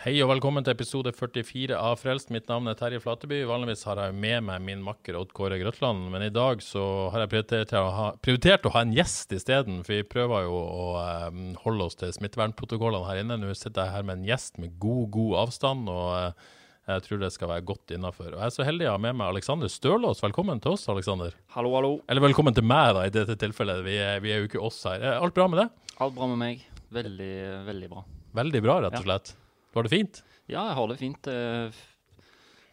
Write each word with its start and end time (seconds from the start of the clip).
Hei 0.00 0.14
og 0.24 0.30
velkommen 0.30 0.64
til 0.64 0.72
episode 0.72 1.10
44 1.12 1.76
av 1.76 1.98
Frelst. 2.00 2.30
Mitt 2.32 2.46
navn 2.48 2.70
er 2.70 2.76
Terje 2.78 3.02
Flateby. 3.04 3.42
Vanligvis 3.44 3.82
har 3.84 3.98
jeg 4.00 4.14
med 4.16 4.46
meg 4.46 4.62
min 4.64 4.80
makker 4.80 5.18
Odd 5.18 5.34
Kåre 5.36 5.58
Grøtland, 5.60 6.06
men 6.14 6.22
i 6.24 6.30
dag 6.32 6.62
så 6.64 7.10
har 7.12 7.20
jeg 7.20 7.30
prioritert 7.34 7.74
å 7.76 7.82
ha, 7.92 8.06
prioritert 8.24 8.64
å 8.64 8.72
ha 8.72 8.80
en 8.80 8.94
gjest 8.96 9.34
isteden. 9.36 9.82
For 9.84 9.98
vi 9.98 10.06
prøver 10.08 10.46
jo 10.46 10.54
å 10.56 10.86
eh, 11.02 11.26
holde 11.66 11.90
oss 11.90 12.00
til 12.00 12.14
smittevernprotokollene 12.16 13.10
her 13.10 13.20
inne. 13.20 13.36
Nå 13.42 13.52
sitter 13.52 13.82
jeg 13.82 13.92
her 13.98 14.06
med 14.08 14.22
en 14.22 14.30
gjest 14.30 14.56
med 14.62 14.78
god, 14.80 15.02
god 15.18 15.34
avstand, 15.42 15.90
og 15.92 16.14
eh, 16.14 16.48
jeg 16.94 17.04
tror 17.04 17.20
det 17.20 17.30
skal 17.34 17.52
være 17.52 17.66
godt 17.68 17.94
innafor. 17.98 18.30
Jeg 18.38 18.46
er 18.46 18.56
så 18.56 18.68
heldig 18.70 18.88
å 18.88 18.94
ha 18.94 19.02
med 19.04 19.20
meg 19.20 19.34
Alexander 19.34 19.68
Stølås. 19.68 20.24
Velkommen 20.24 20.64
til 20.64 20.78
oss, 20.78 20.86
Alexander. 20.88 21.36
Hallo, 21.58 21.74
hallo. 21.76 21.92
Eller 22.08 22.24
velkommen 22.24 22.56
til 22.56 22.64
meg, 22.64 22.94
da, 22.96 23.04
i 23.04 23.12
dette 23.18 23.36
tilfellet. 23.44 23.84
Vi 23.84 24.00
er, 24.00 24.24
vi 24.24 24.32
er 24.32 24.40
jo 24.40 24.48
ikke 24.48 24.64
oss 24.64 24.80
her. 24.88 25.04
Er 25.04 25.20
alt 25.20 25.36
bra 25.36 25.44
med 25.52 25.60
det? 25.66 25.68
Alt 26.00 26.16
bra 26.16 26.32
med 26.32 26.40
meg? 26.40 26.64
Veldig, 26.88 27.30
veldig 27.68 27.92
bra. 27.92 28.08
Veldig 28.40 28.64
bra, 28.64 28.80
rett 28.86 28.96
og 28.96 29.04
slett. 29.04 29.34
Du 29.36 29.39
har 29.74 29.86
det 29.86 29.92
fint? 29.92 30.22
Ja, 30.50 30.64
jeg 30.70 30.76
har 30.78 30.88
det 30.90 30.98
fint. 31.00 31.26
Eh, 31.30 31.80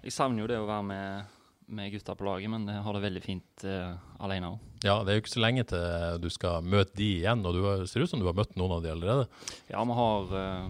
Jeg 0.04 0.14
savner 0.14 0.44
jo 0.44 0.48
det 0.48 0.58
å 0.62 0.68
være 0.70 0.86
med, 0.88 1.26
med 1.68 1.92
gutta 1.92 2.14
på 2.16 2.24
laget, 2.26 2.50
men 2.54 2.68
jeg 2.70 2.84
har 2.86 2.94
det 2.96 3.02
veldig 3.04 3.22
fint 3.26 3.64
uh, 3.68 3.98
alene 4.24 4.54
òg. 4.54 4.60
Ja, 4.86 4.94
det 5.04 5.12
er 5.12 5.18
jo 5.18 5.24
ikke 5.26 5.34
så 5.34 5.42
lenge 5.42 5.66
til 5.68 6.22
du 6.24 6.30
skal 6.32 6.62
møte 6.64 6.96
de 6.96 7.08
igjen, 7.18 7.42
og 7.46 7.54
du 7.58 7.64
har- 7.66 7.86
ser 7.90 8.06
ut 8.06 8.10
som 8.10 8.22
du 8.22 8.26
har 8.30 8.38
møtt 8.38 8.56
noen 8.56 8.78
av 8.78 8.84
de 8.86 8.92
allerede. 8.94 9.26
Ja, 9.70 9.84
vi 9.84 9.98
har, 9.98 10.32
eh, 10.38 10.70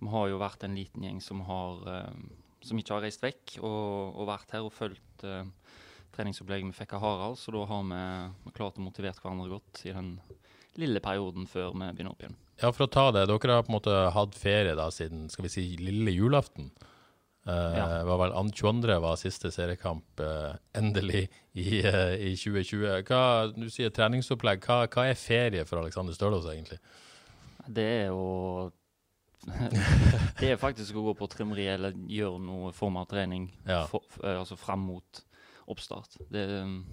vi 0.00 0.08
har 0.12 0.28
jo 0.28 0.38
vært 0.38 0.62
en 0.68 0.76
liten 0.76 1.02
gjeng 1.02 1.20
som, 1.24 1.40
har, 1.48 1.80
eh, 1.88 2.12
som 2.62 2.78
ikke 2.78 2.94
har 2.94 3.02
reist 3.02 3.24
vekk, 3.24 3.56
og, 3.64 4.14
og 4.20 4.28
vært 4.28 4.52
her 4.52 4.62
og 4.68 4.72
fulgt 4.76 5.24
treningsopplegget 6.12 6.68
vi 6.70 6.76
fikk 6.84 6.92
av 6.98 7.00
Harald, 7.02 7.38
så 7.40 7.50
da 7.56 7.64
har 7.66 7.82
vi, 7.88 8.02
vi 8.44 8.52
klart 8.54 8.78
å 8.78 8.84
motivere 8.84 9.16
hverandre 9.18 9.48
godt 9.50 9.86
i 9.88 9.92
den 9.96 10.14
lille 10.76 11.00
perioden 11.00 11.48
før 11.48 11.72
vi 11.72 11.88
begynner 11.96 12.12
opp 12.14 12.22
igjen. 12.22 12.36
Ja, 12.62 12.70
for 12.72 12.86
å 12.86 12.90
ta 12.92 13.08
det, 13.14 13.26
dere 13.26 13.56
har 13.58 13.64
på 13.66 13.72
en 13.72 13.78
måte 13.80 13.94
hatt 14.14 14.36
ferie 14.38 14.74
da 14.78 14.88
siden, 14.94 15.26
skal 15.32 15.48
vi 15.48 15.50
si, 15.52 15.64
lille 15.80 16.12
julaften. 16.14 16.70
Eh, 17.44 17.76
Ja. 17.76 18.04
var 18.06 18.18
vel 18.20 18.32
22. 18.52 19.00
var 19.02 19.16
siste 19.18 19.50
seriekamp 19.50 20.20
eh, 20.22 20.52
endelig 20.78 21.24
i, 21.58 21.80
eh, 21.82 22.14
i 22.30 22.36
2020. 22.38 23.02
Hva, 23.08 23.50
du 23.56 23.66
sier 23.68 23.90
treningsopplegg, 23.90 24.60
hva, 24.62 24.86
hva 24.86 25.08
er 25.10 25.18
ferie 25.18 25.64
for 25.66 25.80
Alexander 25.82 26.14
Stølås 26.14 26.46
egentlig? 26.46 26.78
Det 27.66 27.82
er 28.04 28.06
jo 28.12 28.70
Det 30.38 30.52
er 30.52 30.56
faktisk 30.60 30.94
å 30.94 31.02
gå 31.08 31.16
på 31.18 31.26
trimmeri 31.32 31.64
eller 31.66 31.96
gjøre 32.06 32.38
noe 32.38 32.70
form 32.72 33.00
av 33.00 33.08
trening 33.10 33.48
Ja. 33.66 33.86
for, 33.90 34.02
eh, 34.22 34.38
altså 34.38 34.54
fram 34.56 34.86
mot 34.86 35.24
oppstart. 35.66 36.14
Det, 36.30 36.46
um, 36.62 36.84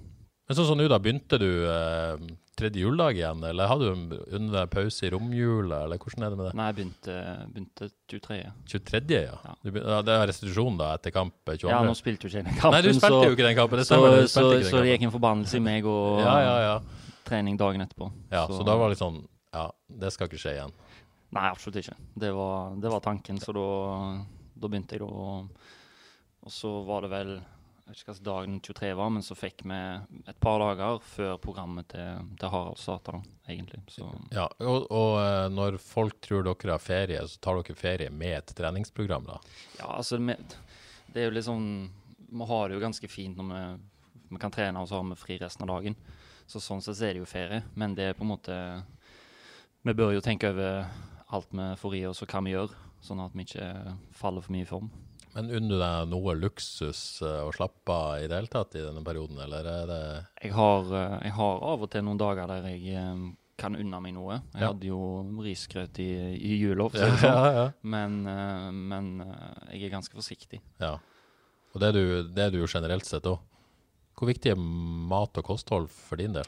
Men 0.50 0.58
sånn 0.58 0.66
som 0.66 0.80
nå 0.80 0.88
da, 0.90 0.98
begynte 0.98 1.38
du 1.38 1.46
eh, 1.70 2.22
tredje 2.58 2.82
juledag 2.82 3.16
igjen, 3.20 3.44
eller 3.46 3.70
hadde 3.70 3.92
du 3.94 4.16
under 4.36 4.66
pause 4.72 5.06
i 5.06 5.12
romjula, 5.14 5.84
eller 5.86 6.00
hvordan 6.02 6.26
er 6.26 6.34
det 6.34 6.40
med 6.40 6.48
det? 6.50 6.54
nei, 6.58 6.66
jeg 6.72 6.78
begynte, 6.80 7.18
begynte 7.54 7.90
23. 8.10 8.40
23., 8.74 9.20
ja. 9.28 9.36
Ja. 9.46 9.54
Du, 9.62 9.70
begyn- 9.76 9.86
ja 9.94 10.00
det 10.08 10.16
er 10.16 10.26
restitusjon 10.32 10.80
da, 10.82 10.88
etter 10.98 11.14
kamp 11.14 11.36
eh, 11.54 11.60
22. 11.62 11.70
Ja, 11.70 11.84
nå 11.86 11.94
spilte 12.00 12.26
du 12.26 12.32
ikke 12.34 12.42
den 12.42 12.58
kampen, 12.58 12.74
Nei, 12.76 12.82
du 12.82 12.90
spilte 12.98 13.22
jo 13.30 13.36
ikke 13.38 13.46
den 13.46 13.60
kampen, 13.62 13.80
det 13.80 13.86
så, 13.86 13.94
stemmer. 14.00 14.26
så, 14.26 14.46
ikke 14.50 14.64
den 14.64 14.72
så 14.74 14.82
det 14.82 14.96
gikk 14.96 15.06
en 15.08 15.14
forbannelse 15.20 15.62
i 15.62 15.64
meg 15.70 15.86
og 15.94 16.20
Ja, 16.26 16.34
ja, 16.48 16.58
ja. 16.66 17.14
trening 17.30 17.62
dagen 17.62 17.86
etterpå. 17.86 18.10
Ja, 18.34 18.44
så, 18.50 18.60
da 18.66 18.76
var 18.82 18.90
det 18.90 18.98
litt 18.98 19.04
sånn 19.06 19.22
Ja, 19.54 19.68
det 20.02 20.12
skal 20.18 20.32
ikke 20.32 20.42
skje 20.42 20.56
igjen. 20.58 20.74
Nei, 21.38 21.46
absolutt 21.54 21.78
ikke. 21.84 21.94
Det 22.26 22.34
var, 22.34 22.74
det 22.82 22.90
var 22.90 23.06
tanken, 23.06 23.38
så 23.38 23.54
da, 23.54 23.68
da 24.58 24.66
begynte 24.74 24.98
jeg 24.98 25.06
da. 25.06 25.14
Og, 25.14 25.70
og 26.42 26.54
så 26.58 26.74
var 26.90 27.06
det 27.06 27.14
vel 27.14 27.36
Jeg 27.90 27.96
vet 27.96 28.02
ikke 28.04 28.14
hvilken 28.14 28.26
dag 28.28 28.44
den 28.46 28.58
23 28.62 28.90
var, 29.00 29.08
men 29.10 29.24
så 29.26 29.34
fikk 29.34 29.62
vi 29.66 29.78
et 30.30 30.38
par 30.38 30.60
dager 30.62 31.00
før 31.02 31.40
programmet 31.42 31.88
til, 31.90 32.28
til 32.38 32.52
Harald 32.54 32.78
starta, 32.78 33.18
egentlig. 33.50 33.80
Så 33.90 34.06
Ja, 34.30 34.44
og, 34.62 34.86
og 34.94 35.14
eh, 35.18 35.48
når 35.50 35.80
folk 35.82 36.20
tror 36.22 36.46
dere 36.46 36.76
har 36.76 36.84
ferie, 36.84 37.24
så 37.26 37.42
tar 37.42 37.58
dere 37.58 37.80
ferie 37.80 38.12
med 38.14 38.36
et 38.38 38.54
treningsprogram, 38.60 39.26
da? 39.32 39.40
ja, 39.80 39.90
altså 39.96 40.22
Det 40.22 41.18
er 41.18 41.34
jo 41.34 41.46
sånn 41.50 41.90
Vi 42.30 42.50
har 42.54 42.70
det 42.70 42.78
jo 42.78 42.86
ganske 42.86 43.10
fint 43.10 43.42
når 43.42 43.50
vi, 43.56 43.66
vi 44.36 44.44
kan 44.46 44.54
trene, 44.54 44.78
og 44.78 44.86
så 44.86 45.02
har 45.02 45.10
vi 45.10 45.18
fri 45.18 45.42
resten 45.42 45.66
av 45.66 45.74
dagen. 45.74 45.98
Så 46.46 46.62
sånn 46.62 46.86
sett 46.86 47.02
så 47.02 47.10
er 47.10 47.18
det 47.18 47.26
jo 47.26 47.34
ferie, 47.34 47.64
men 47.74 47.98
det 47.98 48.12
er 48.12 48.14
på 48.14 48.22
en 48.22 48.36
måte 48.36 48.56
Vi 49.82 49.98
bør 49.98 50.14
jo 50.14 50.22
tenke 50.22 50.54
over 50.54 50.86
alt 51.26 51.50
vi 51.50 51.74
får 51.82 51.98
i 51.98 52.06
oss, 52.06 52.22
og 52.22 52.30
hva 52.30 52.46
vi 52.46 52.54
gjør, 52.54 52.82
sånn 53.02 53.26
at 53.26 53.34
vi 53.34 53.50
ikke 53.50 53.98
faller 54.14 54.46
for 54.46 54.54
mye 54.54 54.70
i 54.70 54.74
form. 54.78 54.94
Men 55.36 55.50
unner 55.54 55.70
du 55.70 55.78
deg 55.80 56.08
noe 56.10 56.34
luksus 56.40 57.02
eh, 57.22 57.42
å 57.46 57.52
slappe 57.54 57.94
av 57.94 58.24
i 58.24 58.28
det 58.28 58.36
hele 58.40 58.50
tatt 58.50 58.74
i 58.80 58.82
denne 58.82 59.04
perioden, 59.06 59.38
eller 59.44 59.68
er 59.70 59.86
det 59.92 60.00
Jeg 60.48 60.54
har, 60.58 60.88
eh, 60.98 61.20
jeg 61.28 61.36
har 61.38 61.60
av 61.74 61.84
og 61.86 61.92
til 61.94 62.04
noen 62.08 62.18
dager 62.22 62.50
der 62.50 62.66
jeg 62.72 62.96
eh, 62.98 63.28
kan 63.60 63.76
unne 63.76 64.00
meg 64.02 64.14
noe. 64.16 64.40
Jeg 64.56 64.62
Ja. 64.64 64.68
hadde 64.72 64.88
jo 64.90 65.00
risgrøt 65.44 66.00
i, 66.00 66.10
i 66.40 66.56
jula, 66.62 66.88
det 66.94 67.12
sånn. 67.20 67.28
ja, 67.30 67.52
ja. 67.60 67.66
Men, 67.84 68.24
men 68.90 69.10
jeg 69.74 69.84
er 69.90 69.94
ganske 69.98 70.16
forsiktig. 70.18 70.62
ja. 70.82 70.96
Og 71.70 71.78
det 71.84 71.90
er, 71.92 71.94
du, 71.94 72.30
det 72.34 72.44
er 72.48 72.50
du 72.56 72.64
generelt 72.66 73.06
sett 73.06 73.28
òg. 73.30 73.38
Hvor 74.18 74.26
viktig 74.32 74.50
er 74.50 74.58
mat 74.58 75.38
og 75.38 75.46
kosthold 75.46 75.86
for 75.94 76.18
din 76.18 76.34
del? 76.34 76.48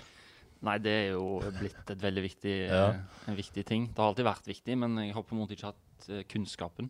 Nei, 0.66 0.80
det 0.81 0.92
er 0.96 1.06
jo 1.13 1.38
blitt 1.59 1.92
et 1.94 2.02
veldig 2.02 2.24
viktig, 2.25 2.56
Ja. 2.72 2.88
en 3.30 3.38
viktig 3.38 3.63
ting. 3.69 3.86
Det 3.94 4.02
har 4.02 4.09
alltid 4.09 4.25
vært 4.25 4.50
viktig, 4.50 4.78
men 4.81 4.98
jeg 4.98 5.13
har 5.13 5.22
på 5.22 5.36
en 5.38 5.44
måte 5.44 5.53
ikke 5.53 5.69
hatt 5.69 6.08
kunnskapen. 6.34 6.90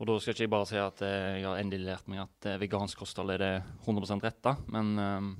Og 0.00 0.08
da 0.08 0.16
skal 0.16 0.32
ikke 0.32 0.46
jeg 0.46 0.52
bare 0.52 0.68
si 0.68 0.78
at 0.80 1.02
eh, 1.04 1.40
jeg 1.42 1.44
har 1.44 1.58
endelig 1.60 1.90
lært 1.90 2.06
meg 2.08 2.22
at 2.22 2.48
eh, 2.48 2.60
vegansk 2.62 3.02
kosthold 3.02 3.34
er 3.34 3.42
det 3.42 3.50
100% 3.84 4.24
da. 4.40 4.54
men 4.72 4.94
um, 4.96 5.34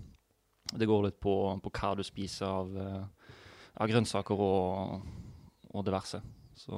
det 0.76 0.86
går 0.86 1.06
litt 1.08 1.16
på, 1.22 1.32
på 1.64 1.72
hva 1.80 1.94
du 1.96 2.04
spiser 2.06 2.44
av, 2.46 2.68
uh, 2.76 3.32
av 3.80 3.88
grønnsaker 3.90 4.42
og, 4.44 5.00
og 5.72 5.86
diverse. 5.88 6.20
Så 6.60 6.76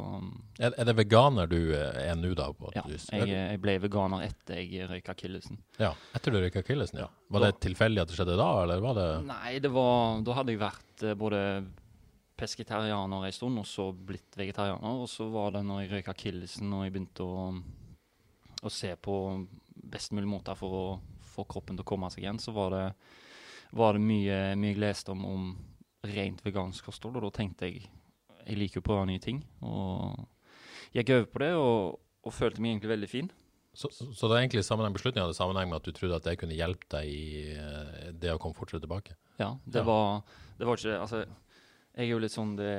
Er, 0.63 0.77
er 0.79 0.87
det 0.87 0.95
veganer 0.95 1.51
du 1.51 1.75
er 1.75 2.15
nå, 2.15 2.31
da? 2.39 2.47
på 2.55 2.71
ja, 2.71 2.85
jeg, 2.87 3.27
jeg 3.27 3.59
ble 3.61 3.75
veganer 3.83 4.23
etter 4.29 4.61
jeg 4.63 4.87
røyka 4.87 5.17
akillesen. 5.17 5.59
ja, 5.83 5.91
Etter 6.15 6.31
du 6.31 6.39
røyka 6.39 6.63
akillesen, 6.63 7.03
ja. 7.03 7.09
Var 7.35 7.49
det 7.49 7.57
tilfeldig 7.67 8.05
at 8.05 8.13
det 8.13 8.21
skjedde 8.21 8.39
da, 8.39 8.47
eller 8.63 8.85
var 8.85 8.95
det 9.01 9.09
Nei, 9.27 9.57
det 9.65 9.73
var 9.75 10.23
Da 10.23 10.39
hadde 10.39 10.55
jeg 10.55 10.63
vært 10.63 11.07
både 11.19 11.41
pesketarianer 12.43 13.27
en 13.27 13.35
stund, 13.37 13.63
og 13.63 13.69
så 13.69 13.89
blitt 13.95 14.37
vegetarianer. 14.39 15.03
Og 15.05 15.09
så 15.11 15.29
var 15.33 15.55
det 15.57 15.65
når 15.67 15.85
jeg 15.85 15.93
røyka 15.95 16.15
killisen, 16.19 16.73
og 16.75 16.85
jeg 16.87 16.95
begynte 16.95 17.27
å, 17.27 17.49
å 18.63 18.73
se 18.73 18.93
på 18.99 19.17
best 19.93 20.15
mulig 20.17 20.31
måter 20.31 20.59
for 20.59 20.79
å 20.79 20.85
få 21.33 21.47
kroppen 21.49 21.79
til 21.79 21.87
å 21.87 21.89
komme 21.89 22.11
seg 22.13 22.27
igjen, 22.27 22.41
så 22.43 22.55
var 22.55 22.75
det, 22.75 22.87
var 23.79 23.97
det 23.97 24.05
mye, 24.05 24.41
mye 24.59 24.75
jeg 24.75 24.83
leste 24.83 25.15
om, 25.15 25.25
om 25.25 25.51
rent 26.13 26.43
vegansk 26.45 26.91
kosthold. 26.91 27.19
Og 27.21 27.29
da 27.29 27.37
tenkte 27.39 27.71
jeg 27.71 27.87
jeg 28.43 28.59
liker 28.59 28.83
å 28.83 28.87
prøve 28.87 29.07
nye 29.07 29.23
ting. 29.23 29.39
Og 29.63 30.19
jeg 30.93 31.05
gikk 31.05 31.15
over 31.15 31.31
på 31.31 31.43
det 31.45 31.53
og, 31.59 32.01
og 32.27 32.35
følte 32.35 32.63
meg 32.63 32.75
egentlig 32.75 32.93
veldig 32.97 33.11
fin. 33.11 33.31
Så, 33.73 33.89
så 33.89 34.29
det 34.29 34.35
er 34.35 34.43
egentlig 34.43 34.65
sammenheng, 34.67 34.93
beslutningen 34.93 35.25
hadde 35.25 35.39
sammenheng 35.39 35.71
med 35.71 35.79
at 35.79 35.87
du 35.87 35.97
trodde 35.97 36.19
at 36.19 36.27
det 36.27 36.37
kunne 36.41 36.57
hjelpe 36.57 36.91
deg 36.93 37.09
i 37.09 37.55
eh, 37.55 38.11
det 38.21 38.35
å 38.35 38.41
komme 38.43 38.57
fortere 38.59 38.83
tilbake? 38.83 39.17
Ja, 39.39 39.55
det, 39.65 39.81
Ja. 39.81 39.87
Var, 39.89 40.43
det 40.59 40.69
var 40.69 40.77
ikke 40.77 40.99
Altså, 40.99 41.23
jeg 41.93 42.07
er 42.07 42.13
jo 42.15 42.21
litt 42.23 42.35
sånn 42.35 42.55
det, 42.57 42.75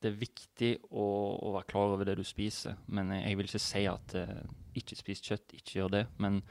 det 0.00 0.10
er 0.10 0.20
viktig 0.20 0.70
å, 0.90 1.06
å 1.44 1.54
være 1.56 1.68
klar 1.70 1.94
over 1.94 2.08
det 2.08 2.18
du 2.20 2.24
spiser, 2.26 2.78
men 2.86 3.12
jeg, 3.16 3.36
vil 3.38 3.48
ikke 3.48 3.62
si 3.62 3.84
at 3.88 4.16
uh, 4.18 4.40
ikke 4.76 4.98
spis 4.98 5.22
kjøtt, 5.24 5.56
ikke 5.56 5.78
gjør 5.78 5.94
det, 5.98 6.04
men, 6.22 6.42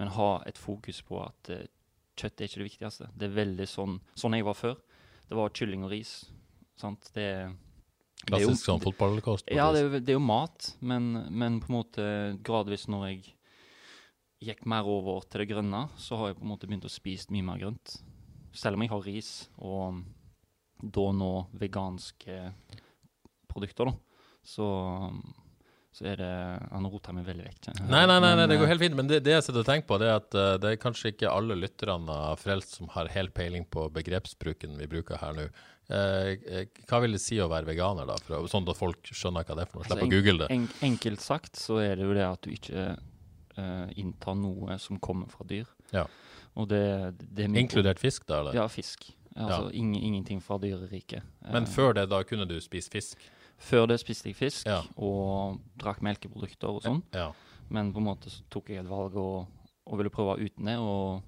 men 0.00 0.12
ha 0.16 0.30
et 0.48 0.60
fokus 0.60 1.02
på 1.06 1.20
at 1.24 1.52
uh, 1.52 1.64
kjøtt 2.20 2.40
er 2.40 2.48
ikke 2.48 2.62
det 2.62 2.68
viktigste. 2.68 3.10
Det 3.16 3.28
er 3.28 3.36
veldig 3.36 3.68
sånn 3.68 3.98
sånn 4.18 4.36
jeg 4.36 4.46
var 4.48 4.58
før. 4.58 4.80
Det 5.28 5.38
var 5.38 5.52
kylling 5.56 5.86
og 5.86 5.92
ris. 5.94 6.14
Sant? 6.76 7.08
Det, 7.16 7.26
Klassisk 8.22 8.66
sånn 8.68 8.82
fotballkost? 8.82 9.48
ja, 9.50 9.66
det 9.74 10.02
det 10.04 10.12
er 10.12 10.18
jo 10.18 10.24
mat, 10.24 10.74
men, 10.80 11.12
men 11.32 11.60
på 11.62 11.72
en 11.72 11.78
måte 11.78 12.04
gradvis 12.44 12.86
når 12.92 13.06
jeg 13.08 13.22
gikk 14.42 14.64
mer 14.68 14.86
over 14.90 15.24
til 15.26 15.42
det 15.42 15.50
grønne, 15.52 15.86
så 15.98 16.18
har 16.18 16.30
jeg 16.30 16.38
på 16.38 16.46
en 16.46 16.52
måte 16.52 16.68
begynt 16.68 16.86
å 16.86 16.92
spise 16.92 17.32
mye 17.34 17.46
mer 17.46 17.60
grønt. 17.62 17.96
Selv 18.54 18.76
om 18.76 18.84
jeg 18.84 18.92
har 18.92 19.06
ris 19.06 19.30
og 19.56 20.02
da 20.82 21.06
nå 21.14 21.32
veganske 21.60 22.38
produkter, 23.52 23.90
da, 23.90 23.94
så, 24.42 24.66
så 25.94 26.06
er 26.08 26.16
det 26.18 26.30
Han 26.72 26.88
roter 26.90 27.14
meg 27.14 27.26
veldig 27.28 27.44
vekk. 27.46 27.68
Nei, 27.84 28.04
nei, 28.08 28.16
nei, 28.24 28.32
nei, 28.40 28.46
det 28.50 28.56
går 28.58 28.66
eh, 28.66 28.72
helt 28.72 28.82
fint. 28.82 28.96
Men 28.98 29.10
det, 29.10 29.20
det 29.26 29.36
jeg 29.36 29.46
sitter 29.46 29.62
og 29.62 29.68
tenker 29.68 29.88
på, 29.90 30.00
det 30.02 30.08
er 30.08 30.16
at 30.18 30.38
eh, 30.38 30.54
det 30.62 30.72
er 30.72 30.80
kanskje 30.82 31.12
ikke 31.12 31.30
alle 31.30 31.58
lytterne 31.60 32.16
av 32.32 32.40
Frelst 32.42 32.78
som 32.80 32.90
har 32.96 33.12
helt 33.14 33.34
peiling 33.36 33.68
på 33.70 33.86
begrepsbruken 33.94 34.74
vi 34.80 34.90
bruker 34.90 35.20
her 35.22 35.36
nå. 35.38 35.46
Eh, 35.92 36.32
eh, 36.46 36.82
hva 36.88 37.02
vil 37.04 37.16
det 37.16 37.22
si 37.22 37.38
å 37.42 37.48
være 37.52 37.68
veganer, 37.68 38.08
da? 38.08 38.16
For, 38.24 38.48
sånn 38.50 38.68
at 38.70 38.78
folk 38.78 39.12
skjønner 39.12 39.46
hva 39.46 39.58
det 39.58 39.66
er 39.66 39.70
for 39.70 39.82
noe. 39.82 39.86
Altså, 39.86 39.98
Slipp 39.98 40.08
å 40.08 40.12
google 40.16 40.44
det. 40.44 40.50
En, 40.54 40.68
enkelt 40.88 41.24
sagt 41.24 41.60
så 41.60 41.80
er 41.82 41.96
det 41.98 42.06
jo 42.08 42.16
det 42.16 42.26
at 42.26 42.42
du 42.46 42.52
ikke 42.54 42.84
eh, 42.92 43.88
inntar 44.00 44.38
noe 44.38 44.78
som 44.82 45.00
kommer 45.02 45.30
fra 45.32 45.46
dyr. 45.48 45.68
Ja. 45.92 46.06
Og 46.56 46.68
det, 46.68 46.84
det 47.20 47.46
er 47.46 47.58
Inkludert 47.60 48.00
fisk, 48.00 48.24
da? 48.28 48.42
eller? 48.42 48.56
Ja, 48.56 48.68
fisk. 48.72 49.10
Altså 49.36 49.70
ingen, 49.72 50.02
ingenting 50.02 50.40
fra 50.42 50.58
dyreriket. 50.58 51.22
Men 51.50 51.62
Eh, 51.64 51.68
før 51.68 51.94
det, 51.94 52.08
da 52.10 52.22
kunne 52.22 52.44
du 52.46 52.58
spise 52.60 52.90
fisk? 52.90 53.18
før 53.58 53.86
det 53.86 54.00
spiste 54.00 54.26
jeg 54.28 54.36
fisk 54.36 54.66
Ja. 54.66 54.82
og 54.96 55.60
drakk 55.78 56.00
melkeprodukter 56.02 56.68
og 56.68 56.82
sånn. 56.82 57.02
Ja. 57.14 57.32
Men 57.70 57.92
på 57.92 57.98
en 57.98 58.04
måte 58.04 58.28
så 58.30 58.42
tok 58.50 58.68
jeg 58.68 58.78
et 58.84 58.88
valg 58.90 59.14
og, 59.16 59.46
og 59.86 59.96
ville 59.98 60.10
prøve 60.10 60.36
uten 60.42 60.64
det, 60.66 60.76
og 60.78 61.22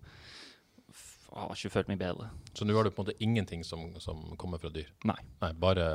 f 0.91 1.29
har 1.35 1.55
ikke 1.55 1.71
følt 1.71 1.89
meg 1.89 1.99
bedre. 1.99 2.29
Så 2.55 2.65
nå 2.67 2.75
har 2.77 2.85
du 2.85 2.91
på 2.91 3.03
en 3.03 3.07
måte 3.07 3.17
ingenting 3.21 3.65
som, 3.65 3.87
som 4.01 4.37
kommer 4.37 4.59
fra 4.61 4.69
dyr? 4.71 4.87
Nei. 5.05 5.17
Nei 5.43 5.53
bare 5.53 5.87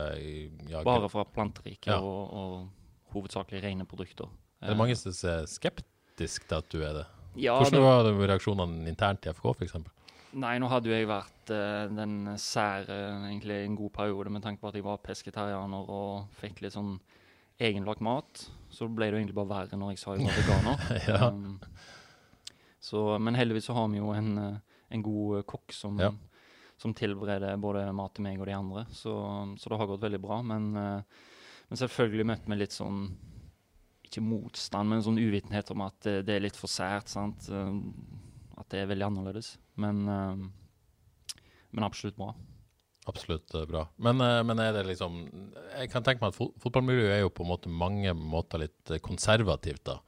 ja, 0.68 0.82
Bare 0.84 1.10
fra 1.10 1.24
planteriket 1.26 1.88
Ja. 1.94 2.00
og, 2.00 2.34
og 2.34 2.70
hovedsakelig 3.14 3.62
rene 3.64 3.86
produkter. 3.86 4.28
Er 4.62 4.70
det 4.74 4.78
mange 4.78 4.96
som 4.96 5.12
er 5.30 5.46
skeptisk 5.48 6.48
til 6.48 6.58
at 6.58 6.70
du 6.70 6.82
er 6.84 6.94
det? 6.94 7.06
Ja, 7.38 7.56
Hvordan 7.60 7.72
det- 7.72 7.82
var 7.82 8.04
det 8.04 8.30
reaksjonene 8.30 8.88
internt 8.90 9.26
i 9.26 9.30
FK, 9.34 9.54
f.eks.? 9.54 9.76
Nei, 10.38 10.58
nå 10.62 10.68
hadde 10.70 10.92
jo 10.92 10.94
jeg 10.94 11.08
vært 11.10 11.52
uh, 11.56 11.88
den 11.90 12.36
sære 12.38 12.98
egentlig 13.32 13.64
en 13.66 13.78
god 13.80 13.94
periode 13.96 14.34
med 14.34 14.44
tanke 14.46 14.62
på 14.62 14.70
at 14.70 14.78
jeg 14.78 14.86
var 14.86 15.02
pesketarianer 15.02 15.90
og 15.90 16.28
fikk 16.38 16.62
litt 16.62 16.76
sånn 16.76 17.00
egenlagt 17.60 18.04
mat. 18.06 18.44
Så 18.72 18.88
ble 18.88 19.08
det 19.10 19.18
jo 19.18 19.22
egentlig 19.24 19.38
bare 19.40 19.50
verre 19.50 19.80
når 19.80 19.96
jeg 19.96 20.02
sa 20.04 20.16
jeg 20.16 20.28
var 20.28 20.38
veganer. 20.38 20.84
Ja. 21.10 21.32
Um, 21.34 21.58
så, 22.80 23.02
men 23.20 23.36
heldigvis 23.36 23.68
så 23.68 23.76
har 23.76 23.90
vi 23.92 24.00
jo 24.00 24.14
en, 24.16 24.30
eh, 24.40 24.78
en 24.96 25.02
god 25.04 25.42
eh, 25.42 25.48
kokk 25.50 25.74
som, 25.76 25.98
Ja. 26.00 26.14
som 26.80 26.94
tilbereder 26.96 27.58
både 27.60 27.82
mat 27.94 28.14
til 28.16 28.24
meg 28.24 28.40
og 28.40 28.48
de 28.48 28.56
andre. 28.56 28.86
Så, 28.96 29.12
så 29.60 29.70
det 29.74 29.80
har 29.82 29.90
gått 29.90 30.06
veldig 30.06 30.22
bra. 30.24 30.40
Men, 30.46 30.70
uh, 30.78 31.02
men 31.68 31.82
selvfølgelig 31.82 32.30
møtte 32.32 32.54
vi 32.54 32.60
litt 32.62 32.78
sånn 32.78 33.02
ikke 34.10 34.24
motstand, 34.26 34.90
men 34.90 35.04
sånn 35.06 35.20
uvitenhet 35.22 35.70
om 35.76 35.84
at 35.86 36.00
det, 36.08 36.16
det 36.26 36.38
er 36.38 36.46
litt 36.48 36.58
for 36.58 36.72
sært. 36.72 37.12
sant? 37.12 37.50
Eh, 37.52 37.76
At 38.60 38.70
det 38.74 38.84
er 38.84 38.92
veldig 38.92 39.08
annerledes. 39.08 39.54
Men, 39.80 40.04
eh, 40.08 40.46
men 41.72 41.88
absolutt 41.88 42.18
bra. 42.20 42.34
Absolutt 43.10 43.54
eh, 43.56 43.66
bra. 43.70 43.86
Men, 43.98 44.22
eh, 44.22 44.42
men 44.44 44.60
er 44.60 44.74
det 44.76 44.86
liksom 44.90 45.22
Jeg 45.78 45.92
kan 45.94 46.04
tenke 46.04 46.24
meg 46.24 46.34
at 46.34 46.40
fot 46.40 46.58
fotballmiljøet 46.62 47.16
er 47.16 47.24
jo 47.24 47.34
på 47.34 47.48
måte 47.48 47.72
mange 47.72 48.14
måter 48.14 48.66
litt 48.66 48.98
konservativt, 49.06 49.86
da. 49.94 50.00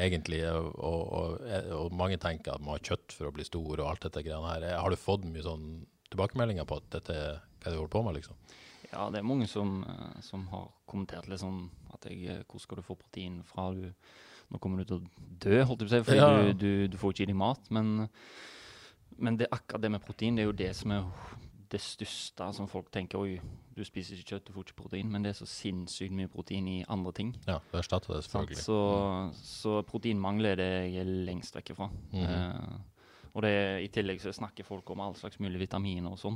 egentlig. 0.00 0.42
Og, 0.48 0.72
og, 0.82 1.42
og 1.76 1.94
mange 1.94 2.18
tenker 2.18 2.54
at 2.54 2.64
man 2.64 2.74
har 2.78 2.86
kjøtt 2.90 3.14
for 3.14 3.28
å 3.28 3.34
bli 3.36 3.46
stor 3.46 3.78
og 3.78 3.86
alt 3.86 4.08
dette 4.08 4.24
greiene 4.24 4.48
her. 4.48 4.80
Har 4.80 4.90
du 4.90 4.98
fått 4.98 5.28
mye 5.28 5.44
sånn 5.44 5.86
tilbakemeldinger 6.10 6.66
på 6.68 6.80
at 6.80 6.90
dette 6.96 7.14
er 7.14 7.40
hva 7.62 7.70
du 7.70 7.78
holder 7.78 7.92
på 7.92 8.02
med, 8.02 8.16
liksom? 8.18 8.40
Ja, 8.90 9.06
det 9.12 9.20
er 9.20 9.28
mange 9.28 9.46
som, 9.48 9.78
som 10.20 10.48
har 10.50 10.66
kommentert 10.90 11.28
litt 11.30 11.40
sånn 11.40 11.62
at 11.94 12.08
jeg, 12.10 12.42
hvor 12.50 12.60
skal 12.60 12.80
du 12.80 12.84
få 12.84 12.98
protein 12.98 13.38
fra? 13.46 13.70
Du, 13.72 13.86
nå 14.52 14.60
kommer 14.60 14.82
du 14.82 14.88
til 14.90 14.98
å 15.00 15.28
dø, 15.42 15.62
holdt 15.64 15.84
jeg 15.84 15.88
på 15.88 15.90
å 15.90 15.94
si, 15.96 16.04
fordi 16.10 16.18
Ja. 16.20 16.52
du, 16.52 16.52
du, 16.60 16.88
du 16.92 16.98
får 17.00 17.14
ikke 17.14 17.24
i 17.24 17.30
deg 17.32 17.38
mat. 17.40 17.70
Men, 17.72 18.08
men 19.18 19.38
det, 19.40 19.48
akkurat 19.50 19.82
det 19.82 19.90
med 19.94 20.04
protein, 20.04 20.36
det 20.36 20.44
er 20.44 20.50
jo 20.50 20.58
det 20.60 20.70
som 20.76 20.92
er 20.94 21.08
det 21.72 21.80
største 21.80 22.50
som 22.52 22.68
folk 22.68 22.90
tenker. 22.92 23.22
Oi, 23.22 23.38
du 23.72 23.80
spiser 23.88 24.18
ikke 24.20 24.34
kjøtt, 24.34 24.46
du 24.50 24.52
får 24.52 24.68
ikke 24.68 24.80
protein. 24.82 25.08
Men 25.12 25.24
det 25.24 25.32
er 25.32 25.38
så 25.40 25.48
sinnssykt 25.48 26.12
mye 26.12 26.28
protein 26.32 26.68
i 26.68 26.78
andre 26.92 27.14
ting. 27.16 27.34
Ja, 27.48 27.58
du 27.72 27.78
erstatter 27.80 28.12
det 28.14 28.26
selvfølgelig. 28.26 28.60
Så, 28.60 28.78
så 29.40 29.78
proteinmangel 29.88 30.52
er 30.52 30.60
det 30.60 30.70
jeg 30.92 31.06
er 31.06 31.12
lengst 31.30 31.56
vekk 31.56 31.74
fra. 31.78 31.88
Mhm. 32.12 32.26
uh, 32.28 32.88
og 33.32 33.46
det, 33.46 33.52
i 33.80 33.88
tillegg 33.88 34.18
så 34.20 34.28
snakker 34.36 34.66
folk 34.68 34.90
om 34.92 35.00
all 35.00 35.14
slags 35.16 35.38
mulige 35.40 35.62
vitaminer 35.62 36.12
og 36.12 36.18
sånn. 36.20 36.34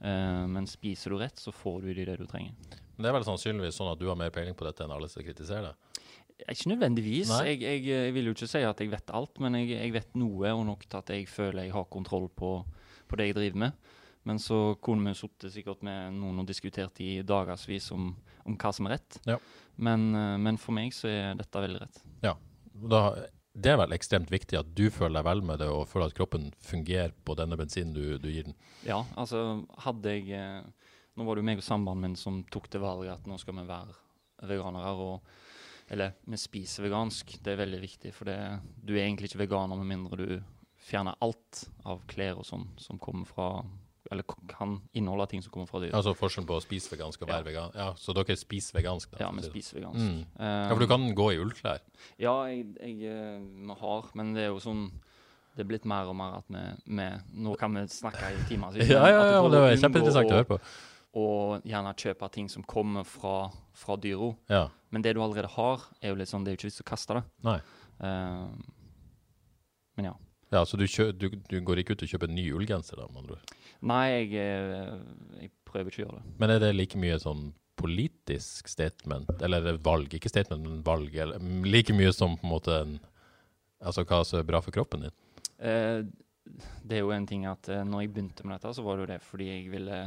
Uh, 0.00 0.46
men 0.48 0.64
spiser 0.70 1.12
du 1.12 1.18
rett, 1.20 1.36
så 1.36 1.52
får 1.52 1.82
du 1.84 1.90
i 1.92 2.06
det 2.08 2.14
du 2.16 2.24
trenger. 2.24 2.54
Men 2.96 3.04
det 3.04 3.10
er 3.10 3.18
vel 3.18 3.26
sannsynligvis 3.28 3.76
sånn 3.76 3.92
at 3.92 4.00
du 4.00 4.06
har 4.08 4.16
mer 4.16 4.32
peiling 4.32 4.56
på 4.56 4.64
dette 4.64 4.86
enn 4.86 4.94
alle 4.94 5.10
som 5.12 5.20
kritiserer 5.22 5.68
deg? 5.68 5.87
Ikke 6.46 6.70
nødvendigvis. 6.70 7.30
Jeg, 7.44 7.60
jeg, 7.62 7.84
jeg 7.88 8.14
vil 8.14 8.30
jo 8.30 8.34
ikke 8.36 8.50
si 8.50 8.62
at 8.64 8.80
jeg 8.80 8.92
vet 8.92 9.14
alt, 9.14 9.40
men 9.42 9.58
jeg, 9.58 9.72
jeg 9.74 9.94
vet 9.96 10.18
noe, 10.20 10.52
og 10.54 10.66
nok 10.68 10.84
til 10.86 11.00
at 11.00 11.14
jeg 11.14 11.28
føler 11.30 11.66
jeg 11.66 11.74
har 11.74 11.88
kontroll 11.90 12.28
på, 12.30 12.52
på 13.08 13.18
det 13.18 13.30
jeg 13.30 13.38
driver 13.40 13.64
med. 13.66 13.94
Men 14.28 14.38
så 14.42 14.76
kunne 14.84 15.08
vi 15.08 15.16
sittet 15.16 15.54
sikkert 15.54 15.82
med 15.86 16.18
noen 16.18 16.42
og 16.42 16.48
diskutert 16.48 17.00
i 17.00 17.22
dagevis 17.26 17.88
om, 17.96 18.10
om 18.44 18.58
hva 18.60 18.72
som 18.76 18.88
er 18.88 18.98
rett. 18.98 19.18
Ja. 19.28 19.38
Men, 19.80 20.10
eh, 20.14 20.36
men 20.42 20.60
for 20.60 20.76
meg 20.76 20.94
så 20.96 21.10
er 21.10 21.38
dette 21.38 21.64
veldig 21.64 21.82
rett. 21.84 22.00
Da, 22.78 23.02
det 23.58 23.72
er 23.72 23.80
vel 23.80 23.94
ekstremt 23.96 24.30
viktig 24.30 24.58
at 24.60 24.70
du 24.76 24.86
føler 24.94 25.18
deg 25.18 25.26
vel 25.26 25.42
med 25.46 25.62
det, 25.62 25.68
og 25.72 25.88
føler 25.90 26.10
at 26.10 26.16
kroppen 26.18 26.50
fungerer 26.62 27.14
på 27.26 27.34
denne 27.38 27.58
bensinen 27.58 27.94
du, 27.96 28.18
du 28.22 28.28
gir 28.30 28.46
den. 28.50 28.58
Ja, 28.86 29.02
altså 29.18 29.64
hadde 29.84 30.14
jeg 30.14 30.30
eh, 30.36 30.92
Nå 31.18 31.24
var 31.26 31.34
det 31.34 31.42
jo 31.42 31.46
meg 31.48 31.58
og 31.58 31.64
samboeren 31.66 32.02
min 32.04 32.12
som 32.14 32.44
tok 32.46 32.68
det 32.70 32.78
valget 32.78 33.16
at 33.16 33.24
nå 33.26 33.34
skal 33.42 33.56
vi 33.56 33.64
være 33.66 33.96
veganere. 34.46 34.92
og 34.94 35.47
Eller 35.90 36.12
vi 36.28 36.36
spiser 36.36 36.84
vegansk. 36.84 37.38
Det 37.42 37.52
er 37.54 37.60
veldig 37.62 37.80
viktig, 37.80 38.12
for 38.14 38.28
det, 38.28 38.36
du 38.84 38.94
er 38.96 39.06
egentlig 39.06 39.30
ikke 39.30 39.44
veganer 39.46 39.78
med 39.80 39.88
mindre 39.88 40.16
du 40.20 40.40
fjerner 40.88 41.16
alt 41.24 41.64
av 41.88 42.02
klær 42.08 42.38
og 42.40 42.46
sånn 42.48 42.66
som 42.80 42.98
kommer 43.02 43.26
fra 43.28 43.64
Eller 44.10 44.24
kan 44.48 44.78
inneholde 44.96 45.26
ting 45.28 45.42
som 45.44 45.52
kommer 45.52 45.66
fra 45.68 45.80
dyr. 45.82 45.90
Altså 45.92 46.14
forskjellen 46.16 46.46
på 46.48 46.56
å 46.56 46.62
spise 46.64 46.88
vegansk 46.94 47.20
og 47.26 47.28
være 47.28 47.44
vegan. 47.50 47.74
Ja, 47.76 47.90
Så 48.00 48.14
dere 48.16 48.36
spiser 48.40 48.78
vegansk? 48.78 49.10
da? 49.12 49.18
Ja, 49.20 49.30
vi 49.36 49.42
spiser 49.44 49.76
vegansk. 49.82 50.00
Mm. 50.00 50.22
Eh, 50.38 50.46
Ja, 50.46 50.70
for 50.72 50.80
du 50.80 50.86
kan 50.88 51.04
gå 51.14 51.26
i 51.34 51.40
ullklær? 51.42 51.82
Ja, 52.16 52.32
jeg, 52.48 52.70
jeg, 52.80 53.02
eh, 53.04 53.38
vi 53.68 53.76
har, 53.82 54.08
men 54.14 54.32
det 54.32 54.46
er 54.46 54.48
jo 54.54 54.62
sånn 54.64 54.86
Det 55.56 55.64
er 55.66 55.68
blitt 55.68 55.84
mer 55.84 56.06
og 56.08 56.16
mer 56.16 56.38
at 56.38 56.48
vi, 56.48 56.62
vi 56.86 57.08
Nå 57.42 57.56
kan 57.58 57.74
vi 57.74 57.82
snakke 57.90 58.30
i 58.32 58.46
timer. 58.48 58.72
Ja, 58.88 59.08
ja, 59.10 59.20
ja, 59.34 59.42
det 59.50 59.60
var 59.66 59.76
kjempeinteressant 59.76 60.30
å 60.32 60.38
høre 60.38 60.48
på. 60.54 60.58
Og 61.16 61.64
gjerne 61.64 61.94
kjøpe 61.96 62.28
ting 62.34 62.50
som 62.52 62.64
kommer 62.68 63.06
fra, 63.08 63.48
fra 63.72 63.96
dyra. 63.96 64.34
Ja. 64.52 64.66
Men 64.92 65.04
det 65.04 65.14
du 65.16 65.22
allerede 65.24 65.50
har, 65.54 65.86
er 66.02 66.12
jo 66.12 66.18
litt 66.20 66.30
sånn, 66.30 66.44
det 66.44 66.52
er 66.52 66.56
jo 66.56 66.60
ikke 66.60 66.70
vits 66.70 66.84
å 66.84 66.88
kaste 66.88 67.16
det. 67.16 67.22
Nei. 67.48 67.58
Uh, 67.98 68.52
men 69.98 70.10
ja. 70.10 70.16
Ja, 70.52 70.64
Så 70.64 70.78
du, 70.80 70.86
kjø 70.88 71.10
du, 71.12 71.28
du 71.48 71.58
går 71.60 71.82
ikke 71.82 71.96
ut 71.96 72.04
og 72.06 72.12
kjøper 72.12 72.30
en 72.30 72.38
ny 72.38 72.46
ullgenser, 72.56 73.00
da? 73.00 73.08
med 73.12 73.24
andre 73.24 73.36
ord? 73.36 73.56
Nei, 73.88 74.04
jeg, 74.14 74.30
eh, 74.40 74.94
jeg 75.42 75.50
prøver 75.68 75.92
ikke 75.92 76.00
å 76.00 76.04
gjøre 76.06 76.20
det. 76.20 76.36
Men 76.40 76.52
er 76.54 76.62
det 76.62 76.70
like 76.72 77.00
mye 77.00 77.18
sånn 77.20 77.50
politisk 77.78 78.70
statement, 78.72 79.28
eller 79.44 79.76
valg, 79.84 80.14
ikke 80.16 80.32
statement, 80.32 80.64
men 80.64 80.80
valg, 80.86 81.12
eller 81.14 81.42
mm, 81.42 81.66
like 81.68 81.94
mye 81.94 82.14
som 82.16 82.38
på 82.38 82.48
en 82.48 82.54
måte 82.56 82.80
en 82.82 82.98
Altså 83.78 84.02
hva 84.02 84.24
som 84.26 84.40
er 84.40 84.46
bra 84.48 84.58
for 84.58 84.74
kroppen 84.74 85.04
din? 85.04 85.12
Uh, 85.62 86.00
det 86.82 86.96
er 86.96 87.04
jo 87.04 87.12
en 87.14 87.26
ting 87.30 87.44
at 87.46 87.68
uh, 87.70 87.84
når 87.86 88.00
jeg 88.02 88.10
begynte 88.16 88.42
med 88.42 88.56
dette, 88.56 88.72
så 88.74 88.82
var 88.82 88.96
det 88.96 89.04
jo 89.04 89.10
det 89.12 89.18
fordi 89.22 89.46
jeg 89.52 89.68
ville 89.70 89.98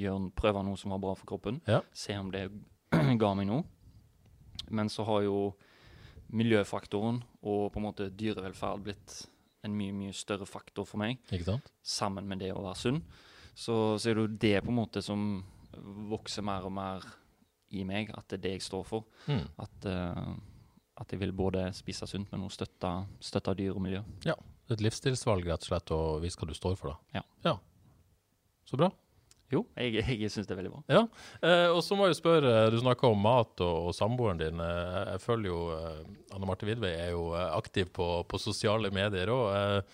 gjøre, 0.00 0.30
prøve 0.36 0.64
noe 0.66 0.80
som 0.80 0.94
var 0.94 1.02
bra 1.02 1.14
for 1.18 1.28
kroppen. 1.28 1.60
Ja. 1.70 1.82
Se 1.96 2.16
om 2.18 2.32
det 2.34 2.48
ga 3.22 3.34
meg 3.36 3.48
noe. 3.50 3.64
Men 4.74 4.90
så 4.92 5.06
har 5.08 5.24
jo 5.26 5.38
miljøfaktoren 6.34 7.20
og 7.44 7.68
på 7.72 7.80
en 7.80 7.86
måte 7.86 8.10
dyrevelferd 8.10 8.84
blitt 8.86 9.16
en 9.64 9.74
mye, 9.76 9.94
mye 9.96 10.14
større 10.16 10.46
faktor 10.48 10.86
for 10.88 11.00
meg. 11.00 11.20
Sammen 11.84 12.28
med 12.28 12.42
det 12.44 12.52
å 12.52 12.64
være 12.64 12.80
sunn. 12.80 13.02
Så, 13.54 13.96
så 14.00 14.10
er 14.10 14.16
det 14.16 14.24
jo 14.24 14.38
det 14.46 14.56
på 14.64 14.72
en 14.72 14.80
måte 14.80 15.02
som 15.04 15.44
vokser 16.10 16.44
mer 16.46 16.66
og 16.66 16.74
mer 16.74 17.04
i 17.74 17.84
meg, 17.86 18.10
at 18.14 18.26
det 18.30 18.38
er 18.38 18.42
det 18.44 18.56
jeg 18.58 18.66
står 18.66 18.84
for. 18.86 19.06
Mm. 19.30 19.46
At, 19.62 19.86
uh, 19.88 20.34
at 21.00 21.14
jeg 21.14 21.22
vil 21.22 21.34
både 21.36 21.68
spise 21.76 22.06
sunt, 22.10 22.30
men 22.32 22.44
også 22.46 22.62
støtte, 22.62 22.92
støtte 23.24 23.56
dyr 23.58 23.74
og 23.74 23.82
miljø. 23.86 24.02
Ja. 24.26 24.36
Et 24.72 24.80
livsstilsvalg, 24.80 25.46
rett 25.48 25.64
og 25.66 25.70
slett, 25.70 25.94
og 25.94 26.22
vise 26.24 26.40
hva 26.40 26.48
du 26.48 26.54
står 26.56 26.76
for, 26.80 26.94
da. 26.94 27.20
Ja. 27.20 27.24
ja. 27.50 27.56
Så 28.68 28.78
bra. 28.80 28.88
Jo, 29.52 29.60
jeg, 29.76 30.00
jeg 30.08 30.30
syns 30.32 30.46
det 30.48 30.54
er 30.54 30.58
veldig 30.62 30.70
bra. 30.72 30.80
Ja, 30.90 31.02
eh, 31.44 31.68
og 31.70 31.82
så 31.84 31.94
må 31.98 32.06
jeg 32.08 32.16
spørre, 32.18 32.70
du 32.72 32.78
snakker 32.80 33.12
om 33.12 33.20
mat 33.22 33.60
og, 33.62 33.90
og 33.90 33.94
samboeren 33.94 34.40
din. 34.40 34.62
Eh, 34.64 35.02
jeg 35.12 35.20
følger 35.22 35.50
jo 35.50 35.58
eh, 35.76 36.00
Anne 36.34 36.48
Marte 36.48 36.66
Vidvei 36.66 36.94
er 36.96 37.12
jo 37.12 37.26
eh, 37.36 37.50
aktiv 37.58 37.90
på, 37.94 38.08
på 38.30 38.40
sosiale 38.42 38.90
medier 38.94 39.30
òg. 39.34 39.84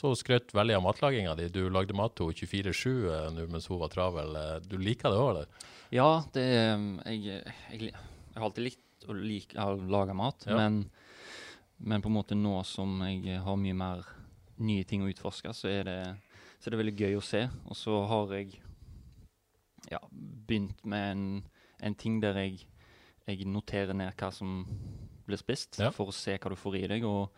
Så 0.00 0.12
skrøt 0.16 0.54
veldig 0.56 0.76
av 0.78 0.84
matlaginga 0.86 1.34
di. 1.36 1.48
Du 1.52 1.64
lagde 1.68 1.92
mat 1.98 2.14
til 2.16 2.30
henne 2.30 2.72
24-7 2.72 2.86
eh, 3.10 3.26
nå 3.34 3.48
mens 3.50 3.66
hun 3.68 3.80
var 3.82 3.90
travel. 3.92 4.38
Du 4.70 4.78
liker 4.80 5.10
det 5.12 5.18
òg, 5.20 5.30
eller? 5.34 5.66
Ja, 5.92 6.06
det 6.32 6.46
jeg, 6.46 7.42
jeg, 7.74 7.90
jeg 7.90 8.38
har 8.38 8.46
alltid 8.46 8.68
likt 8.70 9.08
å 9.10 9.16
like, 9.18 9.58
å 9.58 9.74
lage 9.90 10.14
mat, 10.16 10.46
Ja. 10.46 10.56
men, 10.62 10.84
men 11.82 12.02
på 12.04 12.08
en 12.12 12.16
måte 12.20 12.36
nå 12.38 12.60
som 12.68 13.00
jeg 13.08 13.40
har 13.42 13.56
mye 13.58 13.74
mer 13.76 14.06
nye 14.60 14.84
ting 14.86 15.02
å 15.02 15.08
utforske, 15.10 15.50
så 15.56 15.68
er 15.72 15.86
det, 15.88 15.98
så 16.60 16.68
er 16.70 16.74
det 16.76 16.80
veldig 16.84 16.96
gøy 17.00 17.14
å 17.18 17.22
se. 17.24 17.46
Og 17.66 17.76
så 17.80 18.00
har 18.06 18.34
jeg 18.38 18.58
ja, 19.90 20.00
begynt 20.46 20.84
med 20.84 21.10
en, 21.12 21.24
en 21.82 21.94
ting 21.98 22.20
der 22.22 22.38
jeg, 22.44 22.64
jeg 23.26 23.46
noterer 23.46 23.94
ned 23.96 24.14
hva 24.18 24.32
som 24.34 24.64
blir 25.26 25.38
spist, 25.40 25.78
Ja. 25.78 25.90
for 25.94 26.10
å 26.10 26.14
se 26.14 26.36
hva 26.38 26.50
du 26.50 26.56
får 26.58 26.76
i 26.80 26.86
deg. 26.96 27.04
og 27.04 27.30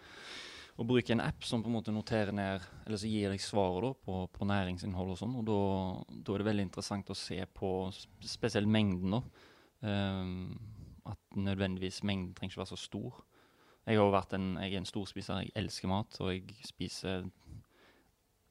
og 0.81 0.87
bruke 0.89 1.13
en 1.13 1.21
app 1.21 1.45
som 1.45 1.61
på 1.63 1.69
en 1.69 1.75
måte 1.77 1.93
noterer 1.93 2.33
ned, 2.33 2.63
eller 2.87 2.97
så 2.97 3.07
gir 3.07 3.29
deg 3.29 3.43
svaret 3.45 3.99
på, 4.07 4.15
på 4.33 4.47
næringsinnhold 4.49 5.11
og 5.13 5.19
sånn. 5.21 5.35
Og 5.37 5.45
da, 5.45 6.33
er 6.33 6.41
det 6.41 6.47
veldig 6.49 6.65
interessant 6.65 7.11
å 7.13 7.17
se 7.19 7.37
på 7.55 7.69
spesielt 8.25 8.67
mengden. 8.73 9.19
Ehm, 9.85 10.57
at 11.05 11.21
nødvendigvis 11.37 12.01
mengden 12.09 12.33
trenger 12.35 12.55
ikke 12.55 12.63
være 12.63 12.73
så 12.73 12.81
stor. 12.81 13.21
Jeg 13.85 13.99
har 13.99 14.07
jo 14.07 14.15
vært 14.17 14.33
en, 14.39 14.49
jeg 14.63 14.73
er 14.73 14.81
en 14.81 14.89
storspiser, 14.89 15.43
jeg 15.45 15.53
elsker 15.61 15.93
mat, 15.93 16.17
og 16.25 16.33
jeg 16.33 16.65
spiser 16.65 17.29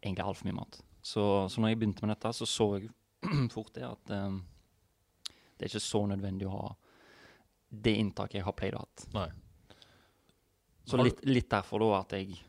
egentlig 0.04 0.26
altfor 0.26 0.52
mye 0.52 0.60
mat. 0.62 0.82
Så, 1.02 1.26
så 1.50 1.62
når 1.62 1.74
jeg 1.74 1.82
begynte 1.82 2.06
med 2.06 2.14
dette, 2.16 2.36
så 2.38 2.46
så 2.46 2.68
jeg 2.78 2.92
fort 3.56 3.74
det 3.78 3.86
at 3.88 4.14
um, 4.18 4.42
det 5.58 5.68
er 5.68 5.72
ikke 5.72 5.84
så 5.84 6.04
nødvendig 6.10 6.50
å 6.50 6.56
ha 6.56 6.68
det 7.72 7.94
inntaket 8.02 8.42
jeg 8.42 8.48
har 8.48 8.56
pleid 8.58 8.76
å 8.76 8.84
ha. 8.84 9.26
Så 10.84 10.98
litt, 11.00 11.22
litt 11.30 11.48
derfor 11.52 11.80
da 11.80 11.90
at 12.02 12.16
jeg 12.18 12.40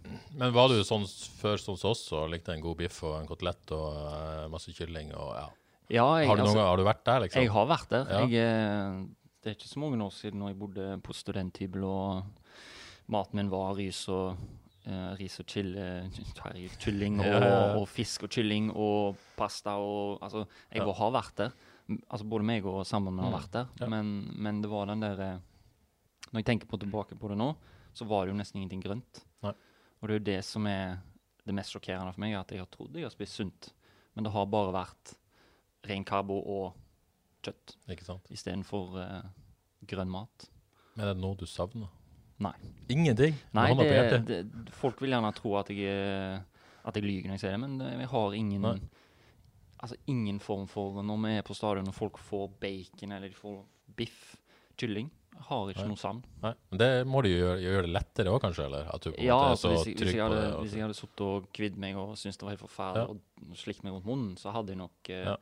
Men 0.40 0.54
var 0.54 0.72
du 0.72 0.80
sånn 0.86 1.04
før 1.38 1.60
sånn 1.60 1.76
som 1.78 1.92
oss 1.92 2.06
og 2.16 2.30
likte 2.32 2.54
en 2.54 2.64
god 2.64 2.78
biff 2.80 3.02
og 3.04 3.18
en 3.20 3.28
kotelett 3.28 3.74
og 3.76 3.98
uh, 3.98 4.46
masse 4.50 4.72
kylling 4.74 5.12
og 5.14 5.34
ja. 5.36 5.48
Ja, 5.92 6.06
jeg, 6.22 6.30
Har 6.30 6.38
du, 6.38 6.46
altså, 6.46 6.62
har 6.64 6.78
du 6.80 6.86
vært 6.86 7.02
der, 7.04 7.24
liksom? 7.26 7.42
jeg 7.42 7.52
har 7.52 7.66
vært 7.68 7.90
der. 7.92 8.06
Ja. 8.08 8.20
Jeg, 8.24 8.38
eh, 8.40 9.32
det 9.42 9.50
er 9.50 9.56
ikke 9.58 9.68
så 9.68 9.80
mange 9.82 9.98
år 10.00 10.12
siden 10.16 10.40
når 10.40 10.52
jeg 10.52 10.58
bodde 10.62 10.86
på 11.04 11.16
studenthybel 11.18 11.84
og 11.84 12.62
maten 13.12 13.40
min 13.40 13.50
var 13.52 13.74
rys 13.76 14.00
og 14.08 14.40
eh, 14.86 15.12
ris 15.18 15.38
og 15.40 15.46
chili, 15.46 15.78
herregud, 16.42 16.78
kylling 16.82 17.20
og, 17.20 17.26
Ja, 17.26 17.38
ja, 17.38 17.48
ja. 17.48 17.76
og 17.80 17.86
fisk 17.88 18.22
og 18.26 18.30
kylling 18.30 18.70
og 18.74 19.16
pasta 19.36 19.76
og 19.78 20.18
Altså, 20.22 20.46
jeg 20.72 20.82
Ja. 20.86 20.92
har 20.92 21.10
vært 21.12 21.36
der. 21.36 21.52
Altså, 22.10 22.24
både 22.28 22.44
meg 22.44 22.64
og 22.66 22.84
samboeren 22.86 23.16
min 23.16 23.24
har 23.24 23.32
Mm. 23.32 23.38
vært 23.40 23.50
der. 23.52 23.66
Ja. 23.80 23.86
Men, 23.88 24.12
men 24.36 24.62
det 24.62 24.70
var 24.70 24.86
den 24.86 25.00
der 25.00 25.20
eh, 25.20 25.38
Når 26.32 26.38
jeg 26.40 26.44
tenker 26.46 26.66
på 26.66 26.78
tilbake 26.80 27.14
på 27.18 27.28
det 27.28 27.36
nå, 27.36 27.54
så 27.94 28.06
var 28.08 28.24
det 28.24 28.32
jo 28.32 28.38
nesten 28.38 28.56
ingenting 28.62 28.82
grønt. 28.82 29.24
Nei. 29.42 29.52
Og 30.00 30.08
det 30.08 30.14
er 30.14 30.18
jo 30.18 30.24
det 30.38 30.44
som 30.44 30.66
er 30.66 30.98
det 31.44 31.54
mest 31.54 31.70
sjokkerende 31.74 32.12
for 32.14 32.20
meg, 32.20 32.32
at 32.38 32.48
jeg 32.50 32.58
har 32.62 32.66
trodd 32.72 32.94
jeg 32.94 33.02
har 33.04 33.10
spist 33.10 33.34
sunt, 33.36 33.72
men 34.14 34.24
det 34.24 34.32
har 34.32 34.46
bare 34.46 34.72
vært 34.72 35.14
ren 35.90 36.04
karbo 36.04 36.38
og 36.40 36.72
kjøtt 37.42 37.74
istedenfor 38.30 38.96
uh, 38.96 39.22
grønn 39.84 40.08
mat. 40.08 40.46
Men 40.96 41.04
er 41.08 41.12
det 41.14 41.20
noe 41.20 41.36
du 41.36 41.44
savner? 41.44 41.88
Nei. 42.42 42.54
Ingenting? 42.92 43.37
Nei, 43.56 43.68
det, 43.78 44.26
det, 44.28 44.40
folk 44.76 45.00
vil 45.00 45.14
gjerne 45.14 45.30
tro 45.37 45.54
at 45.61 45.70
jeg, 45.72 45.87
eh, 45.87 46.66
at 46.84 46.99
jeg 46.99 47.04
lyver 47.06 47.30
når 47.30 47.38
jeg 47.38 47.44
sier 47.44 47.54
det, 47.56 47.61
men 47.62 47.78
jeg 48.02 48.08
har 48.11 48.34
ingen 48.37 48.61
Nei. 48.66 48.76
Altså 49.82 49.96
ingen 50.06 50.37
form 50.38 50.68
for 50.70 51.00
Når 51.02 51.18
vi 51.25 51.30
er 51.40 51.42
på 51.42 51.54
stadion 51.58 51.88
og 51.90 51.94
folk 51.96 52.18
får 52.22 52.52
bacon 52.62 53.12
eller 53.16 53.32
de 53.32 53.34
får 53.34 53.56
biff, 53.99 54.37
kylling, 54.78 55.08
har 55.49 55.70
ikke 55.72 55.82
Nei. 55.82 55.88
noe 55.90 55.99
savn. 56.00 56.20
Men 56.42 56.78
det 56.78 56.90
må 57.08 57.22
du 57.25 57.28
gjøre, 57.32 57.56
gjøre 57.64 57.82
det 57.88 57.90
lettere 57.96 58.30
òg, 58.30 58.38
kanskje? 58.44 58.66
Eller? 58.68 58.87
At 58.94 59.02
du 59.02 59.11
på 59.11 59.18
en 59.18 59.26
Ja, 59.26 59.34
måte 59.40 59.49
er 59.49 59.54
altså, 59.56 59.62
så 59.68 59.72
hvis, 59.72 59.87
jeg- 59.87 59.96
hvis, 59.96 60.02
trygg 60.04 60.16
jeg 60.20 60.28
på 60.30 60.34
det? 60.37 60.44
og- 60.52 60.61
hvis 60.62 60.72
jeg 60.76 60.82
hadde 60.87 60.99
sittet 61.00 61.20
og 61.26 61.49
kvidd 61.58 61.76
meg 61.82 61.96
og 61.96 62.14
syntes 62.16 62.38
det 62.38 62.46
var 62.46 62.54
helt 62.54 62.64
forferdelig 62.66 63.08
og 63.11 63.56
slikt 63.58 63.82
meg 63.84 63.92
rundt 63.96 64.06
munnen, 64.06 64.37
så 64.38 64.52
hadde 64.54 64.68
jeg 64.75 64.78
nok 64.78 65.11
eh, 65.11 65.25
Ja. 65.32 65.37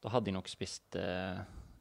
Da 0.00 0.08
hadde 0.14 0.26
jeg 0.30 0.34
nok 0.38 0.48
spist 0.48 0.94
eh, 0.96 1.38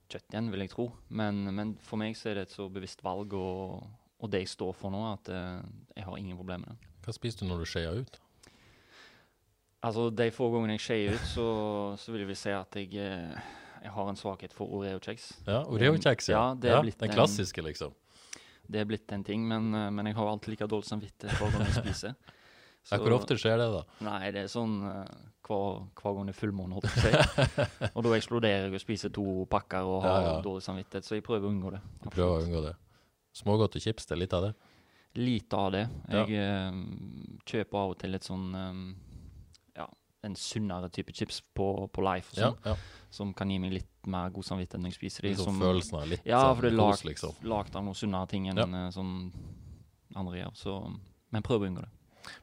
kjøtt 0.09 0.31
igjen, 0.33 0.51
vil 0.53 0.63
jeg 0.65 0.71
tro. 0.73 0.85
Men, 1.09 1.43
men 1.55 1.75
for 1.83 1.99
meg 2.01 2.15
så 2.19 2.29
er 2.31 2.39
det 2.41 2.47
et 2.47 2.55
så 2.55 2.67
bevisst 2.71 3.03
valg, 3.05 3.33
og, 3.37 3.83
og 4.19 4.31
det 4.33 4.43
jeg 4.45 4.51
står 4.53 4.73
for 4.79 4.93
nå, 4.93 5.01
at 5.13 5.29
eh, 5.33 5.59
jeg 5.97 6.07
har 6.07 6.17
ingen 6.21 6.37
problemer 6.39 6.67
med 6.67 6.77
det. 6.77 6.93
Hva 7.07 7.15
spiser 7.15 7.43
du 7.43 7.51
når 7.51 7.63
du 7.63 7.69
skeier 7.71 8.01
ut? 8.03 8.17
Altså, 9.85 10.07
De 10.09 10.29
få 10.33 10.49
gangene 10.51 10.75
jeg 10.75 10.83
skeier 10.87 11.13
ut, 11.15 11.27
så, 11.29 11.45
så 12.01 12.11
vil 12.13 12.23
jeg 12.25 12.31
vel 12.31 12.39
si 12.39 12.53
at 12.55 12.79
jeg, 12.79 12.89
eh, 12.97 13.53
jeg 13.85 13.93
har 13.93 14.09
en 14.09 14.17
svakhet 14.19 14.55
for 14.57 14.71
Oreo-kjeks. 14.79 15.27
Ja, 15.47 15.61
Oreo-kjeks, 15.69 16.31
ja. 16.33 16.39
Ja, 16.49 16.55
det 16.57 16.73
blitt 16.87 16.99
den 17.03 17.11
en- 17.11 17.15
klassiske, 17.19 17.63
liksom. 17.63 17.93
Det 18.67 18.81
er 18.81 18.87
blitt 18.89 19.11
en 19.15 19.23
ting, 19.23 19.45
men, 19.47 19.69
eh, 19.77 19.89
men 19.93 20.09
jeg 20.09 20.17
har 20.17 20.27
alltid 20.27 20.55
like 20.55 20.67
dårlig 20.67 20.89
samvittighet 20.89 21.37
for 21.39 21.53
gang 21.53 21.69
jeg 21.69 21.77
spiser. 21.83 22.17
Ja, 22.87 22.95
hvor 23.03 23.17
ofte 23.17 23.35
skjer 23.35 23.57
det, 23.59 23.65
da? 23.73 23.79
Nei, 24.05 24.29
det 24.31 24.45
er 24.45 24.47
sånn 24.47 24.77
hver, 25.47 25.87
hver 26.01 26.13
gang 26.17 26.27
det 26.29 26.35
er 26.35 26.39
fullmåne. 26.41 26.81
Og 27.95 28.03
da 28.05 28.13
eksploderer 28.17 28.67
jeg 28.67 28.73
og 28.77 28.81
spiser 28.83 29.13
to 29.15 29.45
pakker 29.51 29.87
og 29.87 30.01
har 30.03 30.21
Ja, 30.21 30.31
ja. 30.35 30.41
dårlig 30.45 30.63
samvittighet, 30.65 31.05
så 31.07 31.15
jeg 31.17 31.23
prøver 31.23 31.47
å 31.47 31.51
unngå 31.53 31.71
det. 31.75 31.81
Du 32.03 32.09
prøver 32.09 32.33
å 32.37 32.43
unngå 32.45 32.61
det. 32.67 32.75
Smågodt 33.37 33.75
og 33.77 33.81
chips, 33.83 34.05
det 34.09 34.15
er 34.17 34.21
litt 34.25 34.33
av 34.33 34.47
det? 34.47 34.53
Lite 35.17 35.57
av 35.57 35.71
det. 35.73 35.83
Ja. 36.11 36.23
Jeg 36.25 36.37
eh, 36.41 36.79
kjøper 37.49 37.79
av 37.83 37.93
og 37.95 37.99
til 38.01 38.11
litt 38.13 38.25
sånn 38.27 38.47
eh, 38.53 38.81
Ja, 39.79 39.87
en 40.27 40.35
sunnere 40.37 40.89
type 40.93 41.13
chips 41.15 41.39
på, 41.57 41.67
på 41.93 42.03
Life 42.05 42.33
og 42.35 42.41
sånn, 42.41 42.57
ja. 42.65 42.75
som 43.13 43.31
kan 43.37 43.49
gi 43.53 43.57
meg 43.61 43.73
litt 43.79 44.09
mer 44.09 44.29
god 44.35 44.45
samvittighet 44.47 44.81
når 44.83 44.93
jeg 44.93 44.99
spiser 44.99 45.25
de. 45.27 45.33
Litt 45.33 45.41
sånn 45.41 45.53
som- 45.53 45.61
følelsen 45.63 45.99
av 46.01 46.07
litt 46.11 46.25
Ja, 46.27 46.41
sånn 46.43 46.55
for 46.59 46.67
det 46.67 46.71
er 46.73 46.77
lagd 46.77 46.91
lagt, 46.91 47.05
liksom. 47.09 47.77
av 47.79 47.83
noe 47.87 47.97
sunnere 47.97 48.27
ting 48.29 48.47
enn 48.51 48.57
Ja. 48.61 48.67
eh, 48.67 48.89
sånn 48.95 49.13
andre 50.15 50.39
gjør. 50.43 50.53
Så, 50.57 50.77
men 51.31 51.43
prøv 51.43 51.61
å 51.61 51.67
unngå 51.71 51.81
det. 51.85 51.91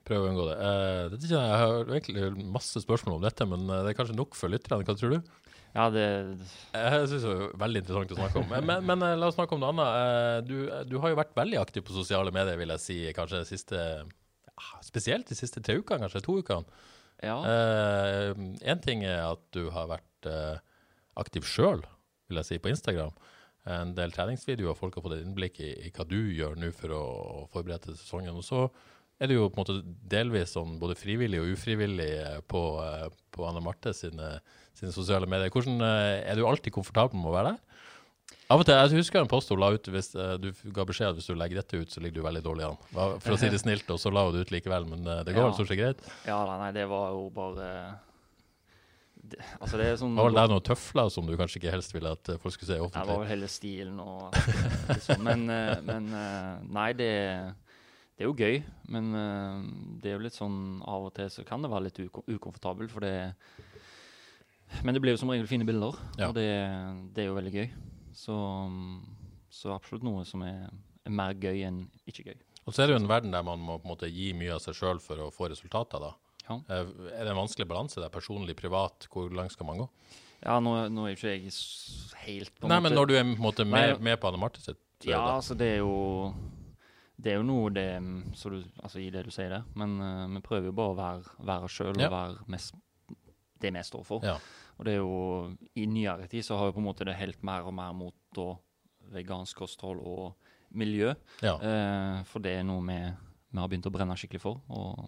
Prøv 0.07 0.25
å 0.25 0.29
unngå 0.31 0.45
det. 0.51 0.57
Uh, 0.59 1.05
dette, 1.15 1.31
jeg 1.31 1.39
jeg 1.39 1.61
har 1.63 1.95
egentlig 1.95 2.49
masse 2.55 2.83
spørsmål 2.85 3.19
om 3.19 3.25
dette, 3.25 3.47
men 3.49 3.65
eh, 3.69 3.83
det 3.85 3.93
er 3.93 3.99
kanskje 3.99 4.17
nok 4.19 4.37
for 4.39 4.53
lytterne. 4.53 4.87
Hva 4.87 4.97
tror 4.99 5.17
du? 5.17 5.33
Ja, 5.75 5.89
det 5.91 6.05
Jeg 6.07 7.07
syns 7.11 7.25
det 7.27 7.33
er 7.35 7.55
veldig 7.59 7.81
interessant 7.83 8.13
å 8.15 8.19
snakke 8.21 8.43
om. 8.43 8.53
Men, 8.63 8.85
men, 8.87 9.03
eh, 9.03 9.17
la 9.19 9.31
oss 9.31 9.39
snakke 9.39 9.57
om 9.57 9.63
noe 9.65 9.73
annet. 9.75 9.95
Eh, 10.01 10.37
Du, 10.47 10.59
du 10.93 10.99
har 11.03 11.11
jo 11.11 11.19
vært 11.19 11.35
veldig 11.35 11.59
aktiv 11.63 11.87
på 11.87 11.97
sosiale 11.97 12.31
medier, 12.35 12.59
vil 12.61 12.75
jeg 12.77 12.85
si, 12.85 12.99
kanskje 13.17 13.43
de 13.43 13.51
siste 13.51 13.81
Spesielt 14.87 15.27
de 15.27 15.35
siste 15.35 15.59
tre 15.59 15.75
ukene, 15.81 16.05
kanskje 16.07 16.23
to 16.23 16.37
ukene. 16.39 16.63
Ja. 17.27 17.41
Én 18.63 18.83
ting 18.85 19.03
er 19.03 19.25
at 19.33 19.43
du 19.55 19.65
har 19.75 19.89
vært 19.91 20.29
eh, 20.31 20.61
aktiv 21.19 21.43
sjøl, 21.49 21.83
vil 22.31 22.39
jeg 22.39 22.47
si, 22.47 22.59
på 22.63 22.71
Instagram. 22.71 23.11
En 23.67 23.95
del 23.97 24.13
treningsvideoer, 24.15 24.77
folk 24.79 24.95
har 24.95 25.03
fått 25.07 25.17
et 25.17 25.25
innblikk 25.25 25.59
i, 25.65 25.73
i 25.89 25.91
hva 25.91 26.07
du 26.07 26.19
gjør 26.37 26.55
nå 26.61 26.71
for 26.77 26.95
å, 26.95 27.03
å 27.03 27.45
forberede 27.51 27.97
sesongen. 27.97 28.37
Og 28.39 28.45
så 28.47 28.67
er 29.21 29.31
det 29.31 29.37
jo 29.37 29.49
på 29.49 29.61
en 29.61 29.63
måte 29.65 29.77
delvis 30.11 30.55
sånn 30.57 30.79
både 30.81 30.97
frivillig 30.99 31.39
og 31.41 31.53
ufrivillig 31.55 32.09
eh, 32.19 32.41
på, 32.51 32.63
eh, 32.83 33.07
på 33.35 33.47
Anne 33.49 33.63
Marte 33.63 33.93
sine, 33.95 34.41
sine 34.75 34.91
sosiale 34.93 35.29
medier. 35.31 35.53
Hvordan, 35.55 35.79
eh, 35.87 36.25
er 36.33 36.35
du 36.41 36.45
alltid 36.49 36.75
komfortabel 36.75 37.17
med 37.21 37.31
å 37.31 37.37
være 37.37 37.53
der? 37.55 37.61
Av 38.53 38.61
og 38.61 38.67
til, 38.69 38.75
Jeg 38.77 38.99
husker 39.01 39.23
en 39.23 39.29
post 39.31 39.49
hun 39.49 39.61
la 39.63 39.71
ut 39.73 39.87
hvis 39.89 40.11
du 40.13 40.51
ga 40.77 40.85
beskjed 40.85 41.15
at 41.15 41.17
hvis 41.17 41.31
du 41.31 41.35
legger 41.39 41.63
dette 41.63 41.79
ut, 41.81 41.89
så 41.95 42.03
ligger 42.03 42.19
du 42.21 42.27
veldig 42.27 42.43
dårlig 42.45 42.67
an. 42.67 42.77
For 43.23 43.33
å 43.33 43.39
si 43.41 43.49
det 43.49 43.61
snilt, 43.65 43.89
og 43.95 43.97
så 44.03 44.11
la 44.13 44.27
hun 44.27 44.35
det 44.37 44.43
ut 44.45 44.53
likevel. 44.53 44.85
Men 44.91 45.05
det 45.25 45.33
går 45.33 45.41
Ja. 45.41 45.47
vel 45.49 45.55
stort 45.57 45.71
sett 45.71 45.81
greit. 45.81 46.03
ja, 46.27 46.37
da, 46.45 46.59
nei, 46.61 46.73
det 46.77 46.85
var 46.91 47.15
jo 47.15 47.23
bare 47.33 47.71
det, 49.25 49.41
Altså, 49.63 49.79
det 49.81 49.87
er 49.89 49.97
sånn 49.97 50.13
Var 50.19 50.29
vel 50.29 50.37
der 50.37 50.51
noen 50.53 50.65
tøfler 50.67 51.09
som 51.11 51.25
du 51.27 51.33
kanskje 51.41 51.63
ikke 51.63 51.73
helst 51.73 51.95
ville 51.97 52.11
at 52.13 52.29
folk 52.43 52.53
skulle 52.53 52.75
se 52.75 52.81
offentlig? 52.85 53.07
Det 53.09 53.15
var 53.15 53.23
vel 53.25 53.33
hele 53.33 53.49
stilen 53.49 54.01
og 54.05 54.37
liksom. 54.93 55.25
Men, 55.25 55.47
men 55.89 56.11
nei, 56.69 56.91
det, 57.01 57.11
det 58.17 58.25
er 58.25 58.29
jo 58.29 58.35
gøy. 58.39 58.63
Men 58.95 59.09
eh, 59.15 59.63
det 60.03 60.11
er 60.13 60.17
jo 60.19 60.25
litt 60.25 60.37
sånn 60.37 60.83
av 60.87 61.09
og 61.09 61.15
til 61.17 61.31
så 61.31 61.45
kan 61.47 61.63
det 61.65 61.71
være 61.73 61.89
litt 61.89 61.99
uko 62.07 62.23
ukomfortabelt, 62.31 62.91
for 62.95 63.01
det 63.01 63.35
Men 64.83 64.95
det 64.97 65.03
blir 65.05 65.15
jo 65.15 65.21
som 65.21 65.31
regel 65.31 65.47
fine 65.47 65.67
bilder, 65.67 65.95
Ja. 66.19 66.29
og 66.29 66.35
det, 66.35 66.49
det 67.15 67.23
er 67.25 67.29
jo 67.29 67.37
veldig 67.37 67.53
gøy. 67.55 67.69
Så, 68.15 68.35
så 69.51 69.75
absolutt 69.75 70.03
noe 70.07 70.25
som 70.27 70.43
er, 70.47 70.67
er 71.07 71.11
mer 71.15 71.35
gøy 71.39 71.63
enn 71.69 71.85
ikke 72.11 72.25
gøy. 72.31 72.37
Og 72.65 72.73
så 72.75 72.83
er 72.83 72.89
det 72.89 72.95
jo 72.97 73.03
en 73.03 73.11
verden 73.11 73.35
der 73.35 73.45
man 73.45 73.61
må 73.61 73.77
på 73.79 73.85
en 73.87 73.93
måte 73.93 74.09
gi 74.11 74.33
mye 74.35 74.55
av 74.57 74.63
seg 74.65 74.75
sjøl 74.79 75.01
for 75.05 75.21
å 75.21 75.31
få 75.35 75.51
resultater. 75.53 76.01
da. 76.01 76.13
Ja. 76.49 76.57
Eh, 76.69 76.91
Er 77.21 77.25
det 77.27 77.35
en 77.35 77.39
vanskelig 77.43 77.69
balanse 77.69 78.01
der, 78.01 78.09
personlig, 78.11 78.57
privat? 78.57 79.07
Hvor 79.13 79.31
langt 79.37 79.53
skal 79.53 79.67
man 79.69 79.83
gå? 79.85 79.89
Ja, 80.45 80.59
nå, 80.61 80.73
nå 80.93 81.05
er 81.07 81.15
jo 81.15 81.19
ikke 81.21 81.35
jeg 81.37 81.53
helt 82.25 82.51
på 82.59 82.67
en 82.67 82.73
Nei, 82.73 82.79
måte- 82.81 82.83
men 82.89 82.93
når 82.99 83.07
du 83.09 83.15
er 83.15 83.23
på 83.25 83.31
en 83.37 83.45
måte 83.47 83.65
med, 83.69 84.01
med 84.01 84.19
på 84.21 84.29
Anne 84.29 84.41
Marte 84.43 84.61
sitt 84.61 84.81
så 85.01 85.09
er 85.09 85.13
Ja, 85.13 85.23
altså 85.37 85.55
det 85.57 85.69
er 85.75 85.79
jo 85.85 86.35
Det 87.25 87.33
er 87.33 87.39
jo 87.41 87.47
noe 87.49 87.71
det 87.73 87.87
mm, 88.05 88.35
så 88.37 88.51
du, 88.53 88.59
Altså 88.85 89.01
i 89.01 89.07
det 89.15 89.23
du 89.25 89.31
sier 89.33 89.49
der, 89.55 89.65
men 89.81 89.95
uh, 90.03 90.27
vi 90.35 90.43
prøver 90.45 90.69
jo 90.69 90.77
bare 90.77 90.93
å 90.93 90.99
være, 90.99 91.37
være 91.49 91.69
oss 91.71 91.79
sjøl 91.79 91.95
Ja. 91.97 92.11
og 92.11 92.13
være 92.19 92.49
mest 92.53 92.75
det 93.65 93.71
vi 93.73 93.83
står 93.87 94.05
for. 94.05 94.25
Ja. 94.27 94.35
Og 94.77 94.85
det 94.85 94.93
er 94.97 95.01
jo 95.01 95.55
I 95.81 95.87
nyere 95.89 96.27
tid 96.29 96.45
så 96.45 96.59
har 96.61 96.69
jo 96.69 96.77
på 96.77 96.83
en 96.83 96.89
måte 96.91 97.07
det 97.09 97.15
helt 97.17 97.41
mer 97.47 97.65
og 97.65 97.73
mer 97.77 97.95
mot 97.97 98.15
da 98.37 98.51
vegansk 99.15 99.57
kosthold 99.63 100.01
og 100.05 100.35
miljø. 100.75 101.15
Ja. 101.45 101.55
Uh, 101.63 102.25
for 102.29 102.45
det 102.45 102.59
er 102.59 102.67
noe 102.67 102.83
vi, 102.85 102.99
vi 103.55 103.63
har 103.63 103.71
begynt 103.71 103.87
å 103.89 103.95
brenne 103.95 104.17
skikkelig 104.21 104.43
for. 104.43 104.61
Og 104.75 105.05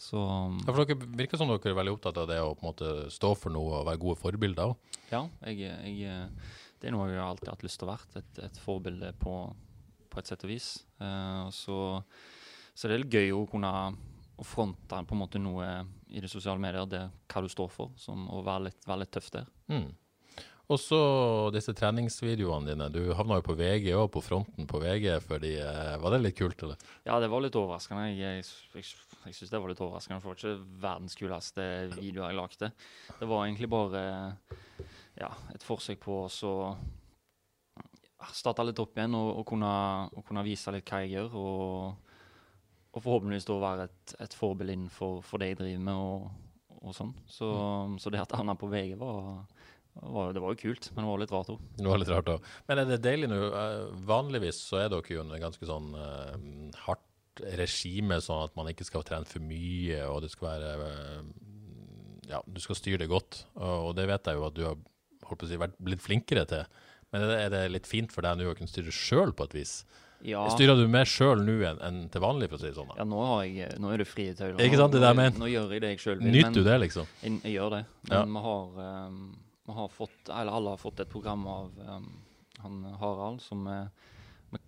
så 0.00 0.20
Ja, 0.66 0.72
for 0.72 0.82
dere 0.84 0.96
virker 1.16 1.36
som 1.40 1.48
dere 1.52 1.72
er 1.72 1.76
veldig 1.76 1.92
opptatt 1.96 2.18
av 2.20 2.28
det 2.30 2.38
å 2.42 2.54
på 2.56 2.64
en 2.64 2.70
måte 2.72 2.92
stå 3.12 3.34
for 3.36 3.52
noe 3.52 3.80
og 3.82 3.86
være 3.88 4.00
gode 4.00 4.16
forbilder. 4.20 4.72
Ja, 5.12 5.24
jeg, 5.44 5.58
jeg, 5.60 5.96
eh, 6.08 6.54
det 6.80 6.88
er 6.88 6.94
noe 6.96 7.08
jeg 7.10 7.20
har 7.20 7.28
alltid 7.34 7.50
hatt 7.52 7.64
lyst 7.66 7.80
til 7.82 7.88
å 7.88 7.92
være. 7.92 8.22
Et, 8.22 8.40
et 8.48 8.60
forbilde 8.64 9.10
på, 9.20 9.34
på 10.10 10.20
et 10.20 10.30
sett 10.30 10.44
og 10.46 10.52
vis. 10.52 10.72
Uh, 11.00 11.46
så, 11.54 11.78
så 12.74 12.90
det 12.90 12.96
er 12.96 13.04
litt 13.04 13.18
gøy 13.20 13.34
å 13.36 13.46
kunne 13.50 13.72
å 14.40 14.44
fronte 14.46 15.00
på 15.04 15.16
en 15.16 15.20
måte 15.20 15.40
noe 15.40 15.66
i 16.08 16.20
de 16.22 16.28
sosiale 16.30 16.60
medier, 16.62 16.86
det 16.88 17.02
hva 17.30 17.42
du 17.44 17.50
står 17.52 17.68
for, 17.72 17.90
som 18.00 18.24
å 18.32 18.40
være 18.44 18.70
litt, 18.70 18.86
være 18.88 19.04
litt 19.04 19.12
tøff 19.12 19.28
der. 19.34 19.50
Mm. 19.68 19.90
Og 20.70 20.78
så 20.78 20.98
disse 21.50 21.72
treningsvideoene 21.74 22.70
dine. 22.70 22.86
Du 22.94 23.10
havna 23.18 23.40
jo 23.40 23.44
på 23.48 23.56
VG 23.58 23.88
òg, 23.90 24.06
på 24.14 24.22
fronten 24.22 24.68
på 24.70 24.78
VG. 24.78 25.08
Fordi, 25.24 25.56
eh, 25.58 25.96
var 25.98 26.14
det 26.14 26.20
litt 26.22 26.36
kult, 26.38 26.62
eller? 26.62 26.78
Ja, 27.02 27.18
det 27.18 27.26
var 27.32 27.42
litt 27.42 27.58
overraskende. 27.58 28.04
Jeg, 28.12 28.44
jeg, 28.44 28.44
jeg, 28.78 29.16
jeg 29.26 29.34
syns 29.34 29.50
det 29.50 29.60
var 29.64 29.72
litt 29.72 29.82
overraskende, 29.82 30.20
for 30.22 30.30
det 30.38 30.46
var 30.46 30.54
ikke 30.54 30.82
verdens 30.84 31.18
kuleste 31.18 31.66
videoer 31.96 32.30
jeg 32.30 32.38
lagde. 32.38 32.70
Det 33.18 33.30
var 33.32 33.48
egentlig 33.48 33.70
bare 33.72 34.04
ja, 35.18 35.32
et 35.50 35.66
forsøk 35.66 36.04
på 36.06 36.22
å 36.22 36.30
så 36.30 36.54
starte 38.36 38.64
litt 38.66 38.80
opp 38.82 38.98
igjen 38.98 39.16
og, 39.16 39.30
og, 39.40 39.44
kunne, 39.48 39.72
og 40.16 40.24
kunne 40.28 40.44
vise 40.46 40.72
litt 40.74 40.88
hva 40.90 41.02
jeg 41.04 41.16
gjør. 41.16 41.34
Og, 41.40 42.12
og 42.90 43.02
forhåpentligvis 43.04 43.48
da 43.48 43.58
være 43.62 43.88
et, 43.88 44.14
et 44.26 44.36
forbilde 44.36 44.76
innenfor 44.76 45.20
for 45.26 45.42
det 45.42 45.52
jeg 45.52 45.60
driver 45.62 45.84
med 45.88 46.00
og, 46.04 46.30
og 46.80 46.96
sånn. 46.96 47.12
Så, 47.30 47.50
så 48.02 48.12
det 48.12 48.22
at 48.22 48.34
han 48.38 48.52
er 48.52 48.58
på 48.60 48.70
VG, 48.70 48.96
var, 49.00 49.44
var, 50.00 50.32
det 50.34 50.42
var 50.42 50.54
jo 50.54 50.62
kult, 50.64 50.90
men 50.94 51.04
det 51.04 51.10
var 51.10 51.22
litt 51.22 51.34
rart 51.34 51.52
òg. 51.54 51.68
Det 51.78 51.88
var 51.88 52.02
litt 52.02 52.12
rart 52.12 52.32
òg. 52.34 52.50
Men 52.68 52.82
er 52.82 52.90
det 52.90 53.00
deilig 53.04 53.30
nå? 53.30 53.38
Eh, 53.62 53.84
vanligvis 54.10 54.60
så 54.70 54.82
er 54.82 54.92
dere 54.92 55.16
jo 55.16 55.24
en 55.24 55.38
ganske 55.42 55.70
sånn 55.70 55.94
uh, 55.96 56.34
hardt 56.86 57.44
regime, 57.56 58.20
sånn 58.20 58.44
at 58.48 58.56
man 58.58 58.68
ikke 58.72 58.86
skal 58.88 59.06
trene 59.06 59.28
for 59.28 59.44
mye, 59.44 60.02
og 60.10 60.20
det 60.24 60.32
skal 60.32 60.50
være 60.50 60.72
uh, 60.82 61.32
Ja, 62.30 62.42
du 62.46 62.60
skal 62.62 62.78
styre 62.78 63.02
det 63.04 63.10
godt. 63.10 63.44
Og, 63.56 63.90
og 63.90 63.98
det 63.98 64.08
vet 64.10 64.28
jeg 64.28 64.38
jo 64.38 64.46
at 64.48 64.56
du 64.58 64.64
har 64.66 64.78
holdt 65.28 65.42
på 65.42 65.46
å 65.46 65.50
si, 65.50 65.60
vært 65.60 65.78
blitt 65.82 66.04
flinkere 66.04 66.46
til. 66.50 66.80
Men 67.10 67.24
er 67.24 67.30
det, 67.30 67.40
er 67.40 67.50
det 67.54 67.64
litt 67.74 67.90
fint 67.90 68.12
for 68.14 68.26
deg 68.26 68.38
nå 68.38 68.50
å 68.50 68.54
kunne 68.58 68.70
styre 68.70 68.94
sjøl 68.94 69.34
på 69.36 69.48
et 69.48 69.58
vis? 69.58 69.74
Ja. 70.26 70.44
Styrer 70.52 70.76
du 70.76 70.84
mer 70.90 71.08
sjøl 71.08 71.40
nå 71.46 71.56
enn, 71.64 71.78
enn 71.80 72.00
til 72.12 72.22
vanlig, 72.22 72.50
for 72.50 72.58
å 72.58 72.62
si 72.62 72.68
det 72.68 72.76
sånn? 72.76 72.90
da? 72.92 72.98
Ja, 73.00 73.06
nå, 73.08 73.20
har 73.24 73.44
jeg, 73.48 73.76
nå 73.80 73.92
er 73.94 74.02
det 74.02 74.06
frie 74.08 74.34
tøyler. 74.36 74.60
Ikke 74.66 74.80
sant, 74.80 74.92
det 74.94 75.00
der 75.02 75.16
nå, 75.16 75.28
nå 75.40 75.48
gjør 75.48 75.74
jeg 75.74 75.84
det 75.84 75.94
jeg 75.94 76.02
sjøl 76.04 76.18
vil. 76.20 76.34
Nyter 76.36 76.56
du 76.58 76.62
det, 76.66 76.76
liksom? 76.84 77.12
Jeg, 77.24 77.38
jeg 77.46 77.56
gjør 77.56 77.76
det. 77.78 77.84
Men 78.10 78.36
vi 78.36 78.44
har, 78.46 78.80
um, 79.08 79.20
har 79.80 79.92
fått, 79.94 80.20
eller 80.28 80.58
alle 80.60 80.74
har 80.76 80.82
fått 80.82 81.00
et 81.02 81.10
program 81.10 81.46
av 81.48 81.80
um, 81.88 82.10
han 82.60 82.82
Harald 83.00 83.40
som 83.40 83.64
vi 83.64 83.80
vi 84.50 84.58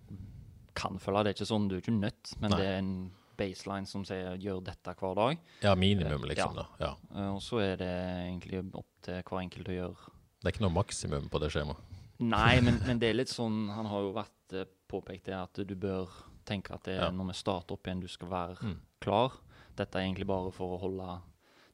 kan 0.73 0.99
følge. 0.99 1.25
Det 1.25 1.33
er 1.33 1.37
ikke 1.37 1.49
sånn, 1.49 1.67
du 1.69 1.77
er 1.77 1.83
ikke 1.83 1.95
nødt, 1.95 2.33
men 2.41 2.53
Nei. 2.53 2.59
det 2.59 2.69
er 2.69 2.79
en 2.79 2.93
baseline 3.37 3.89
som 3.89 4.03
sier 4.05 4.37
'gjør 4.37 4.61
dette 4.63 4.93
hver 4.99 5.15
dag'. 5.17 5.39
Ja, 5.61 5.75
minimum, 5.75 6.25
liksom. 6.29 6.55
Ja. 6.55 6.61
da. 6.61 6.65
Ja. 6.79 6.93
Eh, 7.15 7.31
og 7.35 7.41
så 7.41 7.61
er 7.61 7.77
det 7.81 7.93
egentlig 8.29 8.63
opp 8.73 8.89
til 9.01 9.21
hver 9.21 9.41
enkelt 9.41 9.69
å 9.69 9.77
gjøre 9.77 9.95
Det 10.43 10.49
er 10.49 10.53
ikke 10.53 10.65
noe 10.65 10.75
maksimum 10.75 11.29
på 11.29 11.39
det 11.39 11.51
skjemaet. 11.53 11.92
Nei, 12.19 12.59
men, 12.61 12.79
men 12.85 12.99
det 12.99 13.09
er 13.09 13.13
litt 13.17 13.29
sånn 13.31 13.69
Han 13.73 13.85
har 13.89 14.01
jo 14.05 14.11
vært 14.13 14.53
eh, 14.53 14.65
påpekt 14.87 15.25
det 15.25 15.33
at 15.33 15.53
du 15.67 15.73
bør 15.75 16.07
tenke 16.45 16.73
at 16.75 16.83
det 16.85 16.93
er 16.97 17.05
Ja. 17.07 17.11
når 17.11 17.31
vi 17.31 17.33
starter 17.39 17.73
opp 17.73 17.87
igjen, 17.87 18.01
du 18.01 18.07
skal 18.07 18.29
være 18.29 18.57
Mm. 18.61 18.77
klar. 19.01 19.31
Dette 19.75 19.95
er 19.97 20.03
egentlig 20.05 20.27
bare 20.27 20.51
for 20.51 20.75
å 20.77 20.81
holde 20.81 21.21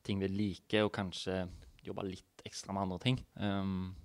ting 0.03 0.19
ved 0.22 0.31
like, 0.31 0.81
og 0.84 0.91
kanskje 0.93 1.50
jobbe 1.84 2.03
litt 2.08 2.43
ekstra 2.46 2.74
med 2.74 2.84
andre 2.84 3.00
ting. 3.00 3.17
Um, 3.36 3.96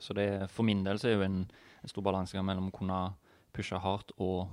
så 0.00 0.14
det, 0.14 0.48
for 0.50 0.62
min 0.64 0.82
del 0.84 0.98
så 0.98 1.08
er 1.10 1.16
jo 1.18 1.22
en, 1.26 1.50
en 1.82 1.88
stor 1.92 2.02
balansegang 2.02 2.46
mellom 2.46 2.70
å 2.70 2.76
kunne 2.78 3.14
pushe 3.52 3.76
hardt 3.78 4.12
og, 4.18 4.48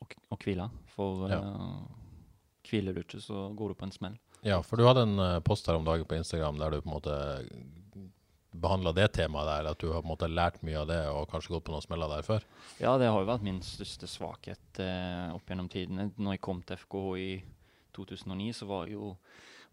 og, 0.00 0.14
og 0.30 0.38
hvile. 0.42 0.70
For 0.96 1.28
Ja. 1.30 1.38
uh, 1.40 1.86
hviler 2.66 2.94
du 2.94 3.00
ikke, 3.04 3.20
så 3.22 3.54
går 3.56 3.68
du 3.68 3.74
på 3.74 3.84
en 3.86 3.92
smell. 3.92 4.18
Ja, 4.42 4.60
for 4.62 4.76
du 4.80 4.84
hadde 4.88 5.02
en 5.04 5.18
eh, 5.20 5.40
post 5.44 5.66
her 5.68 5.76
om 5.76 5.84
dagen 5.84 6.06
på 6.08 6.16
Instagram 6.16 6.56
der 6.58 6.70
du 6.70 6.80
på 6.80 6.88
en 6.88 6.94
måte 6.96 7.14
behandla 8.50 8.92
det 8.92 9.06
temaet 9.14 9.46
der, 9.46 9.70
at 9.70 9.78
du 9.82 9.92
har 9.92 10.02
på 10.02 10.08
en 10.08 10.12
måte 10.12 10.28
lært 10.30 10.60
mye 10.66 10.80
av 10.80 10.88
det 10.90 11.00
og 11.12 11.28
kanskje 11.30 11.54
gått 11.54 11.66
på 11.68 11.74
noen 11.74 11.84
smeller 11.84 12.10
der 12.10 12.26
før. 12.26 12.46
Ja, 12.80 12.96
det 12.98 13.10
har 13.10 13.22
jo 13.22 13.28
vært 13.28 13.46
min 13.46 13.60
største 13.64 14.08
svakhet 14.10 14.82
eh, 14.82 15.30
opp 15.34 15.50
gjennom 15.50 15.70
tidene. 15.70 16.10
Når 16.16 16.36
jeg 16.36 16.44
kom 16.46 16.62
til 16.66 16.80
FKH 16.80 17.06
i 17.22 17.30
2009, 17.96 18.50
så 18.58 18.68
var, 18.70 18.90
jeg 18.90 18.98
jo, 18.98 19.12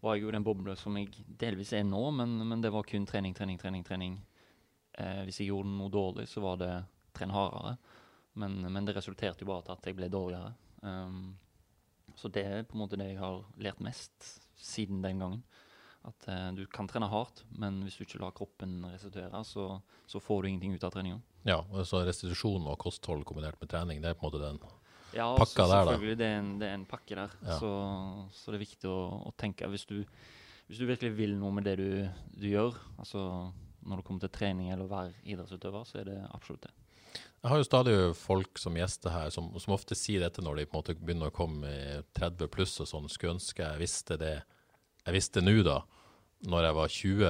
var 0.04 0.16
jeg 0.16 0.26
jo 0.26 0.34
den 0.36 0.46
boble 0.46 0.76
som 0.78 0.98
jeg 1.00 1.10
delvis 1.40 1.74
er 1.74 1.86
nå, 1.88 2.04
men, 2.20 2.38
men 2.46 2.62
det 2.62 2.72
var 2.74 2.86
kun 2.86 3.06
trening, 3.08 3.34
trening, 3.34 3.58
trening. 3.60 3.86
trening. 3.86 4.18
Eh, 4.98 5.24
hvis 5.26 5.42
jeg 5.42 5.50
gjorde 5.50 5.74
noe 5.74 5.92
dårlig, 5.94 6.28
så 6.30 6.42
var 6.44 6.62
det 6.62 6.72
tren 7.18 7.34
hardere. 7.34 7.76
Men, 8.38 8.60
men 8.70 8.86
det 8.86 8.94
resulterte 8.96 9.42
jo 9.42 9.50
bare 9.50 9.66
til 9.66 9.74
at 9.74 9.86
jeg 9.90 9.98
ble 9.98 10.10
dårligere. 10.12 10.54
Um, 10.82 11.34
så 12.18 12.30
det 12.30 12.44
er 12.46 12.66
på 12.66 12.76
en 12.76 12.82
måte 12.84 12.98
det 12.98 13.12
jeg 13.12 13.18
har 13.18 13.40
lært 13.62 13.82
mest 13.82 14.36
siden 14.58 15.02
den 15.02 15.22
gangen. 15.22 15.42
At 16.08 16.28
eh, 16.30 16.48
du 16.56 16.64
kan 16.72 16.88
trene 16.88 17.08
hardt, 17.10 17.44
men 17.60 17.82
hvis 17.84 17.98
du 17.98 18.04
ikke 18.06 18.20
lar 18.22 18.34
kroppen 18.36 18.80
restituere, 18.88 19.42
så, 19.44 19.68
så 20.08 20.22
får 20.22 20.42
du 20.42 20.50
ingenting 20.50 20.74
ut 20.76 20.88
av 20.88 20.94
treninga. 20.94 21.20
Ja, 21.48 21.60
så 21.86 22.02
restitusjon 22.06 22.66
og 22.68 22.78
kosthold 22.80 23.24
kombinert 23.28 23.60
med 23.60 23.70
trening, 23.72 24.02
det 24.02 24.12
er 24.12 24.18
på 24.18 24.26
en 24.26 24.32
måte 24.32 24.42
den 24.42 24.60
Ja, 25.16 25.30
pakka 25.38 25.64
så 25.64 25.68
der, 25.68 25.70
da. 25.70 25.78
Ja, 25.78 25.92
selvfølgelig. 25.92 26.18
Det 26.20 26.26
er 26.26 26.40
en, 26.40 26.50
det 26.60 26.68
er 26.68 26.74
en 26.78 26.88
pakke 26.88 27.20
der. 27.20 27.38
Ja. 27.44 27.60
Så, 27.60 27.70
så 28.36 28.52
det 28.52 28.60
er 28.60 28.66
viktig 28.66 28.90
å, 28.90 28.98
å 29.28 29.32
tenke 29.38 29.70
hvis 29.72 29.86
du, 29.88 29.96
hvis 30.68 30.82
du 30.82 30.88
virkelig 30.88 31.14
vil 31.16 31.38
noe 31.40 31.54
med 31.56 31.68
det 31.68 31.78
du, 31.80 31.88
du 32.36 32.50
gjør, 32.50 32.76
altså 32.98 33.22
når 33.88 34.00
det 34.00 34.04
kommer 34.04 34.24
til 34.24 34.34
trening 34.34 34.68
eller 34.72 34.84
å 34.84 34.92
være 34.92 35.16
idrettsutøver, 35.24 35.86
så 35.88 36.02
er 36.02 36.10
det 36.10 36.18
absolutt 36.34 36.66
det. 36.66 36.74
Jeg 37.38 37.52
har 37.52 37.60
jo 37.60 37.66
stadig 37.66 37.94
folk 38.18 38.58
som 38.58 38.76
gjester 38.76 39.14
her, 39.14 39.30
som, 39.30 39.52
som 39.62 39.72
ofte 39.76 39.96
sier 39.96 40.24
dette 40.24 40.42
når 40.42 40.58
de 40.58 40.66
på 40.68 40.74
en 40.74 40.82
måte 40.82 40.96
begynner 40.98 41.30
å 41.30 41.34
komme 41.34 41.70
i 41.70 42.00
30 42.18 42.50
pluss 42.52 42.74
og 42.82 42.90
sånn. 42.90 43.06
Skulle 43.08 43.36
ønske 43.36 43.62
jeg 43.62 43.80
visste 43.80 44.18
det 44.20 44.34
jeg 45.08 45.14
visste 45.16 45.40
nå, 45.40 45.54
da, 45.64 45.78
når 46.46 46.64
jeg 46.68 46.74
var 46.78 46.88
20. 46.94 47.28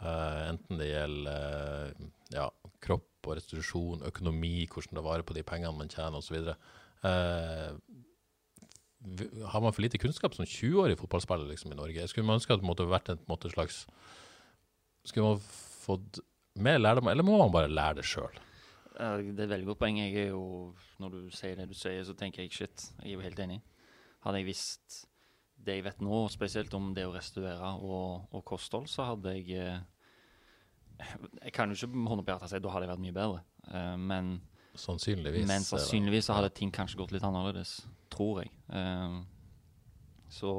Eh, 0.00 0.40
enten 0.50 0.78
det 0.80 0.88
gjelder 0.90 1.94
eh, 1.94 2.06
ja, 2.34 2.48
kropp 2.82 3.06
og 3.28 3.36
restitusjon, 3.36 4.02
økonomi, 4.08 4.66
hvordan 4.72 4.96
det 4.96 5.04
varer 5.04 5.26
på 5.28 5.34
de 5.36 5.42
pengene 5.44 5.76
man 5.76 5.90
tjener 5.92 6.16
osv. 6.18 6.38
Eh, 7.04 7.72
v- 9.04 9.30
har 9.52 9.60
man 9.60 9.72
for 9.76 9.84
lite 9.84 10.00
kunnskap 10.00 10.34
som 10.34 10.44
20-årig 10.48 10.96
fotballspiller 11.00 11.48
liksom, 11.52 11.72
i 11.72 11.78
Norge? 11.78 12.08
Skulle 12.08 12.26
man 12.26 12.40
ønske 12.40 12.54
at 12.56 12.60
det 12.62 12.68
måtte 12.68 12.88
vært 12.88 13.12
en 13.14 13.20
måte, 13.28 13.52
slags 13.52 13.84
Skulle 15.04 15.30
man 15.34 15.40
fått 15.84 16.18
mer 16.60 16.78
lærdom, 16.80 17.08
eller 17.08 17.24
må 17.24 17.38
man 17.40 17.52
bare 17.54 17.70
lære 17.72 18.00
det 18.00 18.04
sjøl? 18.08 18.34
Eh, 19.00 19.20
Det 19.32 19.38
er 19.38 19.46
et 19.46 19.54
veldig 19.54 19.68
godt 19.70 19.78
poeng. 19.84 19.96
Jeg 20.00 20.16
er 20.26 20.32
jo, 20.34 20.74
når 21.00 21.10
du 21.14 21.20
sier 21.32 21.56
det 21.56 21.68
du 21.70 21.74
sier, 21.76 22.02
så 22.04 22.16
tenker 22.16 22.42
jeg 22.42 22.52
shit, 22.52 22.88
jeg 23.02 23.12
er 23.12 23.16
jo 23.16 23.22
helt 23.24 23.38
enig. 23.40 23.60
Hadde 24.24 24.42
jeg 24.42 24.50
visst 24.50 25.04
det 25.64 25.78
jeg 25.78 25.86
vet 25.86 26.04
nå, 26.04 26.20
spesielt 26.32 26.74
om 26.76 26.92
det 26.96 27.06
å 27.08 27.14
restaurere 27.14 27.72
og, 27.84 28.28
og 28.32 28.44
kosthold, 28.48 28.88
så 28.88 29.10
hadde 29.10 29.34
jeg 29.36 29.58
eh, 29.60 29.80
Jeg 31.44 31.52
kan 31.56 31.70
jo 31.70 31.76
ikke 31.76 31.92
med 31.94 32.12
hånda 32.12 32.24
på 32.24 32.32
hjertet 32.34 32.52
si 32.52 32.60
da 32.60 32.72
hadde 32.74 32.86
jeg 32.88 32.94
vært 32.94 33.06
mye 33.08 33.18
bedre, 33.22 33.46
Eh, 33.70 33.96
men 34.00 34.38
Sannsynligvis. 34.74 35.44
Men 35.50 35.64
sannsynligvis 35.66 36.28
så 36.30 36.36
hadde 36.38 36.52
ting 36.54 36.70
kanskje 36.72 36.96
gått 37.00 37.12
litt 37.12 37.24
annerledes, 37.26 37.80
tror 38.12 38.40
jeg. 38.40 38.52
Eh, 38.72 39.16
så, 40.30 40.52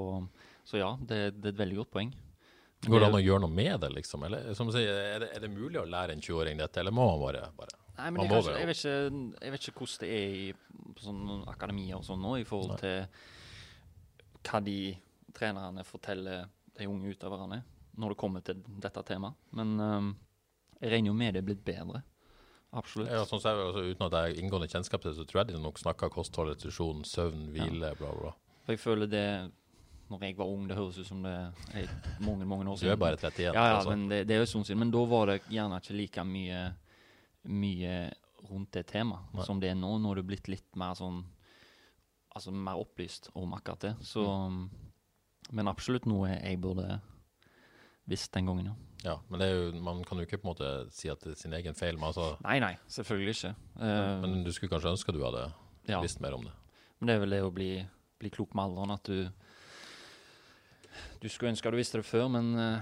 så 0.67 0.81
ja, 0.81 0.91
det, 0.99 1.21
det 1.39 1.49
er 1.49 1.55
et 1.55 1.61
veldig 1.63 1.79
godt 1.79 1.93
poeng. 1.95 2.11
Men 2.81 2.93
Går 2.93 3.03
det 3.03 3.07
an 3.07 3.17
å 3.19 3.21
gjøre 3.21 3.43
noe 3.45 3.53
med 3.53 3.75
det, 3.83 3.91
liksom? 3.95 4.25
Eller 4.27 4.53
som 4.57 4.71
sier, 4.73 4.89
er 4.89 5.23
det, 5.23 5.29
er 5.35 5.43
det 5.45 5.51
mulig 5.53 5.79
å 5.81 5.85
lære 5.87 6.15
en 6.15 6.23
20-åring 6.23 6.61
dette, 6.61 6.81
eller 6.81 6.93
må 6.95 7.05
man 7.13 7.21
bare, 7.21 7.43
bare 7.57 7.77
Nei, 7.97 8.09
men 8.15 8.29
kanskje, 8.31 8.55
jeg, 8.57 8.67
vet 8.69 8.79
ikke, 8.79 9.25
jeg 9.45 9.53
vet 9.53 9.67
ikke 9.67 9.83
hvordan 9.83 10.01
det 10.01 10.11
er 10.15 10.37
i 10.39 11.03
sånn 11.03 11.43
akademia 11.51 11.99
og 11.99 12.07
sånn 12.07 12.23
nå, 12.23 12.37
i 12.41 12.47
forhold 12.47 12.79
til 12.81 13.03
hva 14.47 14.62
de 14.63 14.80
trenerne 15.36 15.84
forteller 15.88 16.47
de 16.77 16.88
unge 16.89 17.13
utøverne 17.13 17.62
når 17.99 18.13
det 18.13 18.19
kommer 18.19 18.43
til 18.45 18.62
dette 18.82 19.04
temaet. 19.08 19.38
Men 19.58 19.73
um, 19.80 20.12
jeg 20.80 20.93
regner 20.93 21.12
jo 21.12 21.17
med 21.17 21.36
det 21.36 21.41
er 21.43 21.47
blitt 21.51 21.63
bedre. 21.65 22.04
Absolutt. 22.71 23.10
ja, 23.12 23.25
sånn, 23.27 23.41
ser 23.43 23.51
er 23.51 23.65
også 23.65 23.82
altså, 23.82 23.91
Uten 23.91 24.06
at 24.06 24.13
jeg 24.15 24.27
har 24.27 24.38
inngående 24.39 24.69
kjennskap 24.71 25.01
til 25.04 25.12
det, 25.12 25.17
så 25.19 25.25
tror 25.27 25.41
jeg 25.41 25.49
de 25.51 25.60
nok 25.60 25.82
snakker 25.82 26.12
kosthold, 26.13 26.54
restitusjon, 26.54 27.01
søvn, 27.08 27.49
hvile, 27.51 27.89
bla, 27.99 28.13
bla. 28.15 28.32
For 28.63 28.77
jeg 28.77 28.80
føler 28.80 29.12
det 29.12 29.25
når 30.12 30.23
jeg 30.25 30.38
var 30.39 30.51
ung, 30.51 30.63
det 30.67 30.75
høres 30.75 30.97
ut 30.99 31.08
som 31.08 31.21
det 31.23 31.34
er 31.80 31.91
mange 32.23 32.47
mange 32.47 32.67
år 32.67 32.80
siden. 32.80 32.91
Du 32.91 32.95
er 32.95 32.99
bare 32.99 33.19
31. 33.19 33.43
Ja, 33.45 33.51
ja, 33.54 33.75
altså. 33.77 33.93
men 33.93 34.08
det, 34.12 34.23
det 34.27 34.36
er 34.36 34.41
jo 34.41 34.49
sånn 34.54 34.65
siden. 34.67 34.82
Men 34.84 34.91
da 34.91 35.04
var 35.08 35.32
det 35.32 35.38
gjerne 35.51 35.80
ikke 35.80 35.95
like 35.95 36.25
mye, 36.27 36.63
mye 37.47 37.93
rundt 38.49 38.73
det 38.75 38.86
temaet 38.91 39.45
som 39.47 39.62
det 39.63 39.71
er 39.71 39.77
nå. 39.80 39.93
Nå 40.01 40.12
er 40.12 40.19
det 40.19 40.25
blitt 40.27 40.49
litt 40.51 40.80
mer 40.80 40.97
sånn 40.99 41.21
Altså 42.32 42.54
mer 42.56 42.80
opplyst 42.80 43.30
om 43.36 43.54
akkurat 43.58 43.89
det. 43.89 43.96
Så 44.08 44.24
Mm. 44.26 44.70
Men 45.52 45.67
absolutt 45.67 46.06
noe 46.08 46.30
jeg 46.30 46.62
burde 46.62 47.02
visst 48.08 48.32
den 48.34 48.48
gangen, 48.48 48.72
ja. 48.72 48.76
Ja, 49.04 49.15
men 49.30 49.41
det 49.41 49.48
jo, 49.50 49.63
man 49.82 50.04
kan 50.06 50.20
jo 50.20 50.28
ikke 50.28 50.38
på 50.38 50.46
en 50.46 50.52
måte 50.52 50.70
si 50.94 51.10
at 51.10 51.24
det 51.26 51.34
er 51.34 51.39
sin 51.39 51.56
egen 51.58 51.76
feil. 51.78 51.98
Men, 51.98 52.12
altså, 52.12 52.36
Nei, 52.46 52.60
nei, 52.62 52.76
selvfølgelig 52.91 53.34
ikke. 53.34 53.54
Uh, 53.82 54.22
men 54.22 54.44
du 54.46 54.52
skulle 54.54 54.70
kanskje 54.76 54.94
ønske 54.94 55.15
du 55.15 55.24
hadde 55.26 55.48
ja. 55.89 56.02
visst 56.04 56.22
mer 56.22 56.38
om 56.38 56.46
det. 56.46 56.54
Men 57.00 57.10
det 57.10 57.15
er 57.15 57.24
vel 57.24 57.36
det 57.36 57.41
å 57.41 57.54
bli, 57.56 57.72
bli 58.22 58.30
klok 58.34 58.54
med 58.54 58.70
alderen, 58.70 58.94
at 58.94 59.10
du 59.10 59.32
Du 61.22 61.30
skulle 61.30 61.52
ønske 61.54 61.72
du 61.72 61.78
visste 61.78 62.02
det 62.02 62.06
før, 62.06 62.28
men 62.34 62.54
eh, 62.60 62.82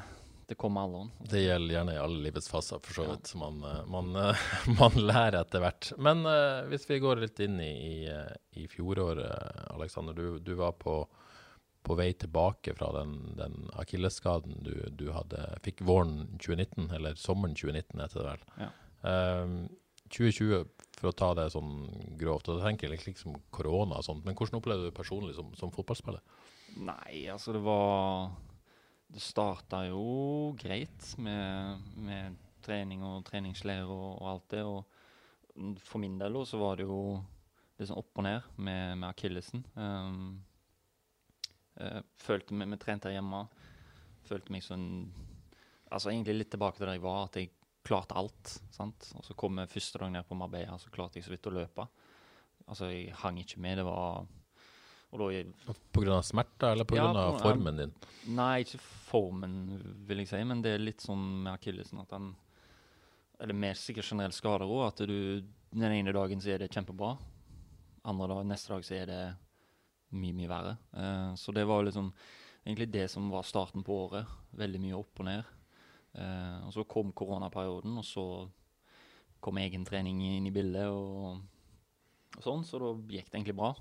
det 0.49 0.55
kommer 0.57 0.81
alle 0.81 0.97
alderen. 0.97 1.29
Det 1.29 1.41
gjelder 1.43 1.75
gjerne 1.75 1.93
i 1.93 1.99
alle 2.01 2.21
livets 2.25 2.49
faser, 2.49 2.79
for 2.81 2.93
så 2.97 3.03
Ja. 3.05 3.11
vidt. 3.15 3.35
Man, 3.37 3.59
eh, 3.63 3.85
man, 3.85 4.15
eh, 4.15 4.35
man 4.79 4.95
lærer 4.97 5.39
etter 5.43 5.61
hvert. 5.61 5.91
Men 5.97 6.25
uh, 6.25 6.65
hvis 6.71 6.87
vi 6.89 6.97
går 7.03 7.21
litt 7.21 7.39
inn 7.45 7.59
i, 7.61 7.69
i, 8.09 8.63
i 8.63 8.67
fjoråret, 8.67 9.69
Aleksander. 9.69 10.17
Du, 10.17 10.39
du 10.39 10.55
var 10.57 10.73
på, 10.81 11.03
på 11.85 11.95
vei 11.99 12.09
tilbake 12.17 12.73
fra 12.73 12.89
den, 12.97 13.13
den 13.37 13.69
akillesskaden 13.77 14.57
du, 14.65 14.73
du 14.89 15.11
hadde, 15.13 15.45
fikk 15.61 15.85
våren 15.85 16.33
2019, 16.41 16.89
eller 16.97 17.13
sommeren 17.21 17.53
2019 17.53 18.01
heter 18.01 18.19
det 18.19 18.27
vel. 18.33 18.49
Ja. 18.65 18.71
Uh, 19.05 19.69
2020, 20.09 20.65
for 20.97 21.11
å 21.11 21.15
ta 21.15 21.33
det 21.37 21.51
sånn 21.53 21.75
grovt, 22.17 22.49
og 22.49 22.57
da 22.57 22.65
tenker 22.65 22.89
jeg 22.89 23.05
liksom 23.05 23.37
korona 23.53 24.01
og 24.01 24.07
sånt, 24.09 24.25
men 24.25 24.33
hvordan 24.33 24.57
opplevde 24.57 24.87
du 24.87 24.89
det 24.89 24.97
personlig 24.97 25.37
som, 25.37 25.53
som 25.53 25.69
fotballspiller? 25.71 26.23
Nei, 26.81 27.27
altså 27.29 27.53
det 27.53 27.61
var 27.65 28.31
Det 29.09 29.21
starta 29.23 29.83
jo 29.87 30.53
greit 30.59 31.15
med, 31.17 31.85
med 31.97 32.37
trening 32.65 33.01
og 33.07 33.23
treningsleir 33.27 33.89
og, 33.89 34.21
og 34.21 34.27
alt 34.33 34.49
det. 34.53 34.63
Og 34.63 35.79
for 35.83 36.01
min 36.03 36.19
del 36.19 36.37
så 36.47 36.59
var 36.61 36.77
det 36.79 36.85
jo 36.85 37.01
sånn 37.79 37.97
opp 37.99 38.19
og 38.19 38.25
ned 38.27 38.47
med, 38.59 38.99
med 38.99 39.07
akillesen. 39.09 39.63
Um, 39.79 40.41
følte 42.19 42.53
meg, 42.53 42.69
Vi 42.75 42.79
trente 42.83 43.09
her 43.09 43.17
hjemme. 43.17 43.45
Følte 44.27 44.53
meg 44.53 44.65
sånn 44.65 44.85
Altså 45.89 46.11
egentlig 46.11 46.35
litt 46.35 46.51
tilbake 46.53 46.77
til 46.77 46.85
der 46.85 46.99
jeg 46.99 47.01
var, 47.01 47.23
at 47.25 47.37
jeg 47.39 47.47
klarte 47.81 48.13
alt. 48.19 48.51
sant? 48.69 49.07
Og 49.17 49.23
så 49.25 49.33
kom 49.33 49.57
jeg 49.57 49.71
første 49.71 49.97
dag 50.03 50.11
ned 50.13 50.27
på 50.27 50.37
Marbella, 50.37 50.75
så 50.77 50.91
klarte 50.93 51.17
jeg 51.17 51.25
så 51.25 51.31
vidt 51.33 51.47
å 51.49 51.53
løpe. 51.55 51.87
Altså, 52.67 52.91
jeg 52.93 53.15
hang 53.23 53.39
ikke 53.41 53.57
med. 53.63 53.79
Det 53.81 53.85
var 53.87 54.27
Og 55.09 55.17
da 55.17 55.71
På 55.89 56.03
grunn 56.03 56.19
av 56.19 56.27
smerter, 56.27 56.75
eller 56.75 56.85
på 56.85 56.99
Ja, 56.99 57.07
grunn 57.07 57.17
av 57.17 57.39
formen 57.41 57.79
din? 57.81 57.93
Nei, 58.37 58.59
ikke 58.61 58.77
formen, 59.09 59.57
vil 60.07 60.23
jeg 60.23 60.31
si, 60.31 60.41
men 60.45 60.61
det 60.65 60.75
er 60.75 60.83
litt 60.83 61.03
sånn 61.03 61.25
med 61.45 61.55
akillesen 61.55 62.01
at 62.03 62.13
han 62.15 62.35
Eller 63.39 63.55
mer 63.55 63.77
sikkert 63.79 64.09
generelt 64.11 64.35
skader 64.35 64.67
òg, 64.67 64.81
at 64.89 65.01
du 65.07 65.45
den 65.71 65.93
ene 65.93 66.11
dagen 66.11 66.41
så 66.41 66.49
er 66.51 66.59
det 66.59 66.73
kjempebra. 66.73 67.13
Andre 68.09 68.27
dag, 68.31 68.45
neste 68.49 68.73
dag 68.73 68.83
så 68.83 68.95
er 68.97 69.05
det 69.07 69.21
mye, 70.17 70.33
mye 70.35 70.49
verre. 70.49 70.73
Uh, 70.91 71.35
så 71.37 71.53
det 71.55 71.65
var 71.69 71.85
liksom 71.85 72.09
egentlig 72.65 72.89
det 72.91 73.05
som 73.13 73.29
var 73.31 73.45
starten 73.47 73.85
på 73.85 73.95
året. 74.07 74.27
Veldig 74.57 74.81
mye 74.81 74.97
opp 74.97 75.21
og 75.21 75.29
ned. 75.29 75.53
Uh, 76.17 76.65
og 76.65 76.73
så 76.73 76.87
kom 76.89 77.13
koronaperioden, 77.13 77.99
og 78.01 78.07
så 78.07 78.25
kom 79.39 79.61
egen 79.61 79.85
trening 79.87 80.23
inn 80.25 80.49
i 80.49 80.53
bildet 80.53 80.89
og, 80.91 81.39
og 82.35 82.43
sånn, 82.43 82.65
så 82.67 82.81
da 82.81 82.91
gikk 83.13 83.29
det 83.29 83.39
egentlig 83.39 83.59
bra. 83.61 83.71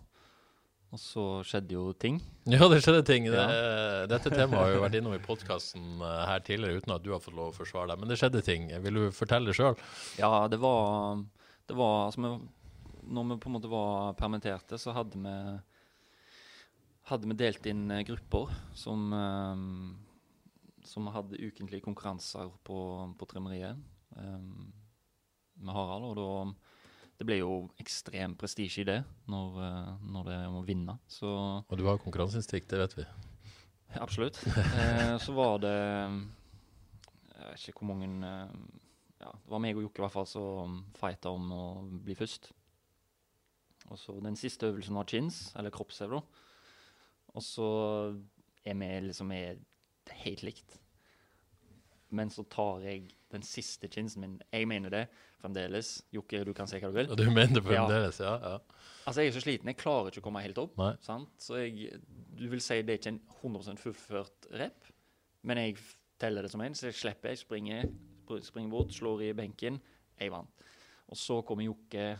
Og 0.89 1.01
så 1.03 1.23
skjedde 1.45 1.75
jo 1.77 1.93
ting. 1.93 2.17
Ja, 2.49 2.65
det 2.73 2.81
skjedde 2.81 3.05
ting. 3.05 3.27
Det, 3.29 3.37
Ja. 3.37 4.07
dette 4.09 4.31
temaet 4.33 4.57
har 4.57 4.71
jo 4.73 4.81
vært 4.87 4.97
innom 4.97 5.13
i 5.13 5.21
podkasten 5.21 6.01
her 6.01 6.41
tidligere 6.41 6.81
uten 6.81 6.95
at 6.95 7.05
du 7.05 7.11
har 7.13 7.21
fått 7.21 7.37
lov 7.37 7.53
å 7.53 7.57
forsvare 7.59 7.91
deg. 7.91 8.01
Men 8.01 8.09
det 8.09 8.17
skjedde 8.17 8.45
ting. 8.45 8.71
Vil 8.83 8.95
du 8.95 9.11
fortelle 9.13 9.53
sjøl? 9.53 9.77
Ja, 10.17 10.49
det 10.49 10.61
var, 10.63 11.21
det 11.69 11.77
var 11.77 12.07
altså, 12.07 12.25
vi, 12.25 12.49
Når 13.09 13.29
vi 13.29 13.41
på 13.41 13.49
en 13.51 13.57
måte 13.59 13.69
var 13.73 14.15
permitterte, 14.17 14.81
så 14.81 14.97
hadde 14.97 15.21
vi 15.21 15.37
hadde 17.09 17.29
vi 17.29 17.37
delt 17.41 17.65
inn 17.67 17.91
eh, 17.91 18.05
grupper 18.05 18.51
som 18.77 19.13
eh, 19.17 19.63
som 20.89 21.07
hadde 21.13 21.37
ukentlige 21.41 21.85
konkurranser 21.85 22.49
på, 22.65 22.79
på 23.19 23.29
trimmeriet 23.29 23.77
um, 24.17 24.73
med 25.61 25.75
Harald. 25.75 26.07
Og 26.09 26.17
da 26.17 26.29
Det 27.19 27.27
ble 27.27 27.41
jo 27.41 27.55
ekstrem 27.83 28.37
prestisje 28.39 28.85
i 28.85 28.87
det 28.87 28.99
når, 29.31 29.57
eh, 29.65 29.95
når 30.07 30.29
det 30.29 30.35
er 30.37 30.45
om 30.47 30.61
å 30.61 30.67
vinne. 30.67 30.95
Så 31.11 31.31
Og 31.67 31.75
du 31.79 31.85
har 31.89 31.99
konkurranseinstinkt, 31.99 32.71
det 32.71 32.79
vet 32.79 32.95
vi. 33.01 33.07
Absolutt. 33.99 34.39
Eh, 34.79 35.17
så 35.19 35.33
var 35.35 35.59
det 35.63 35.75
Jeg 37.39 37.49
vet 37.49 37.69
ikke 37.71 37.83
hvor 37.83 37.91
mange 37.95 38.29
eh, 38.29 38.55
Ja, 39.25 39.33
det 39.33 39.51
var 39.51 39.63
meg 39.65 39.79
og 39.79 39.83
Jokke 39.89 40.03
i 40.03 40.05
hvert 40.05 40.15
fall 40.15 40.29
som 40.31 40.79
fighta 40.99 41.33
om 41.35 41.51
å 41.51 41.65
bli 42.05 42.15
først. 42.15 42.53
Og 43.89 43.99
så 43.99 44.15
Den 44.23 44.37
siste 44.39 44.69
øvelsen 44.71 44.95
var 44.95 45.09
chins, 45.11 45.49
eller 45.59 45.75
kroppshev, 45.75 46.13
da. 46.13 46.21
Og 47.35 47.43
så 47.43 47.69
er 48.65 48.77
vi 48.79 48.91
liksom 49.09 49.33
er 49.33 49.59
helt 50.23 50.45
likt. 50.47 50.79
Men 52.11 52.31
så 52.33 52.45
tar 52.49 52.85
jeg 52.87 53.09
den 53.33 53.45
siste 53.45 53.91
chinsen 53.93 54.23
min. 54.25 54.37
Jeg 54.53 54.69
mener 54.71 54.93
det 54.93 55.03
fremdeles. 55.43 55.99
Jokke, 56.15 56.41
du 56.47 56.55
kan 56.57 56.69
si 56.71 56.81
hva 56.81 56.91
du 56.91 56.97
vil. 56.97 57.11
Og 57.13 57.19
du 57.21 57.27
mener 57.29 57.59
det 57.59 57.65
fremdeles, 57.67 58.21
ja? 58.25 58.35
ja. 58.43 58.85
Altså, 59.05 59.23
jeg 59.23 59.31
er 59.31 59.37
så 59.37 59.45
sliten. 59.45 59.71
Jeg 59.71 59.81
klarer 59.81 60.11
ikke 60.11 60.23
å 60.23 60.27
komme 60.29 60.43
helt 60.45 60.61
opp. 60.61 60.75
Nei. 60.81 60.95
Sant? 61.05 61.35
Så 61.43 61.61
jeg, 61.61 62.01
du 62.39 62.47
vil 62.53 62.63
si 62.65 62.81
det 62.81 62.97
er 62.97 63.03
ikke 63.03 63.15
en 63.15 63.23
100% 63.43 63.83
fullført 63.83 64.49
rep, 64.61 64.89
men 65.49 65.61
jeg 65.63 65.77
teller 66.21 66.45
det 66.45 66.51
som 66.53 66.65
en, 66.65 66.75
så 66.75 66.89
jeg 66.89 66.99
slipper. 66.99 67.33
Jeg 67.33 67.43
springer, 67.45 67.87
springer 68.45 68.73
bort, 68.73 68.93
slår 68.97 69.29
i 69.29 69.31
benken. 69.37 69.79
Jeg 70.19 70.33
vant. 70.35 70.67
Og 71.09 71.17
så 71.17 71.39
kommer 71.47 71.69
Jokke 71.69 72.11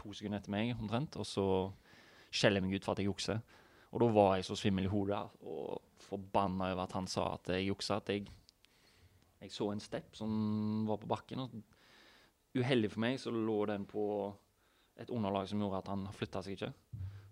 to 0.00 0.12
sekunder 0.16 0.40
etter 0.40 0.52
meg, 0.52 0.74
omtrent, 0.80 1.16
og 1.20 1.28
så 1.28 1.46
skjeller 2.32 2.60
jeg 2.60 2.66
meg 2.66 2.80
ut 2.80 2.86
for 2.86 2.96
at 2.96 3.02
jeg 3.02 3.10
jukser. 3.10 3.40
Og 3.90 4.02
da 4.02 4.10
var 4.14 4.34
jeg 4.38 4.46
så 4.46 4.56
svimmel 4.58 4.86
i 4.86 4.90
hodet 4.90 5.18
og 5.42 5.80
forbanna 6.04 6.70
over 6.74 6.84
at 6.84 6.94
han 6.94 7.08
sa 7.10 7.32
at 7.34 7.50
jeg 7.56 7.70
juksa. 7.70 7.98
At 7.98 8.12
jeg, 8.12 8.28
jeg 9.40 9.50
så 9.54 9.70
en 9.72 9.80
stepp 9.80 10.16
som 10.16 10.86
var 10.88 10.98
på 11.02 11.08
bakken. 11.10 11.40
og 11.40 11.50
Uheldig 12.54 12.90
for 12.92 13.00
meg 13.00 13.18
så 13.22 13.30
lå 13.32 13.58
den 13.70 13.84
på 13.88 14.04
et 15.00 15.10
underlag 15.10 15.46
som 15.48 15.60
gjorde 15.62 15.78
at 15.78 15.88
han 15.88 16.06
flytta 16.12 16.42
seg 16.44 16.56
ikke. 16.58 16.72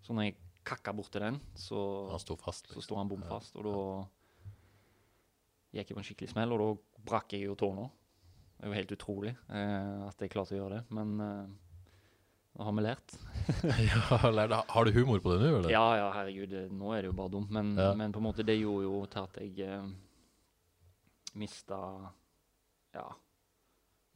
Så 0.02 0.14
når 0.14 0.28
jeg 0.28 0.36
kakka 0.68 0.92
borti 0.96 1.20
den, 1.20 1.40
så, 1.58 2.08
Han 2.10 2.20
sto 2.22 2.36
fast. 2.36 2.66
så 2.68 2.74
Liksom. 2.78 2.82
sto 2.86 2.96
han 2.96 3.08
bom 3.08 3.22
fast. 3.28 3.56
Og 3.56 3.64
da 3.64 3.76
gikk 5.74 5.90
jeg 5.90 5.96
på 5.96 6.00
en 6.02 6.06
skikkelig 6.08 6.30
smell, 6.32 6.52
og 6.54 6.60
da 6.62 7.02
brakk 7.10 7.32
jeg 7.36 7.44
jo 7.48 7.54
tårna. 7.58 7.88
Det 8.58 8.64
er 8.66 8.70
jo 8.72 8.78
helt 8.80 8.92
utrolig 8.96 9.32
eh, 9.54 10.06
at 10.08 10.20
jeg 10.24 10.30
klarte 10.32 10.56
å 10.56 10.58
gjøre 10.58 10.78
det, 10.80 10.84
men 10.96 11.12
eh, 11.22 11.50
da 12.58 12.64
har 12.66 12.74
vi 12.74 12.82
lært. 12.82 13.14
ja, 13.86 14.62
har 14.72 14.84
du 14.88 14.90
humor 14.96 15.20
på 15.22 15.34
det 15.36 15.44
nå, 15.44 15.52
eller? 15.60 15.70
Ja, 15.70 15.84
ja, 16.00 16.08
herregud, 16.16 16.56
nå 16.74 16.90
er 16.96 17.04
det 17.04 17.12
jo 17.12 17.18
bare 17.20 17.30
dumt. 17.36 17.52
Men, 17.54 17.74
Ja. 17.78 17.92
men 17.94 18.12
på 18.12 18.18
en 18.22 18.26
måte, 18.30 18.42
det 18.46 18.56
gjorde 18.58 18.88
jo 18.88 19.04
til 19.12 19.22
at 19.28 19.38
jeg 19.44 19.60
eh, 19.68 19.86
mista 21.34 21.78
ja, 22.94 23.04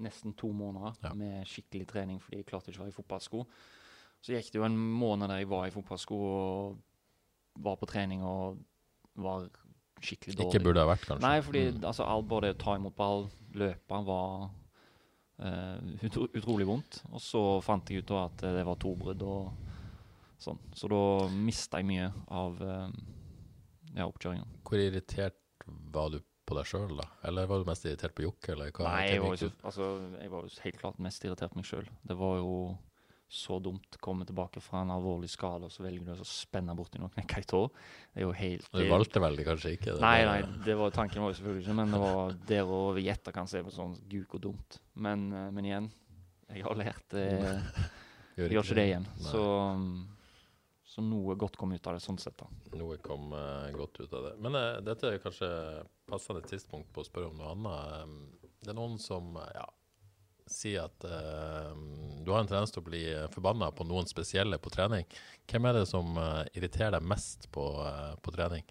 nesten 0.03 0.33
to 0.35 0.48
måneder 0.53 0.94
Ja. 1.03 1.12
med 1.14 1.46
skikkelig 1.46 1.87
trening 1.88 2.20
fordi 2.22 2.37
jeg 2.40 2.46
klarte 2.46 2.70
ikke 2.72 2.81
å 2.81 2.85
være 2.87 2.94
i 2.94 2.96
fotballsko. 3.03 3.46
Så 4.22 4.33
gikk 4.37 4.53
det 4.53 4.59
jo 4.61 4.64
en 4.64 4.77
måned 4.79 5.29
der 5.29 5.38
jeg 5.42 5.48
var 5.51 5.66
i 5.66 5.70
fotballsko 5.75 6.14
og 6.14 6.79
var 7.62 7.77
på 7.77 7.87
trening 7.90 8.22
og 8.25 8.59
var 9.16 9.48
skikkelig 10.01 10.37
dårlig. 10.38 10.48
Ikke 10.55 10.64
burde 10.64 10.81
ha 10.81 10.87
vært, 10.88 11.05
kanskje? 11.07 11.20
Nei, 11.27 11.40
fordi 11.42 11.62
Mm. 11.72 11.85
altså, 11.85 12.05
alt 12.07 12.27
både 12.29 12.55
å 12.55 12.59
ta 12.59 12.77
imot 12.77 12.96
ball, 12.96 13.29
løpe, 13.55 14.05
var 14.07 14.51
uh, 15.42 15.79
utro, 16.03 16.27
utrolig 16.35 16.66
vondt. 16.66 17.03
Og 17.12 17.20
så 17.20 17.62
fant 17.62 17.85
jeg 17.90 18.03
ut 18.03 18.07
da 18.07 18.25
at 18.25 18.37
det 18.38 18.64
var 18.66 18.77
to 18.77 18.94
brudd 18.96 19.22
og 19.22 19.53
sånn. 20.38 20.59
Så 20.75 20.88
da 20.88 21.29
mista 21.29 21.79
jeg 21.79 21.87
mye 21.87 22.12
av 22.29 22.61
uh, 22.62 22.90
ja, 23.94 24.07
oppkjøringen. 24.07 24.46
Hvor 24.64 24.79
irritert 24.79 25.35
var 25.92 26.11
du 26.11 26.20
på 26.52 26.60
deg 26.60 26.68
sjøl, 26.68 26.94
da? 27.00 27.08
Eller 27.28 27.50
var 27.50 27.62
du 27.62 27.68
mest 27.68 27.84
irritert 27.88 28.14
på 28.16 28.26
Jokke, 28.26 28.54
eller 28.54 28.72
hva? 28.76 28.86
Nei, 28.90 29.02
jeg 29.14 29.24
var, 29.24 29.36
jo, 29.40 29.50
altså, 29.64 29.90
jeg 30.20 30.32
var 30.32 30.46
jo 30.46 30.64
helt 30.66 30.80
klart 30.84 31.04
mest 31.08 31.24
irritert 31.24 31.54
på 31.54 31.60
meg 31.62 31.68
sjøl. 31.68 31.86
Det 32.08 32.16
var 32.20 32.40
jo 32.42 32.56
så 33.32 33.56
dumt 33.64 33.96
å 33.96 34.00
komme 34.04 34.26
tilbake 34.28 34.60
fra 34.60 34.82
en 34.84 34.92
alvorlig 34.92 35.30
skade, 35.32 35.64
og 35.64 35.72
så 35.72 35.86
velger 35.86 36.04
du 36.04 36.20
å 36.20 36.28
spenne 36.28 36.74
borti 36.76 37.00
noe 37.00 37.08
knekka 37.14 37.40
i 37.40 37.46
tå. 37.48 37.62
Det 38.12 38.20
er 38.20 38.26
jo 38.26 38.34
helt 38.36 38.68
Du 38.76 38.84
valgte 38.90 39.22
vel 39.24 39.38
det 39.40 39.46
kanskje 39.46 39.72
ikke? 39.78 39.94
Det 39.94 40.04
Nei, 40.04 40.18
nei, 40.28 40.40
det 40.66 40.76
var, 40.76 40.92
tanken 40.92 41.24
var 41.24 41.32
jo 41.32 41.38
selvfølgelig 41.38 41.64
ikke, 41.64 41.76
men 41.78 41.96
det 41.96 42.00
var 42.02 42.34
der 42.50 42.72
og 42.76 43.00
i 43.00 43.08
etterkant 43.14 43.52
se 43.52 43.62
på 43.64 43.72
sånn 43.72 43.96
guk 44.12 44.36
og 44.36 44.44
dumt. 44.50 44.78
Men, 45.00 45.30
eh, 45.32 45.48
men 45.56 45.70
igjen, 45.70 45.88
jeg 46.52 46.66
har 46.66 46.76
lært 46.76 47.06
det. 47.16 47.24
Jeg 48.36 48.50
gjør 48.50 48.66
ikke 48.66 48.80
det 48.82 48.88
igjen. 48.90 49.08
Nei. 49.16 49.30
Så, 49.30 49.46
um, 49.80 49.88
så 50.92 51.00
noe 51.00 51.35
godt 51.40 51.57
kom 51.57 51.70
ut 51.72 51.87
av 51.88 51.96
det, 51.96 52.02
sånn 52.05 52.18
sett. 52.20 52.37
da. 52.37 52.48
Noe 52.76 52.98
kom 53.00 53.31
uh, 53.33 53.70
godt 53.72 54.02
ut 54.02 54.12
av 54.12 54.26
det. 54.26 54.33
Men 54.44 54.59
uh, 54.59 54.81
dette 54.85 55.09
er 55.09 55.22
kanskje 55.22 55.48
passende 56.11 56.42
tidspunkt 56.44 56.90
på 56.92 57.00
å 57.00 57.07
spørre 57.09 57.31
om 57.31 57.38
noe 57.40 57.55
annet. 57.55 58.02
Um, 58.05 58.50
det 58.61 58.74
er 58.74 58.76
noen 58.76 58.98
som 59.00 59.33
ja, 59.55 59.64
sier 60.52 60.85
at 60.85 61.07
uh, 61.09 61.72
du 62.20 62.28
har 62.28 62.42
en 62.42 62.50
tendens 62.50 62.74
til 62.74 62.85
å 62.85 62.88
bli 62.90 63.02
forbanna 63.33 63.70
på 63.72 63.88
noen 63.88 64.11
spesielle 64.11 64.61
på 64.61 64.74
trening. 64.74 65.09
Hvem 65.48 65.70
er 65.70 65.81
det 65.81 65.87
som 65.88 66.12
irriterer 66.52 66.98
deg 66.98 67.09
mest 67.09 67.48
på, 67.57 67.64
på 68.20 68.37
trening? 68.37 68.68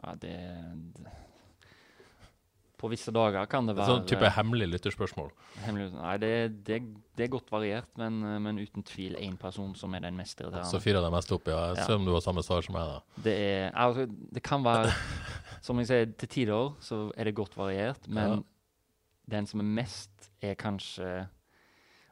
Ja, 0.00 0.16
det 0.18 0.34
På 2.80 2.88
visse 2.88 3.12
dager 3.12 3.44
kan 3.50 3.66
det 3.68 3.74
være 3.76 3.92
sånn 3.92 4.06
type 4.08 4.28
hemmelig 4.32 4.70
lytterspørsmål. 4.72 5.26
hemmelig, 5.66 5.90
Nei, 5.98 6.14
det, 6.22 6.30
det, 6.64 6.78
det 7.18 7.26
er 7.26 7.32
godt 7.34 7.50
variert, 7.52 7.90
men, 8.00 8.16
eh, 8.24 8.38
men 8.40 8.56
uten 8.62 8.82
tvil 8.88 9.18
én 9.20 9.34
person 9.40 9.74
som 9.76 9.92
er 9.98 10.06
den 10.06 10.16
mest 10.16 10.40
irriterende. 10.40 10.70
Så 10.70 10.80
fyrer 10.80 10.96
jeg 11.02 11.04
deg 11.04 11.12
mest 11.18 11.34
opp, 11.36 11.50
ja. 11.52 11.58
Ja. 11.76 11.84
Se 11.84 11.98
om 11.98 12.06
du 12.08 12.14
har 12.14 12.24
samme 12.24 12.44
svar 12.46 12.64
som 12.64 12.78
meg, 12.78 12.88
da. 12.88 13.20
Det 13.26 13.34
er 13.36 13.66
altså, 13.76 14.06
Det 14.32 14.42
kan 14.46 14.64
være 14.64 14.94
Som 15.60 15.76
jeg 15.82 15.90
sier, 15.90 16.06
til 16.16 16.28
tider 16.32 16.72
så 16.80 17.02
er 17.20 17.28
det 17.28 17.34
godt 17.36 17.58
variert, 17.60 18.08
men 18.08 18.38
Ja. 18.38 18.42
den 19.36 19.46
som 19.46 19.60
er 19.60 19.68
mest, 19.82 20.30
er 20.40 20.54
kanskje 20.56 21.28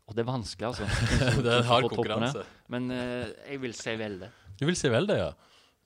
Og 0.06 0.14
det 0.16 0.20
er 0.26 0.28
vanskelig, 0.28 0.68
altså. 0.68 0.84
det 1.44 1.48
er 1.52 1.62
en 1.62 1.64
hard 1.68 1.88
toppene. 1.88 1.96
konkurranse. 1.96 2.44
Men 2.68 2.90
uh, 2.92 3.24
jeg 3.48 3.60
vil 3.60 3.72
si 3.76 3.96
Velde. 4.00 4.28
Du 4.60 4.66
vil 4.68 4.76
si 4.76 4.88
Velde, 4.92 5.16
ja? 5.16 5.32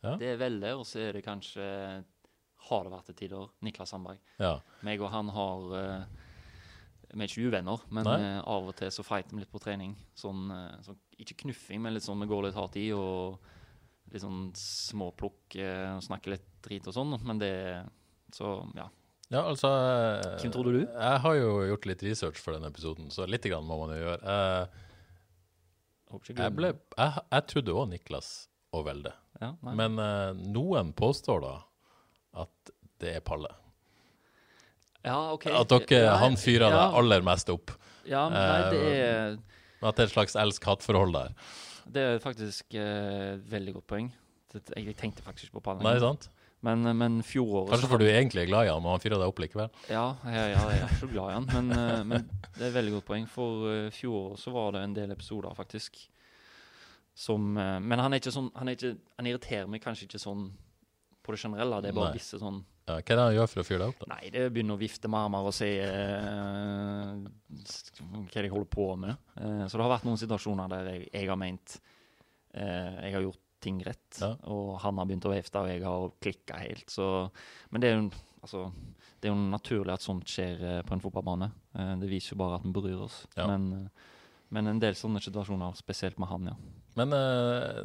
Ja. 0.03 0.17
Det 0.19 0.29
er 0.35 0.37
Velde, 0.43 0.75
og 0.75 0.83
så 0.87 0.99
er 1.07 1.13
det 1.17 1.23
kanskje 1.27 1.63
Har 2.73 2.87
det 2.87 2.93
vært 2.95 3.09
til 3.11 3.19
tider 3.23 3.49
Niklas 3.65 3.93
Sandberg. 3.93 4.21
ja. 4.41 4.57
Meg 4.87 5.03
og 5.05 5.11
han 5.13 5.31
har 5.33 5.75
eh, 5.79 6.21
Vi 7.13 7.19
er 7.21 7.29
ikke 7.29 7.49
uvenner, 7.53 7.83
men 7.93 8.09
eh, 8.15 8.39
av 8.41 8.71
og 8.71 8.77
til 8.79 8.93
så 8.95 9.05
fighter 9.07 9.37
vi 9.37 9.43
litt 9.45 9.53
på 9.53 9.61
trening. 9.63 9.97
Sånn, 10.19 10.47
eh, 10.55 10.79
sånn 10.87 11.01
Ikke 11.21 11.37
knuffing, 11.45 11.83
men 11.85 11.97
litt 11.97 12.07
sånn 12.07 12.23
vi 12.25 12.31
går 12.31 12.49
litt 12.49 12.57
hardt 12.59 12.79
i 12.81 12.89
og 12.97 13.43
litt 14.13 14.25
sånn 14.25 14.51
småplukk 14.59 15.57
snakker 16.05 16.35
litt 16.35 16.49
drit 16.65 16.89
og 16.91 16.97
sånn. 16.97 17.15
Men 17.25 17.39
det 17.41 17.55
Så 18.33 18.59
ja. 18.77 18.89
Ja, 19.33 19.47
altså 19.49 19.69
Hvem 20.43 20.53
trodde 20.53 20.73
du? 20.75 20.81
Jeg 20.85 21.21
har 21.25 21.37
jo 21.39 21.53
gjort 21.71 21.87
litt 21.89 22.03
research 22.05 22.41
for 22.41 22.53
denne 22.53 22.69
episoden, 22.69 23.09
så 23.09 23.25
litt 23.25 23.47
grann 23.49 23.65
må 23.65 23.79
man 23.81 23.95
jo 23.95 24.03
gjøre. 24.03 24.35
Håper 26.13 26.37
jeg, 26.37 26.53
ble, 26.53 26.73
jeg, 26.99 27.23
jeg 27.33 27.45
trodde 27.49 27.77
òg 27.81 27.87
Niklas 27.89 28.29
og 28.77 28.85
Velde, 28.85 29.13
ja, 29.41 29.53
men 29.65 29.97
uh, 30.01 30.33
noen 30.37 30.93
påstår 30.97 31.41
da 31.45 31.55
at 32.35 32.73
det 33.03 33.17
er 33.19 33.25
Palle. 33.25 33.51
ja, 35.03 35.17
ok. 35.35 35.49
At 35.51 35.73
dere, 35.73 36.05
nei, 36.07 36.19
han 36.23 36.39
fyrer 36.39 36.69
ja, 36.69 36.75
deg 36.77 37.01
aller 37.01 37.25
mest 37.27 37.51
opp. 37.53 37.75
Ja, 38.09 38.27
men 38.31 38.39
nei, 38.39 38.61
det 38.73 38.93
er, 38.99 39.35
At 39.83 39.99
det 39.99 40.05
er 40.05 40.11
et 40.11 40.15
slags 40.15 40.37
elsk-hatt-forhold 40.39 41.15
der. 41.15 41.35
det 41.95 42.03
er 42.03 42.23
faktisk 42.23 42.75
eh, 42.79 43.39
veldig 43.51 43.75
godt 43.79 43.89
poeng. 43.91 44.13
Jeg, 44.53 44.95
tenkte 44.99 45.25
faktisk 45.25 45.49
ikke 45.49 45.61
på 45.61 45.67
Palle. 45.71 45.85
Nei, 45.87 45.99
sant? 46.03 46.29
Men, 46.63 46.85
men 46.95 47.23
fjoråret 47.27 47.73
Kanskje 47.73 47.89
for 47.91 47.99
du 47.99 48.07
egentlig 48.07 48.45
er 48.45 48.51
glad 48.51 48.69
i 48.69 48.71
han, 48.71 48.83
men 48.85 48.95
han 48.95 49.03
fyrer 49.03 49.19
deg 49.19 49.33
opp 49.33 49.41
likevel. 49.43 49.71
Ja, 49.91 50.05
ja, 50.31 50.45
ja, 50.53 50.65
jeg 50.71 50.85
er 50.87 50.99
så 51.01 51.09
glad 51.11 51.33
i 51.33 51.37
han. 51.41 51.49
Men, 51.51 51.75
eh, 51.75 52.03
men 52.07 52.29
det 52.59 52.69
er 52.69 52.77
veldig 52.77 52.97
godt 52.99 53.09
poeng. 53.11 53.29
For 53.31 53.91
fjoråret 53.95 54.43
så 54.43 54.55
var 54.55 54.77
det 54.77 54.85
en 54.87 54.99
del 54.99 55.15
episoder, 55.15 55.57
faktisk, 55.59 55.99
som 57.15 57.57
eh, 57.59 57.79
Men 57.81 58.01
han 58.01 58.15
er 58.15 58.23
ikke 58.23 58.35
sånn 58.35 58.53
han, 58.57 58.71
er 58.71 58.79
ikke, 58.79 58.95
han 59.19 59.29
irriterer 59.29 59.71
meg 59.71 59.83
kanskje 59.85 60.09
ikke 60.09 60.23
sånn 60.23 60.47
på 61.23 61.33
det 61.35 61.41
generelle. 61.43 61.81
Det 61.85 61.91
er 61.93 61.97
bare 61.99 62.11
Nei. 62.13 62.19
visse 62.21 62.39
sånn 62.41 62.61
Ja, 62.89 62.97
hva 62.97 62.99
er 62.99 63.17
det 63.17 63.25
han 63.25 63.35
gjør 63.37 63.49
for 63.53 63.63
å 63.63 63.65
fyre 63.69 63.79
deg 63.85 63.93
opp, 63.93 64.01
da? 64.03 64.07
Nei, 64.17 64.31
det 64.35 64.41
begynner 64.53 64.75
å 64.75 64.81
vifte 64.83 65.09
med 65.13 65.21
armer 65.23 65.47
og 65.47 65.55
si 65.55 65.69
eh, 65.79 67.13
hva 68.33 68.43
de 68.43 68.51
holder 68.53 68.71
på 68.73 68.87
med. 68.99 69.17
Eh, 69.39 69.65
så 69.69 69.79
det 69.79 69.85
har 69.87 69.93
vært 69.95 70.07
noen 70.09 70.21
situasjoner 70.21 70.73
der 70.73 70.91
jeg, 70.91 71.07
jeg 71.15 71.29
har 71.31 71.39
ment 71.41 71.77
eh, 72.55 72.99
jeg 73.07 73.15
har 73.17 73.27
gjort 73.29 73.41
ting 73.63 73.79
rett, 73.87 74.19
Ja. 74.19 74.33
og 74.51 74.73
han 74.83 74.99
har 74.99 75.07
begynt 75.07 75.27
å 75.29 75.31
vifte, 75.31 75.61
og 75.63 75.69
jeg 75.71 75.85
har 75.87 76.09
klikka 76.19 76.57
helt. 76.59 76.89
Så, 76.91 77.05
men 77.71 77.81
det 77.85 77.93
er, 77.93 78.01
jo, 78.01 78.09
altså, 78.43 78.65
det 79.23 79.29
er 79.29 79.35
jo 79.37 79.45
naturlig 79.53 79.93
at 79.95 80.03
sånt 80.03 80.27
skjer 80.27 80.65
eh, 80.67 80.81
på 80.83 80.97
en 80.97 81.05
fotballbane. 81.05 81.53
Eh, 81.79 81.93
det 82.03 82.09
viser 82.11 82.35
jo 82.35 82.41
bare 82.43 82.59
at 82.59 82.67
vi 82.67 82.73
bryr 82.75 83.05
oss. 83.07 83.21
Ja. 83.39 83.47
Men, 83.47 83.69
eh, 83.87 84.09
men 84.53 84.67
en 84.73 84.83
del 84.83 84.99
sånne 84.99 85.23
situasjoner, 85.23 85.79
spesielt 85.79 86.19
med 86.19 86.29
han, 86.29 86.51
ja. 86.51 86.57
Men 86.95 87.13
eh, 87.17 87.83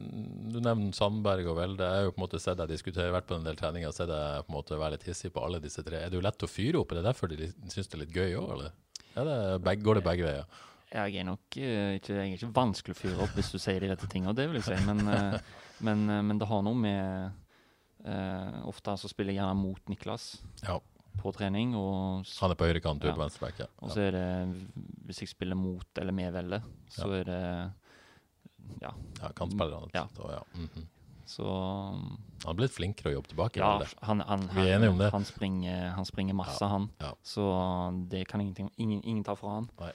du 0.52 0.58
nevner 0.60 0.92
Sandberg 0.98 1.48
og 1.48 1.56
Velde. 1.62 1.86
Jeg 1.88 2.02
har 2.02 2.08
jo 2.10 2.12
på 2.16 2.20
en 2.20 2.26
måte 2.26 2.40
sett 2.44 2.58
deg 2.60 2.68
diskutere, 2.74 3.12
vært 3.16 3.28
på 3.30 3.38
en 3.38 3.46
del 3.48 3.56
treninger, 3.60 3.88
og 3.88 3.96
sett 3.96 4.10
deg 4.12 4.44
på 4.44 4.52
en 4.52 4.58
måte 4.58 4.80
være 4.80 4.98
litt 4.98 5.06
hissig 5.08 5.32
på 5.32 5.44
alle 5.46 5.62
disse 5.64 5.84
tre. 5.88 6.02
Er 6.04 6.12
det 6.12 6.20
jo 6.20 6.26
lett 6.26 6.44
å 6.44 6.50
fyre 6.52 6.82
opp? 6.82 6.92
Er 6.92 7.00
det 7.00 7.08
derfor 7.08 7.32
de 7.32 7.48
syns 7.72 7.88
det 7.88 7.96
er 7.96 8.04
litt 8.04 8.16
gøy 8.18 8.36
òg, 8.42 8.50
eller? 8.58 8.74
Er 9.18 9.30
det, 9.30 9.38
begge, 9.64 9.84
går 9.88 10.00
det 10.02 10.04
begge 10.10 10.28
veier? 10.28 10.58
Jeg 10.92 11.18
er 11.20 11.26
nok 11.28 11.58
eh, 11.60 11.96
ikke, 11.98 12.14
jeg 12.16 12.32
er 12.32 12.36
ikke 12.38 12.52
vanskelig 12.56 12.94
å 12.96 13.00
fyre 13.02 13.24
opp 13.26 13.34
hvis 13.36 13.50
du 13.52 13.58
sier 13.60 13.80
de 13.84 13.90
rette 13.92 14.08
tingene, 14.12 14.36
det 14.38 14.46
vil 14.52 14.60
jeg 14.62 14.68
si. 14.70 14.78
Men, 14.88 15.02
eh, 15.12 15.40
men, 15.88 16.04
eh, 16.12 16.22
men 16.30 16.40
det 16.44 16.48
har 16.52 16.64
noe 16.68 16.78
med 16.88 17.44
Ofte 18.08 18.94
så 19.02 19.10
spiller 19.10 19.34
jeg 19.34 19.42
gjerne 19.42 19.58
mot 19.58 19.90
Niklas 19.92 20.38
Ja. 20.64 20.78
på 21.20 21.32
trening. 21.36 21.74
Og, 21.76 22.24
Han 22.40 22.54
er 22.54 22.56
på 22.56 22.68
høyrekant, 22.70 23.02
du 23.02 23.08
Ja. 23.10 23.16
på 23.18 23.20
venstreback. 23.24 23.58
Ja. 23.60 23.66
og 23.82 23.90
så 23.92 24.00
er 24.06 24.12
det 24.16 24.28
Hvis 25.10 25.20
jeg 25.26 25.30
spiller 25.34 25.56
mot 25.60 25.84
eller 25.98 26.14
med 26.14 26.32
Velle, 26.32 26.62
så 26.88 27.08
Ja. 27.10 27.18
er 27.20 27.24
det 27.26 27.74
Ja. 28.82 28.94
ja, 29.22 29.32
kantspillerne. 29.36 29.90
Ja. 29.94 30.08
Ja. 30.18 30.44
Mm 30.56 30.70
-hmm. 30.76 30.86
Så 31.28 31.44
Han 31.44 32.46
har 32.46 32.54
blitt 32.54 32.72
flinkere 32.72 33.10
å 33.12 33.14
jobbe 33.18 33.28
tilbake. 33.28 33.60
Ja, 33.60 33.82
han, 34.00 34.22
han, 34.22 34.50
Vi 34.56 34.62
er 34.62 34.78
enige 34.78 34.90
om 34.90 34.98
det. 34.98 35.10
han, 35.12 35.26
springer, 35.26 35.90
han 35.90 36.06
springer 36.06 36.34
masse, 36.34 36.66
han. 36.66 36.90
Så 37.24 37.44
det 38.08 38.26
kan 38.28 38.42
ingenting, 38.42 38.70
ingen, 38.78 39.04
ingen 39.04 39.24
ta 39.24 39.36
fra 39.36 39.50
han. 39.50 39.70
Nei. 39.80 39.92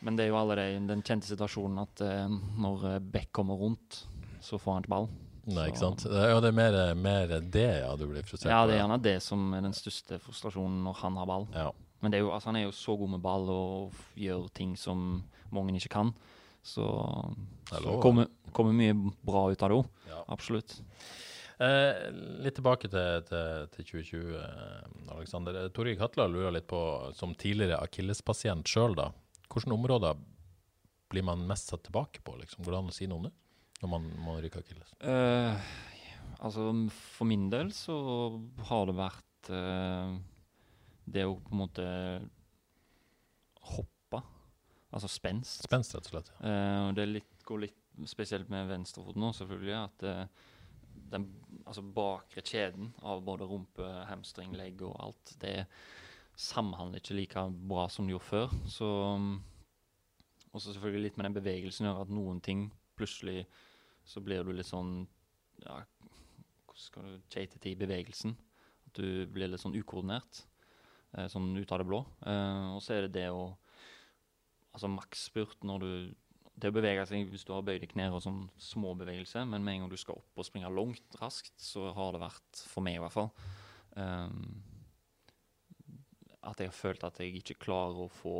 Men 0.00 0.16
det 0.16 0.24
er 0.24 0.28
jo 0.28 0.38
allerede 0.40 0.86
den 0.88 1.02
kjente 1.02 1.28
situasjonen 1.28 1.82
at 1.82 2.00
eh, 2.00 2.28
når 2.56 2.94
eh, 2.94 2.98
Beck 2.98 3.32
kommer 3.32 3.54
rundt, 3.60 4.06
så 4.40 4.56
får 4.58 4.72
han 4.72 4.82
ikke 4.82 4.94
ball. 4.94 5.08
Nei, 5.50 5.66
ikke 5.68 5.82
sant? 5.82 6.06
Er- 6.06 6.30
Ja, 6.30 6.40
det 6.40 6.48
er 6.48 6.56
mer, 6.56 6.94
mer 6.94 7.40
det 7.40 7.66
ja, 7.82 7.94
du 7.96 8.06
blir 8.06 8.24
frustrert 8.24 8.52
Ja, 8.52 8.66
det 8.66 8.78
er 8.78 8.82
gjerne 8.82 9.02
det 9.02 9.22
som 9.22 9.52
er 9.54 9.60
den 9.60 9.76
største 9.76 10.18
frustrasjonen 10.18 10.82
når 10.84 10.96
han 11.02 11.16
har 11.20 11.26
ball. 11.26 11.46
Ja. 11.52 11.70
Men 12.00 12.12
det 12.12 12.20
er 12.20 12.24
jo, 12.24 12.32
altså, 12.32 12.48
han 12.48 12.56
er 12.56 12.64
jo 12.64 12.72
så 12.72 12.96
god 12.96 13.10
med 13.10 13.20
ball 13.20 13.48
og 13.52 13.92
gjør 14.16 14.48
ting 14.56 14.76
som 14.78 15.22
mange 15.52 15.74
ikke 15.76 15.92
kan. 15.92 16.14
Så 16.62 16.84
Det 17.70 17.78
er 17.78 17.86
så 17.86 17.98
kommer, 18.02 18.28
kommer 18.56 18.76
mye 18.76 18.94
bra 19.24 19.46
ut 19.50 19.62
av 19.62 19.72
det 19.72 19.78
òg. 19.80 19.90
Ja. 20.10 20.22
Absolutt. 20.34 20.76
Eh, 21.60 22.06
litt 22.40 22.56
tilbake 22.56 22.88
til, 22.88 23.24
til, 23.28 23.66
til 23.74 23.88
2020, 23.90 24.36
eh, 24.40 25.12
Alexander. 25.12 25.58
Eh, 25.60 25.72
Torgeir 25.76 25.98
Katla 26.00 26.24
lurer 26.30 26.54
litt 26.56 26.68
på, 26.70 26.80
som 27.16 27.34
tidligere 27.36 27.80
akillespasient 27.84 28.68
sjøl, 28.70 28.96
da. 28.96 29.10
Hvilke 29.50 29.74
områder 29.74 30.16
blir 31.10 31.26
man 31.26 31.44
mest 31.48 31.68
satt 31.72 31.84
tilbake 31.88 32.22
på? 32.24 32.38
Liksom? 32.40 32.64
Går 32.64 32.72
det 32.72 32.80
an 32.80 32.92
å 32.92 32.96
si 32.96 33.08
noe 33.10 33.20
om 33.20 33.28
det? 33.28 33.34
Når 33.82 33.92
man, 33.92 34.08
man 34.24 34.40
ryker 34.40 34.64
akilles? 34.64 34.92
Eh, 35.00 35.70
altså, 36.38 36.70
for 37.16 37.28
min 37.28 37.48
del 37.52 37.74
så 37.76 37.96
har 38.70 38.88
det 38.88 38.96
vært 38.96 39.52
eh, 39.56 40.16
det 41.10 41.26
å 41.28 41.38
på 41.44 41.52
en 41.56 41.62
måte 41.64 41.86
hoppe. 43.74 43.99
Altså 44.90 45.10
spenst. 45.10 45.64
Spenst, 45.66 45.94
rett 45.94 46.08
og 46.08 46.14
slett. 46.16 46.30
Ja. 46.42 46.88
Og 46.88 46.96
det 46.98 47.06
litt, 47.06 47.44
går 47.46 47.64
litt 47.66 48.08
spesielt 48.10 48.50
med 48.50 48.68
venstrefoten 48.70 49.22
nå, 49.22 49.30
selvfølgelig, 49.36 49.76
at 49.76 50.04
uh, 50.06 50.48
den 51.12 51.26
altså 51.66 51.82
bakre 51.82 52.42
kjeden 52.46 52.90
av 53.06 53.22
både 53.26 53.46
rumpe, 53.46 53.86
hamstring, 54.08 54.54
legg 54.58 54.82
og 54.86 54.96
alt, 55.02 55.34
det 55.42 55.64
samhandler 56.40 57.02
ikke 57.02 57.18
like 57.18 57.46
bra 57.70 57.86
som 57.92 58.06
det 58.06 58.16
gjorde 58.16 58.30
før. 58.30 58.58
Så 58.70 58.90
um, 59.14 59.32
Og 60.50 60.60
så 60.60 60.72
selvfølgelig 60.72 61.04
litt 61.04 61.18
med 61.18 61.28
den 61.28 61.38
bevegelsen 61.38 61.86
gjør 61.86 62.04
at 62.04 62.14
noen 62.14 62.40
ting 62.42 62.68
plutselig 62.98 63.44
så 64.04 64.22
blir 64.24 64.42
du 64.44 64.50
litt 64.52 64.66
sånn 64.66 65.04
ja, 65.62 65.82
Hvordan 66.66 66.82
skal 66.82 67.06
du 67.06 67.28
cheatete 67.30 67.70
i 67.70 67.78
bevegelsen? 67.78 68.34
At 68.88 68.98
du 68.98 69.26
blir 69.30 69.50
litt 69.50 69.62
sånn 69.62 69.76
ukoordinert. 69.76 70.42
Eh, 71.12 71.26
sånn 71.30 71.52
ut 71.58 71.72
av 71.72 71.82
det 71.82 71.86
blå. 71.86 72.00
Eh, 72.26 72.66
og 72.74 72.80
så 72.82 72.96
er 72.96 73.06
det 73.06 73.14
det 73.20 73.28
å 73.34 73.50
Altså 74.70 74.90
maksspurt 74.90 75.64
når 75.66 75.82
du 75.82 75.92
Det 76.60 76.70
å 76.70 76.74
bevege 76.76 77.06
seg 77.08 77.30
hvis 77.30 77.46
du 77.48 77.54
har 77.54 77.64
bøyde 77.64 77.88
knær 77.90 78.14
og 78.18 78.22
sånn 78.24 78.42
små 78.60 78.92
bevegelser, 79.00 79.46
men 79.48 79.64
med 79.64 79.74
en 79.74 79.84
gang 79.84 79.92
du 79.92 79.96
skal 80.00 80.18
opp 80.20 80.42
og 80.42 80.44
springe 80.44 80.68
langt, 80.68 81.16
raskt, 81.20 81.54
så 81.56 81.88
har 81.96 82.12
det 82.12 82.20
vært, 82.20 82.64
for 82.68 82.84
meg 82.84 82.98
i 82.98 83.00
hvert 83.00 83.14
fall 83.14 83.30
um, 83.96 84.60
At 86.44 86.60
jeg 86.60 86.68
har 86.68 86.76
følt 86.76 87.06
at 87.08 87.22
jeg 87.22 87.40
ikke 87.40 87.62
klarer 87.64 88.04
å 88.04 88.10
få 88.12 88.34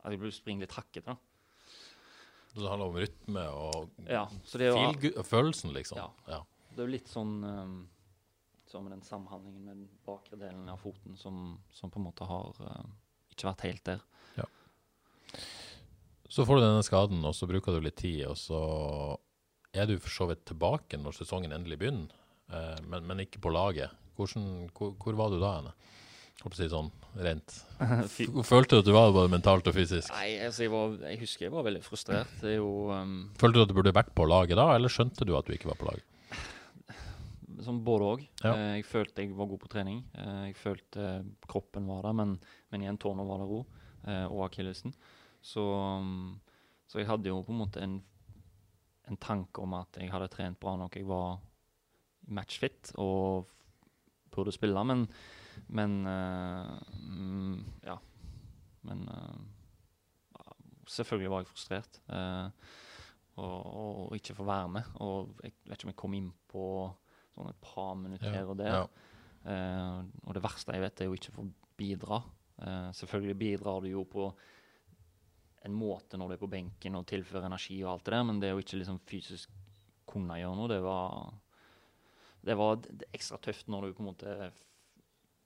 At 0.00 0.14
jeg 0.14 0.22
blir 0.22 0.32
springe 0.32 0.64
litt 0.64 0.78
hakkete. 0.78 1.12
da. 1.12 1.18
Så 2.54 2.62
det 2.62 2.72
handler 2.72 2.88
om 2.88 2.98
rytme 3.02 3.44
og 3.52 4.08
Ja, 4.08 4.24
så 4.48 4.58
det 4.62 4.72
feel 4.72 5.22
følelsen, 5.24 5.74
liksom. 5.76 6.00
Ja. 6.00 6.08
Ja. 6.38 6.42
Det 6.72 6.80
er 6.80 6.88
jo 6.88 6.94
litt 6.94 7.10
sånn 7.12 7.36
um, 7.44 7.78
som 8.68 8.88
den 8.88 9.04
samhandlingen 9.04 9.64
med 9.64 9.76
den 9.76 9.88
bakre 10.06 10.38
delen 10.40 10.68
av 10.68 10.80
foten 10.80 11.16
som, 11.16 11.58
som 11.72 11.92
på 11.92 12.00
en 12.00 12.08
måte 12.08 12.26
har 12.28 12.56
uh, 12.64 12.84
ikke 13.32 13.50
vært 13.50 13.68
helt 13.68 13.84
der. 13.88 14.08
Så 16.28 16.44
får 16.44 16.58
du 16.58 16.62
denne 16.66 16.84
skaden, 16.84 17.22
og 17.24 17.32
så 17.36 17.48
bruker 17.48 17.72
du 17.72 17.84
litt 17.84 17.96
tid, 17.96 18.26
og 18.28 18.36
så 18.36 18.60
er 19.72 19.88
du 19.88 19.96
for 20.00 20.12
så 20.12 20.26
vidt 20.28 20.44
tilbake 20.48 21.00
når 21.00 21.16
sesongen 21.16 21.54
endelig 21.56 21.78
begynner, 21.80 22.12
eh, 22.52 22.76
men, 22.84 23.06
men 23.08 23.24
ikke 23.24 23.40
på 23.44 23.52
laget. 23.52 23.94
Hvordan, 24.18 24.68
hvor, 24.76 24.92
hvor 25.00 25.16
var 25.16 25.32
du 25.32 25.38
da 25.40 25.54
henne? 25.56 25.72
Holdt 26.38 26.54
på 26.54 26.54
å 26.54 26.60
si 26.60 26.68
sånn 26.70 26.90
rent. 27.18 27.54
Følte 28.46 28.76
du 28.76 28.82
at 28.82 28.86
du 28.86 28.92
var 28.94 29.08
både 29.14 29.32
mentalt 29.32 29.66
og 29.70 29.74
fysisk? 29.74 30.12
Nei, 30.14 30.36
altså 30.46 30.66
jeg, 30.66 30.70
var, 30.70 30.94
jeg 31.08 31.20
husker 31.24 31.48
jeg 31.48 31.54
var 31.54 31.64
veldig 31.66 31.82
frustrert. 31.82 32.36
Det 32.42 32.52
er 32.52 32.60
jo 32.60 32.68
um, 32.92 33.16
Følte 33.40 33.58
du 33.58 33.64
at 33.64 33.72
du 33.72 33.74
burde 33.80 33.94
vært 33.96 34.12
på 34.14 34.26
laget 34.28 34.60
da, 34.60 34.68
eller 34.76 34.92
skjønte 34.92 35.26
du 35.26 35.32
at 35.38 35.48
du 35.48 35.56
ikke 35.56 35.72
var 35.72 35.80
på 35.80 35.88
laget? 35.88 36.06
Sånn 37.66 37.80
både 37.86 38.12
òg. 38.12 38.22
Ja. 38.44 38.52
jeg 38.76 38.86
følte 38.86 39.24
jeg 39.24 39.32
var 39.38 39.50
god 39.50 39.64
på 39.64 39.72
trening. 39.72 40.04
Eh, 40.14 40.44
jeg 40.52 40.58
følte 40.60 41.08
kroppen 41.50 41.88
var 41.90 42.04
der, 42.06 42.20
men, 42.20 42.36
men 42.70 42.84
igjen 42.84 43.00
tårnet 43.02 43.26
var 43.26 43.42
der 43.42 43.56
òg. 43.58 43.78
og 44.30 44.44
akillesen. 44.46 44.94
Så, 45.48 45.64
så 46.90 47.00
jeg 47.00 47.08
hadde 47.08 47.30
jo 47.30 47.40
på 47.46 47.54
en 47.54 47.60
måte 47.62 47.80
en, 47.80 47.98
en 49.08 49.20
tanke 49.22 49.64
om 49.64 49.78
at 49.78 49.96
jeg 49.96 50.12
hadde 50.12 50.28
trent 50.32 50.60
bra 50.60 50.76
nok. 50.76 50.98
Jeg 51.00 51.08
var 51.08 51.38
matchfit 52.28 52.92
og 53.00 53.48
burde 54.34 54.52
spille, 54.52 54.84
men 54.84 55.06
Men 55.66 56.06
uh, 56.06 56.78
mm, 57.02 57.64
ja. 57.82 57.96
Men 58.86 59.08
uh, 59.08 59.40
selvfølgelig 60.86 61.30
var 61.30 61.42
jeg 61.42 61.50
frustrert. 61.50 62.00
Uh, 62.08 62.50
og, 63.38 63.66
og, 63.66 63.98
og 64.08 64.14
ikke 64.16 64.34
få 64.34 64.44
være 64.44 64.68
med. 64.68 64.82
Og 65.02 65.34
jeg 65.42 65.52
vet 65.64 65.78
ikke 65.78 65.88
om 65.88 65.92
jeg 65.92 66.02
kom 66.02 66.14
inn 66.14 66.30
på 66.50 66.64
sånn 67.34 67.50
et 67.50 67.60
par 67.62 67.94
minutter 67.98 68.34
her 68.34 68.50
og 68.50 68.58
der. 68.58 68.80
Ja. 68.80 68.86
Og 70.26 70.34
det 70.34 70.42
verste 70.42 70.74
jeg 70.74 70.82
vet, 70.82 71.00
er 71.00 71.06
jo 71.06 71.14
ikke 71.14 71.30
å 71.30 71.36
få 71.36 71.44
bidra. 71.78 72.18
Selvfølgelig 72.98 73.36
bidrar 73.38 73.84
du 73.84 73.92
jo 73.92 74.02
på 74.10 74.26
en 75.68 75.76
måte 75.78 76.18
når 76.18 76.30
du 76.30 76.36
er 76.36 76.40
på 76.42 76.50
benken 76.50 76.96
og 76.98 77.06
tilfører 77.08 77.48
energi 77.48 77.78
og 77.82 77.92
alt 77.94 78.06
det 78.06 78.14
der, 78.14 78.24
men 78.28 78.40
det 78.42 78.54
å 78.54 78.62
ikke 78.62 78.80
liksom 78.80 79.00
fysisk 79.08 79.52
kunne 80.08 80.38
gjøre 80.40 80.56
noe, 80.56 80.70
det 80.72 80.80
var 80.84 81.34
Det 82.48 82.54
var 82.56 82.80
ekstra 83.12 83.38
tøft 83.42 83.68
når 83.68 83.88
du 83.88 83.94
på 83.96 84.02
en 84.04 84.10
måte 84.12 84.34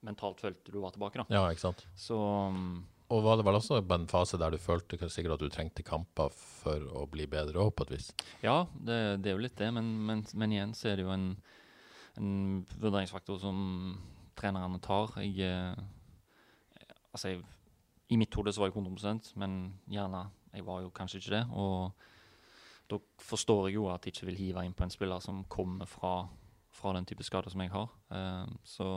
mentalt 0.06 0.42
følte 0.42 0.72
du 0.74 0.80
var 0.82 0.92
tilbake, 0.94 1.22
da. 1.22 1.26
ja, 1.30 1.44
ikke 1.50 1.62
sant. 1.62 1.84
Så 1.98 2.16
mm, 2.18 2.82
Og 3.14 3.22
var 3.24 3.38
det 3.38 3.46
vel 3.46 3.58
også 3.58 3.78
en 3.80 4.06
fase 4.10 4.38
der 4.38 4.54
du 4.54 4.58
følte 4.58 4.98
sikkert 5.08 5.36
at 5.36 5.44
du 5.44 5.48
trengte 5.52 5.84
kamper 5.86 6.30
for 6.34 6.84
å 6.98 7.06
bli 7.10 7.26
bedre 7.30 7.62
òg, 7.62 7.74
på 7.76 7.86
et 7.86 7.94
vis? 7.96 8.10
Ja, 8.42 8.66
det, 8.74 9.22
det 9.22 9.30
er 9.32 9.36
jo 9.38 9.44
litt 9.44 9.58
det, 9.58 9.70
men, 9.74 9.92
men, 10.06 10.24
men 10.34 10.54
igjen 10.54 10.74
så 10.74 10.90
er 10.90 10.98
det 10.98 11.06
jo 11.06 11.14
en, 11.14 11.28
en 12.18 12.32
vurderingsfaktor 12.82 13.38
som 13.42 13.58
trenerne 14.38 14.80
tar. 14.82 15.14
Jeg, 15.22 15.46
eh, 15.46 16.88
altså 17.12 17.34
jeg, 17.34 17.44
I 18.12 18.18
mitt 18.20 18.34
hode 18.36 18.52
så 18.52 18.62
var 18.62 18.70
jeg 18.70 18.76
100% 18.76 19.32
men 19.40 19.58
gjerne 19.88 20.26
jeg 20.52 20.66
var 20.66 20.82
jo 20.84 20.92
kanskje 20.94 21.20
ikke 21.22 21.34
det. 21.36 21.44
Og 21.56 21.92
da 22.92 23.00
forstår 23.24 23.68
jeg 23.68 23.78
jo 23.78 23.88
at 23.92 24.04
jeg 24.04 24.16
ikke 24.16 24.28
vil 24.30 24.40
hive 24.40 24.64
inn 24.66 24.76
på 24.76 24.84
en 24.86 24.92
spiller 24.92 25.22
som 25.24 25.44
kommer 25.52 25.88
fra, 25.88 26.26
fra 26.76 26.92
den 26.98 27.08
type 27.08 27.24
skade 27.24 27.52
som 27.52 27.62
jeg 27.64 27.72
har. 27.72 27.88
Uh, 28.12 28.50
så, 28.68 28.88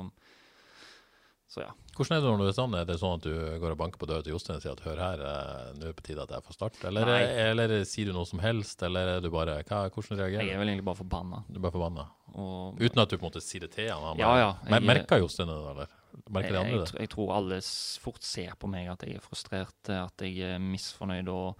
så 1.48 1.64
ja. 1.64 1.72
Hvordan 1.96 2.18
er 2.18 2.26
det 2.26 2.34
når 2.34 2.44
du 2.44 2.50
er 2.50 2.58
sånn? 2.58 2.76
Er 2.76 2.90
det 2.90 2.98
sånn 3.00 3.16
at 3.22 3.24
du 3.24 3.60
går 3.64 3.78
og 3.78 3.80
banker 3.80 4.02
på 4.02 4.10
døra 4.10 4.26
til 4.26 4.36
Jostein 4.36 4.60
og 4.60 4.66
sier 4.66 4.76
at 4.76 4.84
hør 4.84 5.00
her, 5.00 5.24
eh, 5.24 5.70
nå 5.78 5.86
er 5.86 5.94
det 5.94 5.98
på 6.02 6.08
tide 6.10 6.26
at 6.26 6.34
jeg 6.36 6.44
får 6.44 6.58
starte? 6.58 6.82
Eller, 6.90 7.12
eller 7.46 7.76
sier 7.88 8.10
du 8.10 8.18
noe 8.18 8.28
som 8.28 8.42
helst, 8.44 8.84
eller 8.84 9.14
er 9.14 9.24
du 9.24 9.30
bare 9.32 9.62
hva, 9.62 9.86
Hvordan 9.88 10.20
reagerer 10.20 10.44
Jeg 10.44 10.58
er 10.58 10.60
vel 10.60 10.74
egentlig 10.74 10.90
bare 10.90 11.00
forbanna. 11.00 11.46
Du 11.48 11.62
er 11.62 11.64
bare 11.64 11.78
forbanna? 11.78 12.10
Og 12.36 12.82
Uten 12.84 13.06
at 13.06 13.14
du 13.14 13.16
på 13.16 13.24
en 13.24 13.30
måte 13.30 13.46
sier 13.46 13.64
det 13.64 13.72
til 13.78 13.94
han? 13.94 14.04
han 14.10 14.20
Ja, 14.20 14.34
ja, 14.42 14.52
jeg- 14.66 14.90
Merker 14.92 15.24
Jostein 15.24 15.48
det, 15.54 15.62
eller? 15.72 15.96
Merker 16.30 16.54
de 16.54 16.60
jeg, 16.62 16.72
jeg, 16.72 16.80
det? 16.80 17.00
jeg 17.00 17.10
tror 17.10 17.34
alle 17.36 17.58
fort 18.02 18.24
ser 18.24 18.56
på 18.60 18.68
meg 18.72 18.88
at 18.92 19.04
jeg 19.08 19.16
er 19.20 19.24
frustrert, 19.26 19.90
eh, 19.90 20.04
at 20.06 20.22
jeg 20.26 20.40
er 20.56 20.60
misfornøyd 20.64 21.28
og 21.34 21.60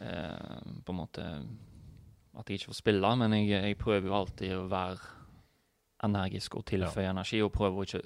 eh, 0.00 0.72
på 0.84 0.94
en 0.94 0.98
måte 0.98 1.26
at 2.34 2.50
jeg 2.50 2.58
ikke 2.58 2.72
får 2.72 2.80
spille, 2.80 3.10
men 3.20 3.32
jeg, 3.38 3.50
jeg 3.54 3.78
prøver 3.78 4.08
jo 4.10 4.16
alltid 4.18 4.54
å 4.56 4.64
være 4.70 4.98
energisk 6.04 6.56
og 6.58 6.64
tilføye 6.66 7.12
energi, 7.12 7.38
og 7.44 7.52
prøver 7.54 7.78
å 7.78 7.86
ikke 7.86 8.00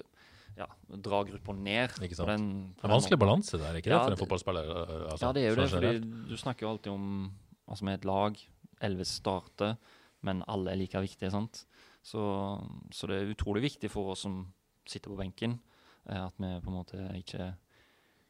ja, 0.59 0.67
dra 1.01 1.23
gruppa 1.25 1.55
ned. 1.55 1.95
Den, 1.97 2.11
Det 2.11 2.19
er 2.29 2.33
en 2.35 2.93
vanskelig 2.93 3.19
balanse 3.19 3.57
der, 3.59 3.79
ikke 3.79 3.89
det, 3.89 3.95
Ja, 3.95 4.03
for 4.03 4.11
en 4.11 4.15
det- 4.15 4.21
fotballspiller? 4.21 4.69
øh, 4.69 5.11
Altså, 5.11 5.25
ja, 5.25 5.31
det 5.33 5.43
er 5.43 5.49
jo 5.49 5.55
det, 5.55 5.69
sånn 5.71 5.81
fordi 5.81 6.29
du 6.29 6.37
snakker 6.37 6.65
jo 6.67 6.71
alltid 6.75 6.91
om 6.93 7.31
altså 7.67 7.85
med 7.85 7.93
et 7.99 8.05
lag. 8.05 8.37
Elleve 8.81 9.05
starter, 9.05 9.75
men 10.21 10.43
alle 10.47 10.71
er 10.71 10.75
like 10.79 11.01
viktige, 11.01 11.31
sant. 11.31 11.65
Så, 12.03 12.21
så 12.91 13.07
det 13.07 13.17
er 13.17 13.33
utrolig 13.33 13.61
viktig 13.65 13.89
for 13.91 14.11
oss 14.13 14.21
som 14.27 14.53
sitter 14.87 15.11
på 15.11 15.19
benken, 15.19 15.59
eh, 16.09 16.21
at 16.25 16.37
vi 16.37 16.53
på 16.63 16.71
en 16.71 16.77
måte 16.77 17.09
ikke 17.17 17.53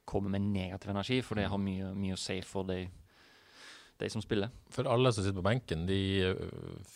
kommer 0.10 0.34
med 0.34 0.48
negativ 0.50 0.90
energi, 0.90 1.22
for 1.22 1.38
det 1.38 1.50
har 1.52 1.62
mye, 1.62 1.94
mye 1.94 2.16
å 2.16 2.20
si 2.20 2.40
for 2.42 2.66
de, 2.66 2.88
de 4.00 4.10
som 4.10 4.24
spiller. 4.26 4.50
For 4.74 4.90
alle 4.90 5.12
som 5.14 5.24
sitter 5.26 5.38
på 5.38 5.46
benken, 5.46 5.86
de 5.90 6.00
øh, 6.32 6.96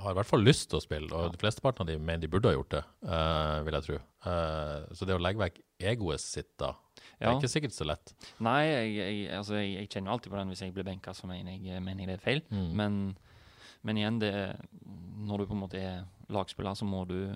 har 0.00 0.14
i 0.14 0.18
hvert 0.18 0.30
fall 0.30 0.44
lyst 0.46 0.70
til 0.70 0.78
å 0.78 0.84
spille, 0.84 1.10
og 1.12 1.34
de 1.34 1.40
fleste 1.40 1.64
av 1.64 1.86
de 1.88 1.98
mener 1.98 2.24
de 2.24 2.30
burde 2.30 2.50
ha 2.50 2.56
gjort 2.56 2.72
det, 2.76 2.82
uh, 3.08 3.60
vil 3.66 3.76
jeg 3.76 3.86
tro. 3.88 3.98
Uh, 4.24 4.94
så 4.96 5.08
det 5.08 5.16
å 5.16 5.22
legge 5.22 5.42
vekk 5.42 5.60
egoet 5.92 6.22
sitt 6.22 6.52
da, 6.60 6.72
det 6.94 7.26
Ja. 7.26 7.30
er 7.30 7.38
ikke 7.38 7.52
sikkert 7.52 7.74
så 7.74 7.86
lett. 7.86 8.14
Nei, 8.42 8.62
jeg, 8.66 8.94
jeg, 8.96 9.18
altså 9.36 9.58
jeg, 9.58 9.74
jeg 9.78 9.90
kjenner 9.90 10.14
alltid 10.14 10.32
på 10.32 10.38
den 10.38 10.52
hvis 10.52 10.62
jeg 10.64 10.74
blir 10.74 10.86
benka, 10.86 11.14
så 11.14 11.28
mener 11.30 11.58
jeg, 11.58 11.82
mener 11.82 12.06
det 12.10 12.16
er 12.18 12.24
feil. 12.24 12.42
Mm. 12.50 12.70
Men, 12.80 12.98
men 13.82 14.00
igjen, 14.00 14.20
det, 14.22 14.32
når 15.28 15.42
du 15.42 15.46
på 15.50 15.56
en 15.56 15.62
måte 15.62 15.80
er 15.80 16.04
lagspiller, 16.32 16.74
så 16.78 16.88
må 16.88 17.04
du, 17.08 17.34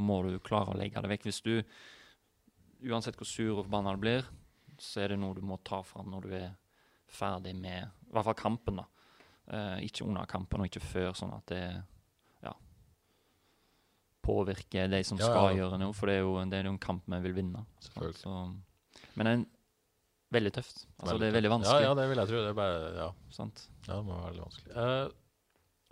må 0.00 0.20
du 0.26 0.38
klare 0.44 0.72
å 0.72 0.78
legge 0.78 1.00
det 1.04 1.10
vekk. 1.12 1.26
Hvis 1.28 1.42
du, 1.44 1.54
uansett 2.90 3.18
hvor 3.20 3.28
sur 3.28 3.52
og 3.58 3.64
forbanna 3.66 3.94
du 3.96 4.02
blir, 4.04 4.24
så 4.80 5.02
er 5.04 5.12
det 5.14 5.20
noe 5.20 5.36
du 5.36 5.42
må 5.44 5.58
ta 5.66 5.82
fram 5.84 6.08
når 6.12 6.26
du 6.26 6.34
er 6.38 6.50
ferdig 7.10 7.52
med 7.58 7.84
i 7.84 8.12
hvert 8.14 8.26
fall 8.30 8.38
kampen. 8.38 8.80
da. 8.80 8.86
Eh, 9.50 9.86
ikke 9.88 10.06
under 10.06 10.28
kampen 10.30 10.62
og 10.62 10.68
ikke 10.70 10.82
før, 10.84 11.12
sånn 11.18 11.32
at 11.36 11.46
det 11.50 11.62
ja, 12.46 12.52
påvirker 14.24 14.88
de 14.92 15.00
som 15.06 15.18
Ja, 15.20 15.28
skal 15.30 15.50
ja. 15.50 15.62
gjøre 15.64 15.78
noe. 15.80 15.94
For 15.96 16.10
det 16.10 16.18
er 16.18 16.24
jo, 16.24 16.34
det 16.50 16.60
er 16.60 16.68
jo 16.68 16.74
en 16.76 16.82
kamp 16.82 17.06
vi 17.10 17.20
vil 17.26 17.36
vinne. 17.40 17.64
Så, 17.82 18.34
men 19.18 19.30
er 19.30 19.44
veldig 20.34 20.52
tøft. 20.54 20.84
Altså, 21.00 21.16
det 21.18 21.30
er 21.30 21.36
veldig 21.38 21.52
vanskelig. 21.56 21.84
Ja, 21.84 21.90
ja, 21.90 21.94
det 21.98 22.08
vil 22.10 22.22
jeg 22.22 22.30
tro. 22.30 22.42
Det 22.44 22.52
er 22.52 22.58
bare, 22.60 22.90
ja, 22.96 23.08
Sant? 23.34 23.64
ja, 23.88 23.96
det 23.96 24.04
må 24.06 24.16
være 24.16 24.28
veldig 24.30 24.44
vanskelig. 24.46 24.76
Eh, 24.76 25.16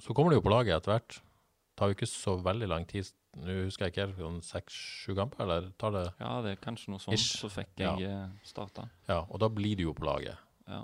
så 0.07 0.15
kommer 0.15 0.31
du 0.31 0.39
jo 0.39 0.45
på 0.47 0.53
laget 0.55 0.77
etter 0.79 0.95
hvert. 0.95 1.19
Det 1.19 1.81
tar 1.81 1.91
jo 1.91 1.97
ikke 1.99 2.11
så 2.11 2.37
veldig 2.43 2.69
lang 2.71 2.87
tid. 2.91 3.11
Nå 3.39 3.55
husker 3.65 3.87
jeg 3.87 3.93
ikke 3.95 4.05
helt, 4.07 4.17
sånn 4.19 4.41
seks-sju 4.43 5.15
kamper, 5.15 5.45
eller 5.45 5.69
tar 5.79 5.93
det 5.95 6.05
Ja, 6.21 6.41
det 6.43 6.51
er 6.57 6.61
kanskje 6.65 6.91
noe 6.91 6.99
sånt. 7.03 7.15
Ish. 7.15 7.37
Så 7.39 7.49
fikk 7.53 7.77
jeg 7.79 8.03
ja. 8.03 8.29
starta. 8.45 8.89
Ja, 9.09 9.21
og 9.29 9.39
da 9.43 9.49
blir 9.53 9.77
du 9.79 9.85
jo 9.85 9.93
på 9.95 10.05
laget. 10.09 10.37
Ja. 10.69 10.83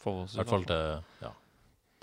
For 0.00 0.22
oss. 0.24 0.34
I 0.34 0.40
hvert 0.42 0.52
fall 0.54 0.64
til 0.70 1.02
Ja. 1.24 1.32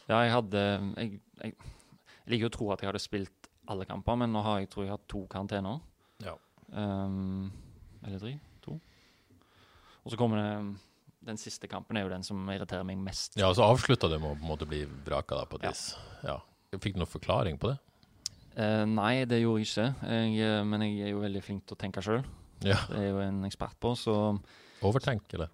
Ja, 0.08 0.19
jeg 0.23 0.32
hadde 0.32 0.60
jeg, 0.63 1.19
jeg, 1.43 1.54
jeg 1.54 2.32
liker 2.32 2.45
jo 2.47 2.52
å 2.52 2.56
tro 2.58 2.67
at 2.71 2.84
jeg 2.84 2.88
hadde 2.91 3.02
spilt 3.04 3.50
alle 3.67 3.84
kamper, 3.89 4.15
men 4.21 4.32
nå 4.32 4.41
har 4.45 4.60
jeg 4.62 4.69
tror 4.71 4.86
jeg 4.86 4.93
har 4.93 5.02
to 5.12 5.26
karantener. 5.32 5.82
Ja. 6.23 6.36
Um, 6.71 7.52
eller 8.06 8.19
tre? 8.21 8.34
To. 8.63 8.78
Og 10.04 10.12
så 10.13 10.19
kommer 10.19 10.39
det 10.39 10.52
Den 11.28 11.38
siste 11.41 11.67
kampen 11.67 11.97
er 12.00 12.06
jo 12.06 12.10
den 12.13 12.23
som 12.23 12.39
irriterer 12.54 12.86
meg 12.88 12.97
mest. 13.04 13.36
ja, 13.36 13.50
så 13.54 13.65
avslutta 13.67 14.08
det 14.08 14.19
med 14.21 14.32
å 14.32 14.38
på 14.39 14.45
en 14.45 14.52
måte 14.54 14.67
bli 14.69 14.86
vraka 15.08 15.36
da, 15.36 15.45
på 15.45 15.58
et 15.60 15.63
Ja. 15.67 15.69
vis. 15.73 15.97
Ja. 16.23 16.38
Fikk 16.78 16.93
du 16.95 17.00
noen 17.02 17.12
forklaring 17.12 17.58
på 17.60 17.71
det? 17.73 17.78
Eh, 18.58 18.84
nei, 18.89 19.13
det 19.30 19.41
gjorde 19.43 19.62
jeg 19.62 19.70
ikke. 19.70 19.88
Jeg, 20.10 20.39
eh, 20.41 20.63
men 20.65 20.82
jeg 20.88 21.00
er 21.06 21.12
jo 21.13 21.22
veldig 21.22 21.43
flink 21.46 21.65
til 21.70 21.78
å 21.78 21.82
tenke 21.84 22.02
sjøl. 22.06 22.24
Ja. 22.65 22.80
Det 22.89 22.98
er 23.04 23.12
jo 23.12 23.20
en 23.22 23.43
ekspert 23.46 23.76
på, 23.84 23.91
så 24.00 24.15
Overtenk, 24.86 25.28
eller? 25.38 25.52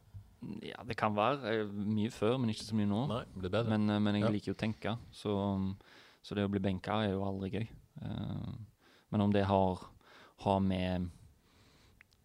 ja, 0.64 0.80
det 0.88 0.96
kan 1.00 1.16
være. 1.16 1.52
Eh, 1.52 1.72
Mye 1.72 2.12
før, 2.12 2.38
men 2.40 2.52
ikke 2.54 2.64
så 2.70 2.76
mye 2.80 2.88
nå. 2.88 3.02
Nei, 3.12 3.24
det 3.34 3.42
blir 3.44 3.52
bedre. 3.58 3.76
Men, 3.78 4.04
men 4.04 4.16
jeg 4.20 4.24
Ja. 4.24 4.32
liker 4.32 4.52
jo 4.54 4.56
å 4.56 4.62
tenke, 4.64 4.94
så, 5.12 5.34
så 6.24 6.36
det 6.36 6.46
å 6.48 6.52
bli 6.52 6.60
benka 6.64 7.02
er 7.04 7.12
jo 7.14 7.26
aldri 7.28 7.52
gøy. 7.58 7.68
Uh, 8.04 8.56
men 9.14 9.22
om 9.22 9.32
det 9.36 9.44
har, 9.46 9.84
har 10.42 10.60
med 10.64 11.10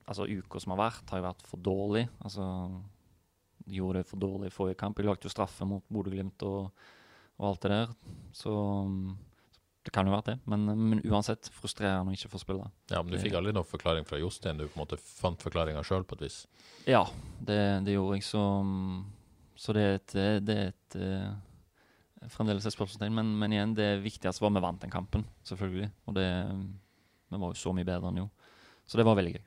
Altså, 0.08 0.24
uka 0.24 0.56
som 0.62 0.72
har 0.72 0.78
vært, 0.88 1.10
har 1.12 1.18
jo 1.20 1.24
vært 1.26 1.42
for 1.44 1.60
dårlig. 1.60 2.06
Altså, 2.24 2.44
gjorde 3.68 3.98
det 4.00 4.08
for 4.08 4.16
dårlig 4.22 4.48
i 4.48 4.54
forrige 4.54 4.78
kamp. 4.80 4.96
Jeg 4.96 5.04
lagde 5.04 5.26
jo 5.28 5.32
straffe 5.34 5.66
mot 5.68 5.84
Bodø-Glimt 5.92 6.40
og, 6.48 6.70
og 7.36 7.44
alt 7.50 7.66
det 7.66 7.70
der. 7.74 7.92
Så 8.32 8.54
det 9.88 9.94
kan 9.96 10.04
jo 10.04 10.12
være 10.12 10.26
det. 10.26 10.36
Men, 10.52 10.66
men 10.68 11.00
uansett, 11.08 11.48
frustrerende 11.56 12.12
å 12.12 12.16
ikke 12.16 12.28
få 12.28 12.40
spille. 12.42 12.66
ja, 12.92 13.00
Men 13.00 13.14
du 13.14 13.22
fikk 13.22 13.38
aldri 13.38 13.54
noen 13.56 13.68
forklaring 13.68 14.04
fra 14.04 14.20
Jostein? 14.20 14.60
Du 14.60 14.66
på 14.66 14.76
en 14.76 14.82
måte 14.82 14.98
fant 15.00 15.40
forklaringa 15.40 15.80
sjøl 15.86 16.04
på 16.04 16.18
et 16.18 16.26
vis? 16.26 16.42
Ja, 16.84 17.06
det, 17.40 17.58
det 17.86 17.94
gjorde 17.96 18.18
jeg, 18.18 18.26
så, 18.28 18.42
så 19.56 19.76
det 19.76 19.84
er 19.86 19.96
et, 19.96 20.16
det 20.44 20.56
er 20.58 20.74
et 20.74 20.98
eh, 21.00 21.28
Fremdeles 22.34 22.66
et 22.66 22.74
spørsmålstegn, 22.74 23.14
men, 23.14 23.30
men 23.38 23.52
igjen, 23.54 23.76
det 23.78 23.88
viktigste 24.02 24.42
var 24.42 24.50
vi 24.52 24.62
vant 24.64 24.82
den 24.82 24.92
kampen, 24.92 25.22
selvfølgelig. 25.46 25.88
Og 26.10 26.16
det 26.18 26.26
Vi 27.28 27.38
var 27.38 27.52
jo 27.54 27.60
så 27.60 27.72
mye 27.76 27.86
bedre 27.86 28.10
enn 28.10 28.20
jo. 28.24 28.26
Så 28.88 28.98
det 28.98 29.06
var 29.06 29.16
veldig 29.16 29.36
gøy. 29.36 29.44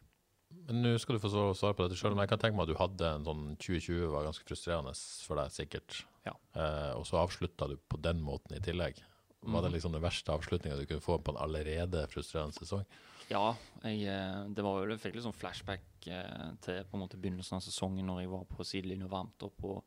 Men 0.69 0.81
Nå 0.85 0.95
skal 1.01 1.17
du 1.17 1.21
få 1.21 1.29
svare 1.29 1.75
på 1.75 1.85
dette 1.85 1.99
sjøl, 1.99 2.15
men 2.15 2.23
jeg 2.23 2.31
kan 2.31 2.41
tenke 2.41 2.57
meg 2.57 2.65
at 2.65 2.71
du 2.71 2.79
hadde 2.79 3.13
en 3.17 3.27
sånn 3.27 3.45
2020 3.59 4.09
var 4.13 4.25
ganske 4.29 4.47
frustrerende 4.47 4.93
for 5.27 5.41
deg, 5.41 5.53
sikkert. 5.53 6.01
Ja. 6.25 6.33
Eh, 6.55 6.91
og 6.95 7.05
så 7.09 7.19
avslutta 7.21 7.67
du 7.69 7.77
på 7.91 7.99
den 8.01 8.21
måten 8.23 8.55
i 8.55 8.63
tillegg. 8.63 9.01
Var 9.41 9.61
det 9.61 9.69
Mhm. 9.69 9.73
liksom 9.73 9.91
den 9.91 10.01
verste 10.01 10.31
avslutninga 10.31 10.77
du 10.77 10.85
kunne 10.85 11.01
få 11.01 11.17
på 11.17 11.31
en 11.31 11.37
allerede 11.41 12.07
frustrerende 12.09 12.53
sesong? 12.53 12.85
Ja, 13.29 13.55
jeg, 13.83 14.03
eh, 14.05 14.47
det 14.53 14.63
var 14.63 14.81
jo 14.83 14.89
jeg 14.91 14.99
fikk 14.99 15.15
litt 15.15 15.23
sånn 15.23 15.33
flashback 15.33 16.07
eh, 16.07 16.51
til 16.61 16.83
på 16.83 16.93
en 16.97 16.99
måte 17.07 17.17
begynnelsen 17.17 17.55
av 17.57 17.61
sesongen, 17.61 18.05
når 18.05 18.19
jeg 18.21 18.29
var 18.29 18.43
på 18.45 18.63
sidelinja 18.65 19.05
og 19.05 19.11
varmt 19.11 19.43
opp 19.43 19.63
og 19.63 19.83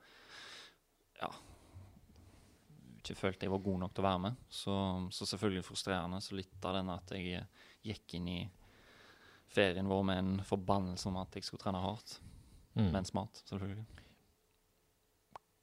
ja 1.21 1.29
ikke 3.05 3.17
følte 3.21 3.45
jeg 3.45 3.51
var 3.53 3.59
god 3.59 3.79
nok 3.81 3.93
til 3.95 4.01
å 4.05 4.09
være 4.09 4.21
med. 4.25 4.37
Så, 4.49 4.75
så 5.13 5.27
selvfølgelig 5.29 5.65
frustrerende. 5.67 6.23
Så 6.25 6.33
litt 6.39 6.65
av 6.65 6.73
den 6.79 6.89
at 6.89 7.11
jeg 7.13 7.35
eh, 7.37 7.45
gikk 7.85 8.15
inn 8.17 8.29
i 8.33 8.39
ferien 9.53 9.87
vår 9.87 10.03
med 10.09 10.19
en 10.23 10.39
forbannelse 10.49 11.07
om 11.11 11.19
at 11.21 11.37
jeg 11.37 11.45
skulle 11.45 11.63
trene 11.63 11.83
hardt, 11.85 12.19
Mm. 12.75 12.89
men 12.91 13.05
smart, 13.05 13.43
selvfølgelig. 13.47 13.85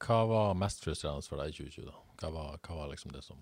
Hva 0.00 0.22
var 0.26 0.54
mest 0.56 0.80
frustrerende 0.80 1.26
for 1.28 1.36
deg 1.42 1.50
i 1.52 1.56
2020, 1.58 1.84
da? 1.90 1.98
Hva 2.22 2.30
var, 2.32 2.56
hva 2.64 2.76
var 2.78 2.88
liksom 2.88 3.12
det 3.12 3.20
som 3.26 3.36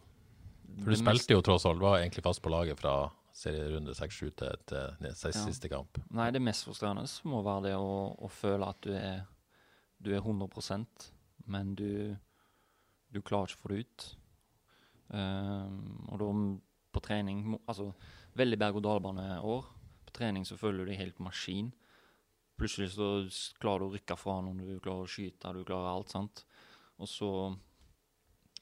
For 0.78 0.92
du 0.94 0.98
spilte 0.98 1.34
jo 1.34 1.42
tross 1.44 1.66
alt, 1.68 1.82
var 1.82 1.98
egentlig 1.98 2.22
fast 2.24 2.42
på 2.42 2.52
laget 2.52 2.78
fra 2.80 3.10
serierunde 3.36 3.92
6-7 3.96 4.30
til, 4.36 4.56
til 4.66 5.14
siste, 5.16 5.68
Ja. 5.68 5.76
kamp. 5.76 6.00
Nei, 6.10 6.30
det 6.34 6.42
mest 6.42 6.66
frustrerende 6.66 7.06
må 7.30 7.42
være 7.46 7.70
det 7.70 7.74
å, 7.78 8.16
å 8.18 8.28
føle 8.28 8.68
at 8.68 8.80
du 8.84 8.92
er, 8.96 9.24
du 10.00 10.12
er 10.14 10.20
100% 10.20 11.10
men 11.50 11.74
du, 11.74 12.16
du 13.10 13.20
klarer 13.22 13.50
ikke 13.50 13.60
å 13.60 13.64
få 13.64 13.72
det 13.72 13.82
ut. 13.84 14.06
Um, 15.10 16.06
og 16.12 16.20
da 16.22 16.30
på 16.94 17.02
trening 17.02 17.42
Altså, 17.66 17.88
veldig 18.38 18.58
berg-og-dal-bane-år. 18.62 19.68
På 20.06 20.14
trening 20.14 20.46
så 20.46 20.58
føler 20.58 20.84
du 20.84 20.92
deg 20.92 21.00
helt 21.00 21.22
maskin. 21.22 21.72
Plutselig 22.60 22.92
så 22.94 23.10
klarer 23.62 23.82
du 23.82 23.88
å 23.88 23.94
rykke 23.96 24.16
fra 24.20 24.40
noen, 24.44 24.62
du 24.66 24.82
klarer 24.82 25.06
å 25.06 25.10
skyte, 25.10 25.52
du 25.56 25.64
klarer 25.64 25.94
alt, 25.94 26.12
sant. 26.12 26.44
Og 27.00 27.08
så, 27.08 27.30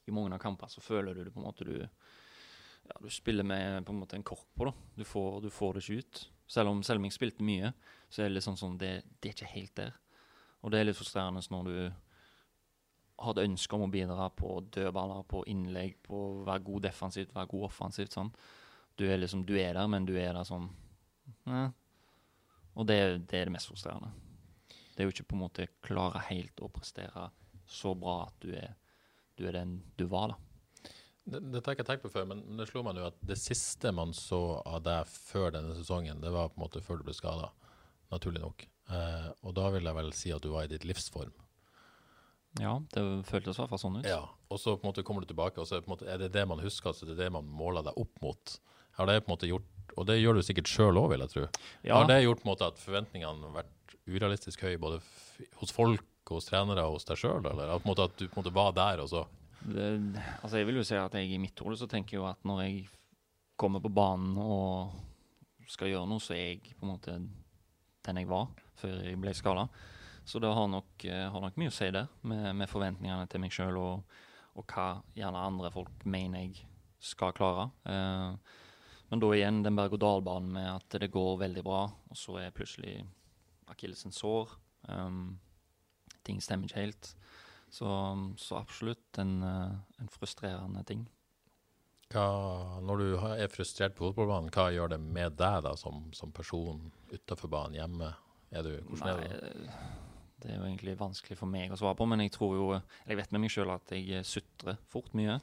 i 0.07 0.13
mange 0.15 0.31
av 0.33 0.41
kampene, 0.41 0.71
så 0.71 0.81
føler 0.81 1.17
du 1.17 1.25
det 1.25 1.33
på 1.35 1.41
en 1.41 1.49
måte 1.49 1.67
du 1.67 1.75
ja, 2.89 2.97
du 3.01 3.09
spiller 3.13 3.45
med 3.45 3.85
på 3.85 3.93
en 3.93 4.01
måte 4.01 4.17
en 4.17 4.25
kork 4.25 4.47
på. 4.57 4.65
da. 4.69 4.73
Du 4.97 5.05
får, 5.05 5.41
du 5.45 5.49
får 5.53 5.73
det 5.75 5.85
ikke 5.85 6.03
ut. 6.03 6.21
Selv 6.49 6.71
om, 6.71 6.83
selv 6.83 7.05
jeg 7.05 7.13
spilte 7.13 7.45
mye, 7.45 7.71
så 8.09 8.23
er 8.23 8.29
det 8.29 8.39
litt 8.39 8.47
sånn 8.47 8.57
som 8.57 8.77
det, 8.81 9.03
det 9.21 9.29
er 9.29 9.35
ikke 9.35 9.51
helt 9.53 9.75
der. 9.77 9.97
Og 10.63 10.73
det 10.73 10.79
er 10.79 10.89
litt 10.89 10.97
frustrerende 10.97 11.43
når 11.53 11.67
du 11.69 11.75
har 13.19 13.35
et 13.35 13.43
ønske 13.43 13.75
om 13.75 13.85
å 13.85 13.91
bidra 13.91 14.29
på 14.33 14.55
dødballer, 14.73 15.27
på 15.29 15.43
innlegg, 15.51 15.99
på 16.07 16.15
å 16.15 16.47
være 16.47 16.65
god 16.65 16.87
defensivt, 16.87 17.35
være 17.35 17.51
god 17.51 17.67
offensivt. 17.69 18.15
sånn. 18.15 18.31
Du 18.97 19.05
er 19.07 19.19
liksom, 19.19 19.45
du 19.47 19.53
er 19.59 19.75
der, 19.77 19.87
men 19.91 20.07
du 20.07 20.15
er 20.17 20.33
der 20.33 20.47
sånn 20.47 20.69
eh. 21.47 21.69
Og 22.79 22.87
det, 22.87 22.97
det 23.29 23.39
er 23.39 23.49
det 23.49 23.53
mest 23.53 23.69
frustrerende. 23.69 24.11
Det 24.95 25.03
er 25.03 25.07
jo 25.07 25.13
ikke 25.13 25.29
på 25.31 25.35
en 25.37 25.43
måte 25.43 25.67
klare 25.83 26.21
helt 26.29 26.61
å 26.63 26.71
prestere 26.71 27.29
så 27.69 27.93
bra 27.95 28.21
at 28.25 28.39
du 28.43 28.53
er, 28.55 28.73
du 29.37 29.45
er 29.47 29.57
den 29.59 29.77
du 29.99 30.05
var, 30.11 30.33
da. 30.33 30.48
Det, 31.29 31.41
dette 31.53 31.61
har 31.67 31.75
jeg 31.75 31.79
ikke 31.79 31.87
tenkt 31.91 32.05
på 32.05 32.11
før, 32.13 32.25
men 32.31 32.41
det 32.57 32.65
slo 32.69 32.81
meg 32.85 32.97
nå 32.97 33.05
at 33.09 33.19
det 33.29 33.37
siste 33.39 33.91
man 33.95 34.15
så 34.17 34.59
av 34.65 34.81
deg 34.85 35.09
før 35.09 35.53
denne 35.55 35.75
sesongen, 35.77 36.23
det 36.23 36.31
var 36.33 36.49
på 36.49 36.59
en 36.59 36.65
måte 36.65 36.81
før 36.85 37.01
du 37.01 37.05
ble 37.07 37.15
skada, 37.17 37.51
naturlig 38.13 38.41
nok. 38.41 38.65
Eh, 38.89 39.29
og 39.45 39.53
da 39.57 39.69
vil 39.75 39.85
jeg 39.85 39.97
vel 39.99 40.11
si 40.17 40.33
at 40.33 40.43
du 40.45 40.49
var 40.53 40.65
i 40.65 40.71
ditt 40.71 40.87
livsform. 40.89 41.35
Ja, 42.57 42.79
det 42.95 43.03
føltes 43.29 43.59
i 43.59 43.61
hvert 43.61 43.69
fall 43.75 43.81
sånn 43.81 43.99
ut. 43.99 44.07
Ja, 44.09 44.23
og 44.49 44.57
så 44.57 44.73
på 44.73 44.87
en 44.87 44.89
måte 44.89 45.05
kommer 45.05 45.21
du 45.21 45.29
tilbake, 45.29 45.61
og 45.61 45.69
så 45.69 45.77
er, 45.77 45.85
måte, 45.89 46.07
er 46.09 46.17
det 46.21 46.31
det 46.33 46.47
man 46.49 46.63
husker, 46.63 46.95
så 46.95 47.05
det 47.05 47.13
er 47.13 47.27
det 47.27 47.33
man 47.35 47.45
måler 47.45 47.85
deg 47.85 47.99
opp 48.01 48.23
mot. 48.25 48.55
Har 48.97 49.09
det 49.09 49.19
på 49.21 49.29
en 49.29 49.35
måte 49.35 49.49
gjort, 49.51 49.67
og 49.95 50.07
det 50.09 50.17
gjør 50.17 50.39
du 50.39 50.45
sikkert 50.45 50.71
sjøl 50.71 50.97
òg, 50.97 51.11
vil 51.13 51.25
jeg 51.25 51.33
tro. 51.35 51.43
Ja. 51.85 51.99
Har 51.99 52.09
det 52.09 52.23
gjort 52.23 52.41
på 52.41 52.49
en 52.49 52.53
måte 52.55 52.71
at 52.73 52.81
forventningene 52.81 53.45
har 53.45 53.59
vært 53.61 53.97
urealistisk 54.09 54.65
høye, 54.65 54.79
både 54.81 55.03
hos 55.61 55.73
folk, 55.75 56.07
hos 56.29 56.49
trenere 56.49 56.83
og 56.85 56.97
hos 56.97 57.05
deg 57.09 57.21
sjøl, 57.21 57.45
eller 57.45 57.75
at, 57.75 57.83
på 57.83 57.87
en 57.87 57.91
måte, 57.93 58.09
at 58.09 58.17
du 58.17 58.25
på 58.25 58.33
en 58.33 58.41
måte 58.41 58.55
var 58.57 58.73
der, 58.77 59.03
og 59.03 59.11
så 59.13 59.27
Det, 59.59 59.89
altså 60.41 60.61
jeg 60.61 60.69
vil 60.69 60.79
jo 60.79 60.87
si 60.87 60.95
at 60.95 61.15
jeg 61.19 61.33
i 61.35 61.41
mitt 61.41 61.59
hode 61.59 61.77
så 61.79 61.87
tenker 61.89 62.15
jeg 62.15 62.21
jo 62.21 62.29
at 62.29 62.47
når 62.47 62.63
jeg 62.63 62.87
kommer 63.59 63.83
på 63.83 63.91
banen 63.91 64.37
og 64.39 64.95
skal 65.69 65.91
gjøre 65.91 66.07
noe, 66.09 66.23
så 66.23 66.33
er 66.33 66.55
jeg 66.55 66.77
på 66.79 66.87
en 66.87 66.93
måte 66.93 67.17
den 68.07 68.21
jeg 68.21 68.29
var 68.29 68.47
før 68.79 68.95
jeg 69.03 69.19
ble 69.19 69.35
skada. 69.35 69.67
Så 70.25 70.39
det 70.41 70.49
har 70.53 70.67
nok, 70.69 71.05
eh, 71.05 71.27
har 71.29 71.41
nok 71.43 71.57
mye 71.59 71.69
å 71.69 71.75
si 71.75 71.89
der, 71.91 72.07
med, 72.21 72.55
med 72.55 72.69
forventningene 72.69 73.27
til 73.29 73.41
meg 73.43 73.53
sjøl 73.53 73.77
og 73.81 74.17
og 74.59 74.65
hva 74.73 74.87
gjerne 75.15 75.45
andre 75.49 75.71
folk 75.73 76.05
mener 76.09 76.43
jeg 76.43 76.65
skal 76.99 77.35
klare. 77.35 77.69
Eh, 77.87 78.57
men 79.09 79.21
da 79.23 79.29
igjen 79.33 79.61
den 79.65 79.77
berg-og-dal-banen 79.77 80.51
med 80.53 80.67
at 80.69 80.99
det 81.01 81.11
går 81.13 81.39
veldig 81.45 81.63
bra, 81.65 81.85
og 81.89 82.17
så 82.17 82.37
er 82.41 82.53
plutselig 82.53 82.99
akillesen 83.69 84.13
sår. 84.13 84.51
Um, 84.89 85.39
ting 86.25 86.41
stemmer 86.43 86.69
ikke 86.69 86.83
helt. 86.83 87.09
Så, 87.69 87.87
så 88.37 88.57
absolutt 88.57 89.19
en, 89.21 89.39
eh, 89.45 89.73
en, 90.01 90.11
frustrerende 90.11 90.83
ting. 90.89 91.05
Hva, 92.09 92.25
når 92.81 93.03
du 93.03 93.09
er 93.35 93.51
frustrert 93.53 93.93
på 93.97 94.07
fotballbanen, 94.07 94.49
hva 94.53 94.71
gjør 94.73 94.95
det 94.95 94.99
med 95.03 95.37
deg 95.37 95.61
da, 95.67 95.75
som, 95.77 96.07
som 96.17 96.33
person 96.33 96.87
utenfor 97.11 97.51
banen 97.53 97.77
hjemme? 97.77 98.09
Er 98.49 98.65
du, 98.65 98.71
hvordan 98.89 99.19
Nei, 99.21 99.27
er 99.29 99.43
det? 99.59 99.79
Det 100.39 100.53
er 100.53 100.57
jo 100.57 100.65
egentlig 100.65 100.95
vanskelig 100.97 101.37
for 101.37 101.51
meg 101.51 101.73
å 101.73 101.77
svare 101.77 101.97
på, 101.99 102.07
men 102.07 102.23
jeg 102.23 102.31
tror 102.33 102.53
jo 102.55 102.67
Jeg 102.71 103.17
vet 103.19 103.33
med 103.35 103.43
meg 103.43 103.51
sjøl 103.53 103.73
at 103.73 103.91
jeg 103.91 104.25
sutrer 104.25 104.79
fort 104.89 105.11
mye. 105.17 105.35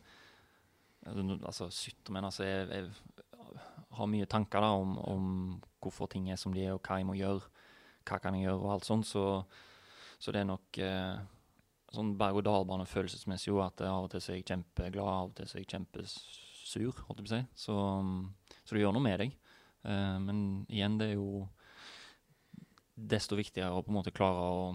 Altså 1.07 1.68
sutre, 1.70 2.14
men 2.16 2.27
altså 2.27 2.47
jeg, 2.49 2.66
jeg, 2.72 2.91
har 3.97 4.11
mye 4.11 4.27
tanker 4.29 4.64
da 4.64 4.72
om, 4.74 4.97
om, 4.99 5.29
hvorfor 5.81 6.11
ting 6.11 6.27
er 6.33 6.41
som 6.41 6.55
de 6.55 6.64
er, 6.64 6.74
og 6.74 6.83
hva 6.83 6.99
jeg 6.99 7.07
må 7.07 7.14
gjøre. 7.14 7.47
Hva 8.09 8.18
kan 8.22 8.35
jeg 8.35 8.49
gjøre, 8.49 8.59
og 8.64 8.72
alt 8.74 8.89
sånt. 8.89 9.07
Så, 9.07 9.22
så 10.18 10.35
det 10.35 10.43
er 10.43 10.49
nok 10.49 10.81
eh, 10.83 11.20
sånn 11.97 12.15
berg-og-dal-bane 12.21 12.87
følelsesmessig 12.91 13.51
jo, 13.51 13.61
at 13.65 13.83
av 13.87 14.07
og 14.07 14.13
til 14.13 14.23
så 14.23 14.33
er 14.33 14.41
jeg 14.41 14.49
kjempeglad, 14.53 15.09
av 15.09 15.31
og 15.31 15.37
til 15.39 15.49
så 15.49 15.59
er 15.59 15.65
jeg 15.65 15.73
kjempesur, 15.75 17.03
holdt 17.09 17.23
jeg 17.23 17.27
på 17.27 17.31
å 17.31 17.35
si. 17.35 17.43
Så, 17.67 17.77
så 18.63 18.77
det 18.77 18.85
gjør 18.85 18.97
noe 18.97 19.07
med 19.07 19.21
deg. 19.25 19.37
Eh, 19.87 20.17
men 20.23 20.41
igjen, 20.73 20.99
det 21.01 21.13
er 21.13 21.21
jo 21.21 21.47
desto 22.97 23.37
viktigere 23.39 23.77
å 23.77 23.85
på 23.85 23.93
en 23.93 23.99
måte 23.99 24.15
klare 24.17 24.49
å, 24.49 24.67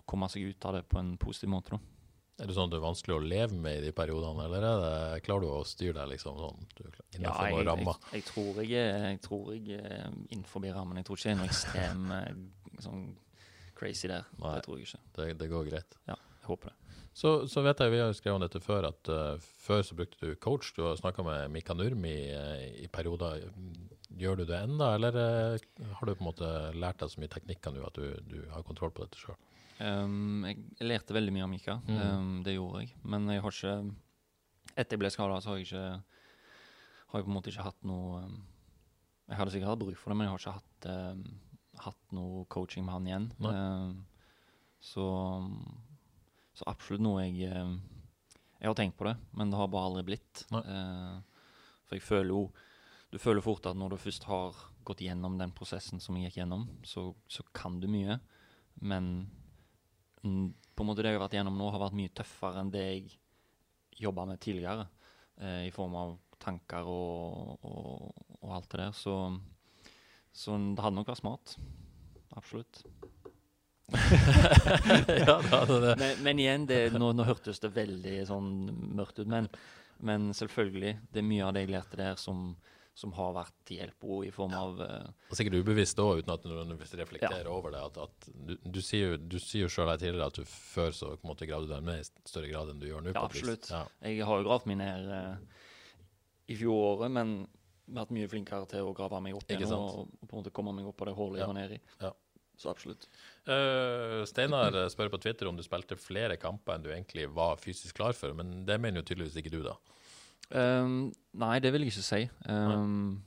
å 0.00 0.08
komme 0.08 0.30
seg 0.32 0.48
ut 0.48 0.68
av 0.68 0.78
det 0.78 0.86
på 0.88 1.00
en 1.00 1.16
positiv 1.20 1.52
måte. 1.52 1.76
da. 1.76 1.94
Er 2.38 2.46
det 2.46 2.54
sånn 2.54 2.68
at 2.68 2.74
det 2.76 2.78
er 2.78 2.84
vanskelig 2.84 3.16
å 3.16 3.22
leve 3.24 3.56
med 3.58 3.80
i 3.80 3.86
de 3.88 3.94
periodene, 3.94 4.44
eller 4.46 4.62
er 4.62 4.82
det, 4.84 5.22
klarer 5.26 5.42
du 5.42 5.48
å 5.50 5.64
styre 5.66 5.96
deg 5.96 6.12
liksom 6.12 6.36
sånn 6.38 6.60
innenfor 7.16 7.48
ja, 7.48 7.48
jeg, 7.50 7.64
ramma? 7.66 7.94
Jeg, 8.12 8.20
jeg, 8.20 8.26
tror 8.28 8.60
jeg, 8.62 8.68
jeg 8.76 9.22
tror 9.24 9.48
jeg 9.56 9.80
er 9.80 10.12
innenfor 10.28 10.68
rammen. 10.76 11.00
Jeg 11.00 11.08
tror 11.08 11.18
ikke 11.18 11.26
det 11.26 11.34
er 11.34 11.40
noe 11.40 11.50
ekstrem 11.50 12.12
eh, 12.14 12.28
sånn 12.84 13.08
crazy 13.78 14.10
der. 14.10 14.26
Nei, 14.42 14.56
det 14.58 14.66
tror 14.66 14.78
jeg 14.78 14.88
ikke. 14.88 15.00
Det, 15.16 15.30
det, 15.40 15.48
går 15.52 15.70
greit. 15.70 15.98
Ja, 16.10 16.16
jeg 16.18 16.50
håper 16.50 16.72
det. 16.72 16.96
Så, 17.18 17.32
så 17.50 17.64
vet 17.66 17.80
jeg, 17.82 17.90
vi 17.90 17.98
har 17.98 18.12
skrevet 18.14 18.38
om 18.38 18.42
dette 18.44 18.60
før, 18.62 18.86
at 18.92 19.10
uh, 19.10 19.46
før 19.64 19.80
så 19.82 19.96
brukte 19.98 20.20
du 20.22 20.38
coach. 20.38 20.70
Du 20.76 20.84
har 20.86 20.98
snakka 21.00 21.24
med 21.26 21.50
Mika 21.50 21.74
Nurmi 21.74 22.14
uh, 22.30 22.62
i 22.78 22.86
perioder. 22.92 23.48
Gjør 24.18 24.38
du 24.38 24.44
det 24.46 24.60
enda, 24.68 24.92
eller 24.94 25.18
uh, 25.18 25.88
har 25.98 26.06
du 26.06 26.14
på 26.14 26.22
en 26.22 26.28
måte 26.28 26.50
lært 26.78 27.02
deg 27.02 27.10
så 27.10 27.22
mye 27.22 27.32
teknikker 27.32 27.74
nå 27.74 27.82
at 27.88 27.98
du, 27.98 28.12
du 28.22 28.38
har 28.52 28.66
kontroll 28.66 28.94
på 28.94 29.02
dette 29.02 29.18
sjøl? 29.18 29.38
Um, 29.78 30.46
jeg 30.46 30.86
lærte 30.86 31.14
veldig 31.14 31.34
mye 31.34 31.46
av 31.46 31.50
Mika. 31.50 31.76
Mm. 31.86 31.98
Um, 31.98 32.30
det 32.46 32.54
gjorde 32.56 32.84
jeg. 32.84 32.94
Men 33.06 33.28
jeg 33.30 33.44
har 33.44 33.58
ikke 33.58 33.74
Etter 34.78 34.94
jeg 34.94 35.02
ble 35.02 35.10
skada, 35.10 35.40
så 35.42 35.50
har 35.50 35.58
jeg 35.58 35.68
ikke 35.68 35.84
Har 37.10 37.20
jeg 37.20 37.26
på 37.26 37.30
en 37.30 37.34
måte 37.34 37.50
ikke 37.50 37.66
hatt 37.66 37.86
noe 37.88 38.22
um, 38.26 38.40
Jeg 39.26 39.38
hadde 39.40 39.54
sikkert 39.54 39.72
hatt 39.72 39.82
bruk 39.82 39.98
for 39.98 40.12
det, 40.12 40.18
men 40.18 40.28
jeg 40.28 40.34
har 40.34 40.42
ikke 40.42 40.56
hatt, 40.58 40.88
hatt 41.84 42.14
noe 42.16 42.44
coaching 42.52 42.86
med 42.86 42.94
han 42.94 43.08
igjen. 43.08 43.28
så, 44.80 45.06
så 46.54 46.68
absolutt 46.70 47.04
noe 47.04 47.24
jeg 47.26 47.48
Jeg 48.58 48.66
har 48.66 48.74
tenkt 48.78 48.98
på 48.98 49.06
det, 49.06 49.14
men 49.38 49.50
det 49.50 49.58
har 49.58 49.70
bare 49.70 49.90
aldri 49.90 50.04
blitt. 50.10 50.44
Uh, 50.50 51.18
for 51.86 51.96
jeg 51.96 52.04
føler 52.04 52.32
jo 52.34 52.42
Du 53.12 53.18
føler 53.18 53.40
fort 53.44 53.66
at 53.66 53.76
når 53.78 53.94
du 53.94 54.02
først 54.02 54.26
har 54.28 54.56
gått 54.84 55.00
gjennom 55.00 55.38
den 55.38 55.52
prosessen 55.56 56.00
som 56.00 56.16
jeg 56.16 56.28
gikk 56.28 56.42
gjennom, 56.42 56.66
så, 56.84 57.10
så 57.28 57.44
kan 57.56 57.78
du 57.80 57.88
mye. 57.88 58.18
Men 58.80 59.28
på 60.22 60.84
en 60.84 60.88
måte 60.88 61.02
det 61.02 61.12
jeg 61.12 61.18
har 61.18 61.24
vært 61.24 61.36
gjennom 61.38 61.58
nå, 61.58 61.70
har 61.72 61.82
vært 61.82 61.96
mye 61.98 62.12
tøffere 62.14 62.62
enn 62.62 62.72
det 62.74 62.84
jeg 62.84 63.16
jobba 64.04 64.26
med 64.28 64.40
tidligere. 64.42 64.86
Eh, 65.40 65.66
I 65.68 65.72
form 65.74 65.96
av 65.98 66.16
tanker 66.38 66.86
og, 66.86 67.58
og, 67.66 68.20
og, 68.40 68.50
alt 68.54 68.68
det 68.72 68.80
der. 68.84 68.94
Så, 68.96 69.14
så 70.38 70.56
det 70.76 70.84
hadde 70.84 70.96
nok 71.00 71.10
vært 71.10 71.22
smart. 71.22 71.58
Absolutt. 72.38 72.82
ja, 73.88 75.38
det 75.40 75.76
det. 75.80 75.94
Men, 75.96 76.18
men, 76.22 76.40
igjen, 76.42 76.66
det, 76.68 76.80
nå, 76.92 77.10
nå, 77.16 77.24
hørtes 77.24 77.60
det 77.62 77.72
veldig 77.72 78.18
sånn 78.28 78.50
mørkt 78.98 79.22
ut. 79.22 79.28
Men, 79.30 79.48
men 80.04 80.28
selvfølgelig, 80.36 80.98
det 81.12 81.22
er 81.22 81.30
mye 81.30 81.46
av 81.46 81.56
det 81.56 81.64
jeg 81.64 81.74
lærte 81.76 82.00
der 82.00 82.20
som 82.20 82.52
som 82.98 83.12
har 83.14 83.34
vært 83.36 83.54
til 83.68 83.78
hjelp 83.78 84.06
i 84.26 84.30
form 84.34 84.54
av 84.58 84.80
uh, 84.82 85.10
Og 85.30 85.38
Sikkert 85.38 85.60
ubevisst 85.60 86.00
òg, 86.02 86.24
uten 86.24 86.32
at 86.34 86.42
du 86.42 86.54
reflekterer 86.98 87.46
ja. 87.46 87.52
over 87.52 87.70
det. 87.74 87.82
at, 87.86 88.00
at 88.08 88.26
Du, 88.34 88.56
du 88.58 88.80
sier 88.82 89.12
jo, 89.12 89.18
du 89.22 89.36
sier 89.38 89.66
jo 89.66 89.70
sjøl 89.70 89.92
her 89.92 90.00
tidligere 90.02 90.26
at 90.32 90.40
du 90.40 90.48
før 90.50 90.90
så 90.96 91.12
på 91.12 91.22
en 91.22 91.30
måte 91.30 91.46
gravde 91.46 91.70
deg 91.70 91.86
ned 91.86 92.02
i 92.02 92.08
større 92.26 92.50
grad 92.50 92.72
enn 92.72 92.80
du 92.82 92.88
gjør 92.88 93.04
nå. 93.04 93.12
Ja, 93.14 93.22
absolutt. 93.22 93.70
Ja. 93.70 93.84
Jeg 94.02 94.26
har 94.26 94.42
jo 94.42 94.48
gravd 94.48 94.66
meg 94.70 94.80
ned 94.80 95.12
uh, 95.14 95.62
i 96.50 96.58
fjoråret, 96.58 97.14
men 97.14 97.36
vært 97.94 98.14
mye 98.14 98.28
flinkere 98.30 98.68
til 98.70 98.88
å 98.88 98.94
grave 98.96 99.20
meg 99.24 99.36
opp 99.38 99.52
igjen 99.52 99.74
og, 99.74 100.08
på 100.22 100.32
en 100.32 100.40
måte 100.42 100.54
komme 100.54 100.74
meg 100.76 100.88
opp 100.90 100.98
på 101.00 101.08
det 101.08 101.14
hullet 101.16 101.42
jeg 101.42 101.50
var 101.50 101.56
nede 101.58 101.78
i. 101.78 101.82
Ja. 102.02 102.12
Så 102.58 102.72
absolutt. 102.72 103.06
Uh, 103.46 104.24
Steinar 104.26 104.74
spør 104.90 105.12
på 105.12 105.20
Twitter 105.22 105.46
om 105.46 105.56
du 105.56 105.62
spilte 105.62 105.94
flere 106.00 106.34
kamper 106.42 106.74
enn 106.74 106.82
du 106.82 106.90
egentlig 106.90 107.28
var 107.30 107.60
fysisk 107.62 108.00
klar 108.00 108.16
for, 108.18 108.34
men 108.34 108.64
det 108.66 108.80
mener 108.82 109.00
jo 109.00 109.10
tydeligvis 109.12 109.38
ikke 109.38 109.52
du, 109.54 109.60
da? 109.66 109.76
Um, 110.50 111.12
nei, 111.38 111.58
det 111.62 111.70
vil 111.74 111.84
jeg 111.86 111.92
ikke 111.92 112.06
si. 112.06 112.22
Um, 112.48 113.20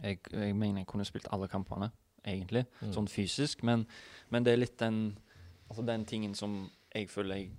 jeg, 0.00 0.22
jeg, 0.32 0.56
mener 0.56 0.80
jeg 0.80 0.88
kunne 0.88 1.06
spilt 1.06 1.28
alle 1.34 1.50
kampene, 1.52 1.90
egentlig, 2.24 2.64
mm. 2.80 2.94
sånn 2.96 3.10
fysisk. 3.10 3.66
Men, 3.68 3.84
men, 4.32 4.46
det 4.46 4.54
er 4.54 4.62
litt 4.62 4.78
den, 4.80 5.18
altså 5.68 5.84
den 5.86 6.08
tingen 6.08 6.36
som 6.38 6.62
jeg 6.94 7.10
føler 7.12 7.42
jeg 7.42 7.52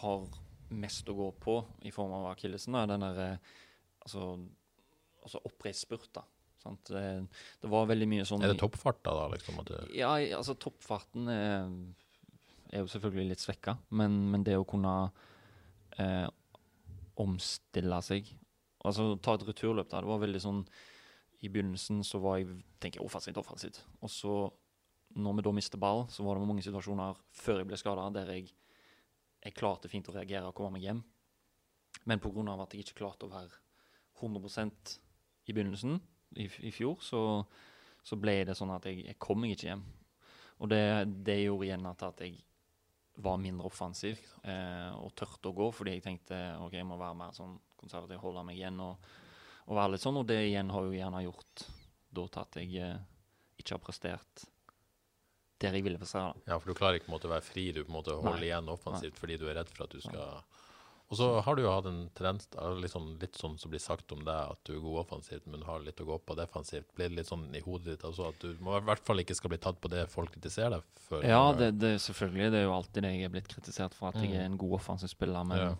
har 0.00 0.28
mest 0.74 1.10
å 1.10 1.16
gå 1.18 1.30
på 1.42 1.58
i 1.86 1.92
form 1.94 2.14
av 2.20 2.30
akillesen. 2.32 2.76
Den 2.90 3.02
der 3.02 3.40
altså, 4.04 4.36
altså 5.24 5.40
oppreist 5.48 5.86
spurt, 5.86 6.10
da. 6.14 6.24
Det, 6.64 7.26
det, 7.60 7.68
var 7.68 7.90
veldig 7.90 8.06
mye 8.08 8.24
sånn 8.24 8.40
Er 8.40 8.54
det 8.54 8.60
toppfarta, 8.62 9.12
da? 9.12 9.26
liksom? 9.34 9.58
Ja, 9.92 10.14
altså 10.38 10.54
toppfarten 10.56 11.28
er, 11.28 11.66
er, 12.70 12.78
jo 12.80 12.88
selvfølgelig 12.88 13.34
litt 13.34 13.42
svekka, 13.42 13.76
men, 13.92 14.16
men 14.32 14.46
det 14.46 14.56
å 14.56 14.64
kunne 14.68 14.94
eh, 16.00 16.24
omstille 17.20 18.00
seg. 18.06 18.32
Altså 18.84 19.12
ta 19.20 19.36
et 19.36 19.46
returløp 19.48 19.92
da. 19.92 20.00
Det 20.00 20.08
var 20.08 20.24
veldig 20.24 20.40
sånn 20.40 20.64
I 21.44 21.50
begynnelsen 21.52 22.00
så 22.06 22.20
var 22.24 22.40
jeg 22.40 22.58
tenker 22.80 23.02
jeg, 23.02 23.06
offensivt, 23.10 23.40
offensivt. 23.44 23.82
Og 24.00 24.12
så, 24.12 24.34
når 25.20 25.38
vi 25.38 25.44
da 25.44 25.54
mistet 25.60 25.84
ball, 25.84 26.06
så 26.08 26.24
var 26.24 26.40
det 26.40 26.48
mange 26.48 26.64
situasjoner 26.64 27.20
før 27.44 27.60
jeg 27.60 27.68
ble 27.68 27.80
skada, 27.80 28.08
der 28.16 28.32
jeg, 28.38 28.48
jeg 29.44 29.56
klarte 29.60 29.92
fint 29.92 30.08
å 30.08 30.16
reagere 30.16 30.48
og 30.48 30.56
komme 30.56 30.78
meg 30.78 30.88
hjem. 30.88 31.04
Men 32.08 32.20
pga. 32.24 32.56
at 32.56 32.72
jeg 32.72 32.88
ikke 32.88 33.02
klarte 33.04 33.28
å 33.28 33.32
være 33.36 33.52
100 34.20 35.03
i 35.44 35.54
begynnelsen 35.54 35.98
i, 36.40 36.48
i 36.68 36.72
fjor, 36.74 36.98
så, 37.04 37.20
så, 38.02 38.18
ble 38.20 38.40
det 38.48 38.56
sånn 38.58 38.72
at 38.74 38.86
jeg, 38.88 39.04
jeg 39.08 39.20
kom 39.22 39.42
meg 39.42 39.54
ikke 39.54 39.70
hjem. 39.70 39.84
Og 40.62 40.70
det, 40.70 40.82
det 41.26 41.40
gjorde 41.42 41.68
igjen 41.68 41.90
at, 41.90 42.04
jeg 42.22 42.40
var 43.24 43.38
mindre 43.38 43.68
offensiv 43.70 44.18
eh, 44.42 44.90
og 44.98 45.12
tørte 45.18 45.50
å 45.50 45.54
gå, 45.54 45.68
fordi 45.74 45.96
jeg 45.96 46.04
tenkte 46.06 46.38
ok, 46.64 46.78
jeg 46.80 46.88
må 46.88 46.98
være 46.98 47.18
mer 47.18 47.36
sånn 47.36 47.54
konservativ, 47.78 48.18
holde 48.22 48.42
meg 48.48 48.58
igjen 48.58 48.80
og, 48.82 49.12
og, 49.66 49.76
være 49.76 49.94
litt 49.94 50.02
sånn. 50.02 50.18
Og 50.18 50.26
det 50.30 50.40
igjen 50.48 50.72
har 50.74 50.88
jo 50.88 50.96
gjerne 50.96 51.22
gjort 51.26 51.68
da 52.14 52.26
at 52.42 52.58
jeg 52.58 52.74
eh, 52.82 52.98
ikke 53.60 53.76
har 53.76 53.82
prestert 53.82 54.48
der 55.62 55.76
jeg 55.78 55.84
ville 55.86 56.00
prestere. 56.00 56.34
Ja, 56.48 56.58
for 56.58 56.70
du 56.70 56.76
klarer 56.76 56.98
ikke 56.98 57.14
å 57.14 57.30
være 57.30 57.44
fri, 57.44 57.68
du 57.72 57.84
på 57.84 57.92
en 57.92 57.98
måte 57.98 58.16
holder 58.18 58.40
Nei. 58.40 58.48
igjen 58.50 58.70
offensivt 58.72 59.20
fordi 59.20 59.38
du 59.40 59.46
er 59.48 59.60
redd 59.60 59.70
for 59.72 59.86
at 59.86 59.94
du 59.94 60.02
skal 60.02 60.42
og 61.12 61.18
så 61.18 61.26
har 61.44 61.56
du 61.56 61.62
jo 61.62 61.70
hatt 61.70 61.86
en 61.86 62.06
tendens 62.16 62.48
liksom, 62.80 63.10
litt 63.20 63.36
sånn 63.36 63.58
som 63.60 63.70
blir 63.70 63.82
sagt 63.82 64.12
om 64.14 64.22
deg, 64.24 64.54
at 64.54 64.60
du 64.64 64.72
er 64.74 64.82
god 64.82 65.02
offensivt, 65.02 65.44
men 65.52 65.62
har 65.68 65.84
litt 65.84 66.00
å 66.00 66.06
gå 66.08 66.16
på 66.24 66.36
defensivt. 66.38 66.88
Blir 66.96 67.12
det 67.12 67.20
litt 67.20 67.28
sånn 67.28 67.44
i 67.54 67.60
hodet 67.62 67.92
ditt 67.92 68.06
altså 68.08 68.30
at 68.30 68.40
du 68.40 68.56
må 68.64 68.78
i 68.78 68.86
hvert 68.88 69.04
fall 69.04 69.20
ikke 69.20 69.36
skal 69.36 69.52
bli 69.52 69.60
tatt 69.62 69.78
på 69.84 69.92
det 69.92 70.06
folk 70.12 70.32
kritiserer 70.34 70.78
deg 70.78 71.04
for? 71.04 71.26
Ja, 71.28 71.44
det, 71.58 71.74
det, 71.82 71.92
selvfølgelig. 72.02 72.50
Det 72.54 72.62
er 72.62 72.66
jo 72.66 72.74
alltid 72.78 73.06
det 73.06 73.12
jeg 73.12 73.28
er 73.28 73.34
blitt 73.36 73.52
kritisert 73.52 73.96
for, 73.96 74.10
at 74.10 74.18
mm. 74.18 74.24
jeg 74.24 74.40
er 74.40 74.48
en 74.48 74.58
god 74.64 74.78
offensiv 74.80 75.12
spiller, 75.12 75.46
men 75.52 75.60
ja. 75.60 75.70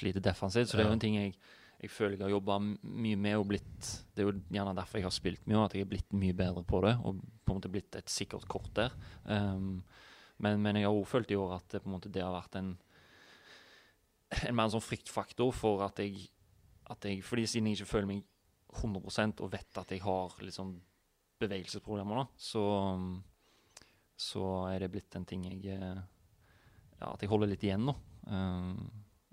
sliter 0.00 0.24
defensivt. 0.24 0.72
Så 0.72 0.80
det 0.80 0.86
er 0.86 0.90
jo 0.90 0.96
en 0.96 1.04
ting 1.04 1.20
jeg, 1.20 1.36
jeg 1.84 1.92
føler 1.92 2.16
jeg 2.16 2.26
har 2.26 2.34
jobba 2.38 2.58
mye 2.64 3.20
med 3.20 3.38
og 3.40 3.46
blitt 3.52 3.94
Det 4.16 4.24
er 4.24 4.30
jo 4.30 4.36
gjerne 4.52 4.76
derfor 4.80 5.00
jeg 5.00 5.10
har 5.10 5.16
spilt 5.20 5.44
mye, 5.44 5.62
at 5.68 5.76
jeg 5.76 5.84
er 5.84 5.92
blitt 5.92 6.16
mye 6.16 6.36
bedre 6.36 6.64
på 6.64 6.82
det, 6.88 6.96
og 7.04 7.20
på 7.20 7.52
en 7.52 7.60
måte 7.60 7.72
blitt 7.72 8.00
et 8.00 8.12
sikkert 8.12 8.48
kort 8.48 8.72
der. 8.80 8.96
Um, 9.28 9.82
men, 10.40 10.62
men, 10.64 10.80
jeg 10.80 10.88
har 10.88 10.96
òg 10.96 11.08
følt 11.08 11.30
i 11.30 11.38
år 11.38 11.58
at 11.58 11.68
det, 11.68 11.84
på 11.84 11.90
en 11.90 12.00
måte, 12.00 12.12
det 12.12 12.24
har 12.24 12.32
vært 12.32 12.56
en 12.56 12.78
en 14.30 14.56
mer 14.56 14.70
sånn 14.72 14.84
fryktfaktor 14.84 15.50
for 15.56 15.82
at 15.86 16.02
jeg, 16.02 16.28
at 16.90 17.08
jeg 17.08 17.24
Fordi 17.26 17.46
siden 17.50 17.70
jeg 17.70 17.80
ikke 17.80 17.92
føler 17.94 18.10
meg 18.12 18.22
100% 18.80 19.42
og 19.42 19.50
vet 19.52 19.80
at 19.82 19.90
jeg 19.90 20.02
har 20.04 20.36
liksom 20.44 20.76
bevegelsesproblemer, 21.40 22.20
da, 22.20 22.26
så, 22.36 22.62
så 24.20 24.44
er 24.70 24.84
det 24.84 24.90
blitt 24.92 25.16
en 25.16 25.26
ting 25.26 25.46
jeg 25.48 25.64
Ja, 25.72 27.14
at 27.14 27.22
jeg 27.22 27.30
holder 27.32 27.48
litt 27.48 27.64
igjen 27.64 27.86
nå. 27.88 27.94
Um, 28.28 28.74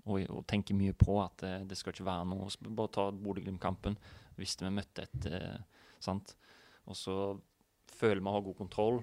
og, 0.08 0.22
og, 0.32 0.40
tenker 0.48 0.76
mye 0.78 0.94
på 0.96 1.18
at 1.20 1.42
det, 1.42 1.52
det 1.68 1.76
skal 1.76 1.92
ikke 1.92 2.06
være 2.08 2.28
noe 2.30 2.48
Bare 2.70 2.92
ta 2.94 3.04
Bodø-Glimt-kampen. 3.12 3.98
Visste 4.40 4.64
vi 4.64 4.72
møtte 4.72 5.04
et 5.04 5.28
uh, 5.34 5.58
Sant? 6.00 6.32
Og 6.88 6.96
så 6.96 7.16
føler 7.92 8.22
vi 8.22 8.30
å 8.30 8.36
ha 8.36 8.40
god 8.46 8.56
kontroll, 8.56 9.02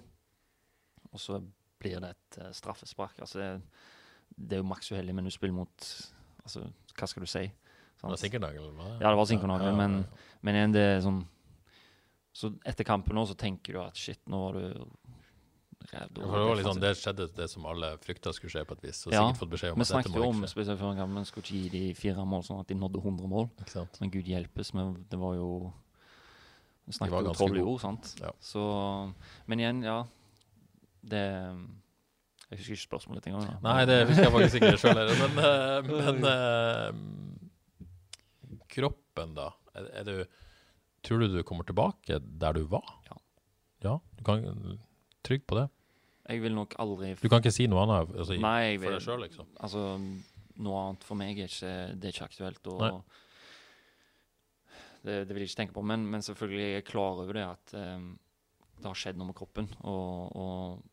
og 1.11 1.21
så 1.21 1.37
blir 1.81 1.99
det 2.01 2.15
et 2.15 2.39
uh, 2.41 2.49
straffespark. 2.55 3.19
Altså 3.21 3.41
det, 3.41 3.49
det 4.35 4.57
er 4.57 4.63
jo 4.63 4.67
maks 4.67 4.91
uheldig, 4.91 5.15
men 5.15 5.27
du 5.27 5.33
spiller 5.33 5.55
mot 5.55 5.93
Altså, 6.45 6.61
hva 6.93 7.07
skal 7.09 7.23
du 7.25 7.29
si? 7.29 7.41
Det 7.49 8.03
var 8.05 8.19
sikkernagel? 8.21 8.67
hva? 8.77 8.89
Ja, 8.99 9.09
det 9.09 9.17
var 9.17 9.25
sinkernagel, 9.25 9.71
Ja, 9.71 9.77
men, 9.79 10.05
men 10.45 10.59
igjen, 10.59 10.75
det 10.75 10.83
er 10.91 10.99
sånn 11.01 11.23
Så 12.35 12.51
etter 12.67 12.85
kampen 12.85 13.17
nå 13.17 13.23
så 13.25 13.33
tenker 13.39 13.73
du 13.73 13.79
at 13.81 13.97
shit, 13.97 14.19
nå 14.29 14.41
var 14.43 14.59
du 14.59 14.65
rævd. 15.85 16.19
Ja, 16.19 16.25
det 16.33 16.57
liksom, 16.59 16.81
det 16.81 16.91
skjedde 16.99 17.27
det 17.37 17.47
som 17.51 17.65
alle 17.69 17.93
frykta 18.03 18.33
skulle 18.35 18.51
skje, 18.53 18.65
på 18.67 18.75
et 18.77 18.83
vis. 18.87 18.99
Så 19.05 19.13
Ja, 19.13 19.23
sikkert 19.23 19.41
fått 19.43 19.53
beskjed 19.53 19.73
om 19.75 19.79
Vi 19.81 19.87
snakket 19.89 20.17
jo 20.19 20.27
om 20.27 20.43
spesielt 20.49 20.81
før 20.81 20.91
en 20.91 20.99
kamp, 21.01 21.17
vi 21.17 21.25
skulle 21.29 21.45
ikke 21.45 21.61
gi 21.61 21.71
de 21.73 21.83
fire 21.97 22.25
mål 22.25 22.45
sånn 22.47 22.61
at 22.63 22.69
de 22.69 22.77
nådde 22.79 23.01
100 23.01 23.31
mål. 23.31 23.49
Men 24.01 24.13
gud 24.13 24.29
hjelpes, 24.29 24.73
men 24.77 24.93
det 25.09 25.19
var 25.21 25.35
jo 25.39 25.49
Vi 26.85 26.97
snakket 26.99 27.29
jo 27.29 27.33
troll 27.39 27.57
i 27.57 27.65
ord, 27.65 27.81
sant. 27.81 28.13
Ja. 28.21 28.33
Så 28.41 28.61
Men 29.47 29.63
igjen, 29.63 29.81
ja. 29.85 30.03
Det 31.05 31.25
Jeg 32.51 32.59
husker 32.59 32.75
ikke 32.75 32.85
spørsmålet 32.85 33.27
engang. 33.29 33.45
da. 33.49 33.59
Nei, 33.65 33.85
det 33.89 33.99
husker 34.09 34.27
jeg 34.27 34.33
faktisk 34.35 34.55
ikke 34.61 34.81
sjøl 34.81 34.99
heller. 34.99 35.21
Men, 35.21 35.33
eh, 35.49 35.79
men 35.91 36.17
eh, 36.31 37.87
kroppen, 38.75 39.33
da? 39.37 39.47
Er, 39.75 39.87
er 40.01 40.03
du, 40.07 40.43
tror 41.05 41.23
du 41.23 41.27
du 41.33 41.41
kommer 41.47 41.65
tilbake 41.67 42.19
der 42.21 42.59
du 42.59 42.67
var? 42.69 42.85
Ja. 43.09 43.17
Ja, 43.85 43.95
du 44.17 44.23
kan 44.25 44.45
Trygg 45.25 45.43
på 45.49 45.57
det? 45.57 45.67
Jeg 46.29 46.41
vil 46.41 46.55
nok 46.57 46.73
aldri 46.81 47.13
Du 47.21 47.27
kan 47.29 47.41
ikke 47.41 47.53
si 47.53 47.67
noe 47.69 47.83
annet 47.83 48.15
altså, 48.15 48.37
Nei, 48.41 48.57
jeg 48.71 48.81
for 48.81 48.95
deg 48.95 49.03
sjøl, 49.05 49.21
liksom? 49.25 49.49
Altså, 49.61 49.83
noe 50.65 50.81
annet 50.81 51.05
for 51.05 51.19
meg 51.19 51.39
er 51.41 51.49
ikke, 51.49 51.73
det 51.97 52.09
er 52.09 52.15
ikke 52.15 52.27
aktuelt. 52.29 52.69
Og 52.71 52.81
Nei. 52.81 52.91
det, 55.05 55.17
det 55.27 55.35
vil 55.35 55.43
jeg 55.43 55.51
ikke 55.51 55.61
tenke 55.63 55.77
på. 55.77 55.85
Men, 55.85 56.05
men 56.13 56.25
selvfølgelig 56.25 56.65
er 56.65 56.73
jeg 56.79 56.87
klar 56.87 57.21
over 57.21 57.37
det 57.37 57.45
at 57.45 57.75
um, 57.77 58.07
det 58.79 58.89
har 58.89 58.99
skjedd 59.01 59.19
noe 59.19 59.29
med 59.29 59.37
kroppen. 59.37 59.69
Og, 59.85 60.35
og 60.35 60.83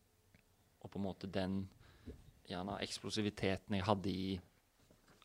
på 0.93 1.01
en 1.01 1.07
måte 1.07 1.29
den 1.33 1.63
gjerne 2.45 2.77
eksplosiviteten 2.85 3.79
jeg 3.79 3.87
hadde 3.87 4.11
i 4.11 4.33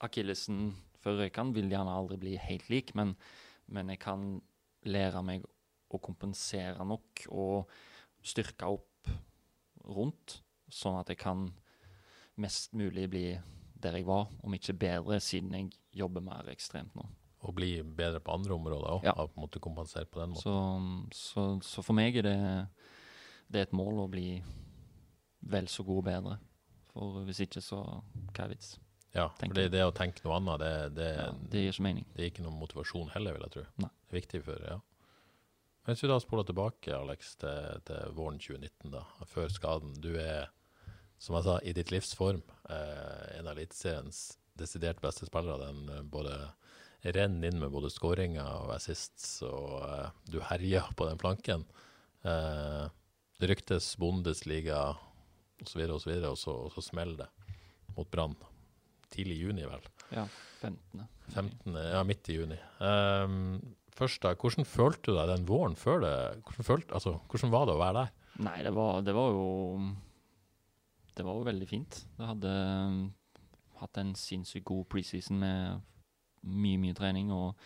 akillesen 0.05 0.73
før 1.03 1.21
røykan, 1.23 1.53
vil 1.55 1.71
gjerne 1.71 1.93
aldri 1.93 2.19
bli 2.21 2.35
helt 2.41 2.69
lik. 2.73 2.95
Men, 2.99 3.15
men 3.67 3.93
jeg 3.93 4.01
kan 4.03 4.27
lære 4.89 5.23
meg 5.27 5.47
å 5.93 6.01
kompensere 6.03 6.85
nok 6.87 7.27
og 7.29 7.71
styrke 8.25 8.69
opp 8.79 9.13
rundt, 9.89 10.41
sånn 10.69 10.99
at 11.01 11.11
jeg 11.13 11.21
kan 11.21 11.49
mest 12.39 12.75
mulig 12.77 13.09
bli 13.11 13.27
der 13.79 13.95
jeg 13.95 14.09
var, 14.09 14.27
om 14.43 14.55
ikke 14.55 14.75
bedre, 14.75 15.21
siden 15.23 15.55
jeg 15.55 15.71
jobber 16.01 16.25
mer 16.25 16.49
ekstremt 16.51 16.95
nå. 16.99 17.07
Og 17.47 17.55
bli 17.55 17.77
bedre 17.83 18.19
på 18.23 18.35
andre 18.35 18.57
områder 18.57 18.95
òg? 18.97 19.05
Ja. 19.07 19.15
På 19.15 19.39
en 19.39 19.45
måte 19.45 19.63
kompensere 19.63 20.09
på 20.11 20.19
den 20.21 20.33
måten? 20.35 20.43
Så, 21.15 21.31
så, 21.33 21.45
så 21.63 21.85
for 21.87 21.95
meg 21.95 22.19
er 22.19 22.27
det, 22.27 22.39
det 23.47 23.61
er 23.61 23.69
et 23.69 23.77
mål 23.79 24.03
å 24.03 24.09
bli 24.11 24.41
vel 25.41 25.69
så 25.71 25.85
god 25.87 26.03
og 26.03 26.07
bedre. 26.09 26.37
For 26.93 27.23
hvis 27.29 27.43
ikke, 27.45 27.63
så 27.65 27.81
hva 27.85 28.45
er 28.45 28.53
vits? 28.55 28.77
Ja, 29.15 29.29
for 29.39 29.55
det, 29.57 29.71
det 29.73 29.85
å 29.87 29.95
tenke 29.97 30.23
noe 30.25 30.37
annet, 30.37 30.61
det, 30.61 30.73
det, 30.99 31.09
Ja, 31.17 31.31
det 31.53 31.63
gir 31.63 31.73
ikke 31.73 31.87
mening. 31.87 32.07
det 32.15 32.23
er 32.23 32.31
ikke 32.33 32.45
noen 32.45 32.61
motivasjon 32.61 33.11
heller, 33.15 33.37
vil 33.37 33.47
jeg 33.47 33.55
tro. 33.57 33.65
Nei. 33.85 33.91
Det 34.05 34.15
er 34.15 34.21
viktig 34.21 34.43
for, 34.45 34.67
ja. 34.69 34.79
Hvis 35.89 36.03
vi 36.05 36.11
da 36.11 36.19
spoler 36.21 36.45
tilbake, 36.45 36.93
Alex, 36.93 37.33
til, 37.41 37.81
til 37.89 38.13
våren 38.17 38.37
2019, 38.43 38.91
da, 38.93 39.07
før 39.31 39.49
skaden. 39.49 39.95
Du 40.05 40.11
er, 40.21 40.51
som 41.17 41.39
jeg 41.39 41.47
sa, 41.47 41.57
i 41.65 41.73
ditt 41.77 41.93
livs 41.95 42.13
form. 42.19 42.43
Eh, 42.69 43.23
en 43.39 43.49
av 43.49 43.57
Eliteseriens 43.57 44.21
desidert 44.61 45.01
beste 45.01 45.25
spillere. 45.29 45.71
Den 45.71 45.89
eh, 45.95 46.05
både 46.05 46.37
renner 47.07 47.49
inn 47.49 47.63
med 47.63 47.73
både 47.73 47.89
skåringer 47.95 48.67
og 48.67 48.75
assists, 48.77 49.39
og 49.47 49.79
eh, 49.87 50.11
du 50.29 50.43
herjer 50.45 50.93
på 50.99 51.09
den 51.09 51.21
flanken. 51.23 51.65
Eh, 52.29 52.85
det 53.41 53.49
ryktes 53.53 53.95
Bundesliga 53.97 54.83
osv., 55.65 55.83
og, 55.89 56.01
så 56.03 56.11
videre, 56.11 56.33
og, 56.33 56.39
så, 56.41 56.55
og 56.69 56.73
så 56.75 56.85
smeller 56.85 57.25
det 57.25 57.57
mot 57.97 58.11
Brann. 58.11 58.37
Tidlig 59.13 59.39
i 59.39 59.47
juni, 59.47 59.65
vel. 59.65 59.85
Ja, 60.13 60.27
15. 60.61 61.07
15. 61.35 61.77
Ja, 61.77 62.03
midt 62.07 62.29
i 62.29 62.37
juni. 62.37 62.59
Um, 62.81 63.59
først 63.97 64.23
da, 64.25 64.35
Hvordan 64.39 64.69
følte 64.69 65.11
du 65.11 65.17
deg 65.17 65.31
den 65.33 65.47
våren 65.49 65.77
før 65.79 66.03
det? 66.05 66.15
Hvordan, 66.45 66.67
følte, 66.67 66.95
altså, 66.95 67.17
hvordan 67.31 67.55
var 67.55 67.69
det 67.69 67.77
å 67.77 67.83
være 67.83 68.03
der? 68.03 68.15
Nei, 68.47 68.59
det 68.67 68.73
var, 68.77 69.01
det 69.03 69.15
var 69.17 69.33
jo 69.35 69.47
Det 71.17 71.25
var 71.27 71.39
jo 71.41 71.47
veldig 71.49 71.67
fint. 71.67 72.03
Jeg 72.19 72.31
hadde 72.31 72.57
um, 72.87 72.99
hatt 73.81 73.99
en 73.99 74.13
sinnssykt 74.19 74.69
god 74.69 74.85
preseason 74.93 75.41
med 75.41 75.81
mye, 76.47 76.79
mye 76.79 76.97
trening. 76.97 77.33
Og 77.35 77.57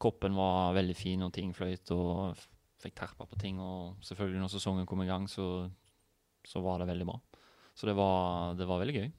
kroppen 0.00 0.38
var 0.38 0.76
veldig 0.78 0.96
fin, 0.96 1.26
og 1.26 1.34
ting 1.34 1.52
fløyt, 1.56 1.90
og 1.92 2.38
fikk 2.82 2.96
terpa 2.96 3.26
på 3.28 3.38
ting. 3.40 3.60
Og 3.60 3.98
selvfølgelig, 4.06 4.40
når 4.44 4.54
sesongen 4.54 4.88
kom 4.88 5.02
i 5.04 5.10
gang, 5.10 5.28
så, 5.30 5.68
så 6.48 6.62
var 6.64 6.80
det 6.80 6.88
veldig 6.88 7.06
bra. 7.10 7.18
Så 7.78 7.86
det 7.90 7.94
var, 7.98 8.54
det 8.58 8.66
var 8.66 8.80
veldig 8.80 8.94
gøy. 8.96 9.10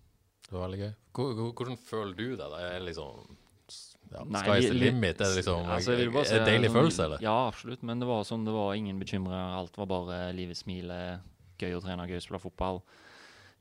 Det 0.49 0.55
var 0.57 0.65
veldig 0.67 0.79
gøy. 0.81 0.93
Hvor- 1.13 1.35
hvor- 1.37 1.53
Hvordan 1.59 1.77
føler 1.77 2.15
du 2.17 2.25
deg? 2.35 2.49
Det 2.49 2.63
Er 2.73 2.79
liksom 2.87 3.35
ja, 4.09 4.23
Nei, 4.25 4.41
Sky's 4.41 4.65
the 4.65 4.73
li- 4.73 4.79
li- 4.79 4.85
limit? 4.89 5.19
Er 5.21 5.29
det 5.29 5.35
liksom 5.45 5.65
Altså, 5.69 5.95
si 6.25 6.35
en 6.39 6.45
deilig 6.47 6.71
følelse, 6.73 7.03
eller? 7.05 7.19
Ja, 7.21 7.35
absolutt. 7.47 7.83
Men 7.85 7.99
det 8.01 8.07
var 8.09 8.23
sånn, 8.25 8.43
det 8.45 8.51
var 8.55 8.73
ingen 8.73 8.97
bekymringer. 8.99 9.57
Alt 9.59 9.77
var 9.77 9.85
bare 9.85 10.33
livet 10.33 10.57
smiler. 10.57 11.19
Gøy 11.59 11.75
å 11.77 11.81
trene, 11.83 12.07
gøy 12.09 12.17
å 12.17 12.23
spille 12.25 12.39
fotball. 12.41 12.81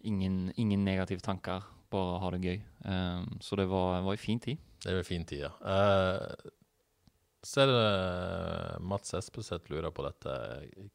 Ingen, 0.05 0.53
ingen 0.57 0.85
negative 0.87 1.21
tanker. 1.21 1.63
Bare 1.91 2.19
ha 2.21 2.31
det 2.31 2.41
gøy. 2.41 2.61
Um, 2.85 3.39
så 3.41 3.57
det 3.57 3.67
var, 3.69 4.01
var 4.03 4.13
en 4.13 4.17
fin 4.23 4.41
tid. 4.41 4.59
Det 4.81 4.93
var 4.93 4.99
en 5.03 5.05
fin 5.05 5.25
tid, 5.25 5.41
ja. 5.41 5.51
Eh, 5.61 6.35
så 7.47 7.61
er 7.63 7.69
det 7.71 8.81
Mats 8.83 9.13
Espeseth 9.15 9.71
lurer 9.71 9.93
på 9.95 10.03
dette. 10.03 10.33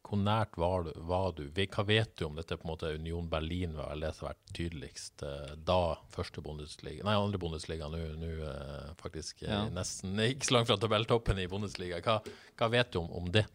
Hvor 0.04 0.20
nært 0.20 0.58
var 0.60 0.84
du? 0.84 0.92
Var 1.08 1.30
du? 1.38 1.44
Hva 1.56 1.86
vet 1.88 2.18
du 2.20 2.26
om 2.28 2.36
dette? 2.36 2.58
på 2.60 2.68
en 2.68 2.72
måte 2.74 2.92
Union 2.98 3.30
Berlin 3.32 3.78
var 3.78 3.96
det 3.96 4.10
som 4.18 4.28
har 4.28 4.34
vært 4.36 4.52
tydeligst 4.58 5.24
eh, 5.24 5.54
da 5.56 5.96
første 6.12 6.44
Bundesliga 6.44 7.06
Nei, 7.08 7.16
andre 7.16 7.40
Bundesliga. 7.40 7.88
Nå 7.88 8.02
eh, 8.44 8.92
faktisk 9.00 9.46
eh, 9.48 9.54
Ja. 9.54 9.62
nesten 9.72 10.20
ikke 10.34 10.50
så 10.50 10.58
langt 10.58 10.68
fra 10.72 10.78
tabelltoppen 10.84 11.40
i 11.40 11.48
Bundesliga. 11.48 12.02
Hva, 12.04 12.20
hva 12.60 12.72
vet 12.76 12.92
du 12.92 13.00
om, 13.06 13.10
om 13.24 13.32
det? 13.32 13.46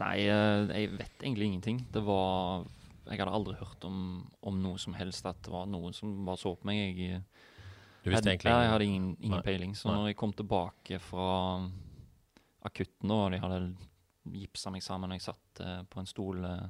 Nei, 0.00 0.24
eh, 0.24 0.64
jeg 0.72 0.94
vet 0.96 1.20
egentlig 1.28 1.50
ingenting. 1.52 1.84
Det 1.92 2.02
var 2.08 2.64
Jeg 3.04 3.20
hadde 3.20 3.36
aldri 3.36 3.58
hørt 3.60 3.84
om, 3.84 3.98
om 4.40 4.62
noe 4.64 4.80
som 4.80 4.96
helst 4.96 5.26
at 5.28 5.42
det 5.44 5.52
var 5.52 5.68
noen 5.68 5.92
som 5.92 6.22
bare 6.24 6.40
så 6.40 6.54
på 6.56 6.72
meg. 6.72 6.96
Jeg, 6.96 7.20
ja, 8.08 8.20
jeg 8.24 8.70
hadde 8.72 8.84
ingen, 8.88 9.10
ingen 9.20 9.42
peiling. 9.44 9.76
Så 9.76 9.92
når 9.92 10.08
jeg 10.10 10.16
kom 10.20 10.32
tilbake 10.32 10.98
fra 11.04 11.28
akutten, 12.64 13.08
nå. 13.10 13.18
de 13.34 13.38
hadde 13.42 13.60
gipsa 14.34 14.70
meg 14.72 14.82
sammen, 14.82 15.12
jeg 15.16 15.24
satt 15.26 15.60
uh, 15.60 15.82
på 15.90 16.00
en 16.00 16.08
stol 16.08 16.44
uh, 16.44 16.68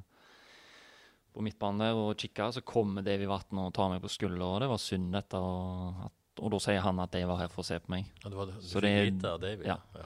på 1.35 1.43
midtbanen 1.43 1.83
der 1.83 1.95
og 1.99 2.13
kikka, 2.19 2.49
så 2.55 2.63
kommer 2.63 3.03
Davy 3.05 3.27
Vatn 3.27 3.59
og 3.63 3.73
tar 3.75 3.89
meg 3.91 4.03
på 4.03 4.11
skuldra, 4.11 4.53
og 4.55 4.61
det 4.63 4.69
var 4.71 4.81
synd 4.81 5.15
etter 5.19 5.39
og, 5.43 6.05
at, 6.07 6.43
og 6.43 6.51
da 6.51 6.59
sier 6.63 6.83
han 6.83 6.99
at 7.03 7.15
de 7.15 7.23
var 7.27 7.41
her 7.43 7.51
for 7.51 7.63
å 7.63 7.67
se 7.67 7.79
på 7.83 7.91
meg. 7.95 8.05
ja, 8.23 8.29
du, 8.31 8.37
var, 8.39 8.51
du 8.51 8.59
Så 8.63 8.79
fikk 8.79 8.87
det- 8.87 9.07
vite 9.09 9.31
av 9.31 9.41
David? 9.43 9.65
ja. 9.71 9.79
ja. 9.95 10.05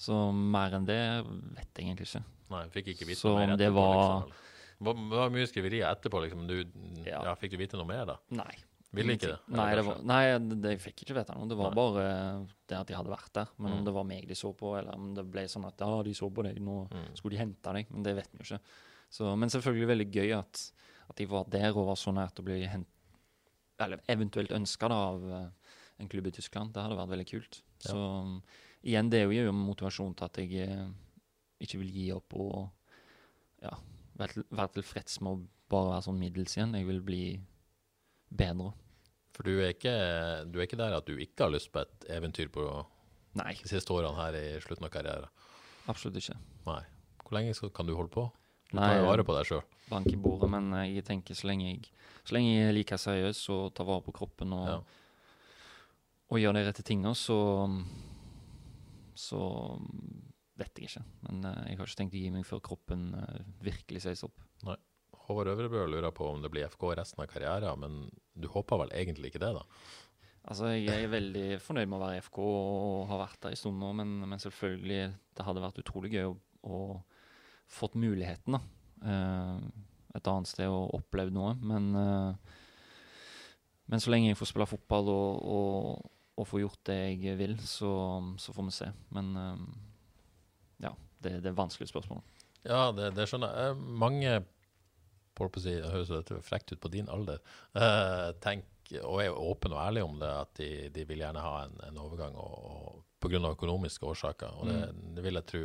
Så 0.00 0.16
mer 0.32 0.72
enn 0.78 0.86
det 0.88 0.96
vet 1.26 1.76
jeg 1.76 1.84
egentlig 1.84 2.06
ikke. 2.08 2.22
Nei, 2.50 2.62
fikk 2.72 2.86
ikke 2.94 3.08
vite 3.10 3.20
Så 3.20 3.34
mer 3.36 3.50
etterpå, 3.52 3.58
det 3.60 3.72
var- 3.76 3.98
Liksom, 4.00 4.22
eller? 4.22 4.46
Det 4.80 5.18
var 5.20 5.32
mye 5.34 5.48
skriverier 5.50 5.90
etterpå. 5.90 6.22
Liksom. 6.24 6.46
Du, 6.48 6.54
ja. 7.04 7.18
Ja. 7.26 7.34
fikk 7.36 7.52
du 7.52 7.58
vite 7.60 7.76
noe 7.76 7.84
mer, 7.84 8.06
da? 8.08 8.14
Nei. 8.32 8.54
Ville 8.92 9.14
ikke 9.14 9.28
det? 9.30 9.38
Nei, 9.54 9.68
det 9.78 9.84
var, 9.86 9.98
nei 10.02 10.22
det, 10.38 10.70
jeg 10.74 10.80
fikk 10.82 11.02
ikke 11.04 11.14
vite 11.20 11.34
noe. 11.36 11.46
Det 11.46 11.56
var 11.60 11.70
Nei. 11.70 11.76
bare 11.78 12.04
det 12.66 12.76
at 12.80 12.88
de 12.88 12.94
hadde 12.98 13.12
vært 13.12 13.32
der. 13.36 13.48
Men 13.58 13.70
Mm. 13.70 13.76
om 13.78 13.84
det 13.84 13.92
var 13.94 14.04
meg 14.08 14.26
de 14.26 14.34
så 14.34 14.50
på, 14.56 14.72
eller 14.78 14.94
om 14.98 15.12
det 15.14 15.24
ble 15.30 15.44
sånn 15.46 15.66
at 15.68 15.78
ja, 15.78 16.02
de 16.02 16.14
så 16.14 16.30
på 16.34 16.42
deg, 16.42 16.58
nå 16.58 16.88
Mm. 16.90 17.14
skulle 17.14 17.36
de 17.36 17.42
hente 17.44 17.72
deg. 17.72 17.86
Men 17.90 18.02
det 18.02 18.16
vet 18.16 18.28
vi 18.32 18.38
jo 18.38 18.46
ikke. 18.56 18.60
Så, 19.10 19.36
men 19.38 19.48
selvfølgelig 19.48 19.86
veldig 19.92 20.08
gøy 20.12 20.34
at, 20.38 20.72
at 21.08 21.16
de 21.16 21.26
var 21.26 21.44
der 21.48 21.70
og 21.76 21.86
var 21.86 21.94
så 21.96 22.10
nært 22.12 22.38
å 22.40 22.44
bli 22.44 22.66
hent, 22.66 22.86
eller 23.78 24.00
eventuelt 24.08 24.50
ønska 24.50 24.90
av 24.90 25.22
eh, 25.30 25.48
en 26.00 26.08
klubb 26.08 26.26
i 26.26 26.30
Tyskland. 26.32 26.72
Det 26.72 26.82
hadde 26.82 26.96
vært 26.98 27.10
veldig 27.14 27.28
kult. 27.30 27.62
Ja. 27.84 27.92
Så 27.92 28.42
igjen, 28.82 29.08
det 29.10 29.20
er 29.22 29.30
jo 29.30 29.52
motivasjon 29.52 30.14
til 30.16 30.24
at 30.24 30.36
jeg 30.36 30.68
eh, 30.68 30.88
ikke 31.60 31.78
vil 31.78 31.90
gi 31.94 32.10
opp 32.12 32.34
og 32.34 32.70
ja, 33.62 33.70
være 34.18 34.68
tilfreds 34.74 35.20
med 35.22 35.32
å 35.32 35.46
bare 35.70 35.92
være 35.94 36.02
sånn 36.08 36.18
middels 36.18 36.56
igjen. 36.56 36.74
Jeg 36.74 36.86
vil 36.88 37.00
bli 37.00 37.22
bedre. 38.30 38.72
For 39.36 39.46
du 39.46 39.52
er, 39.60 39.72
ikke, 39.74 39.92
du 40.52 40.58
er 40.58 40.66
ikke 40.66 40.78
der 40.80 40.96
at 40.98 41.06
du 41.08 41.14
ikke 41.16 41.46
har 41.46 41.52
lyst 41.54 41.70
på 41.72 41.80
et 41.84 42.06
eventyr 42.12 42.50
på 42.52 42.64
Nei, 43.38 43.52
de 43.62 43.68
siste 43.70 43.92
årene 43.94 44.16
her 44.18 44.36
i 44.36 44.46
slutten 44.60 44.84
av 44.88 44.90
karrieren? 44.94 45.28
absolutt 45.90 46.18
ikke. 46.20 46.36
Nei. 46.66 46.82
Hvor 47.24 47.36
lenge 47.38 47.54
skal, 47.56 47.70
kan 47.74 47.86
du 47.88 47.94
holde 47.96 48.10
på? 48.12 48.26
Du 48.70 48.76
Nei, 48.78 48.86
tar 48.86 49.00
jo 49.00 49.06
vare 49.08 49.24
på 49.26 49.34
deg 49.34 49.46
sjøl. 49.48 49.62
Bank 49.90 50.06
i 50.12 50.16
bordet, 50.20 50.50
men 50.52 50.68
eh, 50.78 50.90
jeg 50.96 51.04
tenker 51.08 51.34
så 51.34 51.48
lenge 51.50 51.70
jeg, 51.72 51.88
så 52.26 52.36
lenge 52.36 52.50
jeg 52.52 52.74
liker 52.76 52.94
like 52.94 52.98
seriøs 53.02 53.40
og 53.54 53.72
tar 53.74 53.88
vare 53.88 54.04
på 54.06 54.14
kroppen 54.20 54.52
og, 54.54 54.68
Ja. 54.68 54.76
og 56.30 56.38
gjør 56.38 56.54
de 56.58 56.66
rette 56.68 56.84
tingene, 56.86 57.14
så 57.18 57.38
så 59.20 59.40
vet 60.60 60.78
jeg 60.78 60.90
ikke. 60.90 61.02
Men 61.28 61.44
eh, 61.48 61.62
jeg 61.72 61.78
har 61.80 61.88
ikke 61.90 61.98
tenkt 62.02 62.14
å 62.16 62.20
gi 62.22 62.30
meg 62.34 62.46
før 62.48 62.62
kroppen 62.70 63.08
eh, 63.18 63.40
virkelig 63.64 64.04
sies 64.06 64.22
opp. 64.26 64.36
Håvard 65.30 65.52
Øvrebø 65.52 65.86
lurer 65.86 66.12
på 66.14 66.26
om 66.26 66.42
det 66.42 66.50
blir 66.52 66.66
FK 66.66 66.88
resten 66.98 67.22
av 67.22 67.30
karrieren, 67.30 67.78
men 67.78 68.00
du 68.34 68.48
håper 68.50 68.82
vel 68.82 68.94
egentlig 68.98 69.30
ikke 69.30 69.42
det, 69.44 69.52
da? 69.56 69.62
Altså, 70.50 70.72
Jeg 70.72 71.04
er 71.04 71.12
veldig 71.12 71.46
fornøyd 71.62 71.86
med 71.86 71.98
å 71.98 72.02
være 72.02 72.18
i 72.18 72.24
FK 72.24 72.38
og 72.42 73.08
har 73.10 73.20
vært 73.22 73.42
der 73.44 73.54
en 73.54 73.60
stund 73.60 73.78
nå, 73.78 73.92
men, 74.00 74.14
men 74.26 74.42
selvfølgelig, 74.42 75.02
det 75.36 75.46
hadde 75.46 75.62
vært 75.62 75.80
utrolig 75.82 76.12
gøy 76.16 76.30
å, 76.30 76.36
å 76.66 76.78
fått 77.70 77.98
muligheten 78.00 78.56
da. 78.56 78.62
Eh, 79.06 79.58
et 80.18 80.30
annet 80.32 80.50
sted 80.50 80.66
og 80.66 80.94
opplevd 80.98 81.36
noe. 81.36 81.52
Men, 81.62 81.90
eh, 81.94 82.56
men 83.92 84.02
så 84.02 84.12
lenge 84.12 84.32
jeg 84.32 84.40
får 84.40 84.50
spille 84.50 84.70
fotball 84.70 85.12
og, 85.12 85.44
og, 85.54 86.10
og 86.40 86.48
få 86.48 86.62
gjort 86.64 86.82
det 86.90 86.98
jeg 87.20 87.38
vil, 87.38 87.56
så, 87.62 87.92
så 88.40 88.54
får 88.56 88.68
vi 88.70 88.76
se. 88.80 88.88
Men 89.14 89.30
um, 89.36 89.68
ja, 90.82 90.94
det, 91.22 91.36
det 91.44 91.52
er 91.52 91.58
vanskelige 91.58 91.92
spørsmål. 91.92 92.24
Ja, 92.64 92.88
det, 92.96 93.12
det 93.16 93.28
skjønner 93.30 93.54
jeg. 93.54 93.76
Eh, 93.76 93.84
Mange 94.02 94.34
si, 95.60 95.76
det 95.80 95.90
høres 95.90 96.32
frekt 96.46 96.72
ut 96.72 96.80
på 96.80 96.92
din 96.92 97.08
alder, 97.08 97.40
eh, 97.74 98.30
tenk, 98.44 98.64
og 99.04 99.20
er 99.22 99.30
åpen 99.30 99.72
og 99.72 99.82
ærlig 99.84 100.02
om 100.02 100.18
det, 100.18 100.28
at 100.28 100.54
de, 100.58 100.70
de 100.90 101.04
vil 101.06 101.22
gjerne 101.22 101.42
ha 101.44 101.64
en, 101.64 101.76
en 101.86 101.98
overgang 102.02 102.34
og, 102.34 102.56
og 102.70 103.04
pga. 103.22 103.38
økonomiske 103.52 104.06
årsaker. 104.06 104.56
Og 104.58 104.66
det, 104.66 104.78
det 105.14 105.22
vil 105.24 105.38
jeg 105.38 105.46
tro 105.46 105.60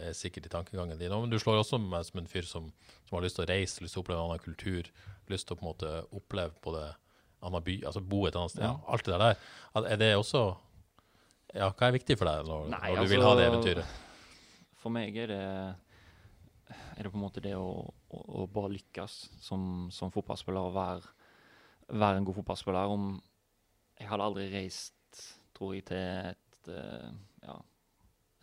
er 0.00 0.16
sikkert 0.16 0.46
i 0.46 0.52
tankegangen 0.54 0.98
din. 0.98 1.12
Men 1.12 1.30
du 1.30 1.38
slår 1.38 1.60
også 1.60 1.80
meg 1.82 2.06
som 2.08 2.22
en 2.22 2.30
fyr 2.30 2.48
som, 2.48 2.70
som 3.04 3.18
har 3.18 3.26
lyst 3.26 3.36
til 3.36 3.44
å 3.44 3.50
reise, 3.50 3.82
lyst 3.84 3.96
til 3.98 4.00
å 4.00 4.04
oppleve 4.06 4.22
en 4.22 4.30
annen 4.30 4.44
kultur, 4.44 4.88
lyst 5.28 5.48
til 5.48 5.56
å 5.56 5.60
på 5.60 5.66
en 5.66 5.70
måte 5.72 5.92
oppleve 6.16 6.56
både 6.64 6.86
annen 7.44 7.64
by, 7.64 7.76
altså 7.88 8.02
bo 8.04 8.24
et 8.28 8.36
annet 8.36 8.54
sted. 8.54 8.64
Ja, 8.64 8.74
alt 8.88 9.06
det 9.06 9.20
der. 9.20 9.46
Er 9.84 10.00
det 10.00 10.10
også 10.16 10.44
Ja, 11.50 11.72
hva 11.74 11.88
er 11.88 11.96
viktig 11.96 12.14
for 12.14 12.30
deg 12.30 12.46
når, 12.46 12.68
Nei, 12.70 12.90
når 12.94 13.08
du 13.08 13.10
vil 13.10 13.24
ha 13.26 13.30
det 13.34 13.46
altså- 13.48 13.54
eventyret? 13.56 13.94
For 14.80 14.94
meg 14.94 15.16
er 15.18 15.26
det, 15.26 15.40
er 17.00 17.06
det 17.06 17.14
på 17.14 17.16
en 17.16 17.24
måte 17.24 17.40
det 17.40 17.54
å, 17.56 17.80
å, 18.12 18.18
å 18.42 18.46
bare 18.52 18.74
lykkes 18.74 19.16
som, 19.40 19.62
som 19.94 20.12
fotballspiller 20.12 20.68
og 20.68 20.74
være, 20.76 21.12
være 21.88 22.20
en 22.20 22.26
god 22.28 22.36
fotballspiller. 22.42 22.92
Om 22.92 23.06
jeg 23.96 24.08
hadde 24.10 24.26
aldri 24.26 24.48
reist, 24.52 25.22
tror 25.56 25.78
jeg, 25.78 25.86
til 25.88 25.96
et, 25.96 26.58
eh, 26.68 27.06
ja, 27.46 27.54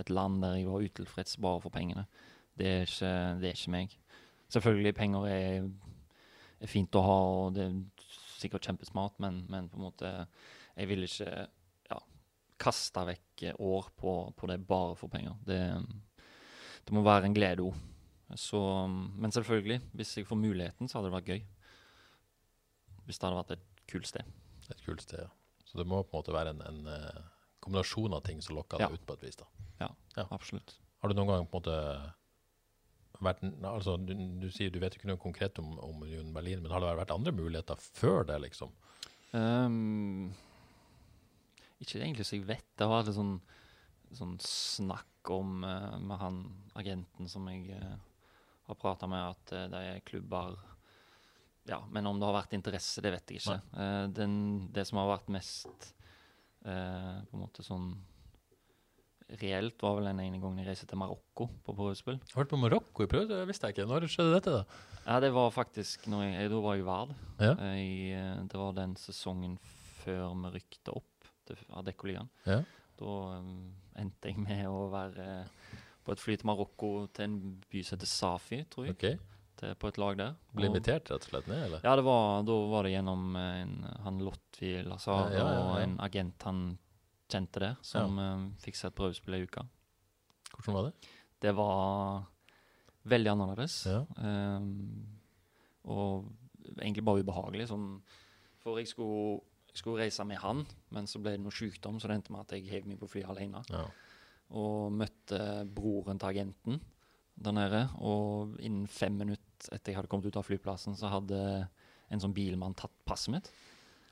et 0.01 0.09
land 0.09 0.41
der 0.41 0.55
jeg 0.57 0.71
var 0.71 0.87
utilfreds 0.89 1.37
bare 1.45 1.61
for 1.61 1.73
pengene. 1.73 2.07
Det 2.57 2.71
er 2.71 2.87
ikke, 2.87 3.11
det 3.43 3.51
er 3.51 3.59
ikke 3.59 3.73
meg. 3.75 3.93
Selvfølgelig, 4.55 4.93
penger 4.97 5.27
er, 5.29 5.67
er 6.57 6.71
fint 6.71 6.97
å 6.97 7.03
ha, 7.05 7.17
og 7.43 7.51
det 7.59 7.67
er 7.67 8.07
sikkert 8.39 8.65
kjempesmart, 8.65 9.19
men, 9.21 9.43
men 9.51 9.69
på 9.69 9.77
en 9.77 9.85
måte 9.85 10.09
Jeg 10.77 10.89
vil 10.89 11.05
ikke 11.05 11.29
ja, 11.89 11.99
kaste 12.61 13.05
vekk 13.05 13.45
år 13.65 13.91
på, 13.97 14.17
på 14.33 14.49
det 14.49 14.57
bare 14.65 14.97
for 14.97 15.13
penger. 15.13 15.37
Det, 15.45 15.61
det 16.85 16.97
må 16.97 17.05
være 17.05 17.29
en 17.29 17.37
glede 17.37 17.65
òg. 17.65 17.77
Så, 18.35 18.59
men 19.15 19.31
selvfølgelig, 19.31 19.81
hvis 19.95 20.17
jeg 20.17 20.27
får 20.27 20.35
muligheten, 20.41 20.89
så 20.89 20.97
hadde 20.99 21.07
det 21.11 21.15
vært 21.15 21.29
gøy. 21.31 21.43
Hvis 23.07 23.19
det 23.21 23.27
hadde 23.29 23.37
vært 23.39 23.53
et 23.55 23.85
kult 23.87 24.07
sted. 24.09 24.27
Et 24.69 24.81
kult 24.83 25.01
sted, 25.05 25.21
ja. 25.23 25.29
Så 25.67 25.77
det 25.79 25.85
må 25.87 26.01
på 26.03 26.17
en 26.17 26.21
måte 26.21 26.35
være 26.35 26.51
en, 26.55 26.61
en 26.67 26.87
eh, 26.91 27.21
kombinasjon 27.63 28.13
av 28.17 28.23
ting 28.27 28.41
som 28.43 28.55
lokker 28.57 28.79
deg 28.81 28.89
Ja. 28.89 28.93
ut 28.99 29.05
på 29.07 29.15
et 29.15 29.23
vis. 29.23 29.35
da. 29.39 29.45
Ja, 29.79 29.89
Ja. 30.17 30.25
absolutt. 30.31 30.75
Har 31.01 31.09
du 31.09 31.15
noen 31.15 31.27
gang 31.27 31.47
på 31.47 31.59
en 31.59 31.61
måte 31.61 32.13
vært 33.21 33.41
altså 33.65 33.95
Du, 33.97 34.13
du 34.13 34.49
sier 34.51 34.69
du 34.69 34.79
vet 34.79 34.93
ikke 34.97 35.07
noe 35.09 35.17
konkret 35.21 35.57
om, 35.59 35.77
om 35.79 36.03
Union 36.03 36.33
Berlin, 36.33 36.61
men 36.61 36.71
har 36.71 36.81
det 36.83 36.91
vært 36.99 37.13
andre 37.15 37.31
muligheter 37.31 37.75
før 37.79 38.25
det, 38.27 38.41
liksom? 38.43 38.73
Um, 39.33 40.33
ikke 41.81 41.99
egentlig 42.01 42.25
så 42.25 42.37
jeg 42.37 42.47
vet. 42.49 42.65
Det 42.77 42.87
var 42.89 43.03
litt 43.07 43.15
sånn, 43.17 43.37
sånn 44.17 44.37
snakk 44.41 45.31
om 45.33 45.63
eh, 45.67 45.97
med 45.99 46.17
han 46.21 46.37
agenten 46.79 47.27
som 47.29 47.47
jeg 47.51 47.69
eh, 47.75 47.97
har 48.67 48.79
prata 48.79 49.07
med, 49.09 49.35
at 49.35 49.53
eh, 49.55 49.69
det 49.71 49.83
er 49.91 50.03
klubber 50.07 50.57
Ja, 51.67 51.81
men 51.91 52.07
om 52.07 52.19
det 52.19 52.27
har 52.27 52.37
vært 52.37 52.55
interesse, 52.55 53.03
det 53.03 53.11
vet 53.11 53.31
jeg 53.31 53.41
ikke. 53.41 53.57
Uh, 53.75 54.05
den, 54.15 54.35
det 54.71 54.85
som 54.87 55.01
har 55.01 55.09
vært 55.17 55.33
mest 55.35 55.89
uh, 56.63 57.23
på 57.27 57.35
en 57.35 57.43
måte 57.43 57.65
sånn 57.65 57.89
reelt, 59.41 59.75
var 59.83 59.97
vel 59.97 60.07
den 60.07 60.21
ene 60.23 60.39
gangen 60.39 60.61
jeg 60.61 60.69
reiste 60.69 60.87
til 60.87 60.99
Marokko 61.01 61.49
på 61.65 61.75
prøvespill. 61.75 62.19
Har 62.31 62.43
vært 62.43 62.53
på 62.53 62.59
Marokko 62.61 63.03
i 63.03 63.09
prøve? 63.11 63.27
Det 63.27 63.41
visste 63.49 63.67
jeg 63.67 63.75
ikke. 63.75 63.87
Når 63.89 64.07
skjedde 64.11 64.37
dette, 64.37 64.53
da? 64.61 64.85
Ja, 65.07 65.17
det 65.23 65.31
var 65.35 65.51
faktisk 65.55 66.07
når 66.11 66.23
jeg, 66.27 66.51
Da 66.51 66.61
var 66.63 66.77
jeg 66.77 66.87
vard. 66.87 67.11
Ja. 67.39 67.53
I, 67.75 68.13
eh, 68.15 68.39
det 68.47 68.59
var 68.59 68.73
den 68.77 68.95
sesongen 68.99 69.57
før 70.03 70.31
vi 70.31 70.53
rykte 70.55 70.95
opp 70.95 71.27
til 71.47 71.59
Adeccoligaen. 71.79 72.31
Ja. 72.47 72.61
Da 72.97 73.17
um, 73.39 73.51
endte 73.99 74.31
jeg 74.31 74.39
med 74.41 74.63
å 74.71 74.87
være 74.91 75.27
på 76.07 76.15
et 76.15 76.23
fly 76.23 76.37
til 76.39 76.47
Marokko 76.47 76.91
til 77.15 77.27
en 77.27 77.39
by 77.67 77.83
som 77.83 77.97
heter 77.97 78.09
Safi, 78.09 78.61
tror 78.71 78.87
jeg. 78.87 78.95
Okay. 78.95 79.19
Til, 79.57 79.73
på 79.81 79.89
et 79.89 79.99
lag 79.99 80.17
der. 80.19 80.35
Ble 80.55 80.69
invitert 80.69 81.09
rett 81.11 81.25
og 81.25 81.31
slett 81.31 81.47
ned, 81.49 81.63
eller? 81.65 81.83
Ja, 81.83 81.95
det 81.97 82.05
var, 82.05 82.43
da 82.47 82.57
var 82.71 82.85
det 82.85 82.93
gjennom 82.93 83.35
eh, 83.35 83.61
en, 83.63 83.73
han 84.05 84.19
Lotvi 84.23 84.75
Lazar 84.85 85.33
Ja, 85.33 85.39
ja, 85.41 85.47
ja, 85.57 85.63
og 85.65 85.79
en 85.81 85.97
agent 86.05 86.45
han 86.47 86.61
kjente 87.27 87.63
der, 87.63 87.75
som 87.83 88.19
ja. 88.21 88.31
fikk 88.63 88.77
seg 88.79 88.91
et 88.91 88.97
prøvespill 89.01 89.35
ei 89.35 89.47
uke. 89.47 89.65
Hvordan 90.53 90.77
var 90.77 90.87
det? 90.87 91.11
Det 91.43 91.53
var 91.57 92.27
veldig 93.11 93.31
annerledes. 93.33 93.75
Ehm, 94.23 94.71
og 95.87 96.29
egentlig 96.77 97.03
bare 97.05 97.23
ubehagelig. 97.23 97.67
Sånn, 97.71 97.89
for 98.63 98.79
jeg 98.81 98.89
skulle, 98.91 99.41
jeg 99.71 99.81
skulle 99.81 100.05
reise 100.05 100.25
med 100.27 100.41
han, 100.43 100.63
men 100.95 101.09
så 101.09 101.21
ble 101.21 101.35
det 101.35 101.43
noe 101.43 101.55
sykdom, 101.55 101.99
så 101.99 102.09
det 102.09 102.19
endte 102.21 102.35
med 102.35 102.45
at 102.45 102.55
jeg 102.55 102.69
hev 102.71 102.87
meg 102.89 103.01
på 103.01 103.09
flyet 103.11 103.29
alene. 103.33 103.63
Ja. 103.73 103.85
Og 104.55 104.93
møtte 104.95 105.39
broren 105.75 106.19
til 106.21 106.29
agenten 106.29 106.79
der 107.37 107.55
nede. 107.55 107.81
Og 107.99 108.55
innen 108.63 108.87
fem 108.87 109.17
minutter 109.17 109.73
etter 109.73 109.91
jeg 109.91 109.99
hadde 109.99 110.11
kommet 110.11 110.29
ut 110.29 110.37
av 110.39 110.45
flyplassen, 110.47 110.95
så 110.97 111.11
hadde 111.11 111.39
en 112.13 112.21
sånn 112.23 112.35
bilmann 112.35 112.77
tatt 112.77 112.93
passet 113.07 113.33
mitt. 113.33 113.49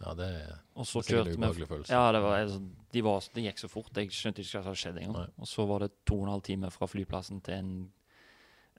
ja, 0.02 0.12
det 0.18 0.26
er 0.26 0.58
Og 0.76 0.88
så 0.88 1.00
en 1.00 1.30
ubehagelig 1.32 1.68
følelse. 1.70 1.94
Ja, 1.94 2.12
det, 2.12 2.22
var, 2.26 2.40
altså, 2.42 2.60
de 2.92 3.04
var, 3.06 3.30
det 3.34 3.46
gikk 3.46 3.62
så 3.62 3.70
fort. 3.72 3.96
Jeg 3.96 4.12
skjønte 4.12 4.44
ikke 4.44 4.58
hva 4.58 4.64
som 4.64 4.70
hadde 4.72 4.82
skjedd 4.82 5.00
engang. 5.00 5.32
Og 5.40 5.48
så 5.48 5.66
var 5.70 5.86
det 5.86 5.92
to 6.04 6.20
og 6.20 6.28
en 6.28 6.34
halv 6.34 6.44
time 6.44 6.72
fra 6.74 6.90
flyplassen 6.92 7.42
til 7.46 7.56
en 7.56 7.74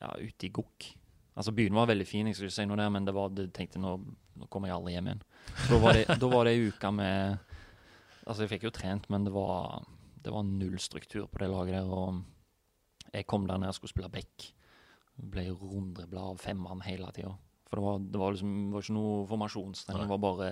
ja, 0.03 0.13
ute 0.21 0.49
i 0.49 0.53
Gokk. 0.53 0.91
Altså 1.37 1.53
Byen 1.53 1.77
var 1.77 1.89
veldig 1.89 2.07
fin, 2.09 2.29
jeg 2.29 2.37
skal 2.37 2.49
ikke 2.49 2.57
si 2.57 2.65
noe 2.69 2.79
der, 2.81 2.93
men 2.93 3.05
det 3.05 3.13
var, 3.17 3.33
det 3.33 3.51
tenkte 3.57 3.81
nå, 3.81 3.97
nå 4.41 4.47
kommer 4.53 4.71
jeg 4.71 4.77
aldri 4.79 4.95
hjem 4.95 5.11
igjen. 5.11 5.25
Så 5.53 5.67
da 5.75 5.81
var 5.83 5.97
det, 5.97 6.05
da 6.23 6.31
var 6.33 6.49
det 6.49 6.55
ei 6.57 6.71
uke 6.71 6.93
med 6.97 7.53
Altså, 8.27 8.43
jeg 8.43 8.57
fikk 8.57 8.65
jo 8.67 8.73
trent, 8.75 9.05
men 9.13 9.23
det 9.23 9.31
var, 9.31 9.85
det 10.27 10.35
var 10.35 10.47
null 10.47 10.79
struktur 10.83 11.29
på 11.31 11.41
det 11.43 11.49
laget 11.53 11.79
der. 11.79 11.91
Og 11.91 13.15
jeg 13.15 13.27
kom 13.31 13.47
der 13.47 13.61
når 13.63 13.73
og 13.73 13.79
skulle 13.79 13.95
spille 13.95 14.13
back. 14.13 14.51
Ble 15.17 15.49
runddribla 15.55 16.31
av 16.33 16.41
femmeren 16.43 16.83
hele 16.85 17.09
tida. 17.15 17.33
For 17.67 17.79
det 17.79 17.87
var, 17.87 18.03
det 18.13 18.21
var 18.21 18.35
liksom 18.35 18.55
det 18.69 18.77
var 18.77 18.85
ikke 18.85 18.97
noe 18.99 19.27
formasjonstrening. 19.31 20.07
Det 20.07 20.13
var 20.13 20.23
bare 20.23 20.51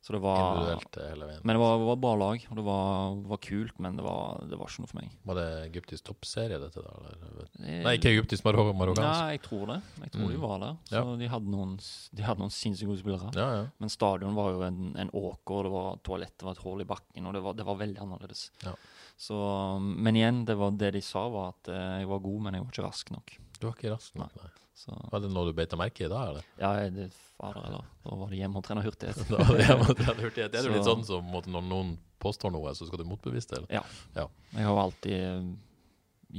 Så 0.00 0.14
det 0.14 0.20
var 0.24 0.70
eh. 0.72 1.40
Men 1.44 1.52
det 1.56 1.60
var, 1.60 1.78
var 1.84 1.96
bra 2.00 2.14
lag, 2.16 2.44
og 2.48 2.56
det 2.56 2.62
var, 2.64 3.16
var 3.28 3.36
kult, 3.44 3.74
men 3.84 3.98
det 3.98 4.04
var, 4.06 4.38
det 4.48 4.56
var 4.56 4.70
ikke 4.70 4.80
noe 4.80 4.88
for 4.88 4.98
meg. 5.02 5.10
Var 5.28 5.36
det 5.36 5.44
egyptisk 5.66 6.06
toppserie, 6.08 6.56
dette 6.62 6.80
da? 6.80 6.94
Eller? 7.02 7.18
Det- 7.52 7.74
Nei, 7.84 7.92
ikke 7.98 8.12
egyptisk, 8.14 8.46
marok 8.48 8.70
marokkansk. 8.78 9.20
Ja, 9.20 9.28
jeg 9.34 9.42
tror 9.44 9.66
det. 9.74 9.76
Jeg 10.00 10.12
tror 10.14 10.28
de 10.32 10.38
Mm. 10.38 10.46
var 10.46 10.58
der. 10.64 10.76
Så 10.88 10.94
Ja. 10.96 11.16
de 11.20 11.28
hadde 11.28 11.50
noen, 11.52 11.76
de 12.14 12.22
hadde 12.22 12.38
noen 12.40 12.50
sinnssykt 12.50 12.88
gode 12.88 13.02
spillere. 13.02 13.30
Ja, 13.36 13.48
ja. 13.60 13.66
Men 13.78 13.88
stadion 13.92 14.34
var 14.34 14.50
jo 14.52 14.62
en, 14.62 14.96
en 14.96 15.10
åker, 15.12 15.62
det 15.68 15.72
var 15.76 15.96
toalett, 16.02 16.32
det 16.38 16.44
var 16.48 16.52
et 16.52 16.64
hull 16.64 16.80
i 16.80 16.84
bakken, 16.88 17.26
og 17.26 17.34
det 17.34 17.42
var, 17.42 17.52
det 17.60 17.66
var 17.66 17.76
veldig 17.76 18.00
annerledes. 18.00 18.50
Ja. 18.64 18.72
Så, 19.20 19.36
men 19.80 20.16
igjen, 20.16 20.44
det, 20.46 20.56
var, 20.56 20.70
det 20.70 20.92
de 20.94 21.00
sa, 21.02 21.28
var 21.28 21.48
at 21.52 21.68
eh, 21.68 21.98
jeg 22.00 22.08
var 22.08 22.18
god, 22.24 22.40
men 22.40 22.54
jeg 22.54 22.64
var 22.64 22.70
ikke 22.72 22.86
rask 22.88 23.10
nok. 23.12 23.36
Du 23.60 23.66
var 23.68 23.74
ikke 23.76 23.92
rask 23.92 24.14
nok, 24.16 24.32
nei. 24.40 24.48
Så 24.80 24.94
Var 25.12 25.20
det 25.20 25.28
noe 25.32 25.50
du 25.50 25.56
beit 25.56 25.68
deg 25.72 25.80
merke 25.80 26.06
i 26.06 26.08
da, 26.08 26.20
eller? 26.30 26.46
ja, 26.60 26.70
det, 26.94 27.10
fader 27.36 27.66
eller, 27.68 27.88
da 28.04 28.16
var 28.22 28.30
det 28.32 28.38
hjemme 28.40 28.60
og 28.60 28.64
trene 28.64 28.84
hurtighet. 28.86 29.18
Da 29.28 29.42
var 29.42 29.58
det, 29.58 29.66
hjemme 29.68 29.88
og 29.92 29.98
trene 29.98 30.22
hurtighet. 30.22 30.54
det. 30.54 30.62
er 30.62 30.68
jo 30.70 30.78
litt 30.78 30.88
sånn 30.88 31.04
som 31.04 31.34
når 31.36 31.66
noen 31.68 31.92
påstår 32.22 32.54
noe, 32.54 32.72
så 32.76 32.88
skal 32.88 33.02
du 33.02 33.08
motbevise 33.10 33.50
det? 33.52 33.58
eller? 33.60 33.74
Ja. 33.76 33.82
Ja. 34.16 34.26
Jeg 34.54 34.64
har 34.64 34.72
jo 34.72 34.80
alltid 34.86 35.16
eh, 35.18 35.50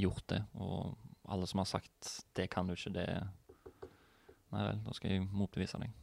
gjort 0.06 0.26
det, 0.34 0.42
og 0.58 0.98
alle 1.32 1.48
som 1.48 1.62
har 1.62 1.70
sagt 1.70 2.12
'det 2.36 2.50
kan 2.50 2.68
du 2.68 2.74
ikke', 2.74 2.94
det 2.98 3.08
Nei 4.52 4.66
vel, 4.68 4.80
da 4.84 4.94
skal 4.94 5.12
jeg 5.14 5.28
motbevise 5.32 5.80
deg. 5.80 5.94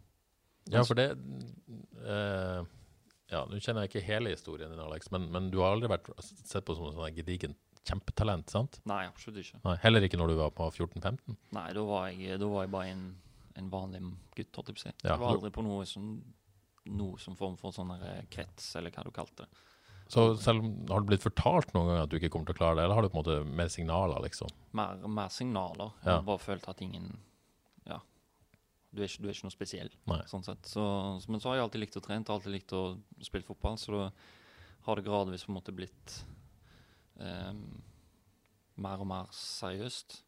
Ja, 0.73 0.81
for 0.89 0.97
det 0.97 1.11
eh, 1.11 2.63
Ja, 3.29 3.43
nå 3.45 3.59
kjenner 3.61 3.85
jeg 3.85 3.91
ikke 3.91 4.07
hele 4.07 4.31
historien 4.33 4.71
din, 4.73 4.81
Alex, 4.81 5.11
men, 5.13 5.27
men 5.33 5.51
du 5.53 5.59
har 5.61 5.75
aldri 5.75 5.91
vært 5.91 6.09
sett 6.25 6.65
på 6.65 6.77
som 6.79 6.87
en 6.89 6.97
sånn 6.97 7.13
gedigent 7.17 7.59
kjempetalent, 7.85 8.51
sant? 8.51 8.81
Nei, 8.89 9.05
absolutt 9.07 9.39
ikke. 9.45 9.61
Nei, 9.65 9.77
heller 9.83 10.03
ikke 10.09 10.19
når 10.21 10.29
du 10.33 10.37
var 10.41 10.51
på 10.51 10.67
14-15? 10.73 11.37
Nei, 11.53 11.69
da 11.77 11.83
var 11.87 12.09
jeg, 12.11 12.39
da 12.41 12.47
var 12.51 12.65
jeg 12.67 12.73
bare 12.75 12.89
en, 12.95 13.05
en 13.57 13.71
vanlig 13.71 14.03
gutt, 14.37 14.51
holdt 14.57 14.69
jeg 14.73 14.77
på 14.77 14.83
å 14.83 14.87
si. 14.89 14.93
Ja, 15.05 15.13
Jeg 15.15 15.21
var 15.23 15.35
aldri 15.37 15.51
på 15.55 15.65
noe 15.67 15.87
som 15.87 16.11
noe 16.89 17.19
som 17.21 17.35
form 17.37 17.57
for 17.61 17.71
sånn 17.77 17.91
eh, 18.01 18.23
krets, 18.33 18.71
eller 18.81 18.91
hva 18.95 19.03
du 19.05 19.11
kalte 19.13 19.45
det. 19.45 19.65
Så 20.09 20.23
selv 20.41 20.63
om, 20.65 20.71
har 20.89 21.03
du 21.05 21.11
blitt 21.11 21.21
fortalt 21.21 21.75
noen 21.75 21.91
gang 21.91 21.99
at 22.01 22.09
du 22.09 22.15
ikke 22.17 22.31
kommer 22.33 22.49
til 22.49 22.55
å 22.57 22.61
klare 22.63 22.79
det, 22.79 22.85
eller 22.87 22.97
har 22.97 23.05
du 23.05 23.11
på 23.13 23.19
en 23.19 23.25
måte 23.27 23.57
mer 23.61 23.69
signaler, 23.69 24.23
liksom? 24.25 24.49
Mer, 24.73 25.03
mer 25.05 25.29
signaler. 25.29 25.91
Ja. 26.01 26.07
Jeg 26.07 26.15
har 26.15 26.25
bare 26.31 26.41
følt 26.41 26.69
at 26.73 26.81
ingen 26.87 27.11
Ja. 27.85 27.99
Du 28.89 29.03
er 29.03 29.11
ikke, 29.11 29.21
du 29.21 29.29
er 29.29 29.35
ikke 29.37 29.45
noe 29.51 29.53
spesiell, 29.53 29.91
Nei. 30.09 30.23
sånn 30.33 30.47
sett. 30.47 30.65
Så, 30.65 30.81
så- 31.21 31.29
men 31.31 31.41
så 31.45 31.51
har 31.51 31.59
jeg 31.59 31.67
alltid 31.67 31.81
likt 31.85 31.97
å 32.01 32.05
trene, 32.07 32.25
alltid 32.25 32.55
likt 32.55 32.73
å 32.73 32.83
spille 33.21 33.45
fotball, 33.45 33.77
så 33.77 33.93
da 33.93 34.11
har 34.89 34.97
det 34.97 35.05
gradvis 35.05 35.45
på 35.45 35.53
en 35.53 35.59
måte 35.61 35.77
blitt 35.77 36.15
ehm, 37.21 37.63
mer 38.79 39.05
og 39.05 39.11
mer 39.11 39.29
seriøst. 39.35 40.23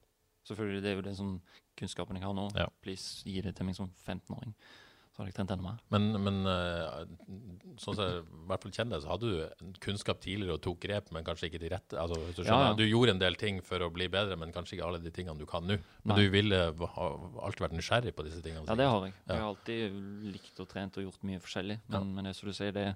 Selvfølgelig, 0.50 0.82
det 0.82 0.90
er 0.92 0.96
jo 1.00 1.06
det 1.06 1.16
som 1.18 1.34
kunnskapen 1.78 2.16
jeg 2.18 2.26
har 2.26 2.34
nå. 2.36 2.48
Ja. 2.58 2.68
Please, 2.82 3.20
gi 3.28 3.40
det 3.44 3.54
til 3.56 3.68
meg 3.68 3.76
som 3.78 3.90
15-åring. 4.06 4.54
Så 5.10 5.20
hadde 5.24 5.30
jeg 5.32 5.36
trent 5.40 5.50
enda 5.52 5.64
mer. 5.64 5.78
Men, 5.90 6.04
men 6.22 6.36
eh, 6.46 7.00
sånn 7.82 7.96
som 7.98 8.04
jeg 8.04 8.20
i 8.22 8.44
hvert 8.50 8.62
fall 8.64 8.74
kjenner 8.76 8.94
det, 8.96 9.02
så 9.04 9.10
hadde 9.10 9.30
du 9.30 9.72
kunnskap 9.82 10.20
tidligere 10.22 10.54
og 10.54 10.62
tok 10.64 10.78
grep, 10.84 11.08
men 11.14 11.26
kanskje 11.26 11.48
ikke 11.50 11.60
de 11.62 11.70
rette. 11.72 11.98
Altså, 11.98 12.18
du, 12.20 12.28
Ja, 12.42 12.44
skjønner, 12.46 12.68
ja. 12.68 12.76
du 12.78 12.84
gjorde 12.86 13.14
en 13.16 13.22
del 13.22 13.38
ting 13.40 13.58
for 13.66 13.82
å 13.82 13.90
bli 13.94 14.06
bedre, 14.12 14.38
men 14.40 14.54
kanskje 14.54 14.76
ikke 14.78 14.86
alle 14.86 15.00
de 15.02 15.10
tingene 15.14 15.34
du 15.40 15.46
kan 15.50 15.66
nå. 15.66 15.80
Men 16.04 16.14
Nei. 16.14 16.20
du 16.22 16.30
ville 16.36 16.60
ha 16.94 17.08
alltid 17.46 17.64
vært 17.66 17.76
nysgjerrig 17.78 18.14
på 18.16 18.26
disse 18.28 18.38
tingene. 18.44 18.64
Ja, 18.70 18.78
det 18.78 18.86
har 18.90 19.08
jeg. 19.08 19.16
Jeg 19.26 19.42
har 19.42 19.48
alltid 19.50 19.98
likt 20.30 20.62
og 20.62 20.70
trent 20.70 21.00
og 21.02 21.08
gjort 21.08 21.26
mye 21.26 21.42
forskjellig. 21.42 21.80
Men, 21.90 22.14
men 22.16 22.30
det 22.30 22.36
som 22.38 22.50
du 22.50 22.54
sier, 22.56 22.72
det, 22.78 22.86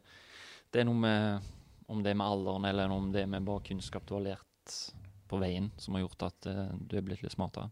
det 0.70 0.84
er 0.84 0.88
noe 0.88 1.02
med 1.02 1.52
Om 1.86 2.02
det 2.04 2.12
er 2.12 2.18
med 2.18 2.26
alderen, 2.26 2.66
eller 2.68 2.92
om 2.92 3.10
det 3.12 3.24
er 3.24 3.30
med 3.30 3.44
bare 3.44 3.64
kunnskap 3.66 4.06
du 4.08 4.14
har 4.16 4.24
lært 4.24 4.76
på 5.28 5.40
veien, 5.40 5.70
som 5.76 5.96
har 5.96 6.04
gjort 6.04 6.28
at 6.30 6.48
uh, 6.48 6.68
du 6.78 6.96
er 6.96 7.04
blitt 7.04 7.24
litt 7.24 7.34
smartere. 7.34 7.70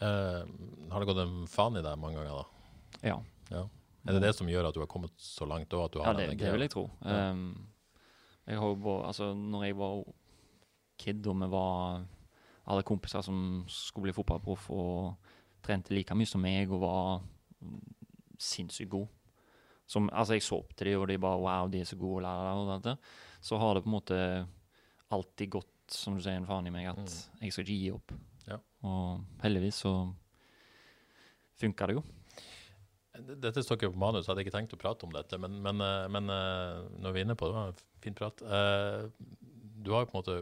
Uh, 0.00 0.46
har 0.92 1.02
det 1.02 1.08
gått 1.10 1.20
en 1.24 1.42
faen 1.50 1.76
i 1.80 1.84
deg 1.84 1.98
mange 2.00 2.20
ganger, 2.20 2.38
da? 2.38 3.02
Ja. 3.02 3.18
Ja. 3.50 3.64
Er 4.08 4.16
det 4.16 4.22
det 4.24 4.36
som 4.38 4.48
gjør 4.48 4.70
at 4.70 4.76
du 4.76 4.80
har 4.80 4.88
kommet 4.90 5.12
så 5.20 5.44
langt? 5.48 5.72
Og 5.74 5.84
at 5.84 5.96
du 5.96 6.00
Ja, 6.00 6.14
det, 6.16 6.30
det 6.40 6.52
vil 6.54 6.64
jeg 6.64 6.72
tro. 6.72 6.86
Ja. 7.02 7.32
Um, 7.32 7.68
jeg 8.48 8.56
har 8.56 8.70
jo 8.70 8.78
bare, 8.80 9.08
altså, 9.10 9.34
når 9.34 9.64
jeg 9.66 9.76
var 9.76 9.98
kid 10.98 11.26
og 11.28 11.36
vi 11.42 11.50
var 11.52 12.06
alle 12.68 12.84
kompiser 12.84 13.20
som 13.24 13.64
skulle 13.68 14.08
bli 14.08 14.16
fotballproff 14.16 14.70
og 14.72 15.34
trente 15.64 15.92
like 15.94 16.16
mye 16.16 16.28
som 16.28 16.42
meg 16.42 16.72
og 16.72 16.80
var 16.80 17.20
sinnssykt 18.40 18.90
gode 18.92 19.17
som, 19.88 20.06
altså 20.12 20.36
Jeg 20.36 20.44
så 20.44 20.58
opp 20.60 20.74
til 20.76 20.90
dem, 20.92 21.00
og 21.00 21.08
de 21.08 21.16
bare 21.22 21.40
Wow, 21.40 21.68
de 21.72 21.80
er 21.80 21.88
så 21.88 21.96
gode. 21.96 22.22
la, 22.26 22.32
la, 22.44 22.52
la, 22.54 22.60
og 22.60 22.82
dette. 22.84 22.96
Så 23.40 23.56
har 23.60 23.74
det 23.78 23.84
på 23.86 23.88
en 23.88 23.96
måte 23.96 24.18
alltid 25.14 25.50
gått, 25.54 25.72
som 25.88 26.18
du 26.18 26.20
sier, 26.20 26.36
en 26.36 26.46
faen 26.48 26.66
i 26.68 26.72
meg, 26.74 26.90
at 26.90 27.14
jeg 27.40 27.54
skal 27.54 27.64
ikke 27.64 27.78
gi 27.80 27.90
opp. 27.94 28.12
Ja. 28.50 28.58
Og 28.84 29.22
heldigvis 29.42 29.78
så 29.86 29.92
funka 31.58 31.88
det 31.88 31.96
jo. 31.98 32.02
Dette 33.18 33.64
står 33.64 33.78
ikke 33.80 33.90
på 33.94 33.98
manus, 33.98 34.26
jeg 34.26 34.30
hadde 34.34 34.44
ikke 34.44 34.54
tenkt 34.54 34.76
å 34.76 34.78
prate 34.78 35.06
om 35.08 35.14
dette, 35.16 35.38
men, 35.42 35.56
men, 35.64 35.80
eh, 35.82 36.04
men 36.14 36.28
eh, 36.30 36.84
når 37.02 37.14
vi 37.16 37.22
er 37.22 37.26
inne 37.26 37.38
på 37.40 37.48
det, 37.48 37.54
det 37.56 37.58
var 37.58 37.72
en 37.72 38.04
fin 38.04 38.18
prat. 38.20 38.44
Eh, 38.44 39.08
Du 39.78 39.92
har 39.94 40.04
jo 40.04 40.10
på 40.10 40.16
en 40.18 40.20
måte 40.20 40.36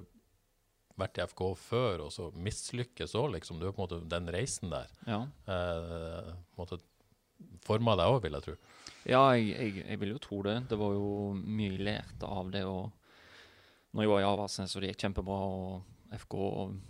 vært 0.96 1.18
i 1.20 1.24
FK 1.28 1.40
før, 1.60 2.02
og 2.06 2.12
så 2.12 2.30
mislykkes 2.40 3.14
òg, 3.20 3.30
liksom. 3.36 3.58
Du 3.60 3.66
har 3.68 3.72
på 3.76 3.84
en 3.84 3.86
måte 3.86 4.08
den 4.10 4.28
reisen 4.32 4.70
der. 4.72 4.88
Ja. 5.06 5.22
Eh, 5.46 6.30
på 6.52 6.56
en 6.56 6.62
måte 6.64 6.78
forma 7.66 7.96
deg 7.98 8.12
òg, 8.12 8.20
vil 8.24 8.38
jeg 8.38 8.46
tro. 8.46 8.56
Ja, 9.06 9.22
jeg, 9.38 9.50
jeg, 9.54 9.82
jeg 9.84 10.00
vil 10.02 10.14
jo 10.14 10.22
tro 10.22 10.40
det. 10.46 10.56
Det 10.70 10.78
var 10.80 10.94
jo 10.96 11.10
mye 11.38 11.74
jeg 11.74 11.84
lærte 11.86 12.30
av 12.30 12.50
det. 12.54 12.64
og 12.66 12.90
når 13.96 14.04
jeg 14.04 14.12
var 14.12 14.20
i 14.20 14.28
Avaldsnes 14.28 14.74
og 14.76 14.82
det 14.82 14.90
gikk 14.90 15.04
kjempebra, 15.06 15.36
og 15.56 16.16
FK 16.20 16.34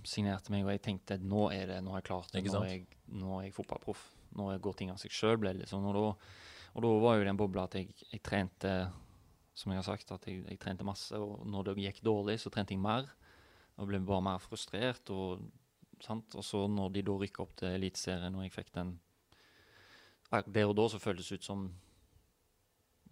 signerte 0.09 0.53
meg, 0.53 0.65
og 0.67 0.73
jeg 0.75 0.83
tenkte 0.85 1.19
nå 1.23 1.49
er 1.55 1.71
det, 1.71 1.81
nå 1.85 1.95
har 1.95 2.03
jeg 2.03 2.09
klart 2.09 2.33
det, 2.35 2.43
nå 2.51 2.63
er 2.65 2.73
jeg, 2.73 2.87
nå 3.15 3.37
er 3.39 3.47
jeg 3.47 3.55
fotballproff. 3.57 4.03
Nå 4.37 4.49
går 4.65 4.75
ting 4.77 4.91
av 4.93 4.99
seg 5.01 5.15
sjøl, 5.15 5.39
ble 5.41 5.55
det 5.55 5.63
liksom. 5.63 5.87
Og 5.87 5.95
da, 5.97 6.09
og 6.75 6.85
da 6.85 6.91
var 7.05 7.17
jo 7.17 7.29
den 7.29 7.39
bobla 7.39 7.69
at 7.69 7.79
jeg, 7.79 7.95
jeg 8.11 8.25
trente, 8.27 8.73
som 9.57 9.73
jeg 9.73 9.81
har 9.81 9.87
sagt, 9.87 10.11
at 10.13 10.27
jeg, 10.29 10.43
jeg 10.51 10.61
trente 10.61 10.89
masse, 10.89 11.15
og 11.15 11.47
når 11.49 11.71
det 11.71 11.87
gikk 11.87 12.03
dårlig, 12.05 12.41
så 12.43 12.53
trente 12.53 12.75
jeg 12.75 12.83
mer. 12.83 13.09
Og 13.79 13.89
ble 13.89 14.03
bare 14.09 14.25
mer 14.27 14.43
frustrert. 14.43 15.15
Og, 15.15 15.47
sant? 16.03 16.35
og 16.35 16.45
så 16.45 16.67
når 16.69 16.91
de 16.97 17.07
da 17.07 17.17
rykka 17.23 17.47
opp 17.47 17.55
til 17.63 17.71
Eliteserien, 17.71 18.35
og 18.35 18.45
jeg 18.49 18.57
fikk 18.57 18.75
den 18.75 18.97
Der 20.31 20.67
og 20.67 20.75
da 20.77 20.89
så 20.91 20.99
føltes 20.99 21.29
det 21.31 21.39
ut 21.41 21.45
som 21.47 21.67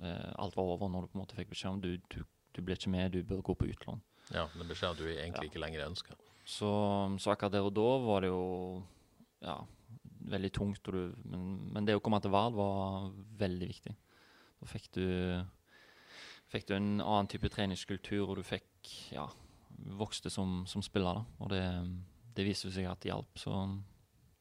eh, 0.03 0.33
alt 0.39 0.57
var 0.57 0.65
over, 0.75 0.89
når 0.91 1.01
du 1.07 1.13
på 1.13 1.19
en 1.19 1.23
måte 1.25 1.37
fikk 1.39 1.53
beskjed 1.53 1.71
om 1.77 1.81
du, 1.85 1.93
du, 2.11 2.23
du 2.57 2.63
ble 2.63 2.75
ikke 2.79 2.91
med, 2.91 3.13
du 3.15 3.23
bør 3.23 3.43
gå 3.47 3.55
på 3.61 3.69
utlån. 3.71 4.03
Ja, 4.35 4.47
men 4.57 4.69
beskjed 4.71 4.91
at 4.95 4.99
du 5.03 5.07
egentlig 5.07 5.45
Ja. 5.47 5.51
ikke 5.51 5.63
lenger 5.63 5.87
ønsker. 5.87 6.17
Så, 6.45 6.69
så 7.21 7.33
akkurat 7.33 7.53
der 7.55 7.65
og 7.65 7.73
da 7.77 7.87
var 8.05 8.21
det 8.25 8.29
jo 8.33 8.83
ja, 9.45 9.59
veldig 10.35 10.51
tungt. 10.53 10.83
Du, 10.85 11.15
men, 11.25 11.45
men 11.73 11.87
det 11.87 11.97
å 11.97 12.03
komme 12.05 12.21
til 12.25 12.33
Vard 12.35 12.57
var 12.57 13.11
veldig 13.41 13.69
viktig. 13.71 13.95
Da 14.61 14.69
fikk 14.69 14.91
du, 14.97 15.07
fikk 16.53 16.67
du 16.69 16.75
en 16.77 16.91
annen 17.01 17.29
type 17.33 17.49
treningskultur, 17.53 18.27
og 18.29 18.37
du 18.41 18.45
fikk 18.45 18.93
ja, 19.15 19.27
vokste 20.01 20.33
som, 20.33 20.63
som 20.69 20.83
spiller. 20.85 21.21
Da. 21.23 21.45
Og 21.45 21.53
det, 21.53 21.63
det 22.37 22.47
viste 22.49 22.73
seg 22.73 22.89
at 22.91 23.01
det 23.05 23.13
hjalp. 23.13 23.41
Så 23.41 23.53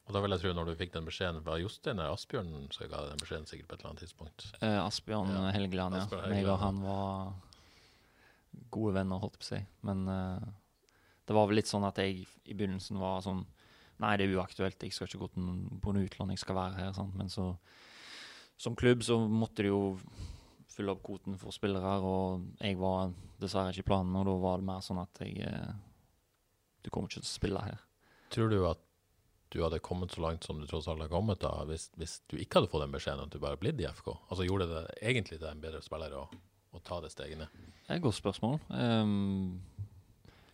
Og 0.04 0.12
da 0.12 0.20
vil 0.20 0.34
jeg 0.34 0.42
tro, 0.42 0.50
når 0.52 0.68
du 0.68 0.74
fikk 0.76 0.92
den 0.92 1.06
beskjeden 1.08 1.40
fra 1.46 1.54
Jostein 1.56 1.96
eller 1.96 2.12
Asbjørn, 2.12 2.50
så 2.74 2.88
ga 2.92 2.98
den 3.08 3.20
beskjeden 3.22 3.46
sikkert 3.48 3.70
på 3.70 3.76
et 3.76 3.80
eller 3.80 3.90
annet 3.94 4.02
tidspunkt. 4.04 4.44
eh, 4.60 4.80
Asbjørn 4.82 5.30
Ja, 5.32 5.46
Helgeland, 5.56 5.96
ja. 5.96 6.02
Asbjørn 6.04 6.26
Helgeland, 6.28 6.50
og 6.52 6.60
han 6.60 6.82
var 6.84 8.68
gode 8.74 8.94
venner, 8.98 9.22
holdt 9.22 9.38
på 9.40 9.46
å 9.46 9.48
si. 9.48 9.60
Men 9.88 10.04
eh, 10.12 10.44
det 11.24 11.36
var 11.38 11.48
vel 11.48 11.56
litt 11.60 11.70
sånn 11.70 11.86
at 11.88 11.96
jeg 12.02 12.26
i 12.44 12.52
begynnelsen 12.56 13.00
var 13.00 13.22
sånn 13.24 13.44
Nei, 14.02 14.16
det 14.18 14.24
er 14.26 14.32
uaktuelt, 14.40 14.82
jeg 14.82 14.90
skal 14.90 15.06
ikke 15.06 15.20
gå 15.20 15.26
til 15.36 15.50
på 15.80 15.92
noe 15.94 16.02
utlån, 16.08 16.32
jeg 16.34 16.40
skal 16.42 16.56
være 16.58 16.80
her. 16.80 16.88
Sant? 16.96 17.14
Men 17.14 17.28
så 17.30 17.52
Som 18.58 18.74
klubb 18.74 19.04
så 19.06 19.20
måtte 19.30 19.62
de 19.62 19.70
jo 19.70 20.00
fylle 20.74 20.90
opp 20.90 21.04
kvoten 21.06 21.38
for 21.38 21.54
spillere, 21.54 21.92
og 22.02 22.42
jeg 22.58 22.74
var 22.80 23.12
dessverre 23.40 23.70
ikke 23.70 23.84
i 23.84 23.88
planen, 23.92 24.16
og 24.18 24.26
da 24.26 24.34
var 24.42 24.58
det 24.58 24.66
mer 24.66 24.82
sånn 24.82 24.98
at 24.98 25.22
jeg 25.22 25.38
eh, 25.46 25.70
Du 26.82 26.90
kommer 26.90 27.06
ikke 27.08 27.22
til 27.22 27.28
å 27.30 27.30
spille 27.38 27.62
her. 27.62 27.78
Tror 28.34 28.50
du 28.50 28.58
at 28.66 28.82
du 29.54 29.60
hadde 29.62 29.78
kommet 29.84 30.10
så 30.10 30.22
langt 30.24 30.44
som 30.44 30.58
du 30.58 30.66
tross 30.66 30.88
alt 30.90 31.04
har 31.04 31.12
kommet 31.12 31.38
da, 31.42 31.52
hvis, 31.68 31.86
hvis 32.00 32.16
du 32.30 32.36
ikke 32.42 32.58
hadde 32.58 32.70
fått 32.72 32.82
den 32.82 32.94
beskjeden 32.94 33.22
at 33.22 33.34
du 33.34 33.38
bare 33.42 33.58
blitt 33.60 33.78
i 33.78 33.86
FK? 33.86 34.10
Altså 34.26 34.46
Gjorde 34.48 34.66
det 34.72 34.82
egentlig 34.98 35.38
til 35.38 35.46
en 35.46 35.62
bedre 35.62 35.82
spiller 35.84 36.16
å, 36.18 36.24
å 36.74 36.82
ta 36.82 36.98
det 37.04 37.12
steget 37.14 37.38
ned? 37.38 37.60
Det 37.84 37.92
er 37.92 38.00
et 38.00 38.04
godt 38.04 38.18
spørsmål. 38.18 38.58
Um, 38.74 39.60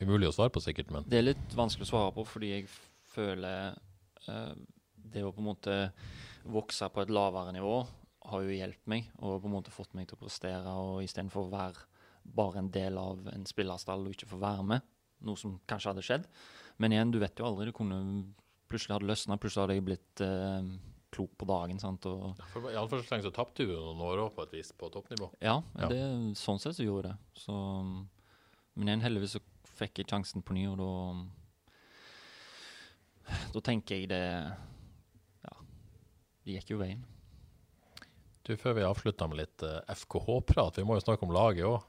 Umulig 0.00 0.28
å 0.28 0.34
svare 0.36 0.52
på 0.52 0.60
sikkert, 0.64 0.92
men 0.92 1.08
Det 1.08 1.20
er 1.20 1.30
litt 1.30 1.56
vanskelig 1.56 1.88
å 1.88 1.92
svare 1.94 2.12
på, 2.16 2.26
fordi 2.28 2.52
jeg 2.52 2.68
føler 3.14 3.72
uh, 4.28 4.52
det 5.10 5.24
å 5.24 5.32
på 5.32 5.40
en 5.40 5.48
måte 5.48 5.78
vokse 6.50 6.88
på 6.92 7.02
et 7.02 7.12
lavere 7.12 7.54
nivå 7.56 7.78
har 8.30 8.44
jo 8.44 8.52
hjulpet 8.52 8.90
meg 8.90 9.08
og 9.18 9.40
på 9.40 9.48
en 9.48 9.54
måte 9.54 9.72
fått 9.72 9.96
meg 9.96 10.08
til 10.08 10.18
å 10.18 10.22
prestere. 10.22 10.74
og 10.76 11.00
Istedenfor 11.04 11.48
å 11.48 11.54
være 11.54 11.86
bare 12.36 12.60
en 12.60 12.70
del 12.72 12.98
av 13.00 13.24
en 13.32 13.46
spillerstall 13.48 14.04
og 14.04 14.14
ikke 14.14 14.28
få 14.30 14.40
være 14.40 14.66
med, 14.74 14.84
noe 15.24 15.40
som 15.40 15.56
kanskje 15.68 15.94
hadde 15.94 16.04
skjedd. 16.04 16.28
Men 16.80 16.94
igjen, 16.94 17.12
du 17.12 17.18
vet 17.20 17.40
jo 17.40 17.48
aldri. 17.48 17.68
Det 17.68 17.76
kunne 17.76 18.00
plutselig 18.70 18.96
hadde 18.96 19.10
løsna, 19.10 19.36
plutselig 19.40 19.64
hadde 19.64 19.76
jeg 19.76 19.86
blitt 19.88 20.22
eh, 20.24 20.70
klok 21.10 21.32
på 21.38 21.48
dagen. 21.50 21.80
sant? 21.82 22.06
Og, 22.06 22.38
for, 22.52 22.70
i 22.70 22.78
alle 22.78 22.90
fall 22.90 23.22
så 23.26 23.32
tapte 23.34 23.66
du 23.66 23.74
noen 23.74 24.02
år 24.06 24.24
òg 24.26 24.32
på 24.36 24.46
et 24.46 24.56
vis, 24.60 24.72
på 24.72 24.90
toppnivå. 24.92 25.32
ja, 25.42 25.58
Ja. 25.78 25.90
Det, 25.90 26.00
sånn 26.38 26.62
sett 26.62 26.78
så 26.78 26.86
gjorde 26.86 27.10
jeg 27.10 27.18
det. 27.18 27.42
Så, 27.42 27.54
men 28.78 28.88
igjen, 28.92 29.04
heldigvis 29.06 29.36
så 29.38 29.42
fikk 29.80 30.02
jeg 30.02 30.10
sjansen 30.10 30.44
på 30.44 30.56
ny, 30.56 30.66
og 30.72 30.80
da 30.80 30.90
Da 33.54 33.60
tenker 33.62 33.94
jeg 34.00 34.08
det 34.10 34.24
Ja, 35.46 35.52
det 36.44 36.56
gikk 36.56 36.72
jo 36.74 36.80
veien. 36.80 37.04
Du, 38.46 38.56
Før 38.58 38.74
vi 38.74 38.82
avslutter 38.86 39.28
med 39.30 39.42
litt 39.42 39.62
eh, 39.62 39.82
FKH-prat, 39.94 40.80
vi 40.80 40.86
må 40.88 40.96
jo 40.96 41.04
snakke 41.04 41.26
om 41.26 41.34
laget 41.34 41.68
òg. 41.68 41.82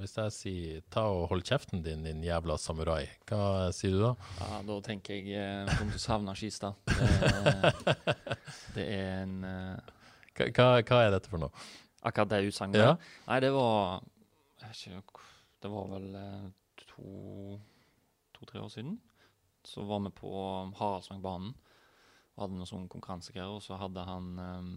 Hvis 0.00 0.16
jeg 0.16 0.32
sier 0.34 0.84
ta 0.92 1.04
og 1.12 1.26
hold 1.30 1.42
kjeften 1.46 1.82
din, 1.84 2.04
din 2.06 2.22
jævla 2.24 2.56
samurai, 2.60 3.04
hva 3.28 3.70
sier 3.76 3.94
du 3.94 4.00
da? 4.02 4.12
Ja, 4.40 4.60
Da 4.66 4.78
tenker 4.86 5.18
jeg 5.18 5.34
eh, 5.36 5.82
du 5.90 5.98
savner 6.00 6.38
Skistad. 6.38 6.78
Det, 6.86 8.14
det 8.76 8.86
er 8.86 9.10
en 9.24 9.36
eh, 9.44 9.96
Hva, 10.40 10.70
hva, 10.80 11.02
er 11.04 11.12
dette 11.12 11.32
for 11.32 11.42
noe? 11.42 11.52
Akkurat 12.06 12.30
det 12.32 12.46
utsagnet. 12.48 12.80
Ja. 12.80 12.94
Nei, 13.26 13.40
det 13.44 13.50
var 13.52 14.00
ikke, 14.70 15.26
Det 15.60 15.72
var 15.72 15.90
vel 15.92 16.14
eh, 16.16 16.46
to 16.86 17.58
to-tre 18.38 18.62
år 18.64 18.70
siden. 18.72 19.00
Så 19.64 19.84
var 19.84 20.00
vi 20.00 20.14
på 20.16 20.30
Haraldsvangbanen. 20.78 21.52
Hadde 22.40 22.56
noen 22.56 22.68
sånne 22.68 22.88
konkurransegreier, 22.88 23.52
og 23.52 23.60
så 23.60 23.76
hadde 23.76 24.06
han 24.08 24.30
eh, 24.40 24.70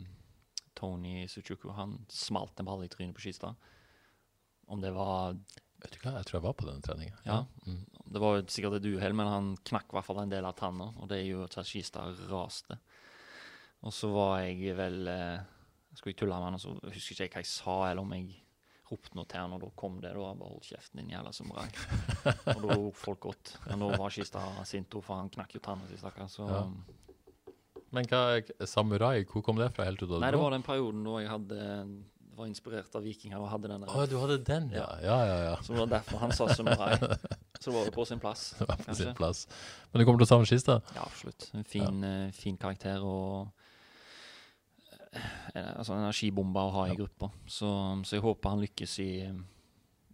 Tony 0.76 1.24
Suchuku 1.32 1.71
Han 1.78 2.01
smalt 2.11 2.59
en 2.59 2.67
ball 2.67 2.84
i 2.84 2.91
trynet 2.91 3.15
på 3.15 3.24
Skistad. 3.24 3.55
Om 4.68 4.82
det 4.84 4.93
var 4.95 5.36
Vet 5.84 5.97
du 5.97 5.99
hva, 5.99 6.14
jeg 6.16 6.28
tror 6.30 6.38
jeg 6.38 6.45
var 6.45 6.53
på 6.55 6.68
denne 6.70 6.84
treninga. 6.86 7.18
Ja. 7.28 7.41
Mm. 7.68 7.82
Det 8.16 8.20
var 8.24 8.38
jo 8.38 8.43
sikkert 8.47 8.78
et 8.78 8.86
uhell, 8.88 9.16
men 9.20 9.28
han 9.28 9.49
knakk 9.68 9.89
i 9.91 9.97
hvert 9.97 10.07
fall 10.07 10.22
en 10.22 10.32
del 10.32 10.45
av 10.47 10.55
tanna, 10.55 10.86
og 10.95 11.09
det 11.11 11.18
gjorde 11.26 11.49
jo 11.49 11.59
at 11.59 11.68
Skistad 11.68 12.22
raste. 12.30 12.78
Og 13.84 13.91
så 13.91 14.07
var 14.14 14.45
jeg 14.45 14.78
vel 14.78 15.09
eh, 15.11 15.41
Skulle 15.91 16.14
jeg 16.14 16.22
tulle 16.22 16.38
med 16.39 16.47
han, 16.47 16.55
og 16.55 16.64
så 16.64 16.72
husker 16.88 17.18
ikke 17.18 17.26
jeg 17.26 17.34
hva 17.34 17.43
jeg 17.43 17.51
sa, 17.51 17.76
eller 17.89 18.05
om 18.05 18.16
jeg 18.16 18.32
ropte 18.93 19.18
noe 19.18 19.28
til 19.30 19.43
han, 19.43 19.57
og 19.57 19.61
da 19.66 19.70
kom 19.84 19.99
det. 19.99 20.14
Da 20.16 20.32
bare 20.39 20.53
hold 20.53 20.66
kjeften 20.70 21.01
din, 21.01 21.11
jævla 21.14 21.36
samurai. 21.36 21.68
og 22.55 22.64
da 22.64 22.78
lo 22.80 22.89
folk 23.03 23.24
godt. 23.28 23.53
Men 23.68 23.84
nå 23.84 23.91
var 23.99 24.14
Skistad 24.14 24.64
sint, 24.70 24.95
for 25.03 25.20
han 25.20 25.32
knakk 25.34 25.57
jo 25.57 25.64
tanna 25.68 25.89
si, 25.91 25.99
stakkar. 25.99 26.32
Så 26.32 26.47
Ja. 26.47 26.64
Men 27.93 28.07
hva, 28.09 28.41
samurai, 28.66 29.20
hvor 29.30 29.43
kom 29.45 29.59
det 29.59 29.68
fra 29.76 29.86
helt 29.86 30.01
ut 30.01 30.09
av 30.09 30.24
Nei, 30.24 30.32
det 30.34 30.39
var 30.41 30.55
den 30.55 30.64
perioden 30.66 31.03
da 31.05 31.20
jeg 31.22 31.30
hadde 31.30 31.66
var 32.36 32.49
inspirert 32.49 32.95
av 32.97 33.03
vikinger 33.05 33.41
og 33.41 33.49
hadde 33.51 33.69
den 33.69 33.84
der. 33.84 33.93
Å, 33.93 34.05
du 34.09 34.15
hadde 34.21 34.38
den, 34.47 34.69
ja. 34.73 34.86
Ja, 35.03 35.17
ja, 35.27 35.39
ja. 35.47 35.55
Så 35.63 35.75
det 35.75 35.81
var 35.84 35.91
derfor 35.95 36.21
han 36.23 36.34
sa 36.36 36.47
samurai. 36.53 36.97
Så 37.59 37.69
det 37.69 37.75
var 37.77 37.88
jo 37.88 37.93
på 37.95 38.05
sin 38.09 38.19
plass. 38.19 38.45
Det 38.57 38.67
var 38.67 38.79
på 38.79 38.88
kanskje. 38.89 39.05
sin 39.05 39.17
plass. 39.17 39.43
Men 39.91 40.01
du 40.01 40.05
kommer 40.07 40.23
til 40.23 40.27
å 40.27 40.31
savne 40.34 40.47
Skistad? 40.49 40.93
Ja, 40.97 41.05
absolutt. 41.05 41.45
En 41.55 41.67
fin, 41.67 41.99
eh, 42.03 42.31
fin 42.36 42.57
karakter 42.59 43.05
og 43.07 43.51
eh, 45.13 45.69
altså 45.77 45.93
en 45.93 46.01
energibombe 46.01 46.63
å 46.63 46.73
ha 46.75 46.88
i 46.91 46.97
gruppa. 46.97 47.29
Så, 47.45 47.69
så 48.03 48.17
jeg 48.17 48.25
håper 48.25 48.55
han 48.55 48.63
lykkes 48.65 48.97
i, 49.05 49.11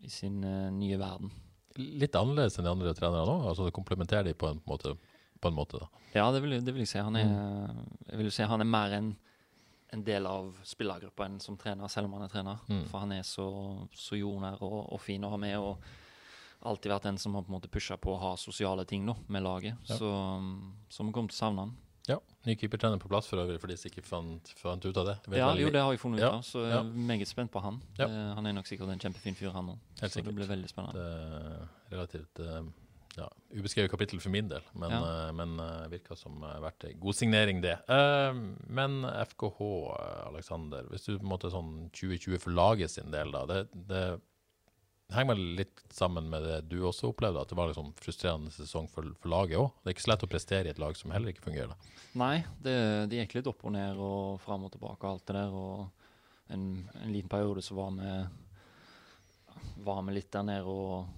i 0.04 0.12
sin 0.14 0.44
uh, 0.44 0.68
nye 0.76 1.00
verden. 1.02 1.32
Litt 1.80 2.18
annerledes 2.20 2.60
enn 2.60 2.68
de 2.68 2.76
andre 2.76 2.94
trenerne 2.98 3.24
òg? 3.24 3.48
Altså, 3.54 3.70
det 3.70 3.78
komplementerer 3.80 4.28
de 4.28 4.36
på 4.38 4.52
en 4.52 4.62
måte, 4.70 4.94
på 5.40 5.50
en 5.50 5.58
måte 5.58 5.82
da. 5.82 5.90
Ja, 6.14 6.28
det 6.36 6.44
vil, 6.44 6.60
det 6.60 6.76
vil 6.76 6.84
jeg 6.84 6.92
si. 6.92 7.02
Han 7.02 7.18
er, 7.18 7.34
jeg 8.12 8.22
vil 8.22 8.32
si 8.36 8.46
han 8.52 8.62
er 8.62 8.70
mer 8.70 8.94
en, 9.00 9.14
en 9.92 10.04
del 10.04 10.26
av 10.30 10.52
spillergruppa 10.64 11.26
enn 11.26 11.40
som 11.42 11.58
trener, 11.58 11.88
selv 11.90 12.06
om 12.10 12.14
han 12.20 12.28
er 12.28 12.34
trener. 12.34 12.60
Mm. 12.70 12.84
For 12.92 13.00
han 13.00 13.12
er 13.16 13.24
så, 13.26 13.48
så 13.96 14.16
jordnær 14.20 14.62
og, 14.62 14.94
og 14.94 15.02
fin 15.02 15.24
å 15.26 15.30
ha 15.34 15.38
med. 15.42 15.58
og 15.58 15.78
alltid 16.60 16.92
vært 16.92 17.06
den 17.08 17.18
som 17.18 17.36
har 17.38 17.46
på 17.46 17.54
en 17.54 17.56
måte 17.56 17.70
pusha 17.72 17.96
på 17.98 18.12
å 18.12 18.18
ha 18.20 18.32
sosiale 18.38 18.84
ting 18.86 19.06
nå, 19.08 19.16
med 19.32 19.46
laget. 19.46 19.78
Ja. 19.88 19.96
Så, 19.96 20.10
så 20.92 21.06
vi 21.08 21.14
kommer 21.16 21.32
til 21.32 21.38
å 21.38 21.44
savne 21.46 21.64
han. 21.64 21.78
Ja. 22.10 22.18
Ny 22.48 22.56
keepertrener 22.58 23.00
på 23.00 23.08
plass 23.12 23.28
for 23.30 23.40
øvrig, 23.40 23.60
for 23.62 23.70
de 23.72 23.78
ikke 23.78 24.02
fant, 24.04 24.50
fant 24.58 24.84
ut 24.86 24.98
av 24.98 25.06
det. 25.08 25.16
Vet 25.30 25.38
Ja, 25.40 25.48
veldig- 25.52 25.62
jo, 25.64 25.70
det 25.76 25.82
har 25.86 25.92
jeg 25.94 26.02
funnet 26.02 26.20
ut 26.20 26.26
Ja, 26.26 26.32
av, 26.40 26.42
så 26.44 26.64
jeg 26.66 26.74
ja. 26.74 26.80
er 26.82 27.08
meget 27.14 27.28
spent 27.30 27.52
på 27.54 27.62
han. 27.64 27.80
Ja. 28.00 28.08
Eh, 28.10 28.34
han 28.36 28.46
er 28.50 28.54
nok 28.58 28.68
sikkert 28.68 28.90
en 28.92 29.00
kjempefin 29.00 29.36
fyr, 29.38 29.52
han 29.54 29.70
òg. 29.76 29.80
Så 30.02 30.24
det 30.26 30.36
blir 30.36 30.48
veldig 30.50 30.70
spennende. 30.72 30.94
Det 31.00 31.06
er 31.06 31.96
relativt 31.96 32.40
eh, 32.44 32.62
ja, 33.20 33.28
ubeskrevet 33.60 33.92
kapittel 33.92 34.22
for 34.24 34.32
min 34.34 34.48
del, 34.52 34.64
men, 34.74 34.94
Ja. 34.96 35.00
uh, 35.04 35.34
men 35.36 35.58
uh, 35.60 35.86
virker 35.92 36.16
som 36.18 36.40
uh, 36.44 36.56
verdt 36.64 36.88
ei 36.90 36.96
god 37.00 37.18
signering, 37.18 37.62
det. 37.66 37.76
Eh, 37.92 38.40
men 38.80 39.04
FKH, 39.34 39.60
Aleksander, 40.30 40.30
Alexander, 40.32 40.90
hvis 40.94 41.06
du 41.06 41.14
på 41.18 41.24
en 41.26 41.32
måte 41.34 41.52
sånn 41.54 41.72
2020 41.94 42.40
for 42.42 42.56
laget 42.56 42.92
sin 42.96 43.12
del, 43.14 43.32
da, 43.36 43.44
det, 43.50 43.60
det 43.90 44.04
henger 45.14 45.34
vel 45.34 45.46
litt 45.58 45.82
sammen 45.94 46.28
med 46.30 46.44
det 46.46 46.58
du 46.70 46.80
også 46.86 47.10
opplevde, 47.10 47.42
at 47.42 47.50
det 47.50 47.58
var 47.58 47.72
liksom 47.72 47.94
frustrerende 47.98 48.52
sesong 48.54 48.90
for, 48.92 49.08
for 49.20 49.32
laget 49.34 49.58
òg? 49.60 49.72
Det 49.82 49.90
er 49.90 49.96
ikke 49.98 50.06
så 50.06 50.12
lett 50.14 50.26
å 50.28 50.32
prestere 50.32 50.70
i 50.70 50.74
et 50.74 50.82
lag 50.82 50.98
som 50.98 51.14
heller 51.16 51.34
ikke 51.34 51.48
fungerer. 51.48 51.74
da. 51.74 51.96
Nei, 52.22 52.36
det, 52.62 52.76
det 53.10 53.24
gikk 53.24 53.40
litt 53.40 53.50
opp 53.50 53.66
og 53.66 53.74
ned 53.74 53.98
og 53.98 54.38
fram 54.44 54.68
og 54.68 54.74
tilbake 54.76 55.02
og 55.02 55.16
alt 55.16 55.26
det 55.30 55.36
der. 55.40 55.56
Og 55.58 56.54
en, 56.54 56.68
en 57.04 57.14
liten 57.14 57.30
periode 57.32 57.62
så 57.66 57.78
var 57.78 57.96
vi 57.98 58.14
var 59.84 60.02
vi 60.08 60.14
litt 60.16 60.32
der 60.34 60.46
nede 60.46 60.70
og 60.70 61.10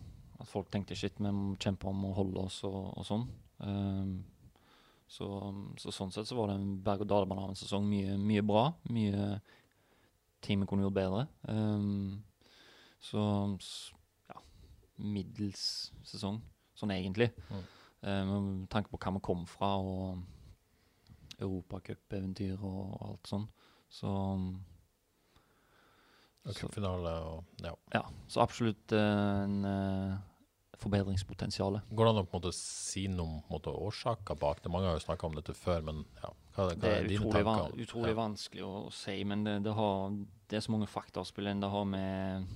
at 0.41 0.49
folk 0.49 0.69
tenkte 0.73 0.97
shit, 0.97 1.17
vi 1.21 1.31
må 1.31 1.55
kjempe 1.61 1.89
om 1.89 2.05
å 2.09 2.15
holde 2.17 2.45
oss 2.47 2.61
og, 2.67 2.91
og 2.97 3.07
sånn. 3.07 3.25
Um, 3.61 4.13
så, 5.11 5.27
så 5.81 5.91
sånn 5.91 6.13
sett 6.15 6.29
så 6.29 6.37
var 6.37 6.49
det 6.49 6.59
en 6.59 6.77
berg-og-dal-bane 6.85 7.43
av 7.45 7.53
en 7.53 7.59
sesong. 7.59 7.83
Mye, 7.87 8.15
mye 8.19 8.43
bra. 8.47 8.69
Mye 8.93 9.41
vi 10.41 10.65
kunne 10.65 10.85
gjort 10.87 10.97
bedre. 10.97 11.25
Um, 11.47 12.23
så 13.01 13.21
ja, 14.29 14.39
middels 14.97 15.91
sesong, 16.07 16.39
sånn 16.77 16.93
egentlig. 16.95 17.29
Mm. 17.49 17.63
Um, 18.01 18.31
med 18.61 18.69
tanke 18.73 18.89
på 18.89 18.97
hva 18.97 19.13
vi 19.17 19.23
kom 19.25 19.45
fra, 19.49 19.75
og 19.77 21.41
europacupeventyr 21.41 22.61
og 22.65 22.97
alt 23.05 23.29
sånn. 23.29 23.47
Så, 23.91 24.09
Og 26.41 26.55
så 26.55 26.57
Cupfinale 26.63 27.13
og 27.27 27.61
ja. 27.61 27.73
ja, 27.93 28.05
så 28.31 28.41
absolutt 28.45 28.93
uh, 28.95 29.43
en 29.43 29.65
uh, 29.67 30.19
forbedringspotensial. 30.81 31.79
Går 31.91 32.07
det 32.07 32.11
an 32.13 32.21
å 32.21 32.25
på 32.25 32.37
en 32.37 32.41
måte 32.41 32.53
si 32.57 33.05
noe 33.11 33.41
om 33.47 33.69
årsaker 33.71 34.37
bak 34.41 34.63
det? 34.63 34.71
Mange 34.73 34.89
har 34.89 34.97
jo 34.97 35.05
snakka 35.05 35.29
om 35.29 35.37
dette 35.37 35.53
før, 35.57 35.83
men 35.87 36.03
ja, 36.21 36.31
hva, 36.55 36.65
hva 36.65 36.75
Det 36.75 36.91
er 36.91 37.07
dine 37.07 37.21
utrolig, 37.21 37.45
tanker? 37.45 37.71
van 37.71 37.85
utrolig 37.85 38.13
Ja. 38.15 38.19
vanskelig 38.21 38.65
å, 38.65 38.73
å 38.89 38.93
si, 38.95 39.17
men 39.23 39.45
det, 39.47 39.55
det, 39.67 39.73
har, 39.77 40.17
det 40.49 40.57
er 40.59 40.65
så 40.65 40.73
mange 40.73 40.89
faktorer 40.89 41.27
å 41.27 41.31
spille 41.31 41.53
inn. 41.53 41.61
Det 41.63 41.69
har 41.71 41.85
med 41.85 42.51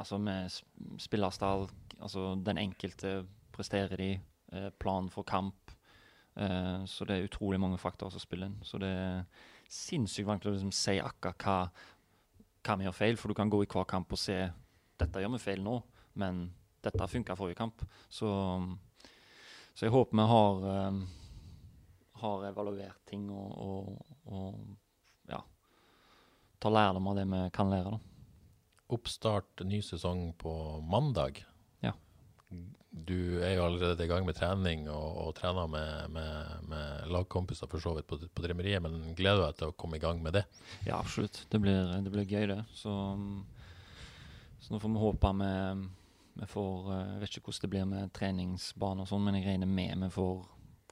altså 0.00 0.18
med 0.18 0.50
spillerstall, 0.98 1.68
altså 2.00 2.34
den 2.42 2.58
enkelte 2.58 3.20
presterer 3.54 3.96
de, 3.96 4.10
eh, 4.52 4.70
plan 4.82 5.08
for 5.12 5.22
kamp. 5.22 5.70
Eh, 6.36 6.84
så 6.86 7.06
det 7.06 7.16
er 7.16 7.28
utrolig 7.28 7.60
mange 7.60 7.78
faktorer 7.78 8.10
som 8.14 8.22
spiller 8.22 8.50
inn. 8.50 8.58
Så 8.66 8.80
det 8.82 8.88
er 8.90 9.24
sinnssykt 9.70 10.26
vanskelig 10.26 10.50
å 10.50 10.56
liksom, 10.58 10.72
si 10.74 10.96
akkurat 10.98 11.44
hva, 11.44 11.58
hva 12.66 12.76
vi 12.80 12.88
gjør 12.88 12.96
feil, 12.96 13.16
for 13.20 13.28
du 13.30 13.34
kan 13.38 13.50
gå 13.52 13.62
i 13.62 13.70
hver 13.70 13.86
kamp 13.90 14.12
og 14.12 14.18
se 14.18 14.40
dette 15.00 15.22
gjør 15.22 15.32
vi 15.36 15.38
feil 15.44 15.62
nå, 15.64 15.78
men 16.20 16.48
dette 16.84 17.08
funka 17.12 17.36
forrige 17.38 17.58
kamp. 17.58 17.82
Så, 18.08 18.28
så 19.74 19.86
jeg 19.86 19.94
håper 19.94 20.16
vi 20.16 20.28
har 20.30 20.68
eh, 20.74 21.00
har 22.20 22.46
evaluert 22.50 23.00
ting 23.08 23.28
og, 23.32 23.52
og, 23.58 24.16
og 24.30 25.30
ja, 25.30 25.40
tar 26.60 26.74
lærdom 26.74 27.10
av 27.10 27.20
det 27.20 27.26
vi 27.30 27.42
kan 27.56 27.72
lære. 27.72 27.96
da. 27.96 28.00
Oppstart 28.90 29.64
ny 29.66 29.80
sesong 29.84 30.30
på 30.38 30.52
mandag. 30.90 31.44
Ja. 31.84 31.94
Du 32.90 33.40
er 33.40 33.54
jo 33.54 33.66
allerede 33.68 34.04
i 34.04 34.10
gang 34.10 34.26
med 34.26 34.36
trening 34.38 34.88
og, 34.90 35.06
og 35.24 35.30
trener 35.38 35.70
med, 35.70 36.16
med, 36.16 36.66
med 36.72 37.12
lagkompiser 37.14 37.70
for 37.70 37.82
så 37.82 37.94
vidt 37.96 38.08
på, 38.10 38.18
på 38.18 38.44
drømmeriet, 38.44 38.82
men 38.84 39.14
gleder 39.18 39.44
du 39.44 39.46
deg 39.46 39.60
til 39.60 39.72
å 39.72 39.78
komme 39.78 40.00
i 40.00 40.02
gang 40.02 40.20
med 40.24 40.40
det? 40.40 40.44
Ja, 40.88 40.98
absolutt. 40.98 41.44
Det 41.50 41.62
blir, 41.62 41.94
det 42.04 42.12
blir 42.12 42.28
gøy, 42.28 42.50
det. 42.50 42.60
Så, 42.74 42.92
så 44.60 44.74
nå 44.74 44.82
får 44.82 44.92
vi 44.96 45.04
håpe 45.06 45.34
vi, 45.40 45.54
vi 46.40 46.46
får 46.48 46.88
eh, 46.94 47.10
Jeg 47.14 47.20
vet 47.22 47.36
ikke 47.36 47.44
hvordan 47.50 47.64
det 47.66 47.70
blir 47.74 47.88
med 47.90 48.12
treningsbane 48.16 49.04
og 49.04 49.10
sånn, 49.10 49.24
men 49.26 49.36
jeg 49.38 49.46
regner 49.50 49.68
med 49.70 50.06
vi 50.06 50.10
får 50.14 50.40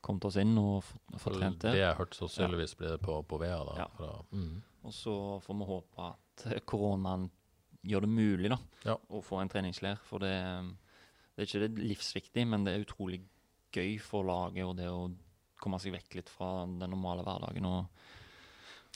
kommet 0.04 0.24
oss 0.28 0.36
inn 0.38 0.52
og 0.60 0.84
fått 1.18 1.38
trent 1.40 1.58
det 1.64 1.72
Det 1.74 1.80
jeg 1.82 1.88
har 1.90 1.98
hørt, 1.98 2.14
sannsynligvis 2.14 2.76
blir 2.78 2.92
det 2.94 3.00
på, 3.02 3.16
på 3.26 3.38
VEA. 3.42 3.58
da. 3.66 3.78
Ja. 3.82 3.88
Fra, 3.96 4.10
mm. 4.32 4.52
Og 4.86 4.94
så 4.94 5.14
får 5.44 5.58
vi 5.58 5.66
håpe 5.72 6.04
at 6.12 6.44
eh, 6.52 6.60
koronaen 6.68 7.26
gjør 7.88 8.04
det 8.04 8.10
mulig 8.12 8.52
da, 8.52 8.58
Ja. 8.84 8.94
å 9.10 9.22
få 9.24 9.40
en 9.42 9.48
treningsleir. 9.50 9.98
For 10.06 10.22
det, 10.22 10.34
det 11.34 11.42
er 11.44 11.48
ikke 11.48 11.64
det 11.64 11.82
livsviktig, 11.82 12.44
men 12.46 12.64
det 12.66 12.74
er 12.76 12.84
utrolig 12.86 13.22
gøy 13.74 13.98
for 14.02 14.26
laget 14.26 14.64
og 14.66 14.76
det 14.78 14.88
å 14.90 15.08
komme 15.58 15.78
seg 15.82 15.92
vekk 15.96 16.14
litt 16.20 16.30
fra 16.30 16.62
den 16.68 16.90
normale 16.92 17.24
hverdagen. 17.26 17.66
Og, 17.66 17.86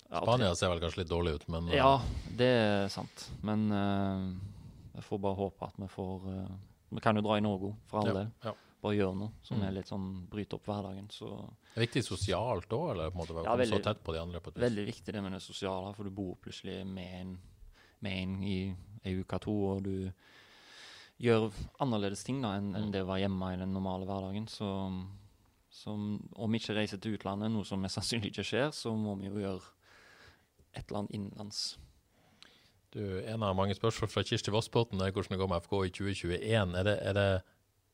ja, 0.06 0.20
Spania 0.22 0.52
ser 0.58 0.70
vel 0.72 0.80
kanskje 0.82 1.02
litt 1.02 1.10
dårlig 1.10 1.34
ut, 1.40 1.48
men 1.52 1.68
eh, 1.72 1.78
Ja, 1.80 1.96
det 2.38 2.50
er 2.62 2.88
sant. 2.92 3.26
Men 3.42 3.66
eh, 3.74 4.51
jeg 4.94 5.04
får 5.04 5.18
bare 5.20 5.34
håpe 5.38 5.66
at 5.66 5.76
vi 5.78 5.86
får 5.88 6.26
uh, 6.28 6.48
Vi 6.92 7.00
kan 7.00 7.16
jo 7.16 7.22
dra 7.24 7.36
i 7.38 7.40
Norge 7.40 7.74
for 7.88 7.98
all 8.02 8.14
del. 8.14 8.30
ja. 8.44 8.52
Bare 8.82 8.96
gjøre 8.98 9.14
noe 9.16 9.30
som 9.46 9.58
Mm. 9.60 9.62
er 9.68 9.72
litt 9.72 9.86
sånn 9.86 10.06
bryter 10.28 10.54
opp 10.58 10.64
hverdagen. 10.66 11.06
Så 11.08 11.28
Det 11.74 11.76
er 11.80 11.86
viktig 11.86 12.02
sosialt 12.04 12.68
òg, 12.74 12.90
eller 12.90 13.10
på 13.10 13.20
en 13.20 13.20
måte 13.22 13.44
Ja, 13.44 13.54
veldig, 13.56 13.78
så 13.78 13.82
tett 13.84 14.02
på 14.04 14.12
de 14.12 14.18
andre? 14.20 14.40
på 14.40 14.48
et 14.50 14.56
vis? 14.56 14.62
veldig 14.64 14.86
viktig 14.86 15.12
det 15.14 15.22
med 15.22 15.32
det 15.32 15.40
sosiale, 15.42 15.94
for 15.94 16.02
du 16.04 16.10
bor 16.10 16.34
plutselig 16.42 16.84
med 16.86 17.20
en, 17.20 17.38
med 18.00 18.12
en 18.12 18.42
i 18.42 18.76
ei 19.04 19.14
uke 19.22 19.38
to, 19.40 19.54
og 19.76 19.82
du 19.84 20.12
gjør 21.20 21.52
annerledes 21.80 22.24
ting 22.24 22.42
da 22.42 22.56
enn 22.58 22.74
enn 22.74 22.90
det 22.90 23.02
å 23.04 23.06
være 23.06 23.20
hjemme 23.28 23.52
i 23.54 23.56
den 23.60 23.72
normale 23.72 24.04
hverdagen. 24.04 24.48
Så, 24.48 24.66
som, 25.70 26.20
om 26.36 26.50
vi 26.52 26.58
ikke 26.58 26.74
reiser 26.76 26.98
til 27.00 27.14
utlandet, 27.16 27.50
noe 27.54 27.64
som 27.64 27.80
mest 27.80 27.94
sannsynlig 28.00 28.32
ikke 28.32 28.44
skjer, 28.44 28.72
så 28.74 28.92
må 28.96 29.14
vi 29.20 29.28
jo 29.30 29.38
gjøre 29.44 29.62
et 30.74 30.84
eller 30.88 30.98
annet 31.04 31.14
innenlands. 31.16 31.78
Du, 32.92 33.00
en 33.24 33.44
av 33.46 33.56
mange 33.56 33.76
spørsmål 33.76 34.10
fra 34.12 34.24
Kirsti 34.26 34.52
Vassbotn 34.52 35.00
er 35.00 35.14
hvordan 35.14 35.32
det 35.32 35.40
går 35.40 35.48
med 35.48 35.64
FK 35.64 35.78
i 35.86 35.92
2021. 35.96 36.74
Er 36.76 36.88
det, 36.88 36.96
er 37.00 37.16
det, 37.16 37.28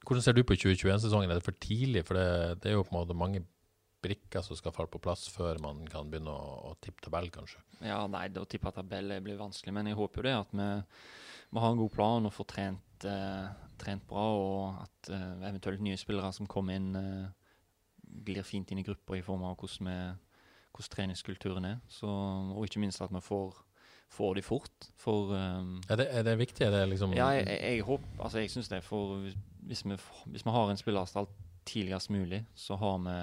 hvordan 0.02 0.24
ser 0.24 0.34
du 0.34 0.42
på 0.42 0.56
2021-sesongen? 0.58 1.30
Er 1.30 1.38
det 1.38 1.46
for 1.46 1.58
tidlig? 1.62 2.02
For 2.08 2.18
det, 2.18 2.58
det 2.64 2.72
er 2.72 2.76
jo 2.78 2.82
på 2.86 2.94
en 2.94 3.00
måte 3.00 3.18
mange 3.18 3.44
brikker 4.02 4.42
som 4.46 4.58
skal 4.58 4.74
falle 4.74 4.90
på 4.90 5.00
plass 5.02 5.26
før 5.30 5.58
man 5.62 5.82
kan 5.90 6.10
begynne 6.10 6.32
å, 6.32 6.50
å 6.70 6.74
tippe 6.82 7.02
tabell, 7.04 7.30
kanskje. 7.34 7.62
Ja, 7.82 8.00
nei, 8.10 8.26
å 8.38 8.46
tippe 8.50 8.72
tabell 8.74 9.16
blir 9.24 9.38
vanskelig, 9.40 9.74
men 9.74 9.90
jeg 9.90 9.98
håper 9.98 10.20
jo 10.20 10.26
det 10.28 10.36
at 10.36 10.54
vi, 10.54 10.68
vi 11.50 11.62
har 11.64 11.74
en 11.74 11.82
god 11.82 11.94
plan 11.94 12.28
og 12.28 12.34
får 12.34 12.48
trent, 12.54 13.06
eh, 13.08 13.48
trent 13.80 14.06
bra, 14.10 14.26
og 14.38 14.82
at 14.84 15.12
eh, 15.14 15.48
eventuelt 15.50 15.82
nye 15.84 15.98
spillere 16.00 16.30
som 16.34 16.50
kommer 16.50 16.78
inn, 16.78 16.90
eh, 16.98 17.30
glir 18.28 18.46
fint 18.46 18.70
inn 18.70 18.82
i 18.82 18.86
grupper 18.86 19.18
i 19.18 19.24
form 19.24 19.46
av 19.48 19.58
hvordan, 19.58 19.90
vi, 19.90 20.42
hvordan 20.74 20.94
treningskulturen 20.94 21.70
er. 21.72 21.80
Så, 21.90 22.08
og 22.08 22.66
ikke 22.66 22.82
minst 22.82 23.02
at 23.04 23.14
vi 23.14 23.22
får, 23.24 23.62
får 24.08 24.34
de 24.38 24.42
fort. 24.42 24.88
For 24.96 25.32
um, 25.36 25.80
Er 25.90 25.96
det, 26.00 26.06
er 26.10 26.22
det 26.26 26.36
viktig? 26.40 26.64
Er 26.66 26.70
det 26.74 26.84
liksom 26.90 27.12
ja, 27.14 27.28
jeg, 27.36 27.46
jeg, 27.46 27.60
jeg 27.76 27.84
håper 27.86 28.22
Altså, 28.24 28.38
jeg 28.42 28.50
syns 28.50 28.68
det. 28.72 28.82
For 28.84 29.16
hvis- 29.22 29.36
hvis 29.68 29.82
vi, 29.84 29.96
hvis 30.32 30.44
vi 30.46 30.50
har 30.54 30.70
en 30.70 30.76
spillerstall 30.80 31.26
tidligst 31.68 32.08
mulig, 32.10 32.44
så 32.56 32.76
har 32.80 32.98
vi 33.04 33.16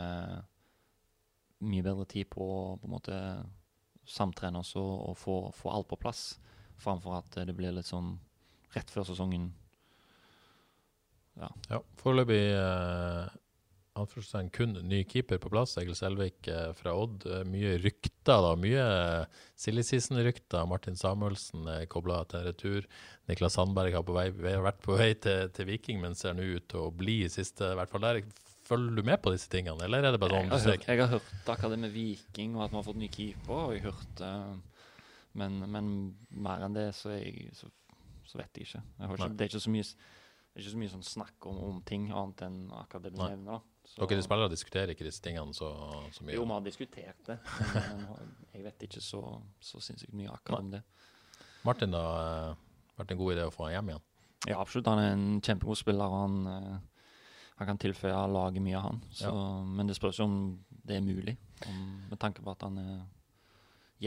mye 1.65 1.83
bedre 1.87 2.05
tid 2.05 2.25
på 2.29 2.45
å 2.45 2.77
på 2.77 2.85
en 2.85 2.91
måte 2.93 3.15
samtrene 4.05 4.59
oss 4.61 4.75
og, 4.77 5.09
og 5.09 5.17
få, 5.17 5.37
få 5.57 5.71
alt 5.73 5.87
på 5.89 5.97
plass, 5.97 6.35
framfor 6.77 7.17
at 7.17 7.39
det 7.47 7.55
blir 7.57 7.71
litt 7.73 7.87
sånn 7.89 8.19
rett 8.75 8.91
før 8.93 9.07
sesongen. 9.07 9.47
Ja, 11.39 11.79
Foreløpig 11.99 12.37
eh, 12.53 13.25
anførselstegn 13.95 14.49
kun 14.55 14.75
ny 14.87 15.01
keeper 15.07 15.39
på 15.41 15.49
plass. 15.51 15.77
Egil 15.79 15.95
Selvik 15.97 16.49
eh, 16.51 16.71
fra 16.77 16.93
Odd. 16.99 17.25
Eh, 17.29 17.43
mye 17.47 17.75
rykter, 17.79 18.41
da. 18.43 18.53
Mye 18.59 18.81
eh, 18.83 19.43
silly 19.59 19.83
season-rykter. 19.87 20.65
Martin 20.69 20.99
Samuelsen 20.99 21.67
er 21.71 21.85
kobla 21.91 22.21
til 22.31 22.43
retur. 22.49 22.89
Niklas 23.29 23.55
Sandberg 23.57 23.95
har, 23.95 24.03
på 24.07 24.15
vei, 24.17 24.27
har 24.43 24.65
vært 24.65 24.83
på 24.85 24.97
vei 24.99 25.13
til, 25.23 25.47
til 25.55 25.69
Viking, 25.71 26.01
men 26.03 26.17
ser 26.17 26.35
nå 26.35 26.47
ut 26.57 26.67
til 26.71 26.83
å 26.83 26.91
bli 26.95 27.21
i 27.25 27.31
siste, 27.31 27.71
i 27.71 27.79
hvert 27.79 27.93
fall 27.93 28.03
der. 28.05 28.21
Følger 28.65 28.97
du 28.97 29.05
med 29.05 29.21
på 29.21 29.29
disse 29.29 29.49
tingene, 29.51 29.77
eller 29.85 30.07
er 30.07 30.15
det 30.15 30.19
bare 30.23 30.39
sånn 30.39 30.47
du 30.49 30.57
ser? 30.57 30.79
jeg 30.81 30.97
har 30.97 31.11
hørt 31.11 31.49
akkurat 31.53 31.75
det 31.75 31.81
med 31.83 31.91
Viking, 31.93 32.55
og 32.57 32.65
at 32.65 32.71
vi 32.73 32.79
har 32.79 32.85
fått 32.87 32.97
ny 32.97 33.09
keeper. 33.13 33.59
og 33.59 33.75
jeg 33.75 33.85
hørt, 33.85 34.23
eh, 34.25 34.93
men, 35.37 35.59
men 35.69 35.91
mer 36.33 36.65
enn 36.65 36.75
det 36.75 36.87
så, 36.97 37.13
jeg, 37.13 37.51
så, 37.53 37.69
så 38.25 38.41
vet 38.41 38.57
jeg 38.57 38.67
ikke. 38.67 38.81
Jeg 38.99 39.19
ikke 39.19 39.31
det 39.37 39.45
er 39.45 39.53
ikke 39.53 39.65
så 39.67 39.75
mye, 39.75 39.85
det 40.55 40.61
er 40.61 40.63
ikke 40.63 40.71
så 40.71 40.79
mye 40.79 40.91
sånn 40.93 41.03
snakk 41.03 41.45
om, 41.51 41.57
om 41.67 41.79
ting 41.83 42.05
annet 42.15 42.41
enn 42.47 42.59
akkurat 42.71 43.03
det 43.03 43.11
du 43.11 43.19
nevner. 43.19 43.59
Så- 43.85 44.07
Dere 44.07 44.23
spillere 44.23 44.49
diskuterer 44.49 44.93
ikke 44.95 45.03
disse 45.05 45.21
tingene 45.21 45.53
så, 45.53 45.67
så 46.15 46.23
mye? 46.23 46.33
Jo, 46.37 46.45
vi 46.47 46.55
har 46.55 46.61
diskutert 46.63 47.19
det, 47.27 47.35
men, 47.75 48.05
men 48.07 48.31
jeg 48.55 48.63
vet 48.63 48.85
ikke 48.87 49.01
så, 49.03 49.19
så 49.61 49.81
sinnssykt 49.83 50.13
mye 50.15 50.31
akkurat 50.31 50.63
om 50.63 50.71
det. 50.71 50.81
Martin, 51.67 51.91
da? 51.91 52.01
eh, 52.53 52.55
vært 52.97 53.11
en 53.11 53.19
god 53.19 53.33
idé 53.35 53.45
å 53.45 53.51
få 53.53 53.67
han 53.67 53.73
hjem 53.75 53.91
igjen? 53.91 54.05
Ja, 54.47 54.61
absolutt. 54.61 54.87
Han 54.87 54.99
er 55.03 55.11
en 55.11 55.41
kjempegod 55.41 55.77
spiller, 55.77 56.07
og 56.07 56.23
han, 56.23 56.47
eh, 56.47 56.79
han 57.59 57.67
kan 57.73 57.77
tilføye 57.83 58.23
laget 58.31 58.61
mye, 58.63 58.79
han. 58.81 59.03
Så, 59.11 59.33
Men 59.75 59.87
det 59.91 59.95
spørs 59.99 60.19
jo 60.23 60.25
om 60.29 60.37
det 60.85 60.95
er 60.97 61.05
mulig, 61.05 61.35
om, 61.67 61.83
med 62.09 62.19
tanke 62.21 62.41
på 62.45 62.51
at 62.55 62.61
han 62.63 62.77
er 62.79 63.05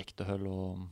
jektehull 0.01 0.47
og 0.49 0.87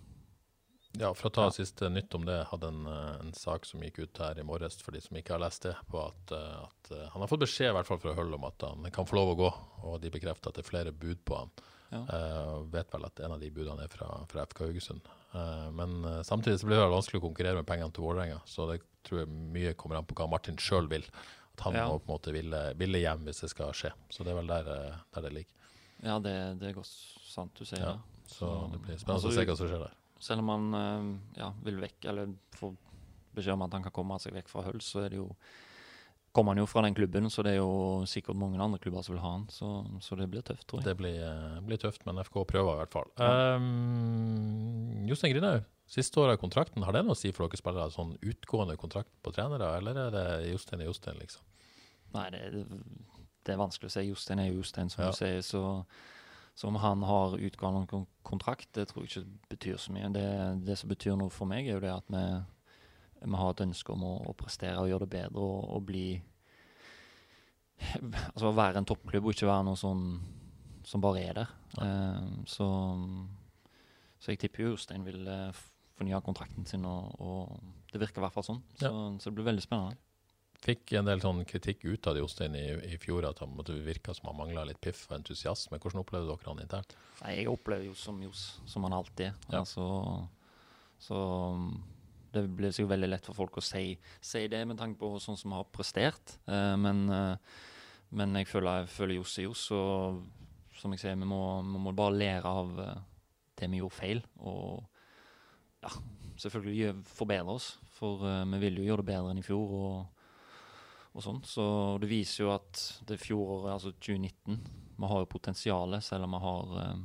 Ja, 0.96 1.10
for 1.14 1.28
å 1.28 1.34
ta 1.34 1.46
siste 1.52 1.88
nytt 1.92 2.14
om 2.16 2.24
det. 2.24 2.38
Jeg 2.40 2.48
Hadde 2.52 2.68
en, 2.72 2.86
eh, 2.88 3.20
en 3.20 3.32
sak 3.36 3.66
som 3.68 3.82
gikk 3.84 3.98
ut 4.04 4.18
her 4.22 4.38
i 4.40 4.44
morges 4.46 4.78
for 4.80 4.96
de 4.96 5.00
som 5.04 5.16
ikke 5.18 5.34
har 5.34 5.42
lest 5.42 5.66
det, 5.68 5.74
på 5.90 6.00
at, 6.00 6.32
eh, 6.32 6.58
at 6.64 6.90
eh, 6.92 7.08
han 7.12 7.20
har 7.20 7.28
fått 7.28 7.44
beskjed 7.44 7.70
i 7.70 7.76
hvert 7.76 7.88
fall 7.88 8.00
fra 8.00 8.14
Høll 8.16 8.32
om 8.34 8.46
at 8.48 8.64
han 8.64 8.90
kan 8.90 9.08
få 9.08 9.18
lov 9.18 9.34
å 9.34 9.38
gå, 9.42 9.50
og 9.84 10.00
de 10.00 10.12
bekrefter 10.14 10.48
at 10.48 10.56
det 10.56 10.64
er 10.64 10.70
flere 10.70 10.92
bud 10.92 11.24
på 11.24 11.40
han. 11.42 11.50
Ja. 11.92 12.00
Uh, 12.10 12.64
vet 12.72 12.90
vel 12.90 13.04
at 13.06 13.20
en 13.22 13.36
av 13.36 13.38
de 13.38 13.48
budene 13.54 13.84
er 13.84 13.88
fra, 13.92 14.08
fra 14.26 14.42
FK 14.42 14.64
Haugesund. 14.64 15.04
Uh, 15.30 15.70
men 15.70 16.00
uh, 16.02 16.22
samtidig 16.26 16.58
så 16.58 16.66
blir 16.66 16.80
det 16.80 16.88
vanskelig 16.90 17.20
å 17.20 17.26
konkurrere 17.28 17.60
med 17.60 17.68
pengene 17.68 17.94
til 17.94 18.02
Vålerenga, 18.02 18.40
så 18.42 18.66
det 18.72 18.80
tror 19.06 19.20
jeg 19.22 19.30
mye 19.30 19.74
kommer 19.78 20.00
an 20.00 20.08
på 20.08 20.16
hva 20.18 20.26
Martin 20.32 20.58
sjøl 20.58 20.90
vil. 20.90 21.06
At 21.54 21.62
han 21.68 21.78
Ja. 21.78 21.84
må 21.86 22.00
på 22.00 22.10
en 22.10 22.16
måte 22.16 22.34
ville, 22.34 22.62
ville 22.74 22.98
hjem 23.04 23.22
hvis 23.28 23.44
det 23.44 23.52
skal 23.52 23.70
skje. 23.70 23.92
Så 24.10 24.26
det 24.26 24.34
er 24.34 24.40
vel 24.40 24.50
der, 24.50 24.98
der 25.14 25.28
det 25.28 25.32
ligger. 25.36 25.70
Ja, 26.02 26.18
det, 26.18 26.34
det 26.58 26.72
er 26.72 26.74
godt 26.80 26.90
sant 26.90 27.54
du 27.54 27.64
sier 27.64 27.80
Ja. 27.80 27.94
Så 28.26 28.50
det 28.72 28.82
blir 28.82 28.98
spennende 28.98 29.14
Altså, 29.20 29.30
å 29.30 29.38
se 29.38 29.46
hva 29.46 29.56
som 29.56 29.70
skjer 29.70 29.86
der. 29.86 29.94
Selv 30.22 30.40
om 30.44 30.48
han 30.54 30.66
eh, 30.80 31.40
ja, 31.42 31.52
vil 31.66 31.80
vekk, 31.82 32.04
eller 32.12 32.34
får 32.56 32.74
beskjed 33.36 33.52
om 33.58 33.62
at 33.66 33.74
han 33.76 33.82
kan 33.84 33.92
komme 33.92 34.16
seg 34.22 34.32
vekk 34.36 34.48
fra 34.48 34.62
Hull, 34.64 34.80
så 34.80 35.04
er 35.04 35.10
det 35.12 35.18
jo 35.20 35.30
kommer 36.36 36.52
han 36.52 36.58
jo 36.60 36.66
fra 36.68 36.82
den 36.84 36.92
klubben, 36.96 37.30
så 37.32 37.40
det 37.44 37.54
er 37.54 37.62
jo 37.62 38.02
sikkert 38.04 38.36
mange 38.36 38.60
andre 38.60 38.76
klubber 38.80 39.00
som 39.04 39.14
vil 39.14 39.22
ha 39.22 39.30
han. 39.38 39.46
Så, 39.48 39.70
så 40.04 40.18
det 40.20 40.26
blir 40.28 40.42
tøft, 40.44 40.66
tror 40.68 40.82
jeg. 40.82 40.90
Det 40.90 40.94
blir, 40.98 41.16
eh, 41.24 41.60
blir 41.64 41.80
tøft, 41.80 42.02
men 42.04 42.20
FK 42.20 42.42
prøver 42.50 42.74
i 42.74 42.80
hvert 42.82 42.92
fall. 42.92 43.08
Um, 43.16 45.06
Jostein 45.08 45.32
Grinhaug, 45.32 45.64
siste 45.88 46.20
året 46.20 46.36
av 46.36 46.42
kontrakten, 46.42 46.84
har 46.84 46.92
det 46.96 47.04
noe 47.06 47.16
å 47.16 47.18
si 47.18 47.30
for 47.32 47.46
dere 47.48 47.60
spillere? 47.60 47.88
Sånn 47.94 48.16
utgående 48.20 48.76
kontrakt 48.80 49.08
på 49.24 49.32
trenere, 49.36 49.70
eller 49.78 50.00
er 50.06 50.12
det 50.16 50.26
Jostein 50.50 50.82
er 50.84 50.90
Jostein, 50.90 51.16
liksom? 51.22 51.44
Nei, 52.16 52.26
det, 52.34 52.42
det, 52.52 52.66
det 53.46 53.54
er 53.56 53.60
vanskelig 53.62 53.88
å 53.90 53.94
si. 53.96 54.04
Jostein 54.10 54.42
er 54.44 54.52
Jostein, 54.52 54.92
som 54.92 55.04
Ja. 55.06 55.10
du 55.12 55.16
sier. 55.16 55.40
Så, 55.46 55.62
så 56.56 56.70
om 56.70 56.78
han 56.80 57.02
har 57.04 57.36
utgående 57.36 57.82
noen 57.84 58.06
kontrakt, 58.24 58.70
det 58.72 58.86
tror 58.88 59.04
jeg 59.04 59.10
ikke 59.10 59.50
betyr 59.52 59.80
så 59.80 59.92
mye. 59.92 60.08
Det, 60.14 60.28
det 60.64 60.78
som 60.80 60.88
betyr 60.88 61.18
noe 61.20 61.32
for 61.32 61.48
meg, 61.50 61.68
er 61.68 61.76
jo 61.76 61.82
det 61.84 61.92
at 61.92 62.08
vi, 62.08 62.22
vi 63.20 63.40
har 63.42 63.52
et 63.52 63.62
ønske 63.66 63.92
om 63.92 64.06
å, 64.08 64.14
å 64.30 64.32
prestere 64.38 64.80
og 64.80 64.88
gjøre 64.88 65.04
det 65.04 65.12
bedre 65.18 65.44
og, 65.44 65.68
og 65.76 65.84
bli 65.90 66.08
Altså 68.32 68.54
være 68.56 68.80
en 68.80 68.86
toppklubb 68.88 69.26
og 69.28 69.34
ikke 69.34 69.50
være 69.50 69.66
noe 69.66 69.76
sånn 69.76 70.04
som 70.86 71.02
bare 71.04 71.26
er 71.28 71.34
der. 71.36 71.50
Uh, 71.76 72.44
så, 72.48 72.66
så 74.16 74.32
jeg 74.32 74.40
tipper 74.40 74.64
jo 74.64 74.70
Jostein 74.72 75.04
vil 75.04 75.26
uh, 75.28 75.50
fornye 75.98 76.22
kontrakten 76.24 76.64
sin, 76.68 76.86
og, 76.88 77.20
og 77.20 77.90
det 77.92 78.00
virker 78.00 78.22
i 78.22 78.24
hvert 78.24 78.36
fall 78.36 78.46
sånn. 78.46 78.62
Så, 78.78 78.92
så 79.20 79.28
det 79.28 79.36
blir 79.36 79.50
veldig 79.50 79.64
spennende. 79.64 79.98
Fikk 80.62 80.94
en 80.98 81.08
del 81.08 81.20
sånn 81.22 81.42
kritikk 81.48 81.84
ut 81.84 82.06
av 82.08 82.16
det 82.16 82.22
Jostein 82.22 82.56
i, 82.58 82.66
i 82.88 82.96
fjor, 83.00 83.26
at 83.28 83.42
han 83.42 83.56
virka 83.84 84.14
som 84.16 84.30
han 84.30 84.38
mangla 84.38 84.64
litt 84.68 84.80
piff 84.82 85.04
og 85.10 85.18
entusiasme. 85.18 85.80
Hvordan 85.82 86.02
opplevde 86.02 86.30
dere 86.30 86.50
han 86.50 86.62
internt? 86.64 86.96
Nei, 87.22 87.36
jeg 87.40 87.50
opplever 87.52 87.86
jo 87.88 87.94
som 87.98 88.18
Johs, 88.24 88.46
som 88.68 88.86
han 88.88 88.96
alltid 88.96 89.28
er. 89.28 89.36
Ja. 89.50 89.60
Altså, 89.60 89.84
så 91.02 91.20
um, 91.52 91.68
det 92.34 92.46
blir 92.56 92.74
sikkert 92.74 92.94
veldig 92.96 93.10
lett 93.12 93.28
for 93.28 93.38
folk 93.38 93.60
å 93.60 93.64
si, 93.64 93.94
si 94.24 94.46
det 94.52 94.62
med 94.68 94.80
tanke 94.80 95.00
på 95.00 95.14
sånn 95.22 95.38
som 95.40 95.52
vi 95.52 95.60
har 95.60 95.68
prestert. 95.72 96.36
Eh, 96.48 96.74
men, 96.80 97.06
eh, 97.12 97.60
men 98.16 98.40
jeg 98.40 98.50
føler, 98.50 98.84
jeg 98.84 98.92
føler 98.96 99.20
Johs 99.20 99.36
er 99.38 99.48
Johs, 99.48 99.68
og 99.76 100.24
som 100.76 100.92
jeg 100.92 101.02
sier, 101.02 101.16
vi 101.16 101.28
må, 101.28 101.40
vi 101.64 101.80
må 101.86 101.94
bare 101.96 102.16
lære 102.16 102.52
av 102.62 102.82
eh, 102.82 102.98
det 103.60 103.70
vi 103.72 103.80
gjorde 103.80 103.98
feil. 103.98 104.22
Og 104.44 104.84
ja, 105.84 105.92
selvfølgelig 106.42 106.92
forbedre 107.08 107.56
oss, 107.56 107.70
for 107.96 108.26
eh, 108.28 108.44
vi 108.52 108.62
ville 108.66 108.82
jo 108.82 108.90
gjøre 108.90 109.04
det 109.04 109.10
bedre 109.14 109.32
enn 109.32 109.42
i 109.42 109.46
fjor. 109.46 109.74
og 109.80 110.15
og 111.16 111.24
sånn. 111.24 111.42
Så 111.48 111.64
det 112.02 112.10
viser 112.10 112.44
jo 112.44 112.52
at 112.54 112.82
det 113.08 113.20
fjoråret, 113.22 113.72
altså 113.72 113.92
2019, 113.96 114.58
vi 114.96 115.10
har 115.10 115.22
jo 115.22 115.30
potensialet, 115.32 116.04
selv 116.04 116.28
om 116.28 116.36
vi 116.36 116.42
har 116.44 116.74
eh, 116.82 116.98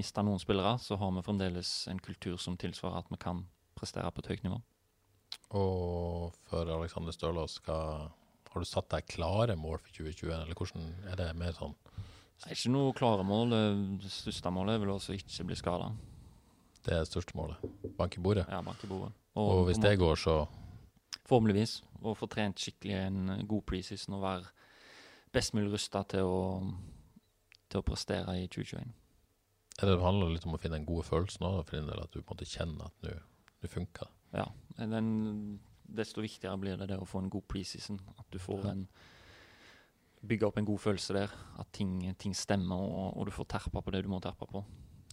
mista 0.00 0.24
noen 0.24 0.40
spillere, 0.40 0.76
så 0.82 0.98
har 1.00 1.12
vi 1.16 1.24
fremdeles 1.24 1.72
en 1.92 2.00
kultur 2.02 2.36
som 2.40 2.56
tilsvarer 2.60 3.04
at 3.04 3.12
vi 3.12 3.20
kan 3.20 3.44
prestere 3.76 4.10
på 4.12 4.24
et 4.24 4.32
høyt 4.32 4.46
nivå. 4.46 4.60
Og 5.56 6.34
for 6.48 6.72
Alexander 6.74 7.14
Stølås, 7.14 7.60
har 7.68 8.10
du 8.56 8.68
satt 8.68 8.88
deg 8.92 9.08
klare 9.12 9.56
mål 9.60 9.78
for 9.84 9.92
2021, 9.92 10.32
eller 10.32 10.56
hvordan 10.56 10.90
er 11.12 11.20
det 11.20 11.30
mer 11.36 11.52
sånn 11.56 11.74
Det 12.40 12.50
er 12.50 12.56
ikke 12.56 12.72
noe 12.72 12.94
klare 12.96 13.24
mål. 13.24 13.52
Det 14.02 14.12
største 14.12 14.52
målet 14.52 14.76
er 14.76 14.84
vel 14.84 14.94
også 14.96 15.16
ikke 15.16 15.48
bli 15.48 15.58
skada. 15.60 15.90
Det 16.84 16.94
er 16.94 17.04
det 17.04 17.10
største 17.10 17.36
målet. 17.36 17.60
Bank 17.96 18.16
i 18.16 18.22
bordet. 18.22 18.46
Ja, 18.48 18.60
bank 18.64 18.82
i 18.84 18.90
bordet. 18.90 19.12
Og 19.36 19.66
hvis 19.68 19.80
det 19.82 19.96
går, 20.00 20.16
så 20.20 20.44
Forhåpentligvis. 21.26 21.80
Og 22.02 22.16
få 22.18 22.28
trent 22.30 22.60
skikkelig 22.60 22.96
en 23.00 23.32
god 23.48 23.64
preseason 23.68 24.18
og 24.18 24.24
være 24.24 24.52
best 25.34 25.54
mulig 25.56 25.72
rusta 25.72 26.02
til, 26.08 26.28
til 27.68 27.82
å 27.82 27.86
prestere 27.86 28.36
i 28.40 28.46
2021. 28.46 28.92
er 29.76 29.90
det 29.90 29.96
handler 30.00 30.32
litt 30.32 30.46
om 30.48 30.56
å 30.56 30.60
finne 30.60 30.78
den 30.78 30.88
gode 30.88 31.04
følelsen 31.04 31.44
òg, 31.44 31.58
for 31.66 31.76
din 31.76 31.88
del, 31.90 32.00
at 32.00 32.12
du 32.12 32.22
på 32.22 32.32
en 32.32 32.36
måte 32.36 32.48
kjenner 32.48 32.88
at 32.88 33.02
nå 33.04 33.16
nå 33.62 33.68
funker. 33.72 34.08
Ja, 34.36 34.46
den, 34.78 35.58
desto 35.84 36.24
viktigere 36.24 36.56
blir 36.60 36.80
det 36.80 36.88
det 36.92 36.98
å 37.00 37.08
få 37.08 37.20
en 37.22 37.30
god 37.32 37.44
preseason. 37.50 38.00
At 38.16 38.26
du 38.32 38.40
får 38.42 38.72
en 38.72 38.88
Bygge 40.26 40.46
opp 40.48 40.56
en 40.58 40.66
god 40.66 40.80
følelse 40.80 41.14
der. 41.14 41.32
At 41.60 41.68
ting, 41.76 42.00
ting 42.18 42.32
stemmer, 42.34 42.80
og, 42.80 43.18
og 43.20 43.28
du 43.28 43.34
får 43.36 43.46
terpa 43.52 43.82
på 43.84 43.92
det 43.94 44.00
du 44.02 44.08
må 44.10 44.18
terpe 44.24 44.48
på. 44.50 44.62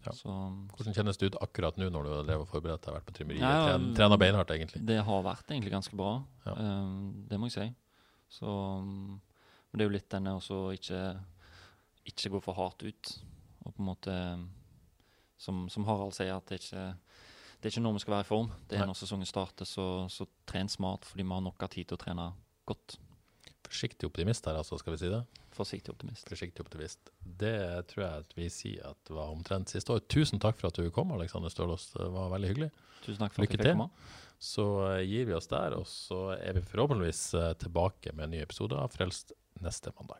Ja. 0.04 0.12
Så 0.16 0.30
Hvordan 0.76 0.96
kjennes 0.98 1.20
det 1.20 1.30
ut 1.32 1.38
akkurat 1.42 1.78
nå 1.80 1.88
når 1.90 2.04
du 2.08 2.10
har 2.12 2.26
drevet 2.28 2.46
og 2.46 2.50
forberedt 2.52 2.84
deg, 2.86 2.96
vært 2.98 3.06
på 3.08 3.16
trimmeriet, 3.16 3.44
Ja, 3.46 3.70
ja, 3.74 3.78
trena 3.96 4.18
beinhardt, 4.20 4.52
egentlig? 4.56 4.82
det 4.86 4.98
har 5.08 5.22
vært 5.24 5.52
egentlig 5.54 5.72
ganske 5.72 5.96
bra. 6.00 6.14
Ja. 6.46 6.56
Um, 6.58 7.24
det 7.30 7.40
må 7.40 7.48
jeg 7.48 7.56
si. 7.56 7.68
Så 8.40 8.48
um, 8.50 9.22
Men 9.72 9.80
det 9.80 9.86
er 9.86 9.90
jo 9.90 9.96
litt 9.98 10.10
denne 10.12 10.36
også 10.38 10.58
å 10.68 10.74
ikke, 10.76 11.04
ikke 12.12 12.34
gå 12.36 12.42
for 12.44 12.58
hardt 12.60 12.84
ut. 12.84 13.14
Og 13.64 13.72
på 13.74 13.80
en 13.82 13.88
måte 13.88 14.18
Som, 15.40 15.68
som 15.70 15.84
Harald 15.88 16.14
sier, 16.16 16.36
at 16.36 16.46
det 16.48 16.60
er 16.60 16.62
ikke 16.64 16.86
det 17.64 17.70
er 17.70 17.72
ikke 17.78 17.82
når 17.86 17.94
vi 17.96 18.00
skal 18.04 18.12
være 18.18 18.26
i 18.26 18.28
form. 18.28 18.48
Det 18.68 18.76
er 18.76 18.82
Nei. 18.84 18.88
når 18.92 18.98
sesongen 19.00 19.28
starter, 19.28 19.64
så, 19.64 19.84
så 20.12 20.26
tren 20.46 20.68
smart, 20.68 21.06
fordi 21.08 21.24
vi 21.24 21.32
har 21.32 21.44
nok 21.46 21.64
av 21.64 21.70
tid 21.72 21.88
til 21.88 21.96
å 21.96 22.00
trene 22.02 22.26
godt. 22.68 22.98
Forsiktig 23.64 24.10
optimist 24.10 24.48
her, 24.50 24.58
altså, 24.60 24.78
skal 24.82 24.96
vi 24.96 25.02
si 25.02 25.12
det? 25.12 25.22
Forsiktig 25.54 25.94
optimist. 25.94 26.28
Forsiktig 26.30 26.66
optimist. 26.66 27.14
Det 27.24 27.56
tror 27.92 28.04
jeg 28.04 28.26
at 28.26 28.36
vi 28.38 28.50
sier 28.52 28.90
at 28.92 29.14
var 29.14 29.32
omtrent 29.34 29.72
siste 29.72 29.94
år. 29.96 30.04
Tusen 30.12 30.42
takk 30.44 30.60
for 30.60 30.72
at 30.72 30.80
du 30.80 30.90
kom, 30.94 31.14
Alexander 31.16 31.54
Stølås. 31.54 31.92
Det 31.94 32.10
var 32.16 32.34
veldig 32.34 32.52
hyggelig. 32.52 32.70
Tusen 33.06 33.22
takk 33.24 33.36
for 33.36 33.46
Lykke 33.46 33.60
at 33.60 33.64
jeg 33.64 33.72
fikk 33.72 33.80
komme. 33.80 33.90
Så 34.44 34.68
eh, 34.90 35.06
gir 35.08 35.30
vi 35.30 35.38
oss 35.38 35.48
der, 35.52 35.78
og 35.78 35.88
så 35.88 36.34
er 36.36 36.58
vi 36.58 36.66
forhåpentligvis 36.68 37.24
eh, 37.40 37.54
tilbake 37.62 38.16
med 38.18 38.28
en 38.28 38.36
ny 38.36 38.44
episode 38.44 38.76
av 38.76 38.92
Frelst 38.92 39.36
neste 39.64 39.94
mandag. 39.96 40.20